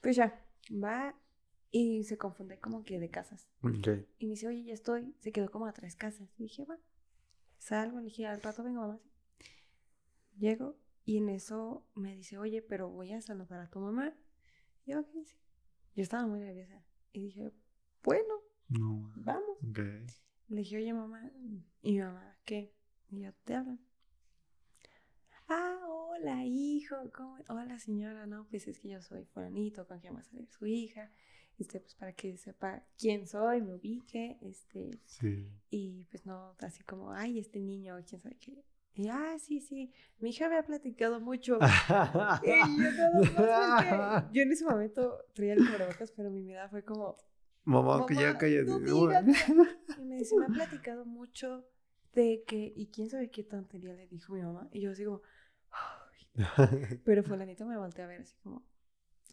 Pues 0.00 0.16
ya, 0.16 0.40
va, 0.70 1.14
y 1.72 2.04
se 2.04 2.16
confunde 2.16 2.58
como 2.60 2.84
que 2.84 3.00
de 3.00 3.10
casas. 3.10 3.48
Y 4.18 4.26
me 4.26 4.30
dice, 4.32 4.46
oye, 4.46 4.62
ya 4.64 4.72
estoy. 4.74 5.14
Se 5.18 5.32
quedó 5.32 5.50
como 5.50 5.66
a 5.66 5.72
tres 5.72 5.96
casas. 5.96 6.28
Y 6.38 6.44
dije, 6.44 6.64
va. 6.64 6.78
Salgo, 7.58 7.98
le 7.98 8.04
dije, 8.04 8.24
al 8.26 8.40
rato 8.40 8.62
vengo, 8.62 8.82
mamá. 8.82 9.00
Llego 10.38 10.76
y 11.06 11.16
en 11.16 11.30
eso 11.30 11.86
me 11.94 12.14
dice, 12.14 12.36
oye, 12.36 12.60
pero 12.60 12.90
voy 12.90 13.12
a 13.12 13.22
saludar 13.22 13.60
a 13.60 13.70
tu 13.70 13.78
mamá. 13.80 14.12
Y 14.84 14.90
yo, 14.92 15.00
ok, 15.00 15.08
sí. 15.24 15.36
Yo 15.94 16.02
estaba 16.02 16.26
muy 16.26 16.40
nerviosa. 16.40 16.84
Y 17.12 17.22
dije, 17.22 17.50
bueno, 18.02 18.34
No, 18.68 19.10
vamos. 19.16 19.56
Le 20.48 20.58
dije, 20.60 20.76
oye, 20.76 20.92
mamá. 20.92 21.30
Y 21.82 21.92
mi 21.92 22.00
mamá, 22.00 22.36
¿qué? 22.44 22.74
Y 23.08 23.20
yo, 23.22 23.32
te 23.44 23.54
hablan. 23.54 23.80
Ah, 25.48 25.78
hola, 25.88 26.44
hijo. 26.44 26.96
¿Cómo? 27.14 27.36
Hola, 27.48 27.78
señora. 27.78 28.26
No, 28.26 28.46
pues 28.48 28.66
es 28.66 28.80
que 28.80 28.88
yo 28.88 29.00
soy 29.00 29.24
fulanito, 29.26 29.86
con 29.86 30.00
quien 30.00 30.14
va 30.14 30.20
a 30.20 30.24
salir 30.24 30.48
su 30.48 30.66
hija. 30.66 31.10
Este, 31.58 31.80
pues 31.80 31.94
para 31.94 32.12
que 32.12 32.36
sepa 32.36 32.84
quién 32.98 33.26
soy, 33.26 33.62
me 33.62 33.74
ubique. 33.76 34.38
Este, 34.42 34.90
Sí. 35.06 35.48
y 35.70 36.04
pues 36.06 36.26
no, 36.26 36.54
así 36.58 36.82
como, 36.84 37.12
ay, 37.12 37.38
este 37.38 37.60
niño, 37.60 37.96
quién 38.06 38.20
sabe 38.20 38.36
qué. 38.38 38.64
Y, 38.96 39.08
ah, 39.08 39.36
sí, 39.38 39.60
sí, 39.60 39.92
mi 40.20 40.30
hija 40.30 40.48
me 40.48 40.56
ha 40.56 40.62
platicado 40.64 41.20
mucho. 41.20 41.58
Y 42.42 42.82
yo, 42.82 42.90
nada 42.92 43.10
más 43.12 43.30
porque- 43.30 44.32
yo 44.34 44.42
en 44.42 44.52
ese 44.52 44.64
momento 44.64 45.18
traía 45.34 45.52
el 45.54 45.58
cubrebocas, 45.66 46.10
pero 46.12 46.30
mi 46.30 46.42
mirada 46.42 46.68
fue 46.68 46.82
como, 46.82 47.16
Mamá, 47.64 48.06
que 48.06 48.14
ya 48.14 48.38
cállate. 48.38 48.64
no 48.64 48.78
y 49.98 50.04
me 50.04 50.16
dice, 50.16 50.36
me 50.36 50.44
ha 50.46 50.48
platicado 50.54 51.04
mucho 51.04 51.66
de 52.14 52.44
que, 52.46 52.72
y 52.74 52.86
quién 52.86 53.10
sabe 53.10 53.30
qué 53.30 53.42
tontería 53.44 53.92
le 53.92 54.06
dijo 54.06 54.32
mi 54.32 54.42
mamá. 54.42 54.68
Y 54.72 54.80
yo 54.80 54.92
así 54.92 55.04
como, 55.04 55.20
"Ay". 55.70 57.00
pero 57.04 57.22
fulanito 57.22 57.66
me 57.66 57.76
volteé 57.76 58.04
a 58.04 58.06
ver 58.08 58.22
así 58.22 58.36
como, 58.42 58.64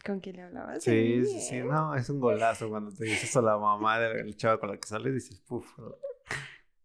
¿Con 0.05 0.19
quién 0.19 0.35
le 0.35 0.41
hablabas? 0.41 0.83
Sí, 0.83 1.23
sí, 1.25 1.39
sí, 1.39 1.59
no, 1.61 1.95
es 1.95 2.09
un 2.09 2.19
golazo 2.19 2.67
cuando 2.69 2.91
te 2.91 3.05
dices 3.05 3.33
a 3.37 3.41
la 3.41 3.57
mamá 3.57 3.99
del 3.99 4.35
chavo 4.35 4.59
con 4.59 4.71
la 4.71 4.77
que 4.77 4.85
sales 4.87 5.11
y 5.11 5.13
dices, 5.13 5.39
puf, 5.39 5.65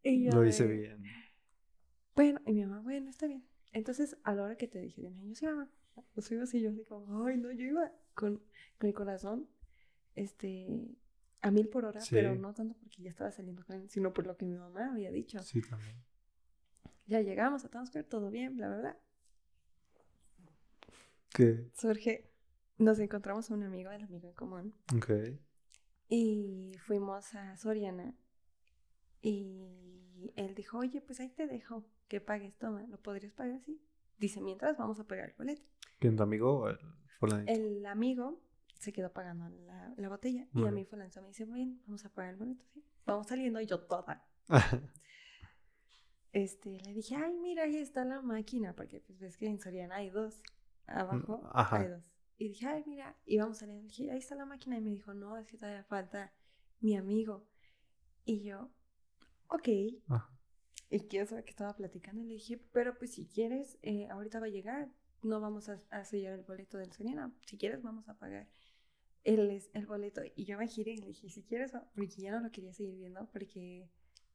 lo 0.05 0.45
hice 0.45 0.67
bien. 0.67 1.03
Bueno, 2.19 2.41
y 2.47 2.53
mi 2.53 2.67
mamá, 2.67 2.81
bueno, 2.81 3.11
está 3.11 3.29
bien. 3.29 3.45
Entonces, 3.73 4.17
a 4.25 4.35
la 4.35 4.43
hora 4.43 4.57
que 4.57 4.67
te 4.67 4.81
dije, 4.81 5.03
yo 5.03 5.11
sí, 5.37 5.47
mamá, 5.47 5.71
pues 6.15 6.29
iba 6.33 6.43
así, 6.43 6.61
yo 6.61 6.71
así 6.71 6.83
como, 6.83 7.25
ay, 7.25 7.37
no, 7.37 7.53
yo 7.53 7.65
iba 7.65 7.93
con, 8.15 8.43
con 8.77 8.89
el 8.89 8.93
corazón, 8.93 9.49
este, 10.17 10.97
a 11.43 11.53
mil 11.53 11.69
por 11.69 11.85
hora, 11.85 12.01
pero 12.11 12.35
no 12.35 12.53
tanto 12.55 12.75
porque 12.81 13.05
ya 13.05 13.11
estaba 13.11 13.31
saliendo 13.31 13.65
con 13.65 13.77
él, 13.77 13.89
sino 13.89 14.13
por 14.13 14.27
lo 14.27 14.37
que 14.37 14.47
mi 14.47 14.57
mamá 14.57 14.91
había 14.91 15.13
dicho. 15.13 15.39
Sí, 15.45 15.63
también. 15.63 15.95
Ya 17.07 17.21
llegamos 17.21 17.65
a 17.65 17.69
Townsquare, 17.69 18.09
todo 18.09 18.33
bien, 18.33 18.57
bla, 18.57 18.67
bla, 18.67 18.79
bla. 18.79 19.01
¿Qué? 21.33 21.71
Surge, 21.73 22.33
nos 22.79 22.99
encontramos 22.99 23.49
a 23.49 23.55
un 23.55 23.63
amigo, 23.63 23.93
el 23.93 24.03
amigo 24.03 24.27
en 24.27 24.35
común. 24.35 24.75
Ok. 24.97 25.39
Y 26.09 26.75
fuimos 26.81 27.33
a 27.37 27.57
Soriana 27.57 28.13
y 29.23 30.33
él 30.35 30.57
dijo, 30.57 30.79
oye, 30.79 31.01
pues 31.01 31.21
ahí 31.21 31.29
te 31.29 31.47
dejo 31.47 31.87
que 32.09 32.21
pagues, 32.21 32.57
toma, 32.59 32.83
¿lo 32.89 32.99
podrías 33.01 33.33
pagar 33.33 33.57
así? 33.57 33.81
Dice, 34.19 34.41
mientras 34.41 34.77
vamos 34.77 34.99
a 34.99 35.05
pagar 35.07 35.31
el 35.31 35.37
boleto. 35.37 35.63
¿Quién 35.99 36.17
tu 36.17 36.23
amigo 36.23 36.61
o 36.61 36.69
el 36.69 36.79
El 37.49 37.87
amigo 37.87 38.41
se 38.79 38.93
quedó 38.93 39.13
pagando 39.13 39.49
la, 39.49 39.95
la 39.97 40.09
botella 40.09 40.47
y 40.55 40.65
a 40.65 40.71
mí 40.71 40.85
fue 40.85 40.99
me 40.99 41.07
dice, 41.07 41.45
bien, 41.45 41.83
vamos 41.87 42.05
a 42.05 42.09
pagar 42.11 42.33
el 42.33 42.39
boleto, 42.39 42.65
¿sí? 42.73 42.85
Vamos 43.07 43.27
saliendo 43.27 43.61
y 43.61 43.67
yo 43.67 43.81
toda. 43.81 44.27
este, 46.33 46.81
le 46.81 46.93
dije, 46.93 47.17
ay, 47.17 47.37
mira, 47.37 47.65
ahí 47.65 47.77
está 47.77 48.05
la 48.05 48.23
máquina, 48.23 48.75
porque 48.75 49.01
pues 49.01 49.19
ves 49.19 49.37
que 49.37 49.47
en 49.47 49.61
Soriana 49.61 49.97
hay 49.97 50.11
dos, 50.11 50.41
abajo 50.87 51.39
mm, 51.39 51.75
hay 51.75 51.89
dos. 51.89 52.05
Y 52.39 52.49
dije, 52.49 52.67
ay, 52.67 52.85
mira, 52.87 53.17
y 53.25 53.39
vamos 53.39 53.59
saliendo, 53.59 53.83
le 53.83 53.89
dije, 53.89 54.11
ahí 54.11 54.19
está 54.19 54.37
la 54.37 54.47
máquina, 54.47 54.79
y 54.79 54.81
me 54.81 54.91
dijo, 54.91 55.13
no, 55.13 55.37
es 55.39 55.49
que 55.49 55.59
todavía 55.59 55.83
falta 55.85 56.33
mi 56.81 56.97
amigo. 56.97 57.49
Y 58.25 58.43
yo, 58.43 58.71
ok. 59.49 59.69
Y 60.91 61.01
quiero 61.01 61.27
saber 61.27 61.45
que 61.45 61.51
estaba 61.51 61.77
platicando, 61.77 62.23
le 62.23 62.35
dije, 62.35 62.59
pero 62.73 62.97
pues 62.97 63.13
si 63.13 63.27
quieres, 63.27 63.79
eh, 63.83 64.09
ahorita 64.09 64.41
va 64.41 64.47
a 64.47 64.51
llegar, 64.51 64.89
no 65.23 65.41
vamos 65.41 65.69
a, 65.69 65.79
a 65.91 66.05
sellar 66.05 66.33
el 66.33 66.45
boleto 66.45 66.79
del 66.79 66.93
Soriana, 66.93 67.35
si 67.47 67.59
quieres 67.59 67.83
vamos 67.83 68.09
a 68.09 68.15
pagar 68.15 68.49
el, 69.25 69.63
el 69.73 69.87
boleto. 69.87 70.23
Y 70.35 70.45
yo 70.45 70.59
me 70.59 70.67
giré 70.67 70.93
y 70.93 70.99
le 70.99 71.09
dije, 71.09 71.29
si 71.29 71.43
quieres, 71.43 71.73
porque 71.95 72.23
ya 72.23 72.33
no 72.33 72.41
lo 72.41 72.51
quería 72.51 72.73
seguir 72.73 72.97
viendo, 72.97 73.29
porque 73.33 73.89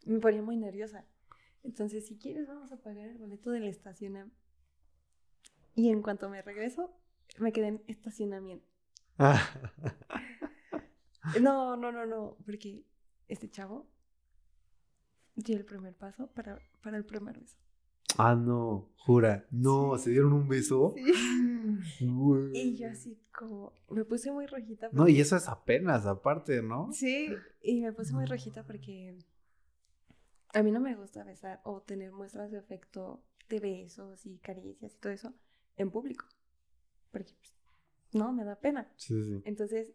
me 0.06 0.20
ponía 0.20 0.42
muy 0.42 0.58
nerviosa. 0.58 1.06
Entonces, 1.64 2.06
si 2.06 2.18
quieres, 2.18 2.48
vamos 2.48 2.72
a 2.72 2.78
pagar 2.78 3.08
el 3.08 3.18
boleto 3.18 3.52
del 3.52 3.64
estacionamiento. 3.64 4.38
Y 5.76 5.90
en 5.90 6.04
cuanto 6.04 6.30
me 6.30 6.42
regreso, 6.42 6.94
me 7.40 7.52
quedé 7.52 7.68
en 7.68 7.84
estacionamiento. 7.88 8.68
no, 11.42 11.78
no, 11.78 11.92
no, 11.92 12.06
no, 12.06 12.38
porque 12.46 12.84
este 13.28 13.50
chavo 13.50 13.88
dio 15.36 15.58
el 15.58 15.66
primer 15.66 15.94
paso 15.96 16.28
para, 16.28 16.60
para 16.82 16.98
el 16.98 17.06
primer 17.06 17.40
beso. 17.40 17.58
Ah, 18.18 18.36
no, 18.36 18.90
jura. 18.98 19.46
No, 19.52 19.98
¿se 19.98 20.12
dieron 20.12 20.34
un 20.34 20.48
beso? 20.48 20.94
Sí. 20.96 21.04
Y 22.54 22.76
yo 22.76 22.90
así 22.90 23.18
como, 23.32 23.74
me 23.90 24.06
puse 24.06 24.32
muy 24.32 24.46
rojita. 24.46 24.90
No, 24.92 25.08
y 25.08 25.20
eso 25.20 25.36
es 25.36 25.48
apenas, 25.48 26.06
aparte, 26.06 26.62
¿no? 26.62 26.92
Sí, 26.92 27.30
y 27.62 27.82
me 27.82 27.92
puse 27.94 28.14
muy 28.14 28.26
rojita 28.26 28.64
porque 28.64 29.18
a 30.54 30.62
mí 30.62 30.72
no 30.72 30.80
me 30.80 30.96
gusta 30.96 31.24
besar 31.24 31.62
o 31.64 31.82
tener 31.82 32.12
muestras 32.12 32.52
de 32.52 32.60
afecto 32.60 33.24
de 33.50 33.60
besos 33.60 34.26
y 34.26 34.38
caricias 34.38 34.94
y 34.94 34.98
todo 34.98 35.12
eso 35.12 35.34
en 35.78 35.90
público. 35.90 36.26
Porque, 37.12 37.34
pues, 37.40 37.56
no, 38.14 38.32
me 38.34 38.44
da 38.44 38.60
pena. 38.60 38.92
Sí, 38.98 39.24
sí. 39.24 39.42
Entonces, 39.46 39.94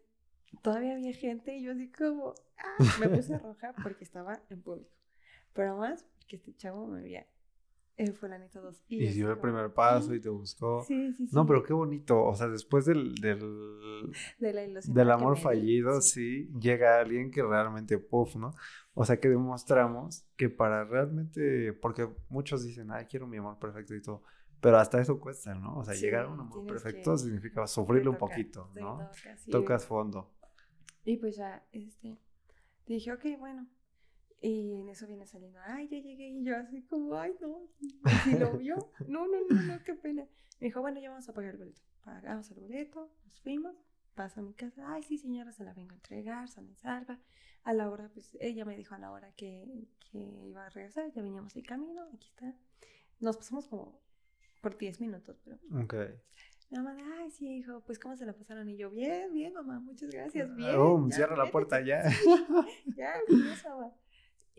todavía 0.61 0.93
había 0.93 1.13
gente 1.13 1.55
y 1.55 1.63
yo 1.63 1.71
así 1.71 1.89
como, 1.89 2.33
ah, 2.57 2.83
me 2.99 3.09
puse 3.09 3.37
roja 3.39 3.73
porque 3.81 4.03
estaba 4.03 4.41
en 4.49 4.61
público. 4.61 4.98
Pero 5.53 5.77
más 5.77 6.03
porque 6.03 6.35
este 6.37 6.55
chavo 6.55 6.87
me 6.87 6.99
había 6.99 7.25
eh, 7.99 8.13
fue 8.13 8.29
la 8.29 8.37
neta 8.37 8.61
2. 8.61 8.85
Y, 8.87 9.07
dio 9.07 9.29
el 9.29 9.39
primer 9.39 9.73
paso 9.73 10.13
y 10.13 10.21
te 10.21 10.29
buscó. 10.29 10.85
Sí, 10.87 11.11
sí, 11.11 11.27
sí. 11.27 11.35
No, 11.35 11.45
pero 11.45 11.61
qué 11.63 11.73
bonito. 11.73 12.23
O 12.23 12.33
sea, 12.33 12.47
después 12.47 12.85
del, 12.85 13.13
del, 13.15 14.13
del 14.39 15.11
amor 15.11 15.37
fallido, 15.37 15.99
sí. 15.99 16.49
llega 16.61 16.97
alguien 16.97 17.29
que 17.29 17.43
realmente, 17.43 17.97
puff, 17.97 18.37
¿no? 18.37 18.53
O 18.93 19.03
sea, 19.03 19.19
que 19.19 19.27
demostramos 19.27 20.23
que 20.37 20.49
para 20.49 20.85
realmente, 20.85 21.73
porque 21.73 22.07
muchos 22.29 22.63
dicen, 22.63 22.89
ay, 22.89 23.05
quiero 23.05 23.27
mi 23.27 23.35
amor 23.35 23.59
perfecto 23.59 23.93
y 23.93 24.01
todo. 24.01 24.23
Pero 24.61 24.77
hasta 24.77 25.01
eso 25.01 25.19
cuesta, 25.19 25.53
¿no? 25.53 25.79
O 25.79 25.83
sea, 25.83 25.93
llegar 25.93 26.23
a 26.23 26.29
un 26.29 26.39
amor 26.39 26.65
perfecto 26.65 27.17
significa 27.17 27.67
sufrirlo 27.67 28.11
un 28.11 28.17
poquito, 28.17 28.71
¿no? 28.75 29.09
Tocas 29.51 29.85
fondo. 29.85 30.31
Y 31.03 31.17
pues 31.17 31.35
ya, 31.35 31.65
este, 31.73 32.17
dije, 32.85 33.11
ok, 33.11 33.25
bueno, 33.39 33.67
y 34.41 34.79
en 34.79 34.89
eso 34.89 35.05
viene 35.07 35.25
saliendo, 35.25 35.59
ay, 35.65 35.87
ya 35.89 35.99
llegué. 35.99 36.29
Y 36.29 36.43
yo 36.43 36.55
así 36.57 36.81
como, 36.83 37.15
ay, 37.15 37.33
no. 37.41 37.67
¿Y 38.25 38.37
lo 38.37 38.57
vio? 38.57 38.91
No, 39.07 39.27
no, 39.27 39.37
no, 39.49 39.61
no, 39.61 39.83
qué 39.83 39.95
pena. 39.95 40.25
Me 40.59 40.67
dijo, 40.67 40.81
bueno, 40.81 40.99
ya 40.99 41.09
vamos 41.09 41.27
a 41.27 41.33
pagar 41.33 41.51
el 41.51 41.57
boleto. 41.57 41.81
Pagamos 42.03 42.49
el 42.51 42.59
boleto, 42.59 43.11
nos 43.25 43.41
fuimos, 43.41 43.75
paso 44.15 44.39
a 44.39 44.43
mi 44.43 44.53
casa. 44.53 44.93
Ay, 44.93 45.03
sí, 45.03 45.17
señora, 45.17 45.51
se 45.51 45.63
la 45.63 45.73
vengo 45.73 45.91
a 45.91 45.95
entregar, 45.95 46.47
sana 46.47 46.71
y 46.71 46.75
salva. 46.75 47.19
A 47.63 47.73
la 47.73 47.89
hora, 47.89 48.09
pues 48.13 48.37
ella 48.39 48.63
me 48.65 48.77
dijo 48.77 48.95
a 48.95 48.99
la 48.99 49.11
hora 49.11 49.31
que, 49.33 49.87
que 50.11 50.17
iba 50.17 50.65
a 50.65 50.69
regresar, 50.69 51.11
ya 51.11 51.21
veníamos 51.21 51.53
de 51.53 51.63
camino, 51.63 52.07
aquí 52.13 52.29
está. 52.29 52.55
Nos 53.19 53.35
pasamos 53.37 53.67
como 53.67 53.99
por 54.61 54.77
10 54.77 55.01
minutos, 55.01 55.41
pero. 55.43 55.57
Ok. 55.83 55.95
Mi 56.69 56.77
mamá, 56.77 56.95
ay, 57.17 57.31
sí, 57.31 57.57
hijo, 57.57 57.81
pues 57.81 57.97
¿cómo 57.97 58.15
se 58.15 58.25
la 58.25 58.33
pasaron? 58.33 58.69
Y 58.69 58.77
yo, 58.77 58.91
bien, 58.91 59.33
bien, 59.33 59.53
mamá, 59.53 59.79
muchas 59.79 60.09
gracias, 60.11 60.55
bien. 60.55 60.75
Oh, 60.77 61.09
cierra 61.11 61.35
la 61.35 61.51
puerta 61.51 61.81
ya. 61.81 62.03
ya, 62.95 63.13
mamá. 63.69 63.91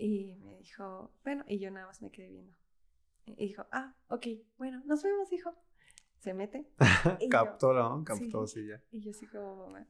Y 0.00 0.34
me 0.36 0.56
dijo, 0.56 1.12
bueno, 1.24 1.44
y 1.46 1.58
yo 1.58 1.70
nada 1.70 1.86
más 1.86 2.00
me 2.00 2.10
quedé 2.10 2.30
viendo. 2.30 2.54
Y 3.26 3.48
dijo, 3.48 3.66
ah, 3.70 3.94
ok, 4.08 4.28
bueno, 4.56 4.82
nos 4.86 5.02
vemos, 5.02 5.30
hijo. 5.30 5.54
Se 6.20 6.32
mete. 6.32 6.66
captó, 7.30 7.74
¿no? 7.74 8.02
Captó, 8.02 8.46
sí, 8.46 8.66
ya. 8.66 8.82
Y 8.92 9.00
yo 9.00 9.12
sí 9.12 9.26
como 9.26 9.56
mamá. 9.56 9.86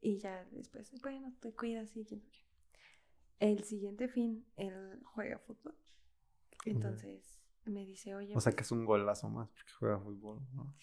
Y 0.00 0.18
ya 0.18 0.44
después, 0.50 0.90
bueno, 1.00 1.32
te 1.38 1.54
cuidas 1.54 1.96
y 1.96 2.04
El 3.38 3.62
siguiente 3.62 4.08
fin, 4.08 4.44
él 4.56 5.00
juega 5.04 5.38
fútbol. 5.38 5.76
Entonces 6.64 7.38
me 7.66 7.86
dice, 7.86 8.16
oye. 8.16 8.36
O 8.36 8.40
sea 8.40 8.52
que 8.52 8.62
es 8.62 8.72
un 8.72 8.84
golazo 8.84 9.28
más 9.28 9.48
porque 9.50 9.72
juega 9.78 10.00
fútbol, 10.00 10.40
¿no? 10.54 10.74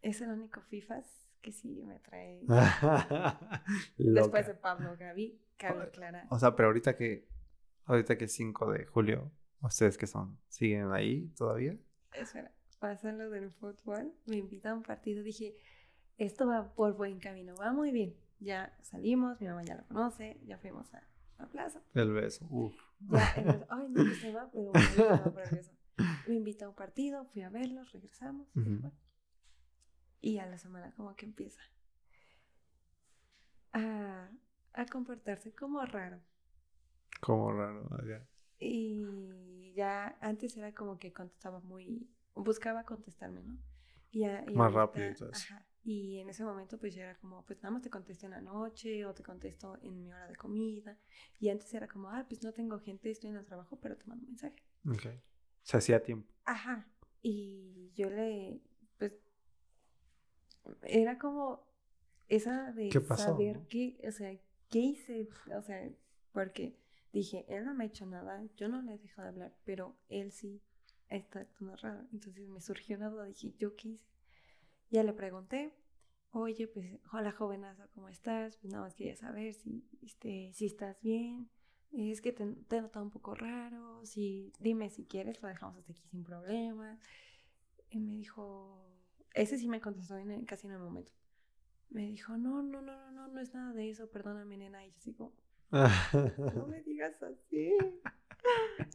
Es 0.00 0.22
el 0.22 0.30
único 0.30 0.62
FIFAs 0.62 1.28
que 1.42 1.52
sí 1.52 1.82
me 1.82 1.98
trae. 1.98 2.40
Después 3.98 4.46
de 4.46 4.54
Pablo, 4.54 4.96
Gaby, 4.98 5.38
Gaby 5.58 5.90
Clara. 5.90 6.26
O 6.30 6.38
sea, 6.38 6.56
pero 6.56 6.68
ahorita 6.68 6.96
que 6.96 7.28
Ahorita 7.90 8.16
que 8.16 8.26
es 8.26 8.32
5 8.34 8.70
de 8.70 8.86
julio, 8.86 9.32
¿ustedes 9.62 9.98
qué 9.98 10.06
son? 10.06 10.38
¿Siguen 10.46 10.92
ahí 10.92 11.26
todavía? 11.36 11.76
Espera, 12.12 12.52
pasa 12.78 13.10
lo 13.10 13.30
del 13.30 13.50
fútbol, 13.50 14.14
me 14.26 14.36
invita 14.36 14.70
a 14.70 14.74
un 14.74 14.84
partido, 14.84 15.24
dije, 15.24 15.56
esto 16.16 16.46
va 16.46 16.72
por 16.72 16.96
buen 16.96 17.18
camino, 17.18 17.56
va 17.56 17.72
muy 17.72 17.90
bien. 17.90 18.14
Ya 18.38 18.78
salimos, 18.82 19.40
mi 19.40 19.48
mamá 19.48 19.64
ya 19.64 19.74
lo 19.74 19.84
conoce, 19.88 20.38
ya 20.46 20.56
fuimos 20.56 20.94
a 20.94 21.02
la 21.40 21.48
plaza. 21.48 21.82
El 21.94 22.12
beso, 22.12 22.46
uff. 22.48 22.76
ay, 23.10 23.88
no 23.88 24.14
se 24.14 24.32
va, 24.32 24.48
pero 24.52 24.70
bueno, 24.70 25.32
por 25.32 25.42
el 25.42 25.50
beso. 25.50 25.72
Me 26.28 26.36
invita 26.36 26.66
a 26.66 26.68
un 26.68 26.76
partido, 26.76 27.24
fui 27.24 27.42
a 27.42 27.50
verlos, 27.50 27.90
regresamos. 27.90 28.46
y, 30.20 30.38
a 30.38 30.46
la 30.46 30.58
semana 30.58 30.92
como 30.92 31.16
que 31.16 31.26
empieza 31.26 31.60
a, 33.72 34.30
a 34.74 34.86
comportarse 34.86 35.52
como 35.52 35.84
raro. 35.84 36.20
Como 37.20 37.52
raro, 37.52 37.88
Y 38.58 39.72
ya 39.74 40.16
antes 40.20 40.56
era 40.56 40.72
como 40.74 40.98
que 40.98 41.12
contestaba 41.12 41.60
muy, 41.60 42.08
buscaba 42.34 42.84
contestarme, 42.84 43.42
¿no? 43.42 43.58
Y, 44.12 44.24
más 44.54 44.72
rápido 44.72 45.10
y 45.10 45.14
todo 45.14 45.30
Ajá. 45.32 45.64
Y 45.82 46.18
en 46.18 46.28
ese 46.28 46.44
momento 46.44 46.78
pues 46.78 46.94
ya 46.94 47.04
era 47.04 47.18
como, 47.18 47.44
pues 47.46 47.62
nada 47.62 47.72
más 47.72 47.82
te 47.82 47.90
contesto 47.90 48.26
en 48.26 48.32
la 48.32 48.40
noche 48.40 49.06
o 49.06 49.14
te 49.14 49.22
contesto 49.22 49.78
en 49.82 49.96
mi 49.96 50.12
hora 50.12 50.28
de 50.28 50.36
comida. 50.36 50.98
Y 51.38 51.48
antes 51.48 51.72
era 51.72 51.88
como, 51.88 52.10
ah, 52.10 52.26
pues 52.28 52.42
no 52.42 52.52
tengo 52.52 52.78
gente, 52.80 53.10
estoy 53.10 53.30
en 53.30 53.36
el 53.36 53.44
trabajo, 53.46 53.78
pero 53.80 53.96
te 53.96 54.06
mando 54.06 54.24
un 54.24 54.30
mensaje. 54.30 54.62
Ok. 54.86 55.06
Se 55.62 55.76
hacía 55.76 56.02
tiempo. 56.02 56.34
Ajá. 56.44 56.86
Y 57.22 57.92
yo 57.94 58.10
le, 58.10 58.60
pues, 58.98 59.16
era 60.82 61.18
como 61.18 61.66
esa 62.28 62.72
de 62.72 62.90
saber 63.16 63.66
qué, 63.68 63.98
o 64.06 64.12
sea, 64.12 64.38
qué 64.68 64.78
hice, 64.78 65.28
o 65.56 65.62
sea, 65.62 65.88
porque 66.32 66.78
dije, 67.12 67.44
él 67.48 67.64
no 67.64 67.74
me 67.74 67.84
ha 67.84 67.86
hecho 67.86 68.06
nada, 68.06 68.42
yo 68.56 68.68
no 68.68 68.82
le 68.82 68.94
he 68.94 68.98
dejado 68.98 69.22
de 69.24 69.28
hablar, 69.30 69.56
pero 69.64 69.96
él 70.08 70.32
sí 70.32 70.62
está 71.08 71.40
actuando 71.40 71.76
raro. 71.76 72.06
Entonces 72.12 72.48
me 72.48 72.60
surgió 72.60 72.96
una 72.96 73.10
duda, 73.10 73.24
dije, 73.24 73.52
¿yo 73.58 73.76
qué 73.76 73.88
hice? 73.88 74.08
Ya 74.90 75.02
le 75.02 75.12
pregunté, 75.12 75.72
oye, 76.32 76.68
pues, 76.68 77.00
hola 77.12 77.32
jovenazo, 77.32 77.88
¿cómo 77.94 78.08
estás? 78.08 78.56
Pues 78.56 78.72
nada 78.72 78.84
más 78.84 78.94
quería 78.94 79.16
saber 79.16 79.54
si, 79.54 79.84
este, 80.02 80.52
si 80.52 80.66
estás 80.66 81.00
bien. 81.00 81.50
Es 81.92 82.20
que 82.20 82.32
te, 82.32 82.46
te 82.46 82.76
he 82.76 82.82
notado 82.82 83.04
un 83.04 83.10
poco 83.10 83.34
raro, 83.34 84.04
si, 84.06 84.52
dime 84.60 84.90
si 84.90 85.04
quieres, 85.06 85.42
lo 85.42 85.48
dejamos 85.48 85.76
hasta 85.76 85.92
aquí 85.92 86.06
sin 86.08 86.22
problema. 86.22 86.98
Y 87.90 87.98
me 88.00 88.12
dijo, 88.12 88.86
ese 89.34 89.58
sí 89.58 89.68
me 89.68 89.80
contestó 89.80 90.16
en, 90.16 90.44
casi 90.44 90.68
en 90.68 90.74
el 90.74 90.78
momento. 90.78 91.12
me 91.90 92.02
dijo, 92.06 92.36
no, 92.36 92.62
no, 92.62 92.80
no, 92.80 92.96
no, 92.96 93.10
no, 93.10 93.28
no 93.28 93.40
es 93.40 93.52
nada 93.52 93.72
de 93.72 93.90
eso, 93.90 94.08
perdóname, 94.08 94.56
nena. 94.56 94.86
Y 94.86 94.90
yo 94.90 94.96
digo, 95.04 95.32
no 95.70 96.66
me 96.66 96.82
digas 96.82 97.22
así. 97.22 97.72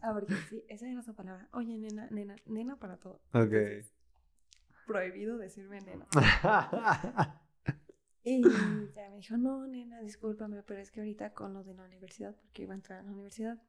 Ah, 0.01 0.11
porque 0.11 0.33
sí, 0.49 0.63
esa 0.69 0.89
era 0.89 1.03
su 1.03 1.13
palabra. 1.13 1.47
Oye, 1.53 1.77
nena, 1.77 2.07
nena, 2.09 2.35
nena 2.45 2.77
para 2.77 2.97
todo. 2.97 3.21
Ok. 3.33 3.53
prohibido 4.87 5.37
decirme 5.37 5.81
nena. 5.81 6.07
y 8.23 8.41
ya 8.41 9.09
me 9.09 9.17
dijo, 9.17 9.37
no, 9.37 9.67
nena, 9.67 9.99
discúlpame, 10.01 10.63
pero 10.63 10.81
es 10.81 10.89
que 10.89 11.01
ahorita 11.01 11.33
con 11.33 11.53
lo 11.53 11.63
de 11.63 11.75
la 11.75 11.83
universidad, 11.85 12.35
porque 12.35 12.63
iba 12.63 12.73
a 12.73 12.75
entrar 12.75 12.99
a 12.99 13.03
la 13.03 13.11
universidad, 13.11 13.61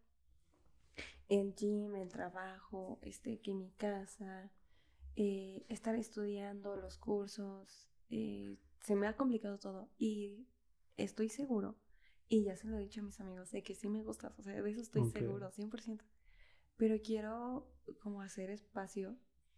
el 1.29 1.55
gym, 1.55 1.95
el 1.97 2.09
trabajo, 2.09 2.99
este, 3.03 3.39
que 3.41 3.53
mi 3.55 3.71
casa, 3.73 4.51
eh, 5.17 5.65
estar 5.69 5.95
estudiando 5.95 6.77
los 6.77 6.99
cursos, 6.99 7.89
eh, 8.11 8.57
se 8.81 8.95
me 8.95 9.07
ha 9.07 9.17
complicado 9.17 9.59
todo 9.59 9.89
y 9.99 10.47
estoy 10.97 11.29
seguro, 11.29 11.77
y 12.29 12.45
ya 12.45 12.57
se 12.57 12.67
lo 12.67 12.77
he 12.77 12.81
dicho 12.81 13.01
a 13.01 13.05
mis 13.05 13.21
amigos, 13.21 13.51
de 13.51 13.63
que 13.63 13.75
sí 13.75 13.89
me 13.89 14.03
gustas, 14.03 14.39
o 14.39 14.43
sea, 14.43 14.61
de 14.61 14.71
eso 14.71 14.81
estoy 14.81 15.05
seguro, 15.11 15.51
100%, 15.51 16.01
pero 16.77 16.97
quiero 17.03 17.71
como 18.01 18.21
hacer 18.21 18.51
espacio 18.51 19.17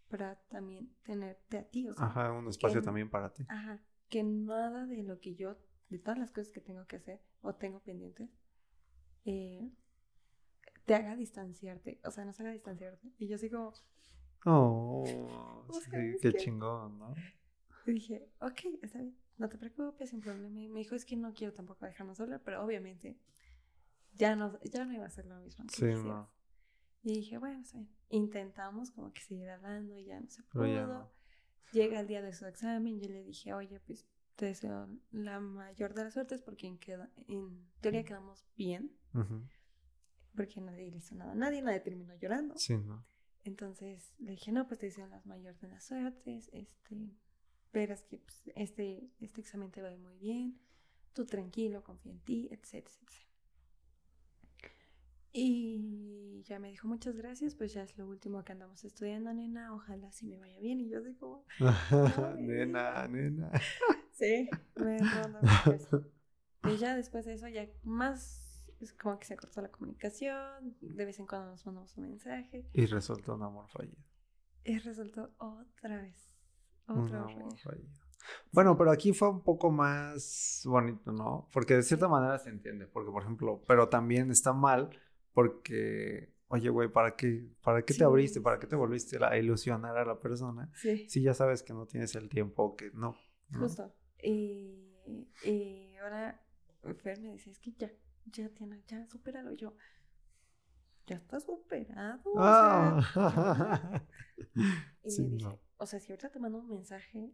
para 0.09 0.37
también 0.49 0.91
tenerte 1.03 1.59
a 1.59 1.69
ti, 1.69 1.89
o 1.89 1.95
sea. 1.95 2.07
Ajá, 2.07 2.33
un 2.33 2.49
espacio 2.49 2.83
también 2.83 3.11
para 3.11 3.33
ti. 3.33 3.45
Ajá, 3.49 3.83
que 4.09 4.23
nada 4.23 4.87
de 4.87 5.03
lo 5.03 5.21
que 5.21 5.35
yo, 5.35 5.57
de 5.89 5.99
todas 5.99 6.19
las 6.19 6.31
cosas 6.31 6.53
que 6.53 6.61
tengo 6.61 6.87
que 6.87 6.97
hacer 6.97 7.21
o 7.43 7.55
tengo 7.55 7.81
pendientes, 7.81 8.31
eh, 9.25 9.71
te 10.85 10.95
haga 10.95 11.17
distanciarte, 11.17 12.01
o 12.05 12.11
sea, 12.11 12.25
nos 12.25 12.39
haga 12.41 12.51
distanciarte. 12.51 13.13
Y 13.19 13.29
yo 13.29 13.37
así 13.37 13.51
como... 13.51 13.73
Oh, 14.45 15.05
qué 16.23 16.33
chingón, 16.35 16.99
¿no? 16.99 17.15
Dije, 17.87 18.29
ok, 18.41 18.61
está 18.83 18.99
bien, 18.99 19.17
no 19.39 19.49
te 19.49 19.57
preocupes, 19.57 20.11
sin 20.11 20.21
problema. 20.21 20.61
Y 20.61 20.69
me 20.69 20.81
dijo, 20.81 20.95
es 20.95 21.05
que 21.05 21.17
no 21.17 21.33
quiero 21.33 21.53
tampoco 21.53 21.87
dejarnos 21.87 22.21
hablar, 22.21 22.43
pero 22.45 22.65
obviamente 22.65 23.19
ya 24.15 24.37
no, 24.37 24.59
ya 24.63 24.85
no 24.85 24.93
iba 24.93 25.07
a 25.07 25.11
ser 25.11 25.27
lo 25.27 25.39
mismo. 25.41 25.65
Sí, 25.69 25.85
no. 25.85 26.31
Y 27.03 27.15
dije, 27.15 27.39
bueno, 27.39 27.61
está 27.61 27.79
bien. 27.79 27.91
Intentamos 28.11 28.91
como 28.91 29.13
que 29.13 29.21
seguir 29.21 29.49
hablando 29.51 29.97
y 29.97 30.05
ya 30.05 30.21
no 30.21 30.29
se 30.29 30.43
pudo. 30.43 31.11
Llega 31.73 32.01
el 32.01 32.07
día 32.07 32.23
de 32.23 32.33
su 32.33 32.47
examen, 32.47 32.99
yo 32.99 33.09
le 33.09 33.23
dije, 33.23 33.53
oye, 33.53 33.79
pues 33.81 34.07
te 34.37 34.47
deseo 34.47 34.89
la 35.11 35.41
mayor 35.41 35.95
de 35.95 36.05
las 36.05 36.15
suertes 36.15 36.43
porque 36.43 36.67
en, 36.67 36.79
queda, 36.79 37.11
en 37.27 37.69
teoría 37.81 38.05
quedamos 38.05 38.47
bien. 38.57 38.97
Porque 40.35 40.61
nadie 40.61 40.91
le 40.91 40.99
hizo 40.99 41.15
nada 41.15 41.33
a 41.33 41.35
nadie, 41.35 41.63
nadie 41.63 41.81
terminó 41.81 42.15
llorando. 42.15 42.57
Sí, 42.57 42.77
¿no? 42.77 43.05
Entonces 43.45 44.15
le 44.19 44.33
dije, 44.33 44.53
no, 44.53 44.67
pues 44.67 44.79
te 44.79 44.87
deseo 44.87 45.07
la 45.07 45.21
mayor 45.25 45.59
de 45.59 45.69
las 45.69 45.85
suertes. 45.85 46.49
Este, 46.53 47.11
verás 47.73 48.03
que 48.03 48.19
pues, 48.19 48.43
este, 48.55 49.11
este 49.21 49.41
examen 49.41 49.71
te 49.71 49.83
va 49.83 49.91
muy 49.97 50.17
bien. 50.19 50.59
Tú 51.13 51.27
tranquilo, 51.27 51.83
confía 51.83 52.13
en 52.13 52.21
ti, 52.21 52.49
etcétera, 52.51 52.97
etcétera. 53.07 53.29
Y 55.33 56.43
ya 56.45 56.59
me 56.59 56.69
dijo 56.69 56.89
muchas 56.89 57.17
gracias, 57.17 57.55
pues 57.55 57.73
ya 57.75 57.83
es 57.83 57.97
lo 57.99 58.09
último 58.09 58.45
que 58.45 58.53
andamos 58.53 58.85
estudiando, 58.85 59.33
nena, 59.35 59.75
ojalá 59.75 60.11
sí 60.11 60.27
me 60.27 60.39
vaya 60.39 60.59
bien. 60.59 60.81
Y 60.81 60.89
yo 60.89 61.03
digo, 61.03 61.45
nena, 62.39 63.07
nena. 63.09 63.51
Sí, 64.13 64.51
me 64.75 64.99
Y 66.65 66.77
ya 66.77 66.97
después 66.97 67.25
de 67.25 67.35
eso, 67.35 67.47
ya 67.47 67.69
más 67.85 68.49
es 68.81 68.93
como 68.93 69.17
que 69.19 69.27
se 69.27 69.37
cortó 69.37 69.63
la 69.63 69.71
comunicación, 69.71 70.77
de 70.81 71.05
vez 71.05 71.21
en 71.21 71.27
cuando 71.29 71.51
nos 71.51 71.65
mandamos 71.65 71.97
un 71.97 72.05
mensaje. 72.05 72.69
Y 72.73 72.87
resultó 72.87 73.37
un 73.37 73.45
amor 73.45 73.69
fallido. 73.69 74.03
Y 74.65 74.79
resultó 74.79 75.31
otra 75.39 76.03
vez. 76.03 76.31
Fallido. 76.89 78.09
Bueno, 78.53 78.77
pero 78.77 78.91
aquí 78.91 79.13
fue 79.13 79.31
un 79.31 79.43
poco 79.43 79.71
más 79.71 80.63
bonito, 80.65 81.13
¿no? 81.13 81.49
Porque 81.53 81.75
de 81.75 81.83
cierta 81.83 82.09
manera 82.09 82.39
se 82.39 82.51
entiende, 82.51 82.87
porque 82.87 83.11
por 83.11 83.23
ejemplo, 83.23 83.63
pero 83.67 83.89
también 83.89 84.31
está 84.31 84.53
mal 84.53 84.91
porque, 85.33 86.35
oye, 86.49 86.69
güey, 86.69 86.91
¿para 86.91 87.15
qué, 87.15 87.49
para 87.63 87.83
qué 87.83 87.95
te 87.95 88.05
abriste? 88.05 88.41
¿Para 88.41 88.59
qué 88.59 88.67
te 88.67 88.77
volviste 88.77 89.19
a 89.25 89.37
ilusionar 89.39 89.97
a 89.97 90.05
la 90.05 90.19
persona? 90.19 90.71
Sí. 90.75 91.09
Si 91.09 91.23
ya 91.23 91.35
sabes 91.35 91.63
que 91.63 91.73
no 91.73 91.87
tienes 91.87 92.15
el 92.17 92.29
tiempo, 92.29 92.77
que 92.77 92.91
no. 92.93 93.17
Justo. 93.53 93.95
Y, 94.23 94.99
y, 95.45 95.97
ahora 96.03 96.43
Fer 96.97 97.21
me 97.21 97.33
dice, 97.33 97.51
es 97.51 97.61
que 97.61 97.73
ya, 97.73 97.91
ya 98.27 98.49
tiene, 98.51 98.83
ya, 98.87 99.07
supéralo. 99.07 99.53
Yo, 99.53 99.75
ya 101.07 101.17
está 101.17 101.41
superado. 101.41 102.33
Ah. 102.37 104.03
y 105.05 105.23
me 105.23 105.29
dice, 105.29 105.59
o 105.79 105.87
sea, 105.87 106.01
si 106.01 106.13
ahorita 106.13 106.31
te 106.31 106.39
mando 106.39 106.59
un 106.59 106.69
mensaje, 106.69 107.33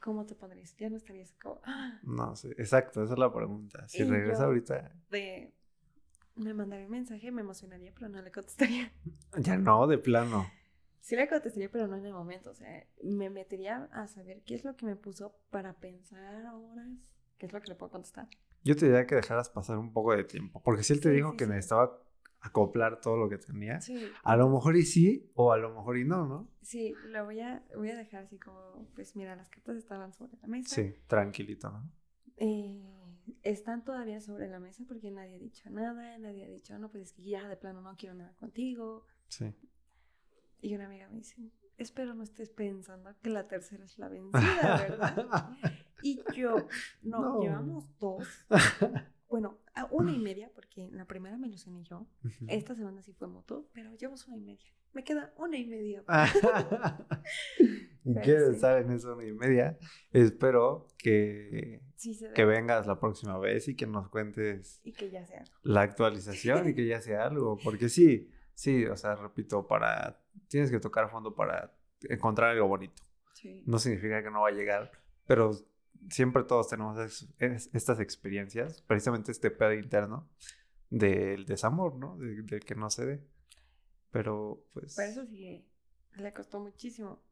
¿cómo 0.00 0.26
te 0.26 0.34
pondrías? 0.34 0.76
Ya 0.76 0.90
no 0.90 0.96
estarías 0.96 1.32
como... 1.40 1.60
¡ah! 1.64 1.98
No, 2.02 2.36
sí, 2.36 2.48
exacto, 2.58 3.02
esa 3.02 3.14
es 3.14 3.18
la 3.18 3.32
pregunta. 3.32 3.88
Si 3.88 4.04
regresa 4.04 4.44
ahorita... 4.44 4.92
De, 5.10 5.52
me 6.36 6.54
mandaría 6.54 6.86
un 6.86 6.92
mensaje, 6.92 7.30
me 7.30 7.42
emocionaría, 7.42 7.92
pero 7.94 8.08
no 8.08 8.22
le 8.22 8.30
contestaría. 8.30 8.92
Ya 9.38 9.56
no, 9.56 9.86
de 9.86 9.98
plano. 9.98 10.46
Sí 11.00 11.16
le 11.16 11.28
contestaría, 11.28 11.70
pero 11.70 11.88
no 11.88 11.96
en 11.96 12.06
el 12.06 12.12
momento. 12.12 12.50
O 12.50 12.54
sea, 12.54 12.86
me 13.02 13.30
metería 13.30 13.88
a 13.92 14.06
saber 14.08 14.42
qué 14.42 14.54
es 14.54 14.64
lo 14.64 14.76
que 14.76 14.86
me 14.86 14.94
puso 14.94 15.34
para 15.50 15.74
pensar 15.74 16.46
horas, 16.46 16.88
qué 17.38 17.46
es 17.46 17.52
lo 17.52 17.60
que 17.60 17.68
le 17.68 17.74
puedo 17.74 17.90
contestar. 17.90 18.28
Yo 18.62 18.76
te 18.76 18.86
diría 18.86 19.06
que 19.06 19.16
dejaras 19.16 19.48
pasar 19.48 19.78
un 19.78 19.92
poco 19.92 20.14
de 20.14 20.22
tiempo, 20.22 20.62
porque 20.62 20.84
si 20.84 20.92
él 20.92 21.00
te 21.00 21.10
dijo 21.10 21.36
que 21.36 21.46
necesitaba 21.46 21.98
acoplar 22.42 23.00
todo 23.00 23.16
lo 23.16 23.28
que 23.28 23.38
tenía, 23.38 23.78
a 24.24 24.36
lo 24.36 24.48
mejor 24.48 24.76
y 24.76 24.82
sí, 24.82 25.30
o 25.34 25.52
a 25.52 25.56
lo 25.56 25.72
mejor 25.74 25.96
y 25.96 26.04
no, 26.04 26.26
¿no? 26.26 26.48
Sí, 26.60 26.94
lo 27.06 27.24
voy 27.24 27.40
a, 27.40 27.64
voy 27.76 27.90
a 27.90 27.96
dejar 27.96 28.24
así 28.24 28.38
como, 28.38 28.88
pues 28.94 29.14
mira, 29.14 29.36
las 29.36 29.48
cartas 29.48 29.76
estaban 29.76 30.12
sobre 30.12 30.36
la 30.42 30.48
mesa. 30.48 30.74
Sí, 30.74 30.94
tranquilito, 31.06 31.70
¿no? 31.70 31.88
Eh, 32.36 32.82
están 33.42 33.84
todavía 33.84 34.20
sobre 34.20 34.48
la 34.48 34.58
mesa 34.58 34.84
porque 34.86 35.10
nadie 35.12 35.36
ha 35.36 35.38
dicho 35.38 35.70
nada, 35.70 36.18
nadie 36.18 36.44
ha 36.44 36.48
dicho, 36.48 36.76
no, 36.78 36.90
pues 36.90 37.04
es 37.04 37.12
que 37.12 37.22
ya 37.22 37.48
de 37.48 37.56
plano 37.56 37.80
no 37.80 37.94
quiero 37.96 38.16
nada 38.16 38.34
contigo. 38.34 39.06
Sí. 39.28 39.54
Y 40.60 40.74
una 40.74 40.86
amiga 40.86 41.08
me 41.08 41.18
dice, 41.18 41.36
espero 41.78 42.14
no 42.14 42.24
estés 42.24 42.50
pensando 42.50 43.14
que 43.22 43.30
la 43.30 43.46
tercera 43.46 43.84
es 43.84 43.98
la 43.98 44.08
vencida, 44.08 44.78
¿verdad? 44.88 45.50
y 46.02 46.20
yo, 46.34 46.66
no, 47.02 47.40
llevamos 47.40 47.86
dos. 48.00 48.26
Bueno, 49.32 49.58
a 49.74 49.86
una 49.86 50.12
y 50.12 50.18
media, 50.18 50.50
porque 50.54 50.90
la 50.92 51.06
primera 51.06 51.38
me 51.38 51.46
ilusioné 51.46 51.82
yo. 51.84 52.06
Esta 52.48 52.74
semana 52.74 53.00
sí 53.00 53.14
fue 53.14 53.28
moto, 53.28 53.66
pero 53.72 53.94
llevamos 53.94 54.28
una 54.28 54.36
y 54.36 54.42
media. 54.42 54.70
Me 54.92 55.04
queda 55.04 55.32
una 55.38 55.56
y 55.56 55.64
media. 55.64 56.04
y 58.04 58.14
quiero 58.16 58.50
estar 58.50 58.82
en 58.82 58.90
esa 58.90 59.14
una 59.14 59.24
y 59.24 59.32
media. 59.32 59.78
Espero 60.12 60.86
que, 60.98 61.80
que 62.34 62.44
vengas 62.44 62.86
la 62.86 63.00
próxima 63.00 63.38
vez 63.38 63.68
y 63.68 63.74
que 63.74 63.86
nos 63.86 64.10
cuentes 64.10 64.82
y 64.84 64.92
que 64.92 65.10
ya 65.10 65.24
sea 65.24 65.44
la 65.62 65.80
actualización 65.80 66.68
y 66.68 66.74
que 66.74 66.86
ya 66.86 67.00
sea 67.00 67.24
algo. 67.24 67.56
Porque 67.64 67.88
sí, 67.88 68.28
sí, 68.52 68.84
o 68.84 68.98
sea, 68.98 69.14
repito, 69.14 69.66
para 69.66 70.20
tienes 70.48 70.70
que 70.70 70.78
tocar 70.78 71.08
fondo 71.08 71.34
para 71.34 71.74
encontrar 72.02 72.50
algo 72.50 72.68
bonito. 72.68 73.02
No 73.64 73.78
significa 73.78 74.22
que 74.22 74.30
no 74.30 74.42
va 74.42 74.48
a 74.48 74.52
llegar, 74.52 74.92
pero 75.26 75.52
siempre 76.10 76.44
todos 76.44 76.68
tenemos 76.68 76.98
estas 77.38 78.00
experiencias, 78.00 78.82
precisamente 78.82 79.32
este 79.32 79.50
pedo 79.50 79.74
interno 79.74 80.28
del 80.90 81.46
desamor, 81.46 81.96
¿no? 81.96 82.16
Del 82.18 82.64
que 82.64 82.74
no 82.74 82.90
se 82.90 83.06
dé. 83.06 83.26
Pero 84.10 84.66
pues... 84.72 84.94
Por 84.94 85.04
eso 85.04 85.24
sí, 85.26 85.66
le 86.16 86.32
costó 86.32 86.60
muchísimo. 86.60 87.22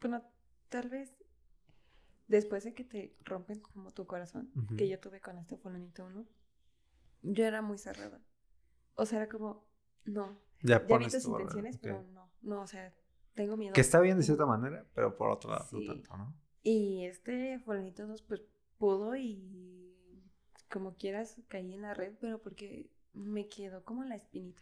Bueno, 0.00 0.22
tal 0.68 0.88
vez 0.88 1.14
después 2.28 2.64
de 2.64 2.74
que 2.74 2.84
te 2.84 3.16
rompen 3.24 3.60
como 3.60 3.92
tu 3.92 4.06
corazón, 4.06 4.50
que 4.76 4.88
yo 4.88 5.00
tuve 5.00 5.20
con 5.20 5.38
este 5.38 5.56
fulanito 5.56 6.06
uno, 6.06 6.26
yo 7.22 7.44
era 7.44 7.62
muy 7.62 7.78
cerrada. 7.78 8.22
O 8.94 9.06
sea, 9.06 9.18
era 9.18 9.28
como, 9.28 9.66
no. 10.04 10.40
Ya, 10.62 10.86
ya 10.86 10.98
vi 10.98 11.04
tus 11.06 11.24
intenciones, 11.24 11.78
pero 11.78 12.02
no, 12.02 12.30
no, 12.42 12.62
o 12.62 12.66
sea, 12.66 12.94
tengo 13.34 13.56
miedo. 13.56 13.72
Que 13.72 13.80
está 13.80 14.00
bien 14.00 14.16
de 14.16 14.22
cierta 14.22 14.46
manera, 14.46 14.86
pero 14.94 15.16
por 15.16 15.30
otro 15.30 15.50
lado 15.50 15.66
no 15.72 15.84
tanto, 15.86 16.16
¿no? 16.16 16.34
Y 16.70 17.06
este 17.06 17.58
fulanito 17.60 18.06
dos, 18.06 18.20
pues 18.20 18.42
pudo 18.76 19.16
y 19.16 19.96
como 20.70 20.96
quieras 20.96 21.40
caí 21.48 21.72
en 21.72 21.80
la 21.80 21.94
red, 21.94 22.12
pero 22.20 22.42
porque 22.42 22.90
me 23.14 23.48
quedó 23.48 23.82
como 23.84 24.04
la 24.04 24.16
espinita. 24.16 24.60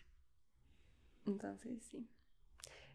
Entonces, 1.26 1.82
sí. 1.82 2.08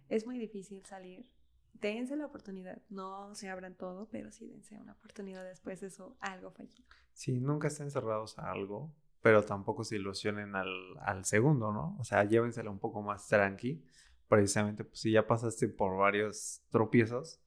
Es 0.08 0.26
muy 0.26 0.40
difícil 0.40 0.86
salir. 0.86 1.30
Dense 1.74 2.16
la 2.16 2.28
oportunidad. 2.28 2.82
No 2.88 3.36
se 3.36 3.50
abran 3.50 3.76
todo, 3.76 4.08
pero 4.10 4.32
sí 4.32 4.48
dense 4.48 4.78
una 4.78 4.94
oportunidad 4.94 5.44
después 5.44 5.82
de 5.82 5.88
eso, 5.88 6.16
algo 6.22 6.52
fallido. 6.52 6.88
Sí, 7.12 7.42
nunca 7.42 7.68
estén 7.68 7.92
cerrados 7.92 8.40
a 8.40 8.50
algo, 8.50 8.94
pero 9.22 9.44
tampoco 9.44 9.84
se 9.84 9.98
ilusionen 9.98 10.56
al, 10.56 10.98
al 11.02 11.26
segundo, 11.26 11.74
¿no? 11.74 11.98
O 12.00 12.06
sea, 12.06 12.24
llévensela 12.24 12.70
un 12.70 12.80
poco 12.80 13.02
más 13.02 13.28
tranqui. 13.28 13.84
Precisamente, 14.30 14.86
pues 14.86 15.02
si 15.02 15.12
ya 15.12 15.28
pasaste 15.28 15.68
por 15.68 15.98
varios 15.98 16.64
tropiezos, 16.70 17.41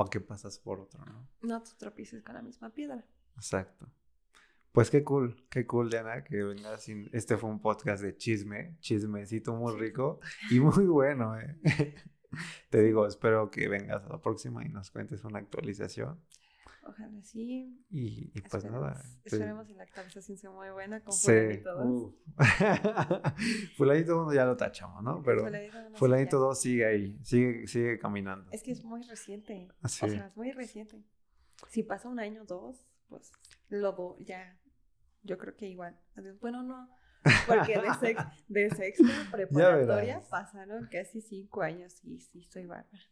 ¿para 0.00 0.08
qué 0.08 0.20
pasas 0.20 0.58
por 0.58 0.80
otro, 0.80 1.04
no? 1.04 1.28
No 1.42 1.62
te 1.62 1.72
tropieces 1.76 2.22
con 2.22 2.34
la 2.34 2.40
misma 2.40 2.72
piedra. 2.72 3.04
Exacto. 3.36 3.86
Pues 4.72 4.88
qué 4.88 5.04
cool, 5.04 5.46
qué 5.50 5.66
cool, 5.66 5.90
Diana, 5.90 6.24
que 6.24 6.42
vengas. 6.42 6.84
Sin... 6.84 7.10
Este 7.12 7.36
fue 7.36 7.50
un 7.50 7.60
podcast 7.60 8.02
de 8.02 8.16
chisme, 8.16 8.78
chismecito 8.80 9.52
muy 9.52 9.76
rico 9.78 10.18
y 10.50 10.58
muy 10.58 10.86
bueno, 10.86 11.38
¿eh? 11.38 11.60
Te 12.70 12.80
digo, 12.80 13.06
espero 13.06 13.50
que 13.50 13.68
vengas 13.68 14.02
a 14.06 14.08
la 14.08 14.22
próxima 14.22 14.64
y 14.64 14.70
nos 14.70 14.90
cuentes 14.90 15.22
una 15.22 15.38
actualización. 15.38 16.18
Ojalá 16.90 17.22
sí. 17.22 17.84
Y, 17.90 18.30
y 18.34 18.40
pues 18.42 18.64
Esperemos- 18.64 18.80
nada. 18.80 19.02
Esperemos 19.24 19.66
si 19.66 19.74
la 19.74 19.82
actualización 19.84 20.36
sea 20.38 20.50
muy 20.50 20.70
buena 20.70 21.02
con 21.02 21.12
Sí. 21.12 21.26
Fulanito 21.28 21.74
2. 21.74 21.86
uh. 21.86 22.16
Fulanito 23.76 24.22
1 24.22 24.32
ya 24.34 24.44
lo 24.44 24.56
tachamos, 24.56 25.02
¿no? 25.02 25.22
Pero 25.22 25.42
Fulanito 25.44 25.80
no 25.82 25.90
sé 25.90 25.96
Fulanito 25.96 26.36
ya. 26.36 26.46
2 26.46 26.60
sigue 26.60 26.86
ahí, 26.86 27.18
sigue, 27.22 27.66
sigue 27.66 27.98
caminando. 27.98 28.50
Es 28.52 28.62
que 28.62 28.72
es 28.72 28.82
muy 28.84 29.02
reciente. 29.02 29.68
Sí. 29.86 30.04
O 30.04 30.08
sea, 30.08 30.26
es 30.26 30.36
muy 30.36 30.52
reciente. 30.52 31.02
Si 31.68 31.82
pasa 31.82 32.08
un 32.08 32.18
año 32.20 32.42
o 32.42 32.46
dos, 32.46 32.86
pues 33.08 33.32
lo 33.68 33.92
do, 33.92 34.16
ya. 34.20 34.58
Yo 35.22 35.36
creo 35.38 35.54
que 35.56 35.68
igual. 35.68 35.98
Bueno, 36.40 36.62
no. 36.62 36.88
Porque 37.46 37.78
de, 37.78 37.94
sex, 38.00 38.22
de 38.48 38.70
sexto 38.70 39.04
preparatoria 39.30 40.22
pasaron 40.30 40.88
casi 40.90 41.20
cinco 41.20 41.60
años 41.60 42.02
y 42.02 42.18
sí, 42.20 42.40
estoy 42.40 42.64
bárbara. 42.64 43.02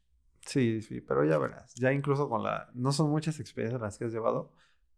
Sí, 0.48 0.80
sí, 0.80 1.02
pero 1.02 1.24
ya 1.24 1.36
verás. 1.36 1.74
Ya 1.74 1.92
incluso 1.92 2.28
con 2.28 2.42
la. 2.42 2.70
No 2.74 2.90
son 2.92 3.10
muchas 3.10 3.38
experiencias 3.38 3.80
las 3.80 3.98
que 3.98 4.06
has 4.06 4.12
llevado, 4.12 4.52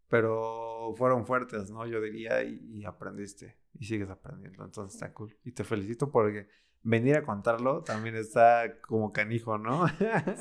pero 0.07 0.93
fueron 0.95 1.25
fuertes, 1.25 1.69
¿no? 1.69 1.85
Yo 1.85 1.99
diría, 1.99 2.41
y, 2.43 2.59
y 2.71 2.85
aprendiste. 2.85 3.57
Y 3.77 3.85
sigues 3.85 4.09
aprendiendo. 4.09 4.63
Entonces 4.63 4.95
está 4.95 5.13
cool. 5.13 5.37
Y 5.43 5.51
te 5.51 5.65
felicito 5.65 6.09
porque 6.09 6.47
venir 6.83 7.15
a 7.17 7.23
contarlo 7.23 7.83
también 7.83 8.15
está 8.15 8.79
como 8.81 9.11
canijo, 9.11 9.57
¿no? 9.57 9.87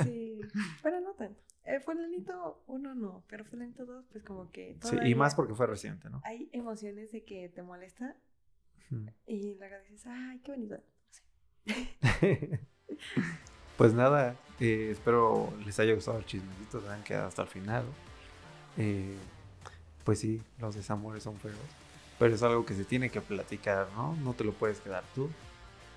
Sí, 0.02 0.40
pero 0.82 1.00
no 1.00 1.14
tanto. 1.14 1.40
Eh, 1.64 1.80
Fulanito 1.80 2.62
uno 2.68 2.94
no, 2.94 3.24
pero 3.28 3.44
Fulanito 3.44 3.84
dos, 3.84 4.06
pues 4.12 4.22
como 4.24 4.50
que. 4.50 4.78
Sí, 4.82 4.96
y 5.04 5.14
más 5.16 5.34
porque 5.34 5.54
fue 5.54 5.66
reciente, 5.66 6.08
¿no? 6.08 6.20
Hay 6.24 6.48
emociones 6.52 7.10
de 7.12 7.24
que 7.24 7.48
te 7.48 7.62
molesta 7.62 8.16
y 9.26 9.54
luego 9.54 9.76
dices, 9.88 10.06
ay, 10.06 10.40
qué 10.40 10.52
bonito. 10.52 10.80
pues 13.76 13.94
nada, 13.94 14.36
eh, 14.60 14.90
espero 14.92 15.52
les 15.64 15.78
haya 15.80 15.94
gustado 15.94 16.18
el 16.18 16.26
chismecito, 16.26 16.80
se 16.80 16.88
han 16.88 17.02
quedado 17.02 17.28
hasta 17.28 17.42
el 17.42 17.48
final. 17.48 17.84
Eh, 18.76 19.16
pues 20.04 20.20
sí, 20.20 20.42
los 20.58 20.74
desamores 20.74 21.22
son 21.22 21.38
feos, 21.38 21.54
pero 22.18 22.34
es 22.34 22.42
algo 22.42 22.64
que 22.64 22.74
se 22.74 22.84
tiene 22.84 23.10
que 23.10 23.20
platicar, 23.20 23.88
¿no? 23.96 24.16
No 24.16 24.34
te 24.34 24.44
lo 24.44 24.52
puedes 24.52 24.80
quedar 24.80 25.04
tú 25.14 25.30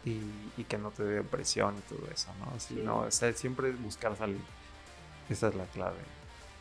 y, 0.06 0.20
y 0.58 0.64
que 0.66 0.78
no 0.78 0.92
te 0.92 1.04
dé 1.04 1.22
presión 1.24 1.76
y 1.78 1.82
todo 1.82 2.08
eso, 2.12 2.30
¿no? 2.40 2.60
Sí. 2.60 2.82
no, 2.84 3.00
o 3.00 3.12
sea, 3.12 3.32
siempre 3.34 3.72
buscar 3.72 4.16
salir. 4.18 4.42
Esa 5.30 5.50
es 5.50 5.56
la 5.56 5.66
clave. 5.66 6.00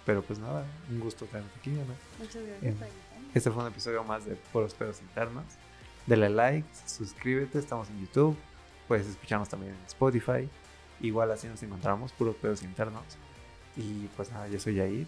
Pero 0.04 0.22
pues 0.22 0.38
nada, 0.38 0.64
un 0.90 1.00
gusto 1.00 1.26
tenerte 1.26 1.58
aquí, 1.58 1.70
Ana. 1.70 1.94
Muchas 2.18 2.42
gracias 2.42 2.62
invitarme. 2.62 2.94
Este 3.34 3.50
fue 3.50 3.62
un 3.62 3.68
episodio 3.68 4.04
más 4.04 4.24
de 4.24 4.34
Puros 4.52 4.74
Pedos 4.74 5.00
Internos. 5.00 5.44
Dale 6.06 6.28
like, 6.28 6.68
suscríbete, 6.86 7.58
estamos 7.58 7.88
en 7.88 8.00
YouTube. 8.00 8.36
Puedes 8.88 9.06
escucharnos 9.06 9.48
también 9.48 9.74
en 9.74 9.84
Spotify. 9.86 10.48
Igual 11.02 11.30
así 11.32 11.48
nos 11.48 11.62
encontramos, 11.62 12.12
Puros 12.12 12.36
Pedos 12.36 12.62
Internos. 12.62 13.02
Y 13.76 14.06
pues 14.16 14.30
nada, 14.30 14.48
yo 14.48 14.58
soy 14.58 14.76
Yair. 14.76 15.06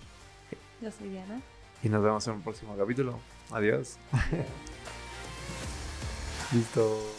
Yo 0.80 0.90
soy 0.90 1.08
Diana. 1.08 1.40
Y 1.82 1.88
nos 1.88 2.02
vemos 2.02 2.26
en 2.26 2.34
un 2.34 2.42
próximo 2.42 2.76
capítulo. 2.76 3.18
Adiós. 3.50 3.96
Listo. 6.52 7.14